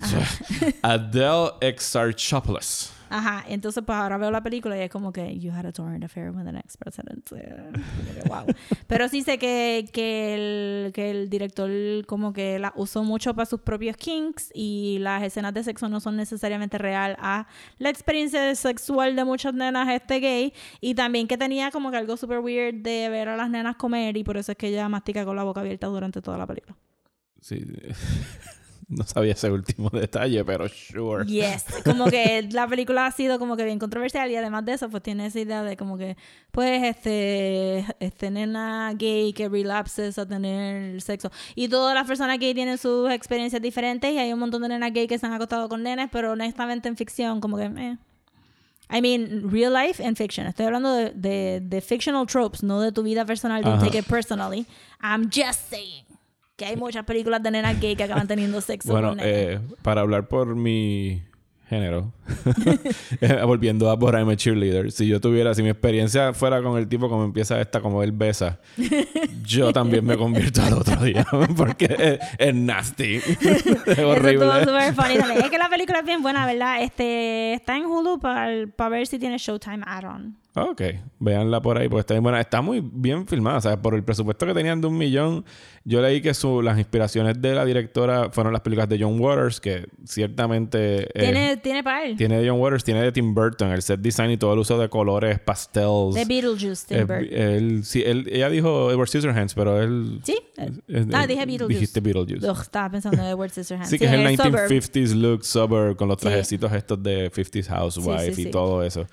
Adele 0.82 1.50
Exarchopoulos. 1.62 2.92
Ajá, 3.10 3.44
entonces 3.48 3.82
pues 3.84 3.96
ahora 3.96 4.18
veo 4.18 4.30
la 4.30 4.42
película 4.42 4.76
y 4.76 4.80
es 4.80 4.90
como 4.90 5.12
que 5.12 5.38
you 5.38 5.52
had 5.52 5.66
a 5.66 5.72
torrent 5.72 6.04
affair 6.04 6.30
with 6.30 6.46
an 6.46 6.56
ex-president. 6.56 7.30
Eh, 7.32 7.70
como 7.72 8.14
que, 8.14 8.28
wow. 8.28 8.54
Pero 8.86 9.08
sí 9.08 9.22
sé 9.22 9.38
que, 9.38 9.88
que, 9.92 10.34
el, 10.34 10.92
que 10.92 11.10
el 11.10 11.30
director 11.30 11.70
como 12.06 12.32
que 12.32 12.58
la 12.58 12.72
usó 12.76 13.04
mucho 13.04 13.34
para 13.34 13.46
sus 13.46 13.60
propios 13.60 13.96
kinks 13.96 14.50
y 14.54 14.98
las 15.00 15.22
escenas 15.22 15.54
de 15.54 15.64
sexo 15.64 15.88
no 15.88 16.00
son 16.00 16.16
necesariamente 16.16 16.78
real 16.78 17.16
a 17.18 17.46
la 17.78 17.90
experiencia 17.90 18.54
sexual 18.54 19.16
de 19.16 19.24
muchas 19.24 19.54
nenas 19.54 19.88
este 19.88 20.20
gay 20.20 20.52
y 20.80 20.94
también 20.94 21.26
que 21.26 21.38
tenía 21.38 21.70
como 21.70 21.90
que 21.90 21.96
algo 21.96 22.16
super 22.16 22.40
weird 22.40 22.82
de 22.82 23.08
ver 23.08 23.28
a 23.28 23.36
las 23.36 23.50
nenas 23.50 23.76
comer 23.76 24.16
y 24.16 24.24
por 24.24 24.36
eso 24.36 24.52
es 24.52 24.58
que 24.58 24.68
ella 24.68 24.88
mastica 24.88 25.24
con 25.24 25.36
la 25.36 25.44
boca 25.44 25.60
abierta 25.60 25.86
durante 25.86 26.20
toda 26.20 26.38
la 26.38 26.46
película. 26.46 26.76
Sí. 27.40 27.64
No 28.88 29.04
sabía 29.04 29.32
ese 29.32 29.50
último 29.50 29.90
detalle, 29.92 30.42
pero 30.46 30.66
sure. 30.68 31.26
Yes, 31.26 31.66
como 31.84 32.06
que 32.06 32.48
la 32.50 32.66
película 32.66 33.04
ha 33.04 33.12
sido 33.12 33.38
como 33.38 33.54
que 33.54 33.64
bien 33.64 33.78
controversial 33.78 34.30
y 34.30 34.36
además 34.36 34.64
de 34.64 34.72
eso 34.72 34.88
pues 34.88 35.02
tiene 35.02 35.26
esa 35.26 35.40
idea 35.40 35.62
de 35.62 35.76
como 35.76 35.98
que 35.98 36.16
pues 36.50 36.82
este 36.82 37.84
este 38.00 38.30
nena 38.30 38.92
gay 38.94 39.34
que 39.34 39.50
relapses 39.50 40.18
a 40.18 40.26
tener 40.26 41.02
sexo 41.02 41.30
y 41.54 41.68
todas 41.68 41.94
las 41.94 42.06
personas 42.06 42.38
gay 42.38 42.54
tienen 42.54 42.78
sus 42.78 43.10
experiencias 43.10 43.60
diferentes 43.60 44.10
y 44.10 44.18
hay 44.18 44.32
un 44.32 44.38
montón 44.38 44.62
de 44.62 44.68
nenas 44.68 44.92
gay 44.94 45.06
que 45.06 45.18
se 45.18 45.26
han 45.26 45.34
acostado 45.34 45.68
con 45.68 45.82
nenes 45.82 46.08
pero 46.10 46.32
honestamente 46.32 46.88
en 46.88 46.96
ficción 46.96 47.40
como 47.40 47.58
que 47.58 47.64
eh. 47.64 47.98
I 48.90 49.02
mean, 49.02 49.50
real 49.50 49.70
life 49.70 50.02
and 50.02 50.16
fiction. 50.16 50.46
Estoy 50.46 50.64
hablando 50.64 50.94
de, 50.94 51.10
de, 51.10 51.60
de 51.62 51.80
fictional 51.82 52.26
tropes, 52.26 52.62
no 52.62 52.80
de 52.80 52.90
tu 52.90 53.02
vida 53.02 53.26
personal. 53.26 53.62
Don't 53.62 53.76
Ajá. 53.76 53.84
take 53.84 53.98
it 53.98 54.06
personally. 54.06 54.64
I'm 55.02 55.28
just 55.30 55.68
saying 55.68 56.07
que 56.58 56.66
hay 56.66 56.76
muchas 56.76 57.04
películas 57.04 57.40
de 57.42 57.52
nenas 57.52 57.80
gay 57.80 57.94
que 57.94 58.02
acaban 58.02 58.26
teniendo 58.26 58.60
sexo 58.60 58.90
Bueno, 58.90 59.10
con 59.10 59.20
eh, 59.22 59.60
para 59.80 60.00
hablar 60.00 60.26
por 60.26 60.56
mi 60.56 61.22
género, 61.68 62.12
eh, 63.20 63.42
volviendo 63.44 63.90
a 63.90 63.94
But 63.94 64.14
I'm 64.14 64.28
a 64.30 64.36
Cheerleader, 64.36 64.90
si 64.90 65.06
yo 65.06 65.20
tuviera, 65.20 65.54
si 65.54 65.62
mi 65.62 65.68
experiencia 65.68 66.32
fuera 66.32 66.60
con 66.60 66.76
el 66.76 66.88
tipo 66.88 67.08
como 67.08 67.24
empieza 67.24 67.60
esta, 67.60 67.80
como 67.80 68.02
él 68.02 68.10
besa, 68.10 68.58
yo 69.44 69.72
también 69.72 70.04
me 70.04 70.16
convierto 70.16 70.60
al 70.62 70.72
otro 70.72 70.96
día, 71.04 71.24
porque 71.56 71.94
es, 71.96 72.18
es 72.38 72.54
nasty, 72.54 73.16
es 73.16 73.38
Eso 73.86 74.08
horrible. 74.08 74.46
estuvo 74.46 74.60
súper 74.60 74.94
funny 74.94 75.18
también. 75.18 75.42
Es 75.44 75.50
que 75.50 75.58
la 75.58 75.68
película 75.68 76.00
es 76.00 76.04
bien 76.06 76.22
buena, 76.22 76.44
¿verdad? 76.44 76.82
Este, 76.82 77.52
está 77.52 77.76
en 77.76 77.84
Hulu 77.86 78.18
para 78.18 78.88
ver 78.88 79.06
si 79.06 79.20
tiene 79.20 79.38
Showtime 79.38 79.84
add-on. 79.86 80.36
Ok, 80.54 80.82
véanla 81.20 81.60
por 81.62 81.78
ahí, 81.78 81.88
porque 81.88 82.00
está 82.00 82.14
bien 82.14 82.22
buena. 82.24 82.40
Está 82.40 82.60
muy 82.62 82.80
bien 82.82 83.28
filmada, 83.28 83.58
o 83.58 83.60
sea, 83.60 83.80
por 83.80 83.94
el 83.94 84.02
presupuesto 84.02 84.44
que 84.44 84.54
tenían 84.54 84.80
de 84.80 84.88
un 84.88 84.98
millón, 84.98 85.44
yo 85.84 86.02
leí 86.02 86.20
que 86.20 86.34
su, 86.34 86.62
las 86.62 86.78
inspiraciones 86.78 87.40
de 87.40 87.54
la 87.54 87.64
directora 87.64 88.30
fueron 88.32 88.52
las 88.52 88.62
películas 88.62 88.88
de 88.88 88.98
John 89.00 89.20
Waters, 89.20 89.60
que 89.60 89.86
ciertamente... 90.04 91.04
eh, 91.04 91.10
Tiene, 91.14 91.56
tiene 91.58 91.84
para 91.84 92.04
él. 92.04 92.16
tiene 92.16 92.40
de 92.40 92.48
John 92.48 92.58
Waters, 92.60 92.82
tiene 92.82 93.02
de 93.02 93.12
Tim 93.12 93.34
Burton, 93.34 93.70
el 93.70 93.82
set 93.82 94.00
design 94.00 94.32
y 94.32 94.36
todo 94.36 94.52
el 94.54 94.58
uso 94.58 94.76
de 94.78 94.88
colores, 94.88 95.38
pastels. 95.38 96.14
De 96.14 96.24
Beetlejuice, 96.24 96.86
Tim 96.88 96.96
Eh, 96.98 97.04
Burton. 97.04 97.28
él, 97.30 97.84
sí, 97.84 98.02
él, 98.04 98.28
ella 98.32 98.48
dijo 98.50 98.90
Edward 98.90 99.08
Scissorhands, 99.08 99.54
pero 99.54 99.80
él... 99.80 100.20
¿Sí? 100.24 100.38
eh, 100.56 101.06
ah, 101.12 101.22
eh, 101.24 101.26
dije 101.28 101.46
Beetlejuice. 101.46 101.68
Dijiste 101.68 102.00
Beetlejuice. 102.00 102.50
Ugh, 102.50 102.58
estaba 102.60 102.90
pensando 102.90 103.22
en 103.22 103.28
Edward 103.28 103.50
Scissorhands. 103.50 103.90
Sí, 103.90 103.98
que 103.98 104.06
es 104.06 104.12
el 104.12 104.36
Suburb. 104.36 104.68
1950s 104.70 105.14
look 105.14 105.44
suburb 105.44 105.96
con 105.96 106.08
los 106.08 106.16
Sí. 106.18 106.26
trajecitos 106.26 106.72
estos 106.72 107.00
de 107.00 107.30
50s 107.30 107.66
housewife 107.68 108.24
Sí, 108.26 108.34
sí, 108.34 108.40
y 108.40 108.44
sí. 108.46 108.50
todo 108.50 108.82
eso. 108.82 109.06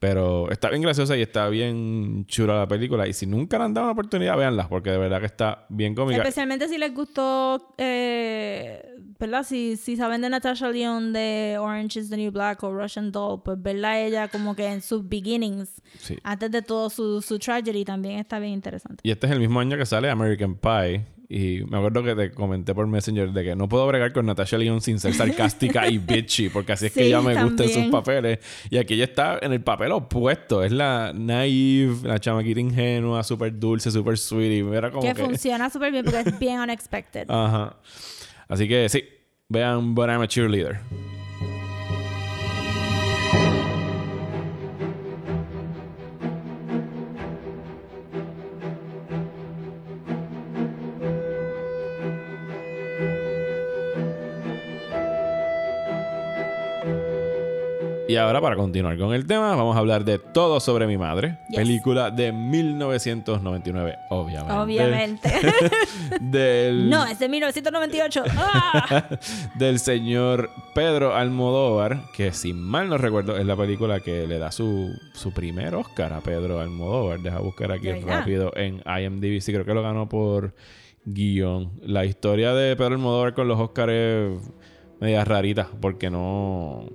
Pero 0.00 0.48
está 0.52 0.70
bien 0.70 0.82
graciosa 0.82 1.16
y 1.16 1.22
está 1.22 1.48
bien 1.48 2.24
chula 2.26 2.56
la 2.56 2.68
película. 2.68 3.08
Y 3.08 3.12
si 3.12 3.26
nunca 3.26 3.58
le 3.58 3.64
han 3.64 3.74
dado 3.74 3.86
una 3.86 3.92
oportunidad, 3.94 4.36
véanla, 4.36 4.68
porque 4.68 4.90
de 4.90 4.98
verdad 4.98 5.18
que 5.18 5.26
está 5.26 5.66
bien 5.68 5.94
cómica. 5.96 6.18
Especialmente 6.18 6.68
si 6.68 6.78
les 6.78 6.94
gustó, 6.94 7.74
eh, 7.78 8.94
¿verdad? 9.18 9.42
Si, 9.42 9.76
si 9.76 9.96
saben 9.96 10.20
de 10.20 10.30
Natasha 10.30 10.70
Lyonne 10.70 11.10
de 11.18 11.58
Orange 11.58 11.98
is 11.98 12.10
the 12.10 12.16
New 12.16 12.30
Black 12.30 12.62
o 12.62 12.72
Russian 12.72 13.10
Doll, 13.10 13.42
pues 13.42 13.60
verla 13.60 13.90
a 13.90 14.00
ella 14.00 14.28
como 14.28 14.54
que 14.54 14.66
en 14.68 14.82
sus 14.82 15.08
beginnings, 15.08 15.82
Sí. 15.98 16.16
antes 16.22 16.50
de 16.52 16.62
todo 16.62 16.90
su, 16.90 17.20
su 17.20 17.38
tragedy, 17.40 17.84
también 17.84 18.20
está 18.20 18.38
bien 18.38 18.52
interesante. 18.52 19.00
Y 19.02 19.10
este 19.10 19.26
es 19.26 19.32
el 19.32 19.40
mismo 19.40 19.58
año 19.58 19.76
que 19.76 19.84
sale 19.86 20.08
American 20.10 20.54
Pie. 20.54 21.06
Y 21.30 21.62
me 21.68 21.76
acuerdo 21.76 22.02
que 22.02 22.14
te 22.14 22.30
comenté 22.30 22.74
por 22.74 22.86
Messenger 22.86 23.30
de 23.32 23.44
que 23.44 23.54
no 23.54 23.68
puedo 23.68 23.86
bregar 23.86 24.14
con 24.14 24.24
Natasha 24.24 24.56
Lyonne 24.56 24.80
sin 24.80 24.98
ser 24.98 25.12
sarcástica 25.12 25.86
y 25.86 25.98
bitchy, 25.98 26.48
porque 26.48 26.72
así 26.72 26.86
es 26.86 26.92
que 26.92 27.00
Sí, 27.00 27.06
ella 27.08 27.20
me 27.20 27.42
gusta 27.42 27.64
en 27.64 27.70
sus 27.70 27.86
papeles. 27.86 28.38
Y 28.70 28.78
aquí 28.78 28.94
ella 28.94 29.04
está 29.04 29.38
en 29.42 29.52
el 29.52 29.60
papel 29.60 29.92
opuesto. 29.92 30.64
Es 30.64 30.72
la 30.72 31.12
naive, 31.14 32.08
la 32.08 32.18
chamaquita 32.18 32.60
ingenua, 32.60 33.22
súper 33.22 33.58
dulce, 33.58 33.90
súper 33.90 34.16
sweet. 34.16 34.64
Y 34.64 34.74
era 34.74 34.90
como 34.90 35.02
que 35.02 35.12
que... 35.12 35.22
funciona 35.22 35.68
súper 35.68 35.92
bien 35.92 36.04
porque 36.04 36.20
es 36.20 36.38
bien 36.38 36.60
unexpected. 36.60 37.26
Ajá. 37.28 37.76
Así 38.48 38.66
que 38.66 38.88
sí, 38.88 39.04
vean 39.50 39.94
But 39.94 40.08
I'm 40.08 40.22
a 40.22 40.26
Cheerleader. 40.26 40.80
Ahora, 58.18 58.40
para 58.40 58.56
continuar 58.56 58.98
con 58.98 59.14
el 59.14 59.26
tema, 59.26 59.54
vamos 59.54 59.76
a 59.76 59.78
hablar 59.78 60.04
de 60.04 60.18
Todo 60.18 60.60
sobre 60.60 60.86
mi 60.86 60.96
madre. 60.96 61.38
Yes. 61.48 61.58
Película 61.58 62.10
de 62.10 62.32
1999, 62.32 63.96
obviamente. 64.10 64.54
Obviamente. 64.54 65.30
Del, 66.20 66.90
no, 66.90 67.04
es 67.06 67.18
de 67.18 67.28
1998. 67.28 68.24
¡Ah! 68.36 69.08
del 69.54 69.78
señor 69.78 70.50
Pedro 70.74 71.14
Almodóvar, 71.14 72.10
que 72.12 72.32
si 72.32 72.52
mal 72.52 72.88
no 72.88 72.98
recuerdo 72.98 73.36
es 73.36 73.46
la 73.46 73.56
película 73.56 74.00
que 74.00 74.26
le 74.26 74.38
da 74.38 74.52
su, 74.52 74.90
su 75.14 75.32
primer 75.32 75.74
Oscar 75.74 76.12
a 76.12 76.20
Pedro 76.20 76.60
Almodóvar. 76.60 77.20
Deja 77.20 77.40
buscar 77.40 77.72
aquí 77.72 77.92
rápido 77.92 78.52
en 78.56 78.82
IMDb. 78.86 79.40
Sí, 79.40 79.52
creo 79.52 79.64
que 79.64 79.74
lo 79.74 79.82
ganó 79.82 80.08
por 80.08 80.54
guion. 81.04 81.72
La 81.82 82.04
historia 82.04 82.52
de 82.54 82.76
Pedro 82.76 82.94
Almodóvar 82.94 83.34
con 83.34 83.48
los 83.48 83.58
Oscars 83.58 83.92
es 83.92 84.52
media 85.00 85.24
rarita, 85.24 85.68
porque 85.80 86.10
no... 86.10 86.88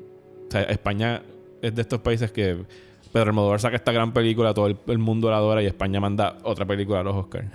O 0.53 0.55
sea, 0.55 0.61
España 0.65 1.23
es 1.63 1.73
de 1.73 1.81
estos 1.81 1.99
países 2.01 2.31
que 2.31 2.63
Pedro 3.11 3.29
Almodóvar 3.31 3.59
saca 3.59 3.75
esta 3.75 3.91
gran 3.91 4.13
película, 4.13 4.53
todo 4.53 4.67
el, 4.67 4.77
el 4.85 4.99
mundo 4.99 5.31
la 5.31 5.37
adora 5.37 5.63
y 5.63 5.65
España 5.65 5.99
manda 5.99 6.37
otra 6.43 6.63
película 6.63 6.99
a 6.99 7.03
los 7.03 7.15
Oscars. 7.15 7.47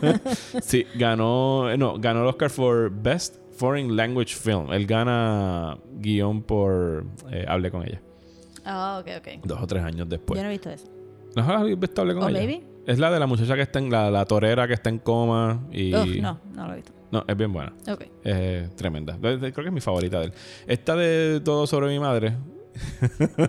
sí, 0.62 0.86
ganó, 0.94 1.76
no, 1.76 1.98
ganó 1.98 2.22
el 2.22 2.26
Oscar 2.28 2.48
for 2.48 2.90
Best 2.90 3.36
Foreign 3.58 3.94
Language 3.94 4.34
Film. 4.34 4.72
Él 4.72 4.86
gana 4.86 5.76
guion 5.98 6.40
por 6.42 7.04
eh, 7.30 7.44
Hable 7.46 7.70
con 7.70 7.82
ella. 7.86 8.00
Oh, 8.64 9.00
ok, 9.00 9.08
ok. 9.18 9.44
Dos 9.44 9.60
o 9.60 9.66
tres 9.66 9.82
años 9.84 10.08
después. 10.08 10.38
Yo 10.38 10.42
no 10.42 10.48
he 10.48 10.52
visto 10.52 10.70
eso. 10.70 10.86
¿No 11.36 11.42
has 11.42 11.78
visto 11.78 12.00
Hable 12.00 12.14
con 12.14 12.22
Oh, 12.24 12.28
ella? 12.30 12.38
maybe. 12.38 12.62
Es 12.86 12.98
la 12.98 13.10
de 13.10 13.20
la 13.20 13.26
muchacha 13.26 13.56
que 13.56 13.62
está 13.62 13.78
en 13.78 13.90
la, 13.90 14.10
la 14.10 14.24
torera 14.24 14.66
que 14.66 14.72
está 14.72 14.88
en 14.88 15.00
coma 15.00 15.66
y... 15.70 15.90
No, 16.22 16.40
no 16.54 16.66
lo 16.66 16.72
he 16.72 16.76
visto. 16.76 16.92
No, 17.10 17.24
es 17.26 17.36
bien 17.36 17.52
buena. 17.52 17.72
Ok. 17.88 18.04
Es 18.22 18.74
tremenda. 18.76 19.16
Creo 19.18 19.52
que 19.52 19.66
es 19.66 19.72
mi 19.72 19.80
favorita 19.80 20.20
de 20.20 20.26
él. 20.26 20.32
Esta 20.66 20.96
de 20.96 21.40
Todo 21.40 21.66
sobre 21.66 21.88
mi 21.88 21.98
madre. 21.98 22.36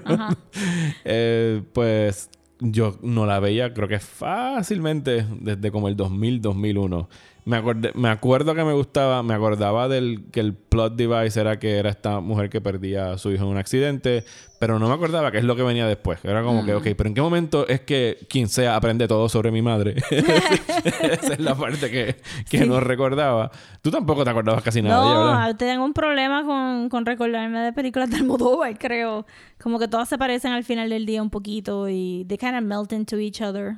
Ajá. 0.05 0.35
eh, 1.05 1.61
pues 1.73 2.29
yo 2.59 2.97
no 3.01 3.25
la 3.25 3.39
veía, 3.39 3.73
creo 3.73 3.87
que 3.87 3.99
fácilmente 3.99 5.25
desde 5.39 5.71
como 5.71 5.87
el 5.87 5.95
2000, 5.95 6.41
2001. 6.41 7.09
Me, 7.49 7.57
acordé- 7.57 7.91
me 7.95 8.09
acuerdo 8.09 8.53
que 8.53 8.63
me 8.63 8.73
gustaba, 8.73 9.23
me 9.23 9.33
acordaba 9.33 9.87
del 9.87 10.25
que 10.31 10.39
el 10.39 10.53
plot 10.53 10.95
device 10.95 11.39
era 11.41 11.57
que 11.57 11.77
era 11.77 11.89
esta 11.89 12.19
mujer 12.19 12.49
que 12.51 12.61
perdía 12.61 13.13
a 13.13 13.17
su 13.17 13.31
hijo 13.31 13.43
en 13.45 13.49
un 13.49 13.57
accidente, 13.57 14.23
pero 14.59 14.77
no 14.77 14.87
me 14.87 14.93
acordaba 14.93 15.31
qué 15.31 15.39
es 15.39 15.43
lo 15.43 15.55
que 15.55 15.63
venía 15.63 15.87
después. 15.87 16.19
Era 16.23 16.43
como 16.43 16.63
que, 16.63 16.75
ok, 16.75 16.83
pero 16.95 17.07
¿en 17.07 17.15
qué 17.15 17.21
momento 17.21 17.67
es 17.67 17.81
que 17.81 18.19
quien 18.29 18.49
sea 18.49 18.75
aprende 18.75 19.07
todo 19.07 19.27
sobre 19.29 19.49
mi 19.51 19.63
madre? 19.63 19.95
Esa 20.11 21.33
es 21.33 21.39
la 21.39 21.55
parte 21.55 21.89
que, 21.89 22.17
que 22.49 22.65
no 22.65 22.79
recordaba. 22.79 23.49
Tú 23.81 23.89
tampoco 23.89 24.23
te 24.23 24.29
acordabas 24.29 24.61
casi 24.61 24.81
nada 24.81 25.01
de 25.01 25.07
ella, 25.09 25.19
¿verdad? 25.19 25.47
No, 25.47 25.57
tengo 25.57 25.85
un 25.85 25.93
problema 25.93 26.43
con, 26.45 26.89
con 26.89 27.05
recordarme 27.05 27.59
de 27.61 27.73
películas 27.73 28.09
de 28.11 28.17
Almodóvar, 28.17 28.77
creo. 28.77 29.25
Como 29.61 29.79
que 29.79 29.87
todas 29.87 30.07
se 30.07 30.17
parecen 30.17 30.51
al 30.51 30.63
final 30.63 30.89
del 30.89 31.05
día 31.05 31.21
un 31.23 31.29
poquito 31.29 31.89
y 31.89 32.25
they 32.27 32.37
kind 32.37 32.55
of 32.55 32.61
melt 32.63 32.91
into 32.93 33.17
each 33.17 33.41
other. 33.41 33.77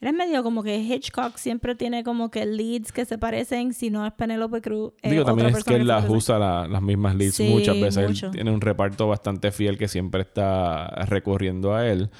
Eres 0.00 0.14
medio 0.14 0.42
como 0.42 0.62
que 0.62 0.76
Hitchcock 0.78 1.36
siempre 1.36 1.74
tiene 1.74 2.04
como 2.04 2.30
que 2.30 2.44
leads 2.44 2.92
que 2.92 3.04
se 3.06 3.16
parecen, 3.16 3.72
si 3.72 3.88
no 3.90 4.04
es 4.06 4.12
Penelope 4.12 4.60
Cruz. 4.60 4.92
Digo, 5.02 5.24
también 5.24 5.48
es 5.48 5.64
que 5.64 5.74
él 5.76 5.86
las 5.86 6.08
usa 6.08 6.38
la- 6.38 6.68
las 6.68 6.82
mismas 6.82 7.14
leads 7.16 7.34
Sí, 7.36 7.48
muchas 7.48 7.80
veces. 7.80 8.22
Él 8.22 8.30
tiene 8.30 8.50
un 8.50 8.60
reparto 8.60 9.08
bastante 9.08 9.50
fiel 9.52 9.78
que 9.78 9.88
siempre 9.88 10.20
está 10.22 10.86
recurriendo 11.06 11.74
a 11.74 11.86
él. 11.88 12.10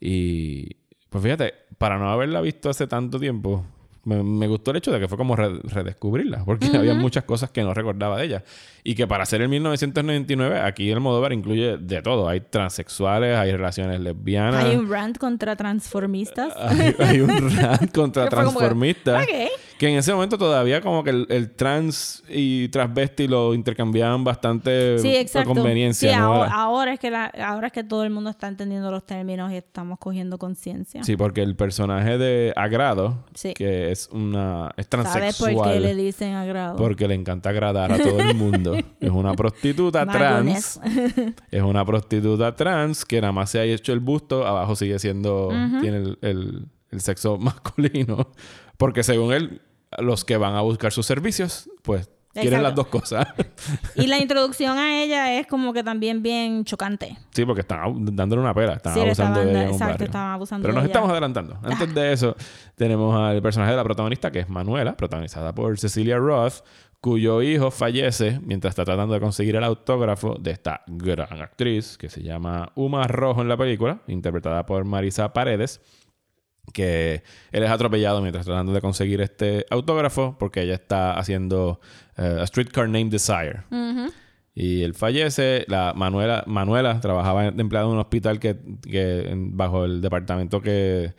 Y 0.00 0.76
pues 1.10 1.22
fíjate, 1.22 1.52
para 1.78 1.98
no 1.98 2.10
haberla 2.10 2.40
visto 2.40 2.70
hace 2.70 2.86
tanto 2.86 3.18
tiempo, 3.20 3.64
me, 4.06 4.22
me 4.22 4.46
gustó 4.48 4.70
el 4.70 4.78
hecho 4.78 4.90
de 4.92 5.00
que 5.00 5.08
fue 5.08 5.18
como 5.18 5.36
re- 5.36 5.60
redescubrirla, 5.64 6.44
porque 6.44 6.68
había 6.74 6.94
muchas 6.94 7.24
cosas 7.24 7.50
que 7.50 7.62
no 7.62 7.74
recordaba 7.74 8.16
de 8.18 8.24
ella. 8.24 8.44
Y 8.84 8.94
que 8.94 9.06
para 9.06 9.24
hacer 9.24 9.42
el 9.42 9.48
1999, 9.48 10.60
aquí 10.60 10.90
el 10.90 11.00
Modóvar 11.00 11.32
incluye 11.32 11.76
de 11.76 12.02
todo. 12.02 12.28
Hay 12.28 12.40
transexuales, 12.40 13.36
hay 13.36 13.50
relaciones 13.52 14.00
lesbianas. 14.00 14.64
Hay 14.64 14.76
un 14.76 14.88
rant 14.88 15.18
contra 15.18 15.56
transformistas. 15.56 16.54
Hay, 16.56 16.94
hay 16.98 17.20
un 17.20 17.50
rant 17.56 17.92
contra 17.92 18.28
transformistas. 18.30 19.24
ok. 19.24 19.30
Que 19.78 19.88
en 19.88 19.96
ese 19.98 20.14
momento 20.14 20.38
todavía 20.38 20.80
como 20.80 21.04
que 21.04 21.10
el, 21.10 21.26
el 21.28 21.50
trans 21.50 22.22
y 22.30 22.68
transvesti 22.68 23.28
lo 23.28 23.52
intercambiaban 23.52 24.24
bastante 24.24 24.98
Sí, 24.98 25.14
exacto. 25.14 25.50
por 25.50 25.58
conveniencia. 25.58 26.12
Sí, 26.12 26.16
¿no? 26.18 26.32
ahora, 26.32 26.50
ahora 26.54 26.92
es 26.94 27.00
que 27.00 27.10
la- 27.10 27.26
ahora 27.26 27.66
es 27.66 27.72
que 27.74 27.84
todo 27.84 28.02
el 28.04 28.10
mundo 28.10 28.30
está 28.30 28.48
entendiendo 28.48 28.90
los 28.90 29.04
términos 29.04 29.52
y 29.52 29.56
estamos 29.56 29.98
cogiendo 29.98 30.38
conciencia. 30.38 31.04
Sí, 31.04 31.16
porque 31.16 31.42
el 31.42 31.56
personaje 31.56 32.16
de 32.16 32.54
Agrado, 32.56 33.24
Sí. 33.34 33.52
que 33.52 33.90
es 33.96 34.08
una 34.12 34.72
es 34.76 34.86
¿Sabes 34.90 35.08
transexual, 35.10 35.54
por 35.54 35.72
qué 35.72 35.80
le 35.80 35.94
dicen 35.94 36.34
agrado? 36.34 36.76
porque 36.76 37.08
le 37.08 37.14
encanta 37.14 37.50
agradar 37.50 37.92
a 37.92 37.98
todo 37.98 38.20
el 38.20 38.34
mundo. 38.34 38.74
es 39.00 39.10
una 39.10 39.34
prostituta 39.34 40.06
trans. 40.06 40.80
es 41.50 41.62
una 41.62 41.84
prostituta 41.84 42.54
trans 42.54 43.04
que 43.04 43.20
nada 43.20 43.32
más 43.32 43.50
se 43.50 43.58
ha 43.58 43.64
hecho 43.64 43.92
el 43.92 44.00
busto, 44.00 44.46
abajo 44.46 44.76
sigue 44.76 44.98
siendo 44.98 45.48
tiene 45.80 45.96
el, 45.98 46.18
el- 46.22 46.66
el 46.90 47.00
sexo 47.00 47.36
masculino, 47.38 48.28
porque 48.76 49.02
según 49.02 49.32
él 49.32 49.60
los 49.98 50.24
que 50.24 50.36
van 50.36 50.54
a 50.54 50.60
buscar 50.60 50.92
sus 50.92 51.04
servicios, 51.06 51.68
pues 51.82 52.08
quieren 52.42 52.62
las 52.62 52.74
dos 52.74 52.86
cosas. 52.88 53.26
Y 53.96 54.06
la 54.06 54.18
introducción 54.18 54.76
a 54.78 55.02
ella 55.02 55.38
es 55.38 55.46
como 55.46 55.72
que 55.72 55.82
también 55.82 56.22
bien 56.22 56.64
chocante. 56.64 57.16
Sí, 57.30 57.44
porque 57.44 57.62
están 57.62 58.04
dándole 58.14 58.42
una 58.42 58.54
pela, 58.54 58.74
están 58.74 58.94
Sí, 58.94 59.00
abusando 59.00 59.40
de 59.40 59.50
ella 59.50 59.62
en 59.62 59.68
un 59.68 59.72
exacto, 59.72 60.04
estaban 60.04 60.32
abusando 60.32 60.62
Pero 60.62 60.72
de 60.72 60.76
nos 60.76 60.84
ella. 60.84 60.92
estamos 60.92 61.10
adelantando. 61.10 61.58
Antes 61.62 61.94
de 61.94 62.12
eso, 62.12 62.36
tenemos 62.74 63.18
al 63.18 63.40
personaje 63.42 63.70
de 63.72 63.76
la 63.76 63.84
protagonista, 63.84 64.30
que 64.30 64.40
es 64.40 64.48
Manuela, 64.48 64.96
protagonizada 64.96 65.54
por 65.54 65.78
Cecilia 65.78 66.18
Roth, 66.18 66.62
cuyo 67.00 67.42
hijo 67.42 67.70
fallece 67.70 68.40
mientras 68.42 68.72
está 68.72 68.84
tratando 68.84 69.14
de 69.14 69.20
conseguir 69.20 69.56
el 69.56 69.64
autógrafo 69.64 70.36
de 70.40 70.50
esta 70.50 70.82
gran 70.86 71.40
actriz, 71.40 71.96
que 71.96 72.08
se 72.08 72.22
llama 72.22 72.70
Uma 72.74 73.06
Rojo 73.06 73.42
en 73.42 73.48
la 73.48 73.56
película, 73.56 73.98
interpretada 74.08 74.66
por 74.66 74.84
Marisa 74.84 75.32
Paredes 75.32 75.80
que 76.72 77.22
él 77.52 77.62
es 77.62 77.70
atropellado 77.70 78.20
mientras 78.20 78.44
tratando 78.44 78.72
de 78.72 78.80
conseguir 78.80 79.20
este 79.20 79.64
autógrafo 79.70 80.36
porque 80.38 80.62
ella 80.62 80.74
está 80.74 81.12
haciendo 81.18 81.80
A 82.16 82.46
Streetcar 82.46 82.88
Named 82.88 83.10
Desire. 83.12 83.62
Y 84.54 84.82
él 84.82 84.94
fallece. 84.94 85.64
La 85.68 85.92
Manuela, 85.94 86.42
Manuela 86.46 86.98
trabajaba 87.00 87.50
de 87.50 87.60
empleada 87.60 87.86
en 87.86 87.92
un 87.92 87.98
hospital 87.98 88.38
que, 88.40 88.56
que 88.90 89.28
en- 89.30 89.54
bajo 89.56 89.84
el 89.84 90.00
departamento 90.00 90.62
que, 90.62 91.12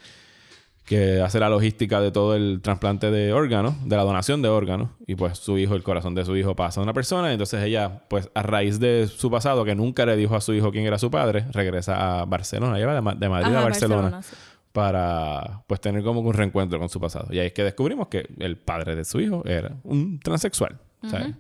que 0.86 1.22
hace 1.22 1.40
la 1.40 1.48
logística 1.50 2.00
de 2.02 2.12
todo 2.12 2.34
el 2.36 2.62
trasplante 2.64 3.12
de 3.12 3.34
órganos, 3.34 3.76
de 3.88 3.96
la 3.96 4.04
donación 4.04 4.42
de 4.42 4.48
órganos. 4.50 4.90
Y 5.06 5.14
pues 5.16 5.38
su 5.38 5.58
hijo, 5.60 5.76
el 5.76 5.84
corazón 5.84 6.16
de 6.16 6.26
su 6.26 6.36
hijo 6.36 6.56
pasa 6.56 6.80
a 6.80 6.84
una 6.84 6.94
persona. 6.94 7.30
Y 7.30 7.34
entonces 7.34 7.62
ella, 7.62 8.04
pues 8.10 8.30
a 8.34 8.42
raíz 8.42 8.80
de 8.80 9.08
su 9.08 9.30
pasado, 9.30 9.66
que 9.66 9.76
nunca 9.76 10.06
le 10.08 10.16
dijo 10.16 10.36
a 10.36 10.42
su 10.42 10.54
hijo 10.56 10.72
quién 10.72 10.86
era 10.86 10.98
su 10.98 11.12
padre, 11.12 11.46
regresa 11.52 12.22
a 12.22 12.26
Barcelona. 12.26 12.78
Lleva 12.80 12.96
de, 12.96 13.02
Ma- 13.02 13.16
de 13.16 13.30
Madrid 13.30 13.50
Ajá, 13.52 13.60
a 13.60 13.64
Barcelona. 13.66 14.02
Barcelona, 14.10 14.24
sí. 14.24 14.36
Para 14.78 15.64
pues 15.66 15.82
tener 15.82 16.04
como 16.04 16.20
un 16.20 16.34
reencuentro 16.34 16.78
con 16.78 16.88
su 16.88 17.00
pasado. 17.00 17.30
Y 17.32 17.40
ahí 17.40 17.48
es 17.48 17.54
que 17.54 17.64
descubrimos 17.64 18.10
que 18.10 18.28
el 18.38 18.58
padre 18.58 18.96
de 18.96 19.06
su 19.06 19.20
hijo 19.20 19.44
era 19.44 19.76
un 19.84 20.20
transexual. 20.20 20.78
¿sabes? 21.10 21.34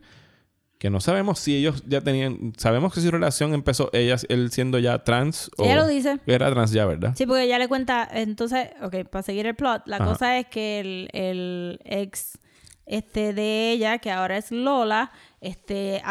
Que 0.80 0.90
no 0.90 1.00
sabemos 1.00 1.38
si 1.38 1.56
ellos 1.56 1.84
ya 1.86 2.02
tenían. 2.02 2.54
Sabemos 2.58 2.92
que 2.96 3.00
su 3.00 3.12
relación 3.12 3.54
empezó 3.54 3.92
ella, 3.94 4.16
él 4.30 4.50
siendo 4.50 4.80
ya 4.80 5.04
trans. 5.04 5.52
Ella 5.60 5.74
o 5.74 5.76
lo 5.76 5.88
dice. 5.88 6.20
Era 6.26 6.50
trans 6.50 6.72
ya, 6.72 6.86
¿verdad? 6.88 7.14
Sí, 7.16 7.28
porque 7.28 7.44
ella 7.44 7.60
le 7.60 7.68
cuenta, 7.68 8.10
entonces, 8.12 8.70
ok, 8.82 9.08
para 9.08 9.22
seguir 9.22 9.46
el 9.46 9.54
plot, 9.56 9.84
la 9.86 9.98
Ajá. 9.98 10.06
cosa 10.06 10.40
es 10.40 10.48
que 10.48 10.80
el, 10.80 11.10
el 11.14 11.80
ex 11.86 12.40
este 12.88 13.34
de 13.34 13.72
ella, 13.72 14.00
que 14.00 14.10
ahora 14.10 14.38
es 14.38 14.52
Lola, 14.52 15.12
este 15.42 16.02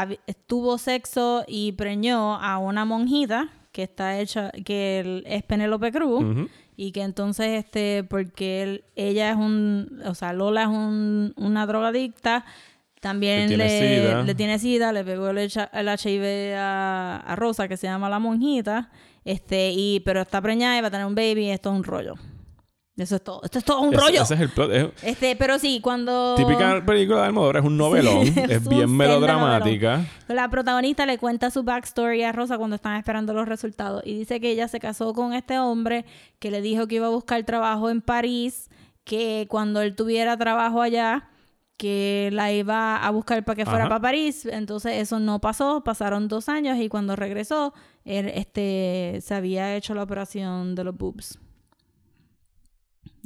tuvo 0.47 0.79
sexo 0.79 1.45
y 1.49 1.73
preñó 1.73 2.37
a 2.37 2.59
una 2.59 2.85
monjita 2.85 3.49
que 3.73 3.83
está 3.83 4.19
hecha, 4.21 4.53
que 4.65 5.23
es 5.27 5.43
Penélope 5.43 5.93
Cruz, 5.93 6.23
Ujú. 6.23 6.49
Y 6.77 6.93
que 6.93 7.03
entonces, 7.03 7.65
este, 7.65 8.05
porque 8.05 8.63
él- 8.63 8.85
ella 8.97 9.31
es 9.31 9.37
un, 9.37 10.03
o 10.05 10.15
sea, 10.15 10.33
Lola 10.33 10.63
es 10.63 10.69
un, 10.69 11.33
una 11.37 11.67
drogadicta, 11.67 12.45
también 13.01 13.43
Que 13.49 13.57
tiene 13.57 13.65
le, 13.65 13.99
sida. 14.07 14.23
le 14.23 14.35
tiene 14.35 14.59
sida, 14.59 14.93
le 14.93 15.05
pegó 15.05 15.31
el, 15.31 15.39
el 15.39 15.89
HIV 15.89 16.55
a, 16.57 17.23
a 17.27 17.37
Rosa, 17.37 17.69
que 17.69 17.77
se 17.77 17.87
llama 17.87 18.09
la 18.09 18.19
monjita, 18.19 18.91
este, 19.25 19.71
y, 19.73 20.01
pero 20.01 20.21
está 20.23 20.41
preñada 20.41 20.77
y 20.79 20.81
va 20.81 20.89
a 20.89 20.91
tener 20.91 21.07
un 21.07 21.15
baby, 21.15 21.51
esto 21.51 21.71
es 21.71 21.77
un 21.77 21.85
rollo. 21.85 22.15
Eso 22.97 23.17
es 23.17 23.23
todo. 23.23 23.43
Esto 23.45 23.59
es 23.59 23.65
todo 23.65 23.81
un 23.83 23.93
rollo. 23.93 24.23
Ese 24.23 24.35
es 24.35 24.41
el 24.41 24.49
plot. 24.49 24.73
Es 24.73 24.89
Este, 25.03 25.37
pero 25.37 25.59
sí, 25.59 25.81
cuando... 25.83 26.35
típica 26.35 26.83
película 26.85 27.21
de 27.21 27.27
Almodóvar. 27.27 27.59
Es 27.59 27.65
un 27.65 27.77
novelón. 27.77 28.25
Sí, 28.25 28.35
es, 28.49 28.67
bien 28.67 28.91
melodramática. 28.97 30.07
La 30.29 30.49
protagonista 30.49 31.05
le 31.05 31.19
cuenta 31.19 31.51
su 31.51 31.63
backstory 31.63 32.23
a 32.23 32.33
Rosa 32.33 32.57
cuando 32.57 32.77
están 32.77 32.97
esperando 32.97 33.35
los 33.35 33.47
resultados 33.47 34.03
y 34.07 34.15
dice 34.15 34.41
que 34.41 34.51
ella 34.51 34.67
se 34.69 34.81
casó 34.81 35.13
con 35.13 35.35
este 35.35 35.59
hombre 35.59 36.07
que 36.39 36.51
le 36.51 36.63
dijo 36.63 36.87
que 36.87 36.95
iba 36.95 37.07
a 37.07 37.11
buscar 37.11 37.45
trabajo 37.45 37.91
en 37.91 38.01
París, 38.01 38.71
que 39.05 39.47
cuando 39.51 39.83
él 39.83 39.95
tuviera 39.95 40.39
trabajo 40.39 40.81
allá, 40.81 41.29
que 41.77 42.31
la 42.33 42.51
iba 42.51 42.97
a 42.97 43.11
buscar 43.11 43.45
para 43.45 43.57
que 43.57 43.67
fuera 43.67 43.85
Ajá. 43.85 43.89
para 43.91 44.01
París. 44.01 44.47
Entonces 44.47 44.95
eso 44.95 45.21
no 45.21 45.39
pasó, 45.39 45.85
pasaron 45.85 46.29
dos 46.29 46.49
años 46.49 46.79
y 46.79 46.89
cuando 46.89 47.15
regresó, 47.15 47.75
él, 48.07 48.31
este, 48.35 49.19
se 49.21 49.35
había 49.35 49.77
hecho 49.77 49.95
la 49.95 50.03
operación 50.03 50.75
de 50.75 50.85
los 50.85 50.97
boobs. 50.97 51.39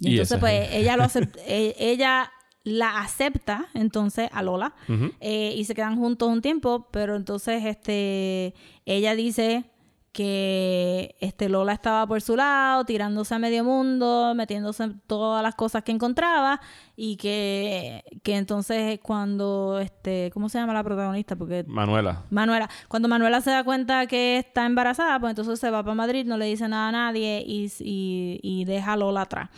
Y 0.01 0.09
Y 0.09 0.13
entonces, 0.13 0.39
pues, 0.39 0.69
ella 0.73 0.97
lo 0.97 1.05
acep- 1.09 1.39
eh, 1.47 1.75
ella 1.79 2.33
la 2.63 3.01
acepta 3.01 3.69
entonces 3.75 4.29
a 4.33 4.43
Lola 4.43 4.75
eh, 5.21 5.55
y 5.57 5.65
se 5.65 5.75
quedan 5.75 5.97
juntos 5.97 6.29
un 6.29 6.43
tiempo, 6.43 6.89
pero 6.91 7.17
entonces 7.17 7.65
este 7.65 8.55
ella 8.85 9.15
dice 9.15 9.65
que 10.13 11.15
este 11.21 11.49
Lola 11.49 11.73
estaba 11.73 12.07
por 12.07 12.21
su 12.21 12.37
lado, 12.37 12.85
tirándose 12.85 13.35
a 13.35 13.39
medio 13.39 13.63
mundo, 13.65 14.35
metiéndose 14.35 14.85
en 14.85 15.01
todas 15.07 15.43
las 15.43 15.55
cosas 15.55 15.85
que 15.85 15.93
encontraba 15.93 16.61
y 16.97 17.17
que, 17.17 18.03
que 18.23 18.37
entonces 18.37 18.99
cuando 19.01 19.79
este, 19.81 20.31
¿cómo 20.35 20.49
se 20.49 20.59
llama 20.59 20.75
la 20.75 20.83
protagonista? 20.83 21.37
Porque 21.37 21.65
Manuela. 21.67 22.25
Manuela, 22.31 22.69
cuando 22.89 23.09
Manuela 23.09 23.41
se 23.41 23.51
da 23.51 23.63
cuenta 23.63 24.07
que 24.07 24.39
está 24.39 24.67
embarazada, 24.67 25.21
pues 25.21 25.31
entonces 25.31 25.61
se 25.61 25.71
va 25.71 25.83
para 25.83 25.95
Madrid, 25.95 26.27
no 26.27 26.37
le 26.37 26.47
dice 26.47 26.67
nada 26.69 26.89
a 26.89 26.93
nadie 26.93 27.45
y, 27.47 27.73
y, 27.79 28.41
y 28.43 28.65
deja 28.65 28.95
a 28.95 28.97
Lola 28.97 29.23
atrás. 29.23 29.49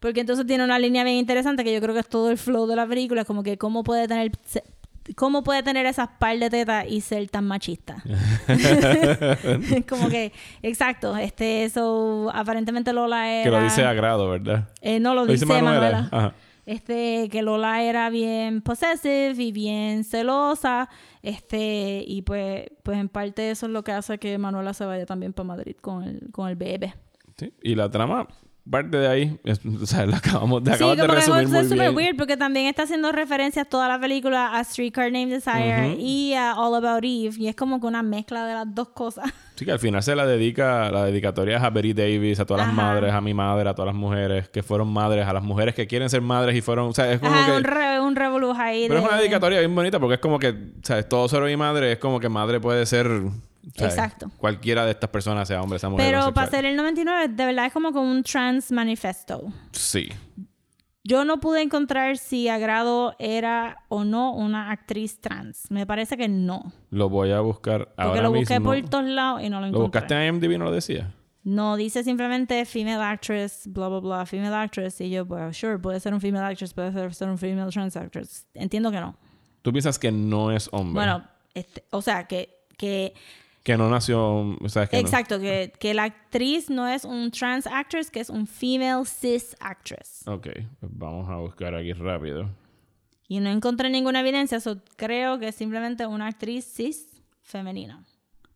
Porque 0.00 0.20
entonces 0.20 0.46
tiene 0.46 0.64
una 0.64 0.78
línea 0.78 1.04
bien 1.04 1.16
interesante 1.16 1.62
que 1.62 1.74
yo 1.74 1.80
creo 1.80 1.94
que 1.94 2.00
es 2.00 2.08
todo 2.08 2.30
el 2.30 2.38
flow 2.38 2.66
de 2.66 2.74
la 2.74 2.86
película, 2.86 3.20
es 3.20 3.26
como 3.26 3.42
que 3.42 3.58
cómo 3.58 3.84
puede 3.84 4.08
tener 4.08 4.32
cómo 5.16 5.42
puede 5.42 5.62
tener 5.62 5.86
esas 5.86 6.08
par 6.18 6.38
de 6.38 6.50
tetas 6.50 6.86
y 6.88 7.00
ser 7.00 7.28
tan 7.28 7.46
machista. 7.46 8.02
como 9.88 10.08
que, 10.08 10.32
exacto, 10.62 11.16
este, 11.16 11.64
eso, 11.64 12.30
aparentemente 12.34 12.92
Lola 12.92 13.30
era... 13.30 13.44
Que 13.44 13.50
lo 13.50 13.62
dice 13.62 13.84
a 13.84 13.92
grado, 13.92 14.30
¿verdad? 14.30 14.68
Eh, 14.80 15.00
no, 15.00 15.14
lo, 15.14 15.24
Lo 15.24 15.32
dice, 15.32 15.44
dice 15.44 15.62
Manuela. 15.62 16.34
Este, 16.66 17.28
que 17.30 17.42
Lola 17.42 17.82
era 17.82 18.10
bien 18.10 18.60
possessive 18.62 19.34
y 19.36 19.50
bien 19.50 20.04
celosa. 20.04 20.88
Este, 21.22 22.04
y 22.06 22.22
pues, 22.22 22.66
pues 22.82 22.98
en 22.98 23.08
parte 23.08 23.50
eso 23.50 23.66
es 23.66 23.72
lo 23.72 23.82
que 23.82 23.92
hace 23.92 24.18
que 24.18 24.38
Manuela 24.38 24.72
se 24.74 24.84
vaya 24.84 25.06
también 25.06 25.32
para 25.32 25.48
Madrid 25.48 25.76
con 25.80 26.04
el, 26.04 26.30
con 26.30 26.48
el 26.48 26.56
bebé. 26.56 26.94
Sí. 27.36 27.52
Y 27.62 27.74
la 27.74 27.90
trama 27.90 28.28
parte 28.70 28.96
de 28.96 29.08
ahí, 29.08 29.40
es- 29.44 29.60
o 29.66 29.86
sea, 29.86 30.06
lo 30.06 30.14
acabamos 30.16 30.62
de, 30.64 30.70
Sí, 30.70 30.76
acabas 30.76 30.96
de 30.96 31.06
resumir 31.06 31.42
es 31.42 31.48
muy 31.50 31.62
súper 31.64 31.78
bien. 31.78 31.96
weird 31.96 32.16
porque 32.16 32.36
también 32.36 32.66
está 32.66 32.84
haciendo 32.84 33.10
referencias 33.12 33.68
toda 33.68 33.88
la 33.88 34.00
película 34.00 34.56
a 34.56 34.64
Streetcar 34.64 35.10
Named 35.12 35.30
Desire 35.34 35.92
Ujú. 35.92 35.96
y 36.00 36.34
a 36.34 36.54
All 36.56 36.74
About 36.76 37.04
Eve 37.04 37.34
y 37.38 37.48
es 37.48 37.56
como 37.56 37.80
que 37.80 37.86
una 37.86 38.02
mezcla 38.02 38.46
de 38.46 38.54
las 38.54 38.74
dos 38.74 38.88
cosas. 38.90 39.24
Sí, 39.60 39.66
que 39.66 39.72
al 39.72 39.78
final 39.78 40.02
se 40.02 40.16
la 40.16 40.24
dedica, 40.24 40.90
la 40.90 41.04
dedicatoria 41.04 41.58
es 41.58 41.62
a 41.62 41.68
Betty 41.68 41.92
Davis, 41.92 42.40
a 42.40 42.46
todas 42.46 42.66
las 42.66 42.72
Ajá. 42.72 42.82
madres, 42.82 43.12
a 43.12 43.20
mi 43.20 43.34
madre, 43.34 43.68
a 43.68 43.74
todas 43.74 43.88
las 43.92 43.94
mujeres 43.94 44.48
que 44.48 44.62
fueron 44.62 44.90
madres, 44.90 45.26
a 45.26 45.34
las 45.34 45.42
mujeres 45.42 45.74
que 45.74 45.86
quieren 45.86 46.08
ser 46.08 46.22
madres 46.22 46.56
y 46.56 46.62
fueron, 46.62 46.88
o 46.88 46.92
sea, 46.94 47.12
es 47.12 47.20
como 47.20 47.30
Ajá, 47.34 47.44
que... 47.52 47.56
un, 47.58 47.64
re, 47.64 48.00
un 48.00 48.16
revolú 48.16 48.54
ahí 48.56 48.86
Pero 48.88 49.00
de- 49.00 49.04
es 49.06 49.12
una 49.12 49.18
dedicatoria 49.20 49.58
bien 49.58 49.74
bonita 49.74 50.00
porque 50.00 50.14
es 50.14 50.20
como 50.20 50.38
que, 50.38 50.54
¿sabes? 50.82 51.06
Todo 51.10 51.28
sobre 51.28 51.50
mi 51.50 51.58
madre 51.58 51.92
es 51.92 51.98
como 51.98 52.18
que 52.20 52.30
madre 52.30 52.58
puede 52.58 52.86
ser. 52.86 53.06
¿Sabes? 53.76 53.94
Exacto. 53.94 54.30
Cualquiera 54.36 54.84
de 54.84 54.92
estas 54.92 55.10
personas, 55.10 55.48
sea 55.48 55.62
hombre, 55.62 55.78
sea 55.78 55.88
mujer. 55.88 56.06
Pero 56.06 56.32
para 56.34 56.50
ser 56.50 56.64
el 56.64 56.76
99, 56.76 57.28
de 57.28 57.46
verdad 57.46 57.66
es 57.66 57.72
como 57.72 57.92
con 57.92 58.06
un 58.06 58.22
trans 58.22 58.70
manifesto. 58.72 59.52
Sí. 59.72 60.08
Yo 61.02 61.24
no 61.24 61.40
pude 61.40 61.62
encontrar 61.62 62.18
si 62.18 62.48
Agrado 62.48 63.14
era 63.18 63.78
o 63.88 64.04
no 64.04 64.32
una 64.34 64.70
actriz 64.70 65.20
trans. 65.20 65.70
Me 65.70 65.86
parece 65.86 66.16
que 66.16 66.28
no. 66.28 66.72
Lo 66.90 67.08
voy 67.08 67.32
a 67.32 67.40
buscar 67.40 67.86
Porque 67.86 68.02
ahora 68.02 68.22
lo 68.22 68.32
busqué 68.32 68.60
mismo. 68.60 68.70
por 68.70 68.88
todos 68.90 69.04
lados 69.06 69.42
y 69.42 69.48
no 69.48 69.56
lo 69.60 69.62
¿Lo 69.62 69.66
encontré. 69.68 70.00
buscaste 70.00 70.14
en 70.26 70.34
IMDb 70.34 70.58
no 70.58 70.66
lo 70.66 70.72
decía? 70.72 71.14
No, 71.42 71.76
dice 71.76 72.04
simplemente 72.04 72.66
female 72.66 73.02
actress, 73.02 73.62
bla, 73.66 73.88
bla, 73.88 74.00
bla, 74.00 74.26
female 74.26 74.54
actress. 74.54 75.00
Y 75.00 75.08
yo, 75.08 75.26
pues, 75.26 75.56
sure, 75.56 75.78
puede 75.78 75.98
ser 76.00 76.12
un 76.12 76.20
female 76.20 76.44
actress, 76.44 76.74
puede 76.74 76.92
ser, 76.92 77.14
ser 77.14 77.30
un 77.30 77.38
female 77.38 77.70
trans 77.70 77.96
actress. 77.96 78.46
Entiendo 78.52 78.90
que 78.90 79.00
no. 79.00 79.16
Tú 79.62 79.72
piensas 79.72 79.98
que 79.98 80.12
no 80.12 80.52
es 80.52 80.68
hombre. 80.70 80.92
Bueno, 80.94 81.24
este, 81.54 81.82
o 81.90 82.02
sea, 82.02 82.24
que, 82.24 82.66
que 82.76 83.14
Que 83.62 83.76
no 83.76 83.90
nació. 83.90 84.56
Sea, 84.66 84.86
que 84.86 84.96
no. 84.96 85.02
exacto, 85.02 85.38
que, 85.38 85.72
que 85.78 85.92
la 85.94 86.04
actriz 86.04 86.70
no 86.70 86.88
es 86.88 87.04
un 87.04 87.30
trans 87.30 87.66
actress, 87.66 88.10
que 88.10 88.20
es 88.20 88.30
un 88.30 88.46
female 88.46 89.04
cis 89.04 89.54
actress. 89.60 90.22
Ok, 90.26 90.48
pues 90.80 90.92
vamos 90.94 91.28
a 91.28 91.36
buscar 91.36 91.74
aquí 91.74 91.92
rápido. 91.92 92.48
Y 93.28 93.38
no 93.40 93.50
encontré 93.50 93.90
ninguna 93.90 94.20
evidencia, 94.20 94.60
so 94.60 94.78
creo 94.96 95.38
que 95.38 95.48
es 95.48 95.54
simplemente 95.54 96.06
una 96.06 96.26
actriz 96.28 96.64
cis 96.64 97.06
femenina. 97.42 98.02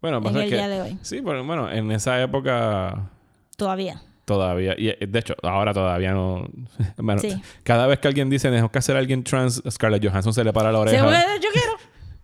Bueno, 0.00 0.16
En 0.18 0.22
pasa 0.24 0.42
el 0.42 0.50
que. 0.50 0.57
día 0.57 0.68
de 0.68 0.80
hoy. 0.80 0.98
Sí, 1.02 1.20
pero 1.24 1.44
bueno, 1.44 1.70
en 1.70 1.90
esa 1.92 2.20
época 2.22 3.11
Todavía. 3.57 4.02
todavía. 4.24 4.74
Y 4.76 4.86
de 5.07 5.18
hecho, 5.18 5.34
ahora 5.42 5.72
todavía 5.74 6.12
no. 6.12 6.48
Bueno, 6.96 7.20
Sí. 7.20 7.40
cada 7.62 7.86
vez 7.86 7.98
que 8.00 8.09
alguien 8.09 8.28
dice 8.30 8.48
tenemos 8.48 8.70
que 8.70 8.78
hacer 8.78 8.96
a 8.96 8.98
alguien 9.00 9.22
trans, 9.22 9.62
Scarlett 9.70 10.05
Johansson 10.07 10.32
se 10.34 10.42
le 10.44 10.52
para 10.52 10.72
la 10.72 10.78
oreja. 10.80 10.96
yo 11.40 11.48
quiero. 11.52 11.73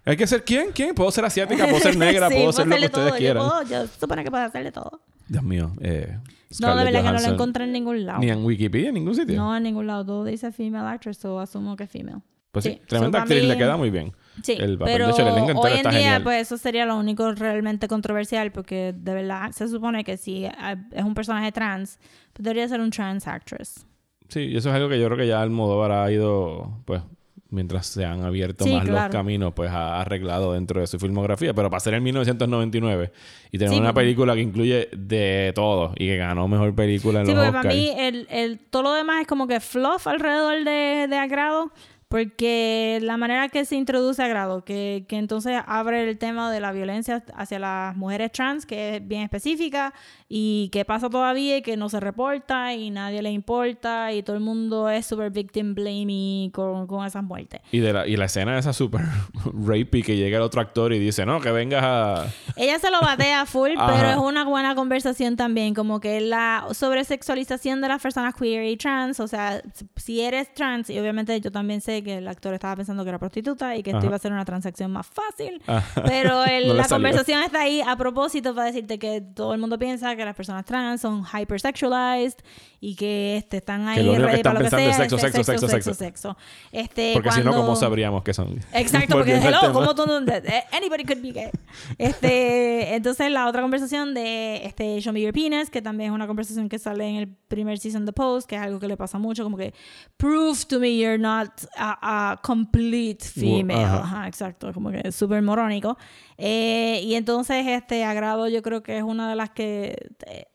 Hay 0.04 0.16
que 0.16 0.26
ser 0.26 0.44
quién? 0.44 0.70
¿Quién? 0.72 0.94
Puedo 0.94 1.10
ser 1.10 1.24
asiática, 1.24 1.64
puedo 1.66 1.80
ser 1.80 1.96
negra, 1.98 2.28
Sí, 2.28 2.34
puedo 2.34 2.52
ser 2.52 2.66
lo 2.66 2.76
que 2.76 2.86
ustedes 2.86 3.08
todo. 3.08 3.18
quieran. 3.18 3.42
Yo, 3.42 3.48
puedo, 3.48 3.62
yo 3.64 3.86
supone 3.86 4.24
que 4.24 4.30
puedo 4.30 4.44
hacerle 4.44 4.72
todo. 4.72 5.00
Dios 5.28 5.42
mío. 5.42 5.72
Eh, 5.80 6.18
No, 6.60 6.74
de 6.76 6.84
verdad 6.84 7.04
que 7.04 7.12
no 7.12 7.20
lo 7.28 7.34
encontré 7.34 7.64
en 7.64 7.72
ningún 7.72 8.04
lado. 8.06 8.20
Ni 8.20 8.30
en 8.30 8.44
Wikipedia, 8.44 8.88
en 8.88 8.94
ningún 8.94 9.14
sitio. 9.14 9.36
No, 9.36 9.56
en 9.56 9.62
ningún 9.62 9.86
lado. 9.86 10.04
Todo 10.04 10.24
dice 10.24 10.50
female 10.52 10.88
actress, 10.88 11.18
so 11.18 11.38
asumo 11.38 11.76
que 11.76 11.84
es 11.84 11.90
female. 11.90 12.22
Pues 12.50 12.64
sí, 12.64 12.70
Sí, 12.72 12.80
tremenda 12.88 13.18
so, 13.18 13.22
actriz, 13.22 13.44
le 13.44 13.56
queda 13.56 13.76
muy 13.76 13.90
bien. 13.90 14.12
Sí, 14.42 14.52
El 14.58 14.76
papel 14.76 14.94
pero 14.94 15.04
de 15.06 15.10
entero 15.10 15.60
hoy 15.60 15.70
en 15.72 15.76
está 15.76 15.90
día, 15.90 15.98
genial. 16.00 16.22
pues 16.24 16.40
eso 16.42 16.56
sería 16.58 16.84
lo 16.86 16.96
único 16.96 17.30
realmente 17.32 17.86
controversial, 17.86 18.50
porque 18.50 18.92
de 18.96 19.14
verdad 19.14 19.52
se 19.52 19.68
supone 19.68 20.02
que 20.02 20.16
si 20.16 20.46
ah, 20.46 20.76
es 20.90 21.04
un 21.04 21.14
personaje 21.14 21.52
trans, 21.52 21.98
pues 22.32 22.42
debería 22.42 22.66
ser 22.66 22.80
un 22.80 22.90
trans 22.90 23.28
actress. 23.28 23.86
Sí, 24.28 24.40
y 24.40 24.56
eso 24.56 24.70
es 24.70 24.74
algo 24.74 24.88
que 24.88 24.98
yo 24.98 25.06
creo 25.06 25.18
que 25.18 25.26
ya 25.28 25.40
Almodóvar 25.42 25.92
ha 25.92 26.10
ido, 26.10 26.80
pues, 26.86 27.02
mientras 27.50 27.86
se 27.86 28.04
han 28.04 28.22
abierto 28.24 28.64
Sí, 28.64 28.70
más 28.72 28.84
los 28.84 28.90
claro. 28.94 29.12
caminos, 29.12 29.52
pues 29.54 29.70
ha 29.70 30.00
arreglado 30.00 30.52
dentro 30.52 30.80
de 30.80 30.86
su 30.86 30.98
filmografía. 30.98 31.52
Pero 31.54 31.68
para 31.70 31.80
ser 31.80 31.94
en 31.94 32.02
1999 32.02 33.12
y 33.50 33.58
tener 33.58 33.72
Sí, 33.74 33.78
una 33.78 33.92
porque- 33.92 34.04
película 34.06 34.34
que 34.34 34.40
incluye 34.40 34.88
de 34.96 35.52
todo 35.54 35.92
y 35.96 36.06
que 36.06 36.16
ganó 36.16 36.48
mejor 36.48 36.74
película 36.74 37.20
en 37.20 37.26
Sí, 37.26 37.32
los 37.32 37.40
porque 37.44 37.50
para 37.52 37.68
Oscars. 37.70 37.74
mí 37.76 37.92
el, 37.98 38.26
el, 38.30 38.58
todo 38.58 38.82
lo 38.82 38.92
demás 38.92 39.22
es 39.22 39.26
como 39.26 39.46
que 39.46 39.60
fluff 39.60 40.06
alrededor 40.06 40.64
de, 40.64 41.06
de 41.08 41.16
Agrado, 41.16 41.70
porque 42.10 42.98
la 43.02 43.16
manera 43.16 43.48
que 43.50 43.64
se 43.64 43.76
introduce 43.76 44.20
Agrado, 44.20 44.64
que, 44.64 45.04
que 45.06 45.16
entonces 45.16 45.62
abre 45.64 46.10
el 46.10 46.18
tema 46.18 46.50
de 46.50 46.58
la 46.58 46.72
violencia 46.72 47.22
hacia 47.36 47.60
las 47.60 47.96
mujeres 47.96 48.32
trans, 48.32 48.66
que 48.66 48.96
es 48.96 49.06
bien 49.06 49.22
específica, 49.22 49.94
y 50.28 50.70
que 50.70 50.84
pasa 50.84 51.08
todavía 51.08 51.58
y 51.58 51.62
que 51.62 51.76
no 51.76 51.88
se 51.88 52.00
reporta 52.00 52.74
y 52.74 52.90
nadie 52.90 53.22
le 53.22 53.30
importa 53.30 54.12
y 54.12 54.24
todo 54.24 54.34
el 54.34 54.42
mundo 54.42 54.90
es 54.90 55.06
super 55.06 55.30
victim 55.30 55.72
blaming 55.74 56.50
con, 56.50 56.88
con 56.88 57.06
esas 57.06 57.22
muertes. 57.22 57.60
Y, 57.70 57.78
de 57.78 57.92
la, 57.92 58.06
y 58.08 58.16
la 58.16 58.24
escena 58.24 58.58
esa 58.58 58.72
súper 58.72 59.02
rapey 59.44 60.02
que 60.02 60.16
llega 60.16 60.38
el 60.38 60.42
otro 60.42 60.60
actor 60.60 60.92
y 60.92 60.98
dice, 60.98 61.24
no, 61.24 61.40
que 61.40 61.52
vengas 61.52 61.84
a... 61.84 62.26
Ella 62.56 62.80
se 62.80 62.90
lo 62.90 63.00
batea 63.00 63.46
full, 63.46 63.70
pero 63.86 64.08
es 64.08 64.16
una 64.16 64.44
buena 64.44 64.74
conversación 64.74 65.36
también, 65.36 65.74
como 65.74 66.00
que 66.00 66.20
la 66.20 66.66
sobresexualización 66.72 67.80
de 67.80 67.86
las 67.86 68.02
personas 68.02 68.34
queer 68.34 68.64
y 68.64 68.76
trans, 68.76 69.20
o 69.20 69.28
sea, 69.28 69.62
si 69.94 70.22
eres 70.22 70.52
trans, 70.54 70.90
y 70.90 70.98
obviamente 70.98 71.40
yo 71.40 71.52
también 71.52 71.80
sé 71.80 71.99
que 72.02 72.18
el 72.18 72.28
actor 72.28 72.54
estaba 72.54 72.76
pensando 72.76 73.02
que 73.04 73.08
era 73.10 73.18
prostituta 73.18 73.76
y 73.76 73.82
que 73.82 73.90
esto 73.90 73.98
Ajá. 73.98 74.06
iba 74.06 74.16
a 74.16 74.18
ser 74.18 74.32
una 74.32 74.44
transacción 74.44 74.90
más 74.90 75.06
fácil, 75.06 75.60
Ajá. 75.66 76.02
pero 76.06 76.44
el- 76.44 76.68
No 76.68 76.74
la 76.74 76.84
salió. 76.84 76.96
conversación 76.96 77.42
está 77.42 77.60
ahí 77.62 77.80
a 77.80 77.96
propósito 77.96 78.54
para 78.54 78.66
decirte 78.66 78.98
que 78.98 79.20
todo 79.20 79.54
el 79.54 79.60
mundo 79.60 79.78
piensa 79.78 80.14
que 80.16 80.24
las 80.24 80.34
personas 80.36 80.64
trans 80.64 81.00
son 81.00 81.24
hypersexualized 81.24 82.38
y 82.82 82.94
que 82.94 83.36
este, 83.36 83.58
están 83.58 83.86
ahí 83.88 83.98
Que 83.98 84.02
lo 84.04 84.12
único 84.12 84.28
que 84.28 84.36
están 84.36 84.56
pensando 84.56 84.90
es 84.90 84.96
sexo, 84.96 85.18
sexo, 85.18 85.44
sexo, 85.44 85.68
sexo, 85.68 85.94
sexo. 85.94 86.36
Este, 86.72 87.12
Porque 87.12 87.30
si 87.32 87.42
no, 87.42 87.52
¿cómo 87.52 87.76
sabríamos 87.76 88.22
que 88.22 88.32
son? 88.32 88.58
Exacto, 88.72 89.16
porque 89.16 89.36
hello. 89.36 89.72
¿cómo 89.72 89.94
tú 89.94 90.04
eh, 90.04 90.64
anybody 90.72 91.04
could 91.04 91.20
be 91.20 91.32
gay? 91.32 91.50
Este, 91.98 92.94
entonces 92.94 93.30
la 93.30 93.46
otra 93.48 93.60
conversación 93.60 94.14
de 94.14 94.64
este 94.64 94.98
Show 95.00 95.12
Me 95.12 95.20
Your 95.20 95.32
Penis, 95.32 95.68
que 95.68 95.82
también 95.82 96.10
es 96.10 96.14
una 96.14 96.26
conversación 96.26 96.68
que 96.68 96.78
sale 96.78 97.06
en 97.06 97.16
el 97.16 97.28
primer 97.28 97.78
season 97.78 98.06
de 98.06 98.12
Post, 98.12 98.48
que 98.48 98.56
es 98.56 98.62
algo 98.62 98.78
que 98.78 98.88
le 98.88 98.96
pasa 98.96 99.18
mucho, 99.18 99.44
como 99.44 99.58
que 99.58 99.74
prove 100.16 100.64
to 100.66 100.80
me 100.80 100.96
you're 100.96 101.18
not 101.18 101.50
a, 101.76 102.32
a 102.32 102.36
complete 102.38 103.24
female. 103.24 103.84
Ajá. 103.84 104.26
Exacto, 104.26 104.72
como 104.72 104.90
que 104.90 105.12
súper 105.12 105.42
morónico. 105.42 105.98
Eh, 106.38 107.02
y 107.04 107.14
entonces 107.14 107.66
este 107.66 108.04
agrado 108.04 108.48
yo 108.48 108.62
creo 108.62 108.82
que 108.82 108.96
es 108.96 109.02
una 109.02 109.28
de 109.28 109.36
las 109.36 109.50
que 109.50 110.10
eh, 110.26 110.46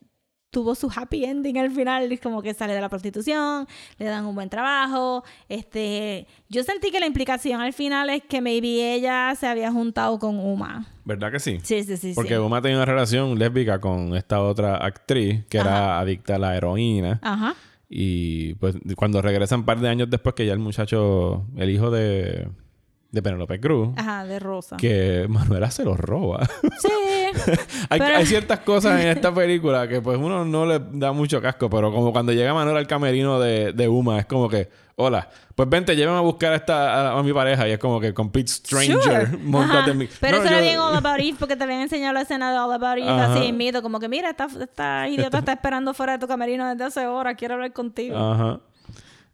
tuvo 0.56 0.74
su 0.74 0.90
happy 0.90 1.26
ending 1.26 1.58
al 1.58 1.70
final, 1.70 2.10
es 2.10 2.22
como 2.22 2.42
que 2.42 2.54
sale 2.54 2.74
de 2.74 2.80
la 2.80 2.88
prostitución, 2.88 3.68
le 3.98 4.06
dan 4.06 4.26
un 4.26 4.34
buen 4.36 4.50
trabajo, 4.50 5.26
este, 5.50 6.28
yo 6.48 6.64
sentí 6.64 6.92
que 6.92 7.02
la 7.02 7.08
implicación 7.08 7.60
al 7.60 7.74
final 7.74 8.10
es 8.10 8.24
que 8.24 8.40
maybe 8.40 8.94
ella 8.94 9.36
se 9.36 9.48
había 9.48 9.70
juntado 9.70 10.18
con 10.18 10.40
Uma. 10.40 10.88
¿Verdad 11.04 11.30
que 11.30 11.42
sí? 11.42 11.60
Sí, 11.62 11.84
sí, 11.84 11.98
sí, 11.98 12.14
Porque 12.16 12.36
sí. 12.36 12.40
Uma 12.40 12.62
tenía 12.62 12.78
una 12.78 12.86
relación 12.86 13.38
lésbica 13.38 13.82
con 13.82 14.16
esta 14.16 14.42
otra 14.42 14.78
actriz 14.78 15.44
que 15.50 15.58
era 15.58 16.00
adicta 16.00 16.36
a 16.36 16.40
la 16.40 16.56
heroína. 16.56 17.20
Ajá. 17.22 17.54
Y 17.90 18.54
pues 18.54 18.78
cuando 18.96 19.22
regresan 19.22 19.60
un 19.60 19.66
par 19.66 19.82
de 19.82 19.90
años 19.90 20.10
después 20.10 20.36
que 20.36 20.46
ya 20.46 20.54
el 20.54 20.60
muchacho, 20.60 21.46
el 21.58 21.70
hijo 21.70 21.92
de, 21.92 22.48
de 23.16 23.22
Penelope 23.24 23.60
Cruz, 23.62 23.90
Ajá, 23.96 24.26
de 24.26 24.40
Rosa. 24.40 24.76
que 24.78 25.26
Manuela 25.30 25.72
se 25.72 25.84
los 25.86 25.98
roba. 25.98 26.46
Sí. 26.80 26.90
hay, 27.90 28.00
Pero- 28.00 28.18
hay 28.18 28.26
ciertas 28.26 28.60
cosas 28.60 29.00
en 29.02 29.08
esta 29.08 29.34
película 29.34 29.88
que 29.88 30.02
pues 30.02 30.18
uno 30.18 30.44
no 30.46 30.66
le 30.66 30.80
da 30.92 31.14
mucho 31.14 31.42
casco, 31.42 31.70
pero 31.70 31.92
como 31.94 32.12
cuando 32.12 32.34
llega 32.34 32.54
Manuela 32.54 32.80
al 32.80 32.88
camerino 32.88 33.40
de, 33.40 33.72
de 33.72 33.88
Uma, 33.88 34.20
es 34.20 34.26
como 34.26 34.50
que, 34.50 34.70
hola, 34.98 35.30
pues 35.56 35.70
vente, 35.70 35.96
llévame 35.96 36.18
a 36.18 36.22
buscar 36.22 36.52
a, 36.52 36.56
esta, 36.58 37.12
a, 37.14 37.20
a 37.20 37.24
mi 37.24 37.32
pareja. 37.34 37.68
Y 37.68 37.72
es 37.72 37.80
como 37.80 38.00
que 38.02 38.14
complete 38.14 38.50
stranger, 38.52 39.02
Sure. 39.02 39.38
montate 39.44 39.78
Ajá. 39.80 39.92
en 39.92 39.98
mi... 39.98 40.08
Pero 40.20 40.38
No, 40.38 40.44
eso 40.44 40.52
era 40.54 40.62
bien 40.62 40.78
All 40.80 40.96
About 40.96 41.20
Eve 41.20 41.36
porque 41.40 41.56
te 41.56 41.64
habían 41.64 41.80
enseñado 41.82 42.14
la 42.14 42.22
escena 42.22 42.52
de 42.52 42.58
All 42.60 42.74
About 42.74 42.98
Eve 42.98 43.10
Ajá. 43.10 43.34
así 43.34 43.52
mito, 43.54 43.82
como 43.82 44.00
que 44.02 44.10
mira, 44.10 44.30
esta, 44.30 44.48
esta 44.62 45.08
idiota 45.08 45.38
está 45.40 45.54
esperando 45.54 45.94
fuera 45.94 46.14
de 46.14 46.20
tu 46.20 46.28
camerino 46.28 46.68
desde 46.70 46.84
hace 46.84 47.08
horas, 47.08 47.36
quiero 47.38 47.54
hablar 47.56 47.72
contigo. 47.72 48.18
Ajá. 48.18 48.60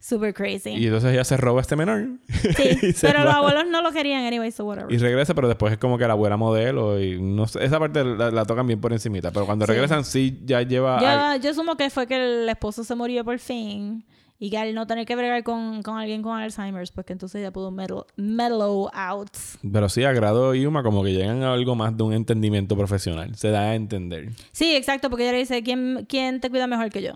Super 0.04 0.34
crazy. 0.34 0.70
Y 0.70 0.86
entonces 0.86 1.12
ella 1.12 1.22
se 1.22 1.36
roba 1.36 1.60
a 1.60 1.62
este 1.62 1.76
menor. 1.76 2.08
Sí, 2.56 2.92
pero 3.00 3.20
los 3.22 3.32
va. 3.34 3.36
abuelos 3.36 3.64
no 3.70 3.82
lo 3.82 3.92
querían 3.92 4.24
anyway, 4.24 4.50
so 4.50 4.64
whatever. 4.64 4.92
Y 4.92 4.98
regresa, 4.98 5.32
pero 5.32 5.46
después 5.46 5.72
es 5.72 5.78
como 5.78 5.96
que 5.96 6.04
la 6.08 6.14
abuela 6.14 6.36
modelo 6.36 7.00
y 7.00 7.20
no 7.22 7.46
sé, 7.46 7.64
esa 7.64 7.78
parte 7.78 8.02
la, 8.04 8.32
la 8.32 8.44
tocan 8.44 8.66
bien 8.66 8.80
por 8.80 8.92
encimita, 8.92 9.30
pero 9.30 9.46
cuando 9.46 9.64
Sí. 9.64 9.70
regresan 9.72 10.04
sí 10.04 10.40
ya 10.44 10.60
lleva... 10.62 10.98
a- 10.98 11.36
Yo, 11.36 11.42
yo 11.44 11.50
asumo 11.52 11.76
que 11.76 11.88
fue 11.88 12.08
que 12.08 12.16
el 12.42 12.48
esposo 12.48 12.82
se 12.82 12.96
murió 12.96 13.24
por 13.24 13.38
fin 13.38 14.04
y 14.40 14.50
que 14.50 14.58
al 14.58 14.74
no 14.74 14.88
tener 14.88 15.06
que 15.06 15.14
bregar 15.14 15.44
con, 15.44 15.84
con 15.84 15.96
alguien 15.98 16.20
con 16.20 16.36
Alzheimer's, 16.36 16.90
pues 16.90 17.06
que 17.06 17.12
entonces 17.12 17.40
ya 17.40 17.52
pudo 17.52 17.70
mellow, 17.70 18.04
mellow 18.16 18.90
out. 18.92 19.30
Pero 19.72 19.88
sí, 19.88 20.02
Agrado 20.02 20.52
y 20.56 20.66
Uma 20.66 20.82
como 20.82 21.04
que 21.04 21.12
llegan 21.12 21.44
a 21.44 21.52
algo 21.52 21.76
más 21.76 21.96
de 21.96 22.02
un 22.02 22.12
entendimiento 22.12 22.76
profesional. 22.76 23.36
Se 23.36 23.50
da 23.50 23.60
a 23.70 23.74
entender. 23.76 24.30
Sí, 24.50 24.74
exacto, 24.74 25.10
porque 25.10 25.22
ella 25.22 25.32
le 25.34 25.38
dice, 25.38 25.62
¿quién, 25.62 26.06
quién 26.08 26.40
te 26.40 26.50
cuida 26.50 26.66
mejor 26.66 26.90
que 26.90 27.02
yo? 27.02 27.12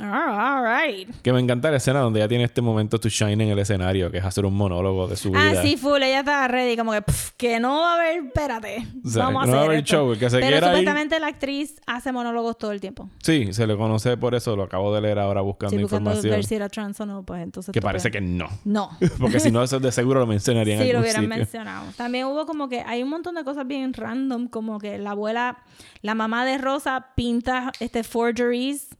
"Ah, 0.00 0.58
all 0.58 0.64
right. 0.88 1.08
Que 1.22 1.32
me 1.32 1.40
encanta 1.40 1.70
la 1.70 1.76
escena 1.78 2.00
donde 2.00 2.20
ella 2.20 2.28
tiene 2.28 2.44
este 2.44 2.60
momento 2.62 2.98
to 2.98 3.08
shine 3.08 3.42
en 3.44 3.50
el 3.50 3.58
escenario, 3.58 4.10
que 4.10 4.18
es 4.18 4.24
hacer 4.24 4.44
un 4.44 4.54
monólogo 4.54 5.08
de 5.08 5.16
su 5.16 5.32
Ah, 5.34 5.50
vida. 5.50 5.62
sí, 5.62 5.76
full, 5.76 6.02
ella 6.02 6.20
estaba 6.20 6.48
ready, 6.48 6.76
como 6.76 6.92
que, 6.92 7.02
"Pff, 7.02 7.30
que 7.36 7.60
no 7.60 7.80
va 7.80 7.92
a 7.92 7.94
haber, 7.96 8.24
espérate, 8.26 8.86
O 9.04 9.08
sea, 9.08 9.24
vamos 9.24 9.44
a 9.44 9.46
no 9.46 9.52
va 9.52 9.58
a 9.58 9.60
hacer 9.60 9.70
haber 9.70 9.78
esto". 9.84 9.96
show, 9.96 10.18
que 10.18 10.30
se 10.30 10.38
Pero 10.38 10.56
ir- 10.56 10.64
supuestamente 10.64 11.20
la 11.20 11.26
actriz 11.28 11.80
hace 11.86 12.12
monólogos 12.12 12.58
todo 12.58 12.72
el 12.72 12.80
tiempo. 12.80 13.08
Sí, 13.22 13.52
se 13.52 13.66
le 13.66 13.76
conoce 13.76 14.16
por 14.16 14.34
eso, 14.34 14.56
lo 14.56 14.64
acabo 14.64 14.94
de 14.94 15.00
leer 15.00 15.18
ahora 15.18 15.40
buscando 15.40 15.76
Sí, 15.76 15.82
buscando 15.82 16.10
información. 16.10 16.34
ver 16.36 16.44
si 16.44 16.54
era 16.54 16.68
trans 16.68 17.00
o 17.00 17.06
no, 17.06 17.22
pues 17.22 17.42
entonces... 17.42 17.72
Que 17.72 17.80
parece 17.80 18.10
puedes- 18.10 18.20
que 18.24 18.26
no. 18.32 18.48
No. 18.64 18.90
Porque 19.20 19.40
si 19.40 19.50
no, 19.50 19.62
eso 19.62 19.80
de 19.80 19.92
seguro 19.92 20.20
lo 20.20 20.26
mencionarían 20.26 20.80
en 20.80 20.86
Sí, 20.86 20.92
lo 20.92 20.98
algún 20.98 21.04
hubieran 21.04 21.22
sitio. 21.24 21.36
mencionado. 21.38 21.86
También 21.96 22.26
hubo 22.26 22.46
como 22.46 22.68
que 22.68 22.80
hay 22.80 23.02
un 23.02 23.08
montón 23.10 23.34
de 23.34 23.44
cosas 23.44 23.66
bien 23.66 23.92
random, 23.92 24.48
como 24.48 24.78
que 24.78 24.98
la 24.98 25.10
abuela, 25.12 25.58
la 26.02 26.14
mamá 26.14 26.44
de 26.44 26.58
Rosa 26.58 27.06
pinta 27.14 27.72
este 27.80 28.02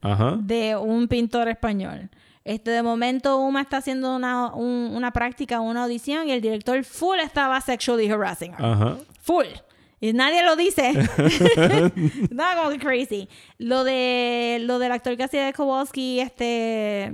Ajá. 0.01 0.37
de 0.39 0.75
un 0.75 1.07
pintor 1.07 1.47
español. 1.49 2.09
Este, 2.45 2.71
de 2.71 2.83
momento 2.83 3.37
Uma 3.39 3.61
está 3.61 3.77
haciendo 3.77 4.15
una, 4.15 4.53
un- 4.53 4.91
una 4.93 5.11
práctica, 5.11 5.61
una 5.61 5.83
audición 5.83 6.27
y 6.27 6.31
el 6.33 6.41
director 6.41 6.83
full 6.83 7.19
estaba 7.19 7.59
sexually 7.61 8.09
harassing 8.09 8.51
her. 8.53 8.65
Ajá. 8.65 8.97
Full. 9.21 9.45
Y 10.01 10.11
nadie 10.11 10.43
lo 10.43 10.55
dice. 10.57 10.91
Nada 12.31 12.57
como 12.57 12.69
que 12.71 12.79
crazy. 12.79 13.29
Lo 13.57 13.83
de 13.85 14.57
lo 14.61 14.77
del 14.79 14.91
actor 14.91 15.15
que 15.15 15.23
hacía 15.23 15.45
de 15.45 15.53
Kowalski, 15.53 16.19
este 16.19 17.13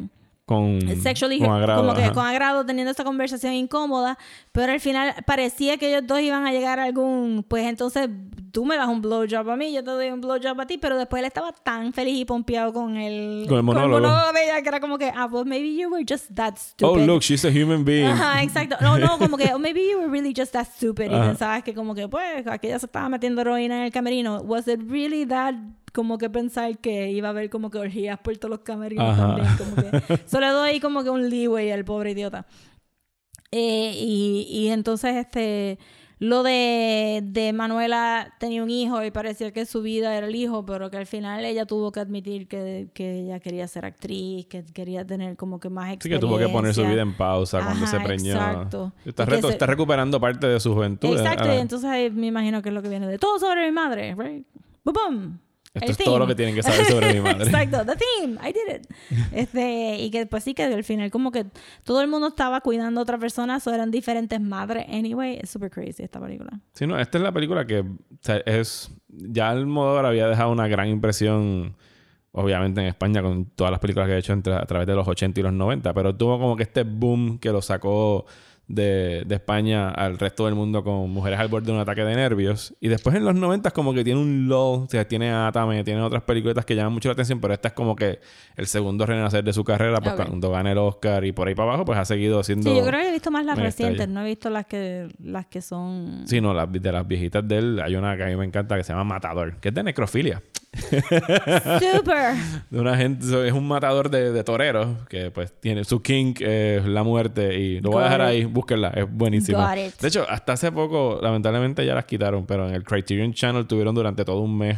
Con, 0.50 0.80
sexually 1.04 1.38
con 1.38 1.52
agrado. 1.52 1.82
como 1.82 1.94
que 1.94 2.04
ajá. 2.06 2.14
con 2.14 2.26
agrado 2.26 2.66
teniendo 2.66 2.90
esta 2.90 3.04
conversación 3.04 3.54
incómoda, 3.54 4.18
pero 4.52 4.72
al 4.74 4.80
final 4.80 5.14
parecía 5.28 5.78
que 5.78 5.90
ellos 5.90 6.08
dos 6.08 6.20
iban 6.22 6.48
a 6.48 6.52
llegar 6.52 6.80
a 6.80 6.86
algún, 6.86 7.46
pues 7.48 7.68
entonces 7.68 8.10
tú 8.52 8.66
me 8.66 8.76
das 8.78 8.88
un 8.88 9.00
blowjob 9.00 9.48
a 9.48 9.56
mí, 9.56 9.72
yo 9.72 9.84
te 9.84 9.92
doy 9.92 10.10
un 10.10 10.22
blowjob 10.22 10.60
a 10.60 10.66
ti, 10.66 10.80
pero 10.80 10.98
después 10.98 11.20
él 11.20 11.28
estaba 11.28 11.52
tan 11.52 11.94
feliz 11.94 12.18
y 12.18 12.26
pompeado 12.26 12.74
con 12.74 12.98
el 12.98 13.46
Con 13.48 13.58
el 13.58 13.64
monólogo. 13.64 14.08
de 14.34 14.44
ella 14.46 14.62
que 14.64 14.70
era 14.70 14.80
como 14.80 14.98
que, 14.98 15.14
ah, 15.16 15.28
pues 15.30 15.46
maybe 15.46 15.76
you 15.76 15.88
were 15.90 16.04
just 16.04 16.34
that 16.34 16.56
Oh, 16.56 16.58
stupid. 16.96 17.06
look, 17.06 17.22
she's 17.22 17.46
a 17.46 17.50
human 17.52 17.86
being. 17.86 18.08
Ajá, 18.08 18.42
exacto. 18.42 18.76
No, 18.82 18.98
no, 18.98 19.20
como 19.20 19.38
que, 19.38 19.54
oh, 19.54 19.60
maybe 19.60 19.82
you 19.88 20.00
were 20.00 20.10
really 20.10 20.34
just 20.36 20.52
that 20.54 20.66
stupid. 20.76 21.12
Y 21.12 21.14
Ajá. 21.14 21.26
pensabas 21.28 21.64
que 21.64 21.76
como 21.76 21.94
que, 21.94 22.08
pues, 22.08 22.48
aquella 22.48 22.80
se 22.80 22.88
estaba 22.88 23.08
metiendo 23.08 23.42
heroína 23.42 23.78
en 23.78 23.84
el 23.84 23.92
camerino. 23.92 24.42
Was 24.42 24.68
it 24.68 24.80
really 24.90 25.28
that, 25.28 25.54
como 25.92 26.18
que 26.18 26.30
pensar 26.30 26.78
que 26.80 27.12
iba 27.12 27.28
a 27.28 27.32
haber 27.32 27.50
como 27.50 27.70
que 27.70 27.78
orgías 27.80 28.20
por 28.20 28.38
todos 28.38 28.50
los 28.52 28.60
camerinos 28.60 29.06
Ajá. 29.10 29.36
también? 29.36 29.48
Como 29.58 29.76
que, 29.76 30.20
solo 30.28 30.52
doy 30.54 30.80
como 30.80 31.04
que 31.04 31.10
un 31.10 31.30
leeway 31.30 31.72
al 31.72 31.86
pobre 31.86 32.12
idiota. 32.12 32.46
Eh, 33.52 33.94
y, 33.96 34.48
y 34.50 34.68
entonces, 34.70 35.16
este, 35.16 35.80
lo 36.20 36.44
de, 36.44 37.22
de 37.24 37.52
Manuela 37.54 38.36
tenía 38.40 38.62
un 38.62 38.70
hijo 38.70 39.04
y 39.04 39.10
parecía 39.10 39.52
que 39.52 39.66
su 39.66 39.82
vida 39.82 40.16
era 40.16 40.28
el 40.28 40.36
hijo, 40.36 40.66
pero 40.66 40.92
que 40.92 40.98
al 40.98 41.08
final 41.08 41.44
ella 41.46 41.66
tuvo 41.66 41.92
que 41.92 42.00
admitir 42.00 42.48
que, 42.48 42.90
que 42.94 43.22
ella 43.22 43.40
quería 43.40 43.68
ser 43.68 43.86
actriz, 43.86 44.46
que 44.46 44.64
quería 44.66 45.04
tener 45.06 45.36
como 45.36 45.60
que 45.60 45.70
más 45.70 45.88
Sí, 45.88 45.94
experiencia. 45.94 46.28
que 46.28 46.28
tuvo 46.30 46.38
que 46.38 46.52
poner 46.54 46.74
su 46.76 46.84
vida 46.84 47.02
en 47.02 47.16
pausa 47.18 47.64
cuando 47.64 47.86
Ajá, 47.86 47.98
se 48.00 48.06
preñó. 48.06 48.34
exacto. 48.34 48.94
Está, 49.04 49.26
se- 49.26 49.48
está 49.50 49.66
recuperando 49.66 50.20
parte 50.20 50.46
de 50.46 50.60
su 50.60 50.74
juventud. 50.76 51.18
Exacto, 51.18 51.52
y 51.52 51.58
entonces 51.58 51.90
ahí 51.90 52.12
me 52.12 52.28
imagino 52.28 52.62
que 52.62 52.70
es 52.70 52.76
lo 52.76 52.84
que 52.84 52.90
viene 52.90 53.08
de 53.08 53.18
todo 53.18 53.40
sobre 53.40 53.66
mi 53.66 53.72
madre, 53.72 54.14
right? 54.16 54.46
Boom. 54.84 55.40
Esto 55.74 55.86
El 55.86 55.92
es 55.92 55.98
todo 55.98 56.18
lo 56.18 56.26
que 56.26 56.34
tienen 56.34 56.56
que 56.56 56.64
saber 56.64 56.84
sobre 56.86 57.14
mi 57.14 57.22
madre. 57.22 57.44
Exacto, 57.46 57.86
the 57.86 57.96
theme, 57.96 58.40
I 58.42 58.52
did 58.52 58.76
it. 58.76 58.88
Este, 59.32 60.00
y 60.00 60.10
que 60.10 60.26
pues 60.26 60.44
sí 60.44 60.56
que 60.56 60.64
al 60.64 60.84
final 60.84 61.12
como 61.12 61.32
que 61.32 61.46
todo 61.84 62.02
el 62.02 62.08
mundo 62.08 62.30
estaba 62.30 62.62
cuidando 62.62 63.00
a 63.00 63.04
otra 63.04 63.20
persona, 63.20 63.60
o 63.64 63.70
eran 63.70 63.92
diferentes 63.92 64.42
madres 64.42 64.86
anyway, 64.90 65.38
es 65.40 65.52
super 65.52 65.70
crazy 65.70 66.02
esta 66.02 66.20
película. 66.20 66.60
Sí, 66.74 66.88
no, 66.88 66.98
esta 67.00 67.20
es 67.20 67.24
la 67.24 67.32
película 67.32 67.66
que 67.66 67.82
o 67.82 67.86
sea, 68.22 68.38
es. 68.46 68.92
Ya 69.10 69.50
Almodóvar 69.50 70.06
había 70.06 70.28
dejado 70.28 70.52
una 70.52 70.68
gran 70.68 70.88
impresión, 70.88 71.76
obviamente 72.32 72.82
en 72.82 72.88
España, 72.88 73.22
con 73.22 73.46
todas 73.46 73.70
las 73.70 73.80
películas 73.80 74.08
que 74.08 74.14
ha 74.14 74.18
hecho 74.18 74.34
entre, 74.34 74.54
a 74.54 74.66
través 74.66 74.88
de 74.88 74.96
los 74.96 75.08
80 75.08 75.40
y 75.40 75.44
los 75.44 75.54
90, 75.54 75.94
pero 75.94 76.16
tuvo 76.16 76.40
como 76.40 76.56
que 76.56 76.64
este 76.64 76.84
boom 76.84 77.38
que 77.38 77.52
lo 77.52 77.62
sacó 77.62 78.26
de, 78.70 79.24
de 79.26 79.36
España 79.36 79.90
al 79.90 80.18
resto 80.18 80.46
del 80.46 80.54
mundo 80.54 80.84
con 80.84 81.10
Mujeres 81.10 81.40
al 81.40 81.48
borde 81.48 81.66
de 81.66 81.72
un 81.74 81.80
ataque 81.80 82.04
de 82.04 82.16
nervios. 82.16 82.76
Y 82.80 82.88
después 82.88 83.16
en 83.16 83.26
los 83.26 83.36
90 83.36 83.72
como 83.72 83.94
que 83.94 84.04
tiene 84.04 84.22
un 84.22 84.48
lull, 84.48 84.84
o 84.84 84.88
sea, 84.88 85.08
tiene 85.08 85.32
Atame, 85.32 85.84
tiene 85.84 86.02
otras 86.02 86.24
películas 86.24 86.64
que 86.66 86.76
llaman 86.76 86.94
mucho 86.94 87.10
la 87.10 87.14
atención, 87.14 87.42
pero 87.42 87.54
esta 87.54 87.70
es 87.70 87.74
como 87.74 87.96
que 87.96 88.20
el 88.56 88.68
segundo 88.68 89.06
renacer 89.06 89.44
de 89.44 89.52
su 89.52 89.64
carrera, 89.64 90.00
pues 90.00 90.14
cuando 90.14 90.52
gana 90.52 90.72
el 90.72 90.78
Oscar 90.78 91.26
y 91.26 91.32
por 91.32 91.48
ahí 91.48 91.56
para 91.56 91.70
abajo, 91.70 91.86
pues 91.86 91.98
ha 91.98 92.06
seguido 92.06 92.40
haciendo. 92.40 92.70
Sí, 92.70 92.78
yo 92.78 92.86
creo 92.86 93.02
que 93.02 93.10
he 93.10 93.12
visto 93.12 93.32
más 93.32 93.44
las 93.44 93.58
recientes, 93.58 94.08
no 94.08 94.22
he 94.22 94.26
visto 94.26 94.50
las 94.50 94.68
que 94.68 95.10
las 95.22 95.48
que 95.48 95.62
son 95.62 96.24
Sí, 96.26 96.40
no, 96.40 96.54
las, 96.54 96.72
de 96.72 96.92
las 96.92 97.08
viejitas 97.08 97.46
de 97.48 97.58
él, 97.58 97.82
hay 97.84 97.96
una 97.96 98.16
que 98.16 98.24
a 98.24 98.28
mí 98.28 98.36
me 98.36 98.46
encanta 98.46 98.78
que 98.78 98.84
se 98.84 98.94
llama 98.94 99.04
Matador, 99.04 99.58
que 99.58 99.70
es 99.70 99.76
de 99.76 99.84
necrofilia. 99.84 100.44
super. 100.80 102.36
De 102.70 102.80
una 102.80 102.96
gente, 102.96 103.26
es 103.48 103.54
un 103.54 103.68
matador 103.68 104.10
de, 104.10 104.32
de 104.32 104.44
toreros 104.44 105.08
que 105.08 105.32
pues 105.32 105.52
tiene 105.60 105.84
su 105.84 106.02
king 106.02 106.34
es 106.40 106.86
la 106.86 107.04
muerte 107.04 107.58
y 107.60 107.80
lo 107.82 107.92
voy 107.92 108.02
a 108.02 108.06
dejar 108.06 108.22
it. 108.22 108.28
ahí, 108.28 108.46
búsquenla, 108.46 108.90
es 108.90 109.12
buenísima. 109.12 109.70
Got 109.76 109.88
it. 109.88 110.00
De 110.00 110.08
hecho, 110.08 110.26
hasta 110.30 110.54
hace 110.54 110.72
poco, 110.72 111.20
lamentablemente 111.22 111.86
ya 111.86 111.96
las 111.96 112.06
quitaron, 112.06 112.46
pero 112.46 112.68
en 112.68 112.76
el 112.76 112.84
Criterion 112.84 113.34
Channel 113.34 113.66
tuvieron 113.66 113.96
durante 113.96 114.24
todo 114.26 114.42
un 114.42 114.58
mes 114.58 114.78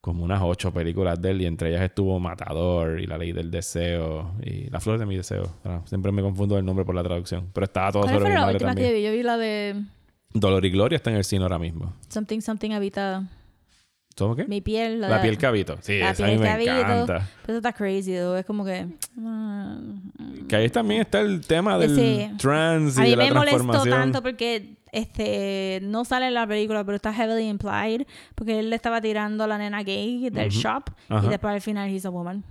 como 0.00 0.22
unas 0.22 0.40
ocho 0.42 0.70
películas 0.70 1.20
de 1.20 1.30
él 1.30 1.40
y 1.42 1.46
entre 1.46 1.70
ellas 1.70 1.80
estuvo 1.82 2.20
Matador 2.20 3.00
y 3.00 3.06
La 3.06 3.16
Ley 3.16 3.32
del 3.32 3.50
Deseo 3.50 4.34
y 4.44 4.68
La 4.68 4.78
Flor 4.78 4.98
de 4.98 5.06
mi 5.06 5.16
Deseo. 5.16 5.50
Siempre 5.86 6.12
me 6.12 6.20
confundo 6.20 6.58
el 6.58 6.64
nombre 6.64 6.84
por 6.84 6.94
la 6.94 7.02
traducción, 7.02 7.48
pero 7.54 7.64
estaba 7.64 7.90
todo 7.90 8.02
¿Cuál 8.02 8.14
sobre 8.16 8.28
mi 8.28 8.34
la 8.34 8.40
madre 8.42 8.54
última 8.56 8.74
que 8.74 8.82
también. 8.82 8.94
vi? 9.00 9.02
Yo 9.02 9.12
vi 9.12 9.22
la 9.22 9.36
de 9.38 9.82
Dolor 10.34 10.64
y 10.66 10.70
Gloria 10.70 10.96
está 10.96 11.10
en 11.10 11.16
el 11.16 11.24
cine 11.24 11.42
ahora 11.44 11.58
mismo. 11.58 11.94
Something 12.08 12.40
Something 12.40 12.72
Habita 12.72 13.22
¿Cómo 14.16 14.36
qué? 14.36 14.44
mi 14.44 14.60
piel. 14.60 15.00
La 15.00 15.16
de- 15.16 15.22
piel 15.22 15.38
cabito. 15.38 15.76
Sí, 15.80 15.98
la 15.98 16.10
esa 16.10 16.24
a 16.24 16.28
mí 16.28 16.34
piel 16.38 16.40
me 16.42 16.46
cabito. 16.66 16.70
encanta. 16.72 17.28
Pero 17.42 17.46
eso 17.48 17.56
está 17.56 17.72
crazy, 17.72 18.12
though. 18.14 18.36
Es 18.36 18.46
como 18.46 18.64
que... 18.64 18.86
ah, 19.20 19.78
Que 20.48 20.56
ahí 20.56 20.68
también 20.70 21.00
está 21.02 21.20
el 21.20 21.44
tema 21.46 21.78
del 21.78 21.94
Sí. 21.96 22.30
trans 22.38 22.96
y 22.96 23.00
A 23.00 23.02
mí 23.04 23.10
de 23.10 23.16
la 23.16 23.24
me 23.24 23.32
molestó 23.32 23.82
tanto 23.84 24.22
porque 24.22 24.76
este 24.92 25.80
no 25.82 26.04
sale 26.04 26.28
en 26.28 26.34
la 26.34 26.46
película, 26.46 26.84
pero 26.84 26.94
está 26.96 27.12
heavily 27.12 27.48
implied 27.48 28.06
porque 28.36 28.60
él 28.60 28.70
le 28.70 28.76
estaba 28.76 29.00
tirando 29.00 29.42
a 29.42 29.46
la 29.48 29.58
nena 29.58 29.82
gay 29.82 30.30
del 30.30 30.48
Ujú. 30.48 30.60
shop 30.60 30.90
Ajá. 31.08 31.26
y 31.26 31.30
después 31.30 31.52
al 31.54 31.60
final 31.60 31.90
he's 31.90 32.06
a 32.06 32.10
woman. 32.10 32.44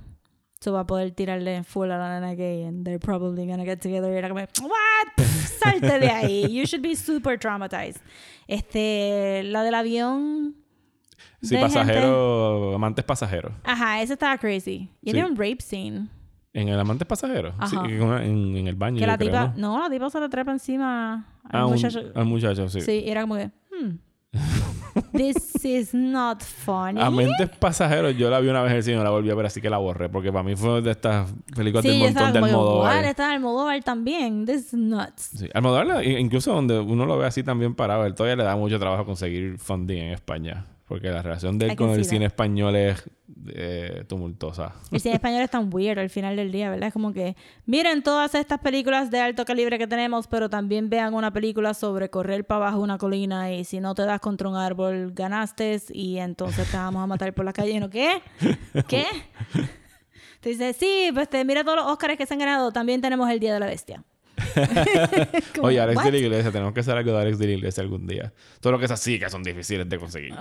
So 0.60 0.74
va 0.74 0.82
a 0.82 0.86
poder 0.88 1.12
tirarle 1.12 1.64
full 1.64 1.90
a 1.92 1.98
la 1.98 2.20
nena 2.20 2.36
gay 2.36 2.64
and 2.64 2.84
they're 2.86 3.00
probably 3.00 3.46
gonna 3.48 3.64
get 3.66 3.80
together 3.80 4.12
y 4.14 4.18
era 4.18 4.28
como, 4.30 4.42
what? 4.42 5.26
Salte 5.60 6.00
de 6.00 6.10
ahí. 6.10 6.54
You 6.54 6.66
should 6.66 6.82
be 6.84 6.96
super 6.98 7.38
traumatized. 7.40 8.02
Este, 8.48 9.44
la 9.46 9.64
del 9.64 9.76
avión. 9.76 10.56
Sí, 11.44 11.56
pasajero, 11.58 12.74
amantes 12.76 13.04
pasajeros. 13.06 13.52
Ajá, 13.64 14.02
esa 14.02 14.14
estaba 14.14 14.38
crazy. 14.38 14.90
Y 15.02 15.10
Sí. 15.10 15.14
tiene 15.14 15.26
un 15.30 15.36
rape 15.36 15.58
scene. 15.60 16.08
En 16.54 16.70
el 16.70 16.80
amantes 16.80 17.08
pasajeros. 17.08 17.54
Sí, 17.68 17.76
Ajá. 17.76 17.86
en, 17.90 18.02
una- 18.02 18.24
en- 18.26 18.58
en 18.58 18.68
el 18.68 18.76
baño. 18.76 19.00
Que 19.00 19.08
la 19.08 19.18
creo, 19.18 19.30
tipa, 19.30 19.54
¿no? 19.58 19.78
no, 19.78 19.84
la 19.84 19.90
tipa 19.90 20.10
se 20.10 20.20
le 20.20 20.30
trepa 20.30 20.52
encima 20.52 21.26
al 21.44 21.62
Ah, 21.62 21.66
un- 21.66 21.74
muchacho. 21.74 22.00
al 22.16 22.26
muchacho, 22.26 22.70
sí. 22.70 22.82
Sí, 22.82 23.04
era 23.06 23.22
como 23.22 23.36
que, 23.36 23.46
hmm. 23.72 23.98
This 25.12 25.66
is 25.66 25.94
not 25.94 26.42
funny. 26.44 27.02
Amantes 27.02 27.50
pasajeros, 27.58 28.16
yo 28.16 28.30
la 28.30 28.40
vi 28.40 28.50
una 28.50 28.62
vez 28.62 28.72
en 28.72 28.78
el 28.78 28.84
cine, 28.84 28.98
no 28.98 29.04
la 29.04 29.10
volví 29.10 29.30
a 29.32 29.36
ver, 29.36 29.48
así 29.48 29.60
que 29.60 29.70
la 29.70 29.80
borré. 29.80 30.08
Porque 30.10 30.32
para 30.32 30.44
mí 30.44 30.56
fue 30.56 30.82
de 30.84 30.92
estas 30.92 31.34
películas 31.56 31.84
Sí, 31.84 31.90
del 31.90 32.14
montón 32.14 32.34
de 32.34 32.40
Almodóvar. 32.40 32.98
"What? 32.98 33.06
Está 33.06 33.32
Almodóvar 33.32 33.84
también. 33.84 34.46
This 34.46 34.68
is 34.68 34.74
nuts. 34.76 35.32
Sí. 35.36 35.50
Almodóvar, 35.54 36.06
incluso 36.06 36.54
donde 36.54 36.80
uno 36.80 37.06
lo 37.08 37.18
ve 37.18 37.26
así 37.26 37.42
también 37.44 37.74
parado, 37.74 38.06
él 38.06 38.14
todavía 38.14 38.36
le 38.36 38.44
da 38.44 38.56
mucho 38.56 38.78
trabajo 38.80 39.04
conseguir 39.06 39.58
funding 39.58 39.98
en 39.98 40.14
España. 40.14 40.66
Porque 40.94 41.10
la 41.10 41.24
relación 41.24 41.58
de 41.58 41.72
él 41.72 41.76
con 41.76 41.90
el 41.90 42.06
cine 42.06 42.26
español 42.26 42.76
es 42.76 43.04
eh, 43.48 44.06
tumultuosa. 44.08 44.76
El 44.92 45.00
cine 45.00 45.16
español 45.16 45.42
es 45.42 45.50
tan 45.50 45.74
weird 45.74 45.98
al 45.98 46.12
final 46.12 46.36
del 46.36 46.52
día, 46.52 46.70
¿verdad? 46.70 46.90
Es 46.90 46.94
como 46.94 47.12
que 47.12 47.36
miren 47.66 48.04
todas 48.04 48.36
estas 48.36 48.60
películas 48.60 49.10
de 49.10 49.20
alto 49.20 49.44
calibre 49.44 49.80
que 49.80 49.88
tenemos, 49.88 50.28
pero 50.28 50.52
también 50.52 50.92
vean 50.92 51.16
una 51.16 51.34
película 51.34 51.74
sobre 51.74 52.12
correr 52.12 52.46
para 52.46 52.68
abajo 52.68 52.80
una 52.80 53.00
colina 53.00 53.52
y 53.52 53.64
si 53.64 53.80
no 53.80 53.96
te 53.96 54.04
das 54.04 54.20
contra 54.20 54.48
un 54.48 54.56
árbol 54.56 55.14
ganaste 55.16 55.82
y 55.90 56.20
entonces 56.20 56.70
te 56.70 56.78
vamos 56.78 57.04
a 57.04 57.08
matar 57.08 57.34
por 57.34 57.44
la 57.44 57.54
calle. 57.54 57.72
¿Y 57.72 57.78
uno, 57.78 57.90
¿Qué? 57.90 58.22
¿Qué? 58.88 59.08
Te 60.42 60.50
dice, 60.50 60.74
sí, 60.74 61.10
pues 61.12 61.28
te 61.28 61.44
mira 61.44 61.64
todos 61.64 61.78
los 61.78 61.88
Oscars 61.88 62.18
que 62.18 62.28
se 62.28 62.34
han 62.36 62.40
ganado. 62.40 62.72
También 62.72 63.02
tenemos 63.02 63.28
el 63.32 63.40
Día 63.40 63.54
de 63.54 63.62
la 63.62 63.66
Bestia. 63.66 64.04
Oye, 65.62 65.80
Alex 65.80 65.98
"What?" 65.98 66.06
de 66.06 66.12
la 66.12 66.18
Iglesia, 66.18 66.52
tenemos 66.52 66.74
que 66.74 66.80
hacer 66.82 66.98
algo 66.98 67.12
de 67.12 67.22
Alex 67.22 67.40
de 67.40 67.48
la 67.48 67.54
Iglesia 67.54 67.82
algún 67.84 68.08
día. 68.08 68.34
Todo 68.60 68.74
lo 68.74 68.80
que 68.80 68.86
es 68.86 68.92
así, 68.92 69.20
que 69.20 69.30
son 69.30 69.44
difíciles 69.44 69.88
de 69.88 69.98
conseguir. 70.00 70.34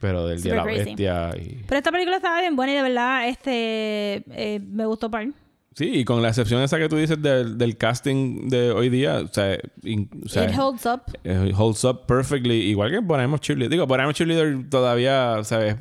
Pero 0.00 0.26
del 0.26 0.40
Día 0.42 0.52
de 0.52 0.56
la 0.56 0.62
Super. 0.64 0.84
Bestia 0.86 1.30
y... 1.36 1.62
Pero 1.66 1.78
esta 1.78 1.92
película 1.92 2.16
estaba 2.16 2.40
bien 2.40 2.56
buena 2.56 2.72
y 2.72 2.76
de 2.76 2.82
verdad 2.82 3.28
este 3.28 4.22
eh, 4.30 4.60
me 4.60 4.86
gustó 4.86 5.10
par. 5.10 5.26
Sí, 5.74 5.88
y 6.00 6.04
con 6.04 6.20
la 6.20 6.28
excepción 6.28 6.60
esa 6.62 6.78
que 6.78 6.88
tú 6.88 6.96
dices 6.96 7.20
del, 7.22 7.56
del 7.56 7.76
casting 7.76 8.48
de 8.48 8.70
hoy 8.72 8.88
día, 8.88 9.18
o 9.20 9.28
sea, 9.28 9.56
in- 9.84 10.10
o 10.24 10.28
sea, 10.28 10.44
It 10.50 10.58
holds 10.58 10.84
up. 10.84 11.02
eh, 11.22 11.52
holds 11.56 11.84
up 11.84 12.06
perfectly. 12.06 12.54
Igual 12.70 12.90
que 12.90 13.00
Ponemos 13.02 13.40
Cheerleader. 13.40 13.70
Digo, 13.70 13.86
Ponemos 13.86 14.14
Cheerleader 14.14 14.68
todavía, 14.68 15.44
¿sabes? 15.44 15.76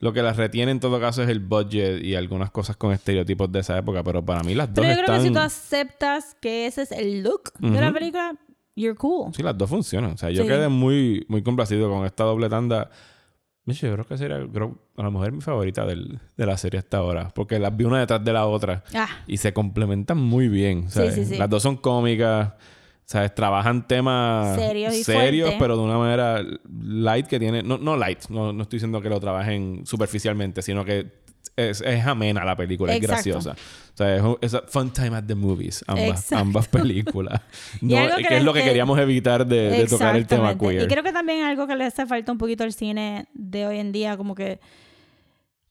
Lo 0.00 0.12
que 0.12 0.22
las 0.22 0.36
retiene 0.36 0.72
en 0.72 0.80
todo 0.80 0.98
caso 0.98 1.22
es 1.22 1.28
el 1.28 1.40
budget 1.40 2.02
y 2.02 2.14
algunas 2.14 2.50
cosas 2.50 2.76
con 2.76 2.90
estereotipos 2.92 3.52
de 3.52 3.60
esa 3.60 3.76
época, 3.78 4.02
pero 4.02 4.24
para 4.24 4.42
mí 4.42 4.54
las 4.54 4.68
dos 4.72 4.82
Pero 4.84 4.88
yo 4.98 5.04
creo 5.04 5.16
están... 5.16 5.22
que 5.22 5.28
si 5.28 5.32
tú 5.34 5.38
aceptas 5.40 6.36
que 6.40 6.66
ese 6.66 6.82
es 6.82 6.92
el 6.92 7.22
look 7.22 7.52
de 7.58 7.80
la 7.80 7.92
película, 7.92 8.34
you're 8.74 8.96
cool. 8.96 9.32
Sí, 9.34 9.42
las 9.42 9.56
dos 9.58 9.68
funcionan. 9.68 10.12
O 10.12 10.16
sea, 10.16 10.30
yo 10.30 10.42
Sí. 10.42 10.48
quedé 10.48 10.68
muy, 10.68 11.24
muy 11.28 11.42
complacido 11.42 11.90
con 11.90 12.06
esta 12.06 12.24
doble 12.24 12.48
tanda. 12.48 12.90
Yo 13.66 13.92
creo 13.92 14.04
que 14.04 14.16
sería 14.18 14.38
creo, 14.52 14.78
a 14.96 15.02
lo 15.02 15.10
mejor 15.12 15.30
mi 15.32 15.42
favorita 15.42 15.84
del- 15.86 16.18
de 16.36 16.46
la 16.46 16.56
serie 16.56 16.78
hasta 16.80 16.96
ahora. 16.96 17.28
Porque 17.34 17.58
las 17.60 17.76
vi 17.76 17.84
una 17.84 18.00
detrás 18.00 18.24
de 18.24 18.32
la 18.32 18.46
otra. 18.46 18.82
Ah. 18.94 19.06
Y 19.28 19.36
se 19.36 19.52
complementan 19.52 20.18
muy 20.18 20.48
bien. 20.48 20.84
Sí, 20.88 20.94
¿sabes? 20.94 21.14
sí, 21.14 21.24
sí. 21.26 21.36
Las 21.36 21.48
dos 21.50 21.62
son 21.62 21.76
cómicas. 21.76 22.54
¿Sabes? 23.10 23.34
Trabajan 23.34 23.88
temas 23.88 24.54
Serios 24.54 24.94
y 24.94 25.02
serios, 25.02 25.54
pero 25.58 25.76
de 25.76 25.82
una 25.82 25.98
manera 25.98 26.44
light 26.70 27.26
que 27.26 27.40
tiene... 27.40 27.60
No, 27.60 27.76
no 27.76 27.96
light. 27.96 28.28
No, 28.28 28.52
no 28.52 28.62
estoy 28.62 28.76
diciendo 28.76 29.00
que 29.02 29.08
lo 29.08 29.18
trabajen 29.18 29.82
superficialmente, 29.84 30.62
sino 30.62 30.84
que 30.84 31.10
es, 31.56 31.80
es 31.80 32.06
amena 32.06 32.44
la 32.44 32.54
película. 32.54 32.94
Exacto. 32.94 33.14
Es 33.16 33.24
graciosa. 33.24 33.50
O 33.94 33.96
sea, 33.96 34.14
es, 34.14 34.22
un- 34.22 34.38
es 34.40 34.54
a 34.54 34.62
fun 34.68 34.92
time 34.92 35.16
at 35.16 35.24
the 35.24 35.34
movies. 35.34 35.84
Ambas, 35.88 36.32
ambas 36.32 36.68
películas. 36.68 37.40
No, 37.80 37.96
que, 38.16 38.22
que 38.22 38.36
es 38.36 38.44
lo 38.44 38.52
que 38.52 38.62
queríamos 38.62 38.96
evitar 39.00 39.44
de, 39.44 39.70
de 39.70 39.86
tocar 39.88 40.14
el 40.14 40.28
tema 40.28 40.56
queer. 40.56 40.84
Y 40.84 40.86
creo 40.86 41.02
que 41.02 41.12
también 41.12 41.42
algo 41.42 41.66
que 41.66 41.74
le 41.74 41.86
hace 41.86 42.06
falta 42.06 42.30
un 42.30 42.38
poquito 42.38 42.62
al 42.62 42.72
cine 42.72 43.26
de 43.34 43.66
hoy 43.66 43.78
en 43.80 43.90
día, 43.90 44.16
como 44.16 44.36
que 44.36 44.60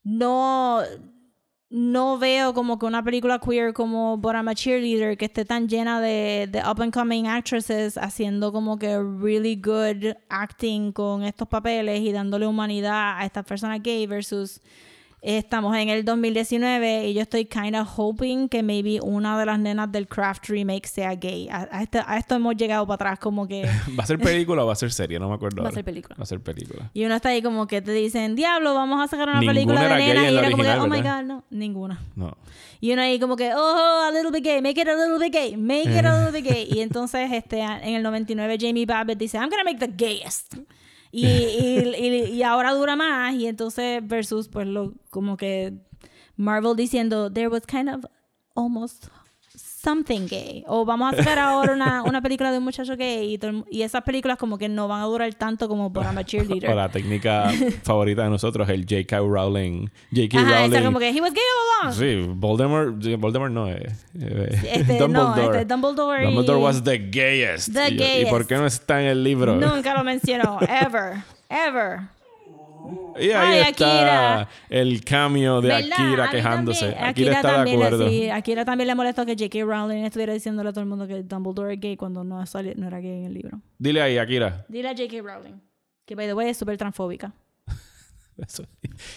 no, 0.03 0.82
no 1.70 2.18
veo 2.18 2.54
como 2.54 2.80
que 2.80 2.88
una 2.88 3.04
película 3.04 3.40
queer 3.40 3.74
como 3.74 4.18
But 4.18 4.34
I'm 4.34 4.54
Cheerleader 4.54 5.18
que 5.18 5.26
esté 5.26 5.46
tan 5.46 5.68
llena 5.68 6.02
de, 6.02 6.48
de 6.52 6.60
up 6.60 6.82
and 6.82 6.91
coming 6.91 7.28
actresses 7.28 7.96
haciendo 7.98 8.52
como 8.52 8.78
que 8.80 8.98
really 8.98 9.56
good 9.56 10.16
acting 10.30 10.91
con 10.91 11.24
estos 11.24 11.48
papeles 11.48 12.02
y 12.02 12.12
dándole 12.12 12.48
humanidad 12.48 13.20
a 13.20 13.26
estas 13.26 13.46
personas 13.46 13.82
gay 13.84 14.08
versus 14.08 14.62
estamos 15.22 15.76
en 15.76 15.90
el 15.90 16.06
2019 16.06 17.08
y 17.08 17.14
yo 17.14 17.22
estoy 17.22 17.46
kind 17.46 17.76
of 17.76 17.88
hoping 17.98 18.48
que 18.48 18.64
maybe 18.64 19.00
una 19.02 19.38
de 19.40 19.46
las 19.46 19.60
nenas 19.60 19.91
del 19.91 20.08
Craft 20.08 20.48
remake 20.48 20.88
sea 20.88 21.14
gay. 21.16 21.50
A, 21.50 21.68
a 21.72 21.84
este- 21.84 22.02
a 22.06 22.18
esto 22.18 22.36
hemos 22.36 22.56
llegado 22.56 22.86
para 22.88 22.96
atrás 22.96 23.20
como 23.20 23.48
que... 23.48 23.64
¿Va 24.00 24.04
a 24.04 24.08
ser 24.08 24.18
película 24.20 24.64
o 24.64 24.68
va 24.68 24.74
a 24.74 24.76
ser 24.76 24.91
serie? 24.91 25.20
No 25.20 25.28
me 25.30 25.36
acuerdo. 25.36 25.62
Va 25.64 25.70
a 25.70 25.72
ser 25.72 25.84
película. 25.84 26.16
Va 26.18 26.24
a 26.24 26.26
ser 26.26 26.40
película. 26.40 26.90
Y 26.94 27.04
uno 27.06 27.16
está 27.16 27.30
ahí 27.30 27.41
como 27.41 27.68
que 27.68 27.82
te 27.82 27.91
dicen, 27.91 28.36
diablo, 28.36 28.74
vamos 28.74 29.02
a 29.04 29.08
sacar 29.08 29.28
una 29.30 29.40
Ninguna 29.40 29.54
película 29.54 29.86
era 29.86 29.96
de 29.96 30.02
gay 30.02 30.08
nena. 30.14 30.22
en 30.28 30.32
Y 30.32 30.36
la 30.36 30.40
era 30.41 30.52
como 30.52 30.64
que, 30.64 30.70
original, 30.70 30.80
oh 30.80 30.90
my 30.90 30.98
¿verdad? 31.02 31.18
god, 31.22 31.26
no, 31.28 31.44
ninguna. 31.50 32.00
No. 32.16 32.38
Y 32.82 32.94
uno 32.94 33.02
ahí 33.02 33.20
como 33.20 33.36
que, 33.36 33.52
oh, 33.54 34.06
a 34.08 34.12
little 34.12 34.32
bit 34.32 34.44
gay, 34.44 34.62
make 34.62 34.80
it 34.80 34.88
a 34.88 34.96
little 34.96 35.20
bit 35.20 35.34
gay, 35.34 35.58
make 35.58 35.90
it 35.90 36.06
a 36.06 36.18
little 36.26 36.41
bit 36.41 36.50
gay. 36.50 36.68
Y 36.72 36.80
entonces 36.80 37.30
este, 37.34 37.60
en 37.60 37.96
el 37.96 38.04
99 38.04 38.58
Jamie 38.60 38.86
Babbitt 38.86 39.18
dice, 39.18 39.38
I'm 39.38 39.50
gonna 39.50 39.66
make 39.66 39.80
the 39.80 39.91
gayest. 39.94 40.56
Y, 41.11 41.26
y, 41.26 42.23
y, 42.31 42.44
ahora 42.44 42.73
dura 42.73 42.95
más. 42.95 43.34
Y 43.36 43.48
entonces 43.48 44.06
versus 44.07 44.48
pues 44.48 44.68
lo 44.68 44.94
como 45.10 45.38
que 45.38 45.73
Marvel 46.36 46.76
diciendo, 46.76 47.31
there 47.31 47.48
was 47.48 47.65
kind 47.65 47.90
of 47.90 48.06
almost 48.56 49.07
something 49.81 50.27
gay. 50.27 50.64
O 50.68 50.85
vamos 50.85 51.14
a 51.14 51.18
sacar 51.18 51.39
ahora 51.39 51.73
una, 51.73 52.03
una 52.06 52.22
película 52.22 52.51
de 52.51 52.57
un 52.57 52.64
muchacho 52.64 52.95
gay. 52.95 53.34
Y, 53.34 53.38
todo 53.38 53.65
y 53.69 53.81
esas 53.84 54.03
películas 54.03 54.38
como 54.38 54.57
que 54.57 54.69
no 54.69 54.88
van 54.88 55.01
a 55.01 55.06
durar 55.06 55.34
tanto 55.35 55.68
como 55.68 55.91
por 55.91 56.06
a 56.06 56.23
Cheerleader. 56.26 56.72
O 56.72 56.76
la 56.76 56.89
técnica 56.89 57.51
favorita 57.84 58.23
de 58.23 58.30
nosotros, 58.30 58.68
el 58.69 58.81
J.K. 58.81 59.19
Rowling. 59.19 59.88
J.K. 60.14 60.39
Ajá, 60.39 60.60
Rowling. 60.61 60.73
esa 60.73 60.84
como 60.85 60.99
que 60.99 61.10
he 61.10 61.22
was 61.22 61.34
gay 61.34 61.41
all 61.43 61.88
along. 61.89 61.99
Sí, 61.99 62.34
Voldemort, 62.35 62.95
Voldemort 63.19 63.51
no 63.53 63.68
es. 63.68 64.06
Este, 64.14 65.07
no, 65.07 65.35
este, 65.35 65.65
Dumbledore 65.65 66.23
y- 66.23 66.26
Dumbledore 66.26 66.60
was 66.60 66.84
the 66.84 66.97
gayest. 66.97 67.73
The 67.73 67.89
Y 67.93 67.97
yo, 67.97 68.06
¿Y 68.06 68.26
por 68.26 68.31
gayest. 68.45 68.49
qué 68.49 68.56
no 68.56 68.65
está 68.65 69.01
en 69.01 69.07
el 69.07 69.23
libro? 69.23 69.56
Nunca 69.56 69.93
lo 69.95 70.03
mencionó, 70.03 70.60
ever, 70.61 71.23
ever. 71.49 72.01
Y 73.19 73.31
ahí 73.31 73.57
Ay, 73.60 73.69
está 73.72 73.97
Akira. 73.97 74.49
el 74.69 75.03
cameo 75.03 75.61
de 75.61 75.73
Akira 75.73 76.30
quejándose. 76.30 76.85
también- 76.91 77.03
Akira, 77.06 77.34
está 77.34 77.60
de 77.64 77.65
le- 77.65 77.73
acuerdo. 77.73 78.10
sí, 78.10 78.30
Akira 78.30 78.65
también 78.65 78.88
le 78.88 78.95
molestó 78.95 79.26
que 79.26 79.34
J.K. 79.38 79.64
Rowling 79.65 80.03
estuviera 80.06 80.34
diciéndole 80.34 80.69
a 80.69 80.72
todo 80.72 80.81
el 80.81 80.89
mundo 80.89 81.06
que 81.07 81.23
Dumbledore 81.23 81.73
es 81.73 81.80
gay 81.81 81.97
cuando 81.97 82.23
no, 82.23 82.45
sali- 82.45 82.76
no 82.76 82.88
era 82.88 82.99
gay 82.99 83.19
en 83.19 83.26
el 83.26 83.34
libro. 83.34 83.61
Dile 83.77 84.01
ahí, 84.01 84.18
Akira. 84.18 84.65
Dile 84.69 84.89
a 84.89 84.91
J.K. 84.95 85.22
Rowling, 85.22 85.56
que 86.06 86.15
by 86.15 86.27
the 86.27 86.34
way 86.34 86.49
es 86.49 86.57
súper 86.57 86.77
transfóbica. 86.77 87.34
Eso. 88.38 88.64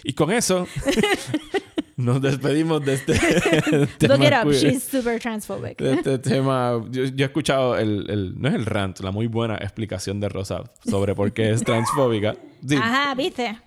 Y 0.02 0.12
con 0.14 0.32
eso 0.32 0.66
nos 1.96 2.20
despedimos 2.22 2.84
de 2.84 2.94
este 2.94 3.12
tema 3.98 4.16
Look 4.16 4.24
it 4.26 4.32
up, 4.44 4.52
she's 4.52 4.82
super 4.82 5.20
transphobic. 5.20 5.78
de 5.78 5.94
este 5.94 6.18
tema. 6.30 6.82
Yo, 6.90 7.04
yo 7.04 7.24
he 7.24 7.28
escuchado 7.28 7.76
el, 7.78 8.08
el- 8.10 8.40
no 8.40 8.48
es 8.48 8.54
el 8.54 8.66
rant, 8.66 9.00
la 9.00 9.10
muy 9.10 9.26
buena 9.26 9.56
explicación 9.56 10.20
de 10.20 10.28
Rosa 10.28 10.64
sobre 10.88 11.14
por 11.14 11.32
qué 11.32 11.50
es 11.50 11.62
transfóbica. 11.64 12.34
Sí, 12.66 12.76
Ajá, 12.76 13.14
¿viste? 13.14 13.58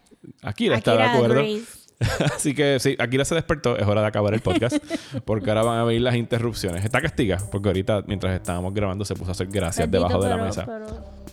Akira 0.41 0.77
está 0.77 0.95
de 0.97 1.03
acuerdo. 1.03 1.35
agrees. 1.39 1.81
Así 2.35 2.53
que 2.53 2.77
sí, 2.79 2.95
Akira 2.99 3.23
se 3.23 3.35
despertó, 3.35 3.77
es 3.77 3.87
hora 3.87 4.01
de 4.01 4.07
acabar 4.07 4.33
el 4.33 4.41
podcast, 4.41 4.77
porque 5.23 5.49
ahora 5.49 5.63
van 5.63 5.79
a 5.79 5.83
venir 5.85 6.01
las 6.01 6.15
interrupciones. 6.15 6.83
Está 6.83 6.99
castiga, 7.01 7.37
porque 7.51 7.69
ahorita 7.69 8.03
mientras 8.07 8.35
estábamos 8.35 8.73
grabando 8.73 9.05
se 9.05 9.15
puso 9.15 9.29
a 9.29 9.31
hacer 9.31 9.47
gracias 9.47 9.89
Bendito, 9.89 10.09
debajo 10.09 10.23
de 10.23 10.29
la 10.29 10.43
mesa. 10.43 10.65
pero- 10.65 11.25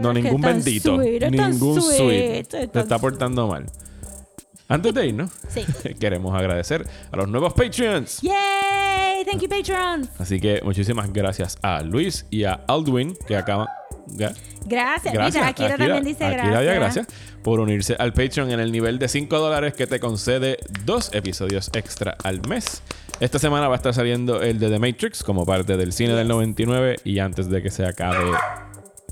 no, 0.00 0.12
ningún 0.12 0.40
bendito, 0.40 0.96
sweet, 0.96 1.22
ningún 1.30 1.80
sweet, 1.80 2.46
sweet. 2.50 2.70
tan 2.72 2.82
está 2.82 2.98
portando 2.98 3.46
mal. 3.48 3.66
Antes 4.72 4.94
de 4.94 5.06
irnos, 5.06 5.30
Sí. 5.48 5.66
queremos 6.00 6.34
agradecer 6.34 6.86
a 7.10 7.16
los 7.16 7.28
nuevos 7.28 7.52
Patreons. 7.52 8.20
Yay, 8.22 9.24
thank 9.24 9.42
you 9.42 9.48
patrons. 9.48 10.08
Así 10.18 10.40
que 10.40 10.60
muchísimas 10.64 11.12
gracias 11.12 11.58
a 11.62 11.82
Luis 11.82 12.24
y 12.30 12.44
a 12.44 12.60
Aldwin, 12.66 13.14
que 13.26 13.36
acaban... 13.36 13.66
Gracias. 14.06 14.38
Gracias. 14.64 15.14
Mira, 15.14 15.46
Akira, 15.48 15.76
también 15.76 16.04
dice 16.04 16.24
Akira 16.24 16.62
gracias. 16.62 16.76
gracias 16.76 17.06
por 17.42 17.60
unirse 17.60 17.96
al 17.98 18.12
Patreon 18.12 18.50
en 18.50 18.60
el 18.60 18.72
nivel 18.72 18.98
de 18.98 19.08
5 19.08 19.38
dólares 19.38 19.74
que 19.74 19.86
te 19.86 20.00
concede 20.00 20.58
dos 20.84 21.10
episodios 21.12 21.70
extra 21.74 22.16
al 22.22 22.40
mes. 22.48 22.82
Esta 23.20 23.38
semana 23.38 23.68
va 23.68 23.74
a 23.74 23.76
estar 23.76 23.92
saliendo 23.94 24.42
el 24.42 24.58
de 24.58 24.70
The 24.70 24.78
Matrix 24.78 25.22
como 25.22 25.44
parte 25.44 25.76
del 25.76 25.92
cine 25.92 26.14
del 26.14 26.28
99 26.28 26.96
y 27.04 27.18
antes 27.18 27.48
de 27.50 27.62
que 27.62 27.70
se 27.70 27.84
acabe... 27.84 28.30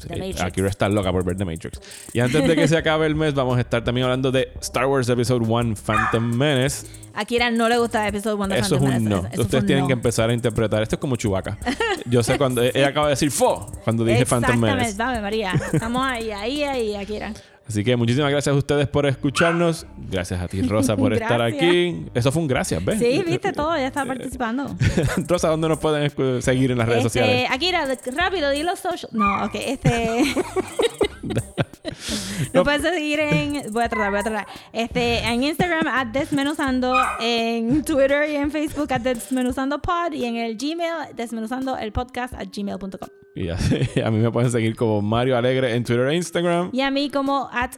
Sí, 0.02 0.08
Matrix. 0.08 0.40
Akira 0.40 0.68
está 0.68 0.88
loca 0.88 1.12
por 1.12 1.24
ver 1.24 1.36
The 1.36 1.44
Matrix. 1.44 1.80
Y 2.12 2.20
antes 2.20 2.46
de 2.46 2.56
que 2.56 2.66
se 2.68 2.76
acabe 2.76 3.06
el 3.06 3.14
mes, 3.14 3.34
vamos 3.34 3.56
a 3.58 3.60
estar 3.60 3.84
también 3.84 4.04
hablando 4.04 4.30
de 4.32 4.52
Star 4.60 4.86
Wars 4.86 5.08
Episode 5.08 5.44
1 5.46 5.74
Phantom 5.76 6.22
Menace. 6.36 6.86
Akira 7.12 7.50
no 7.50 7.68
le 7.68 7.76
gusta 7.78 8.06
Episode 8.06 8.34
1 8.36 8.48
de 8.48 8.58
Eso 8.60 8.76
es 8.76 8.80
un 8.82 8.88
Menace. 8.88 9.04
no. 9.08 9.28
Eso- 9.32 9.42
Ustedes 9.42 9.66
tienen 9.66 9.82
no. 9.84 9.88
que 9.88 9.92
empezar 9.94 10.30
a 10.30 10.32
interpretar. 10.32 10.82
Esto 10.82 10.96
es 10.96 11.00
como 11.00 11.16
Chewbacca. 11.16 11.58
Yo 12.06 12.22
sé 12.22 12.38
cuando 12.38 12.62
ella 12.62 12.88
acaba 12.88 13.06
de 13.06 13.10
decir 13.12 13.30
fo 13.30 13.70
cuando 13.84 14.04
dije 14.04 14.24
Phantom 14.24 14.50
Exactamente, 14.64 14.76
Menace. 14.76 14.96
dame 14.96 15.20
María. 15.20 15.52
Estamos 15.72 16.02
ahí, 16.02 16.30
ahí, 16.30 16.62
ahí, 16.62 16.94
Akira. 16.96 17.32
Así 17.70 17.84
que 17.84 17.94
muchísimas 17.94 18.32
gracias 18.32 18.52
a 18.52 18.58
ustedes 18.58 18.88
por 18.88 19.06
escucharnos. 19.06 19.86
Gracias 20.10 20.40
a 20.40 20.48
ti, 20.48 20.60
Rosa, 20.62 20.96
por 20.96 21.12
estar 21.14 21.40
aquí. 21.40 22.04
Eso 22.12 22.32
fue 22.32 22.42
un 22.42 22.48
gracias, 22.48 22.84
¿ves? 22.84 22.98
Sí, 22.98 23.22
viste 23.24 23.52
todo, 23.52 23.76
ya 23.76 23.86
está 23.86 24.04
participando. 24.04 24.74
Rosa, 25.28 25.46
¿dónde 25.50 25.68
nos 25.68 25.78
pueden 25.78 26.10
seguir 26.42 26.72
en 26.72 26.78
las 26.78 26.88
redes 26.88 27.06
Este, 27.06 27.20
sociales? 27.20 27.48
Akira, 27.48 27.86
rápido, 28.16 28.50
di 28.50 28.64
los 28.64 28.80
social. 28.80 29.08
No, 29.12 29.44
ok, 29.44 29.54
este. 29.54 30.34
Nos 32.52 32.64
puedes 32.64 32.82
seguir 32.82 33.20
en. 33.20 33.72
Voy 33.72 33.84
a 33.84 33.88
tratar, 33.88 34.10
voy 34.10 34.20
a 34.20 34.22
tratar. 34.22 34.46
Este, 34.72 35.18
en 35.20 35.42
Instagram, 35.42 35.86
at 35.86 36.08
Desmenuzando. 36.08 36.96
En 37.20 37.84
Twitter 37.84 38.28
y 38.30 38.36
en 38.36 38.50
Facebook, 38.50 38.92
at 38.92 39.00
Desmenuzando 39.00 39.80
Pod. 39.80 40.12
Y 40.12 40.24
en 40.24 40.36
el 40.36 40.56
Gmail, 40.56 41.14
Desmenuzando 41.14 41.76
el 41.76 41.92
podcast 41.92 42.34
at 42.34 42.48
gmail.com. 42.54 43.08
Y 43.34 43.48
así, 43.48 43.78
a 44.04 44.10
mí 44.10 44.18
me 44.18 44.30
pueden 44.30 44.50
seguir 44.50 44.74
como 44.76 45.00
Mario 45.02 45.36
Alegre 45.36 45.74
en 45.74 45.84
Twitter 45.84 46.08
e 46.08 46.16
Instagram. 46.16 46.70
Y 46.72 46.80
a 46.80 46.90
mí, 46.90 47.10
como 47.10 47.48
at 47.52 47.74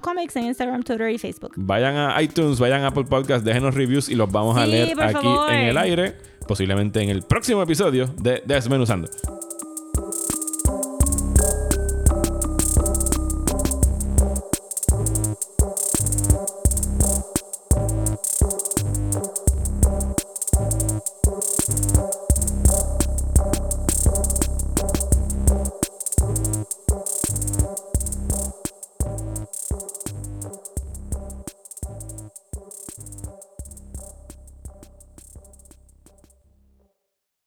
Comics 0.00 0.36
en 0.36 0.44
Instagram, 0.46 0.82
Twitter 0.82 1.10
y 1.10 1.18
Facebook. 1.18 1.52
Vayan 1.56 1.96
a 1.96 2.20
iTunes, 2.22 2.58
vayan 2.58 2.82
a 2.82 2.88
Apple 2.88 3.04
Podcast, 3.04 3.44
déjenos 3.44 3.74
reviews 3.74 4.08
y 4.08 4.14
los 4.14 4.30
vamos 4.30 4.56
a 4.56 4.66
leer 4.66 5.00
aquí 5.00 5.12
favor. 5.12 5.52
en 5.52 5.60
el 5.60 5.76
aire. 5.76 6.16
Posiblemente 6.46 7.00
en 7.00 7.08
el 7.08 7.22
próximo 7.22 7.62
episodio 7.62 8.06
de 8.18 8.42
Desmenuzando. 8.44 9.08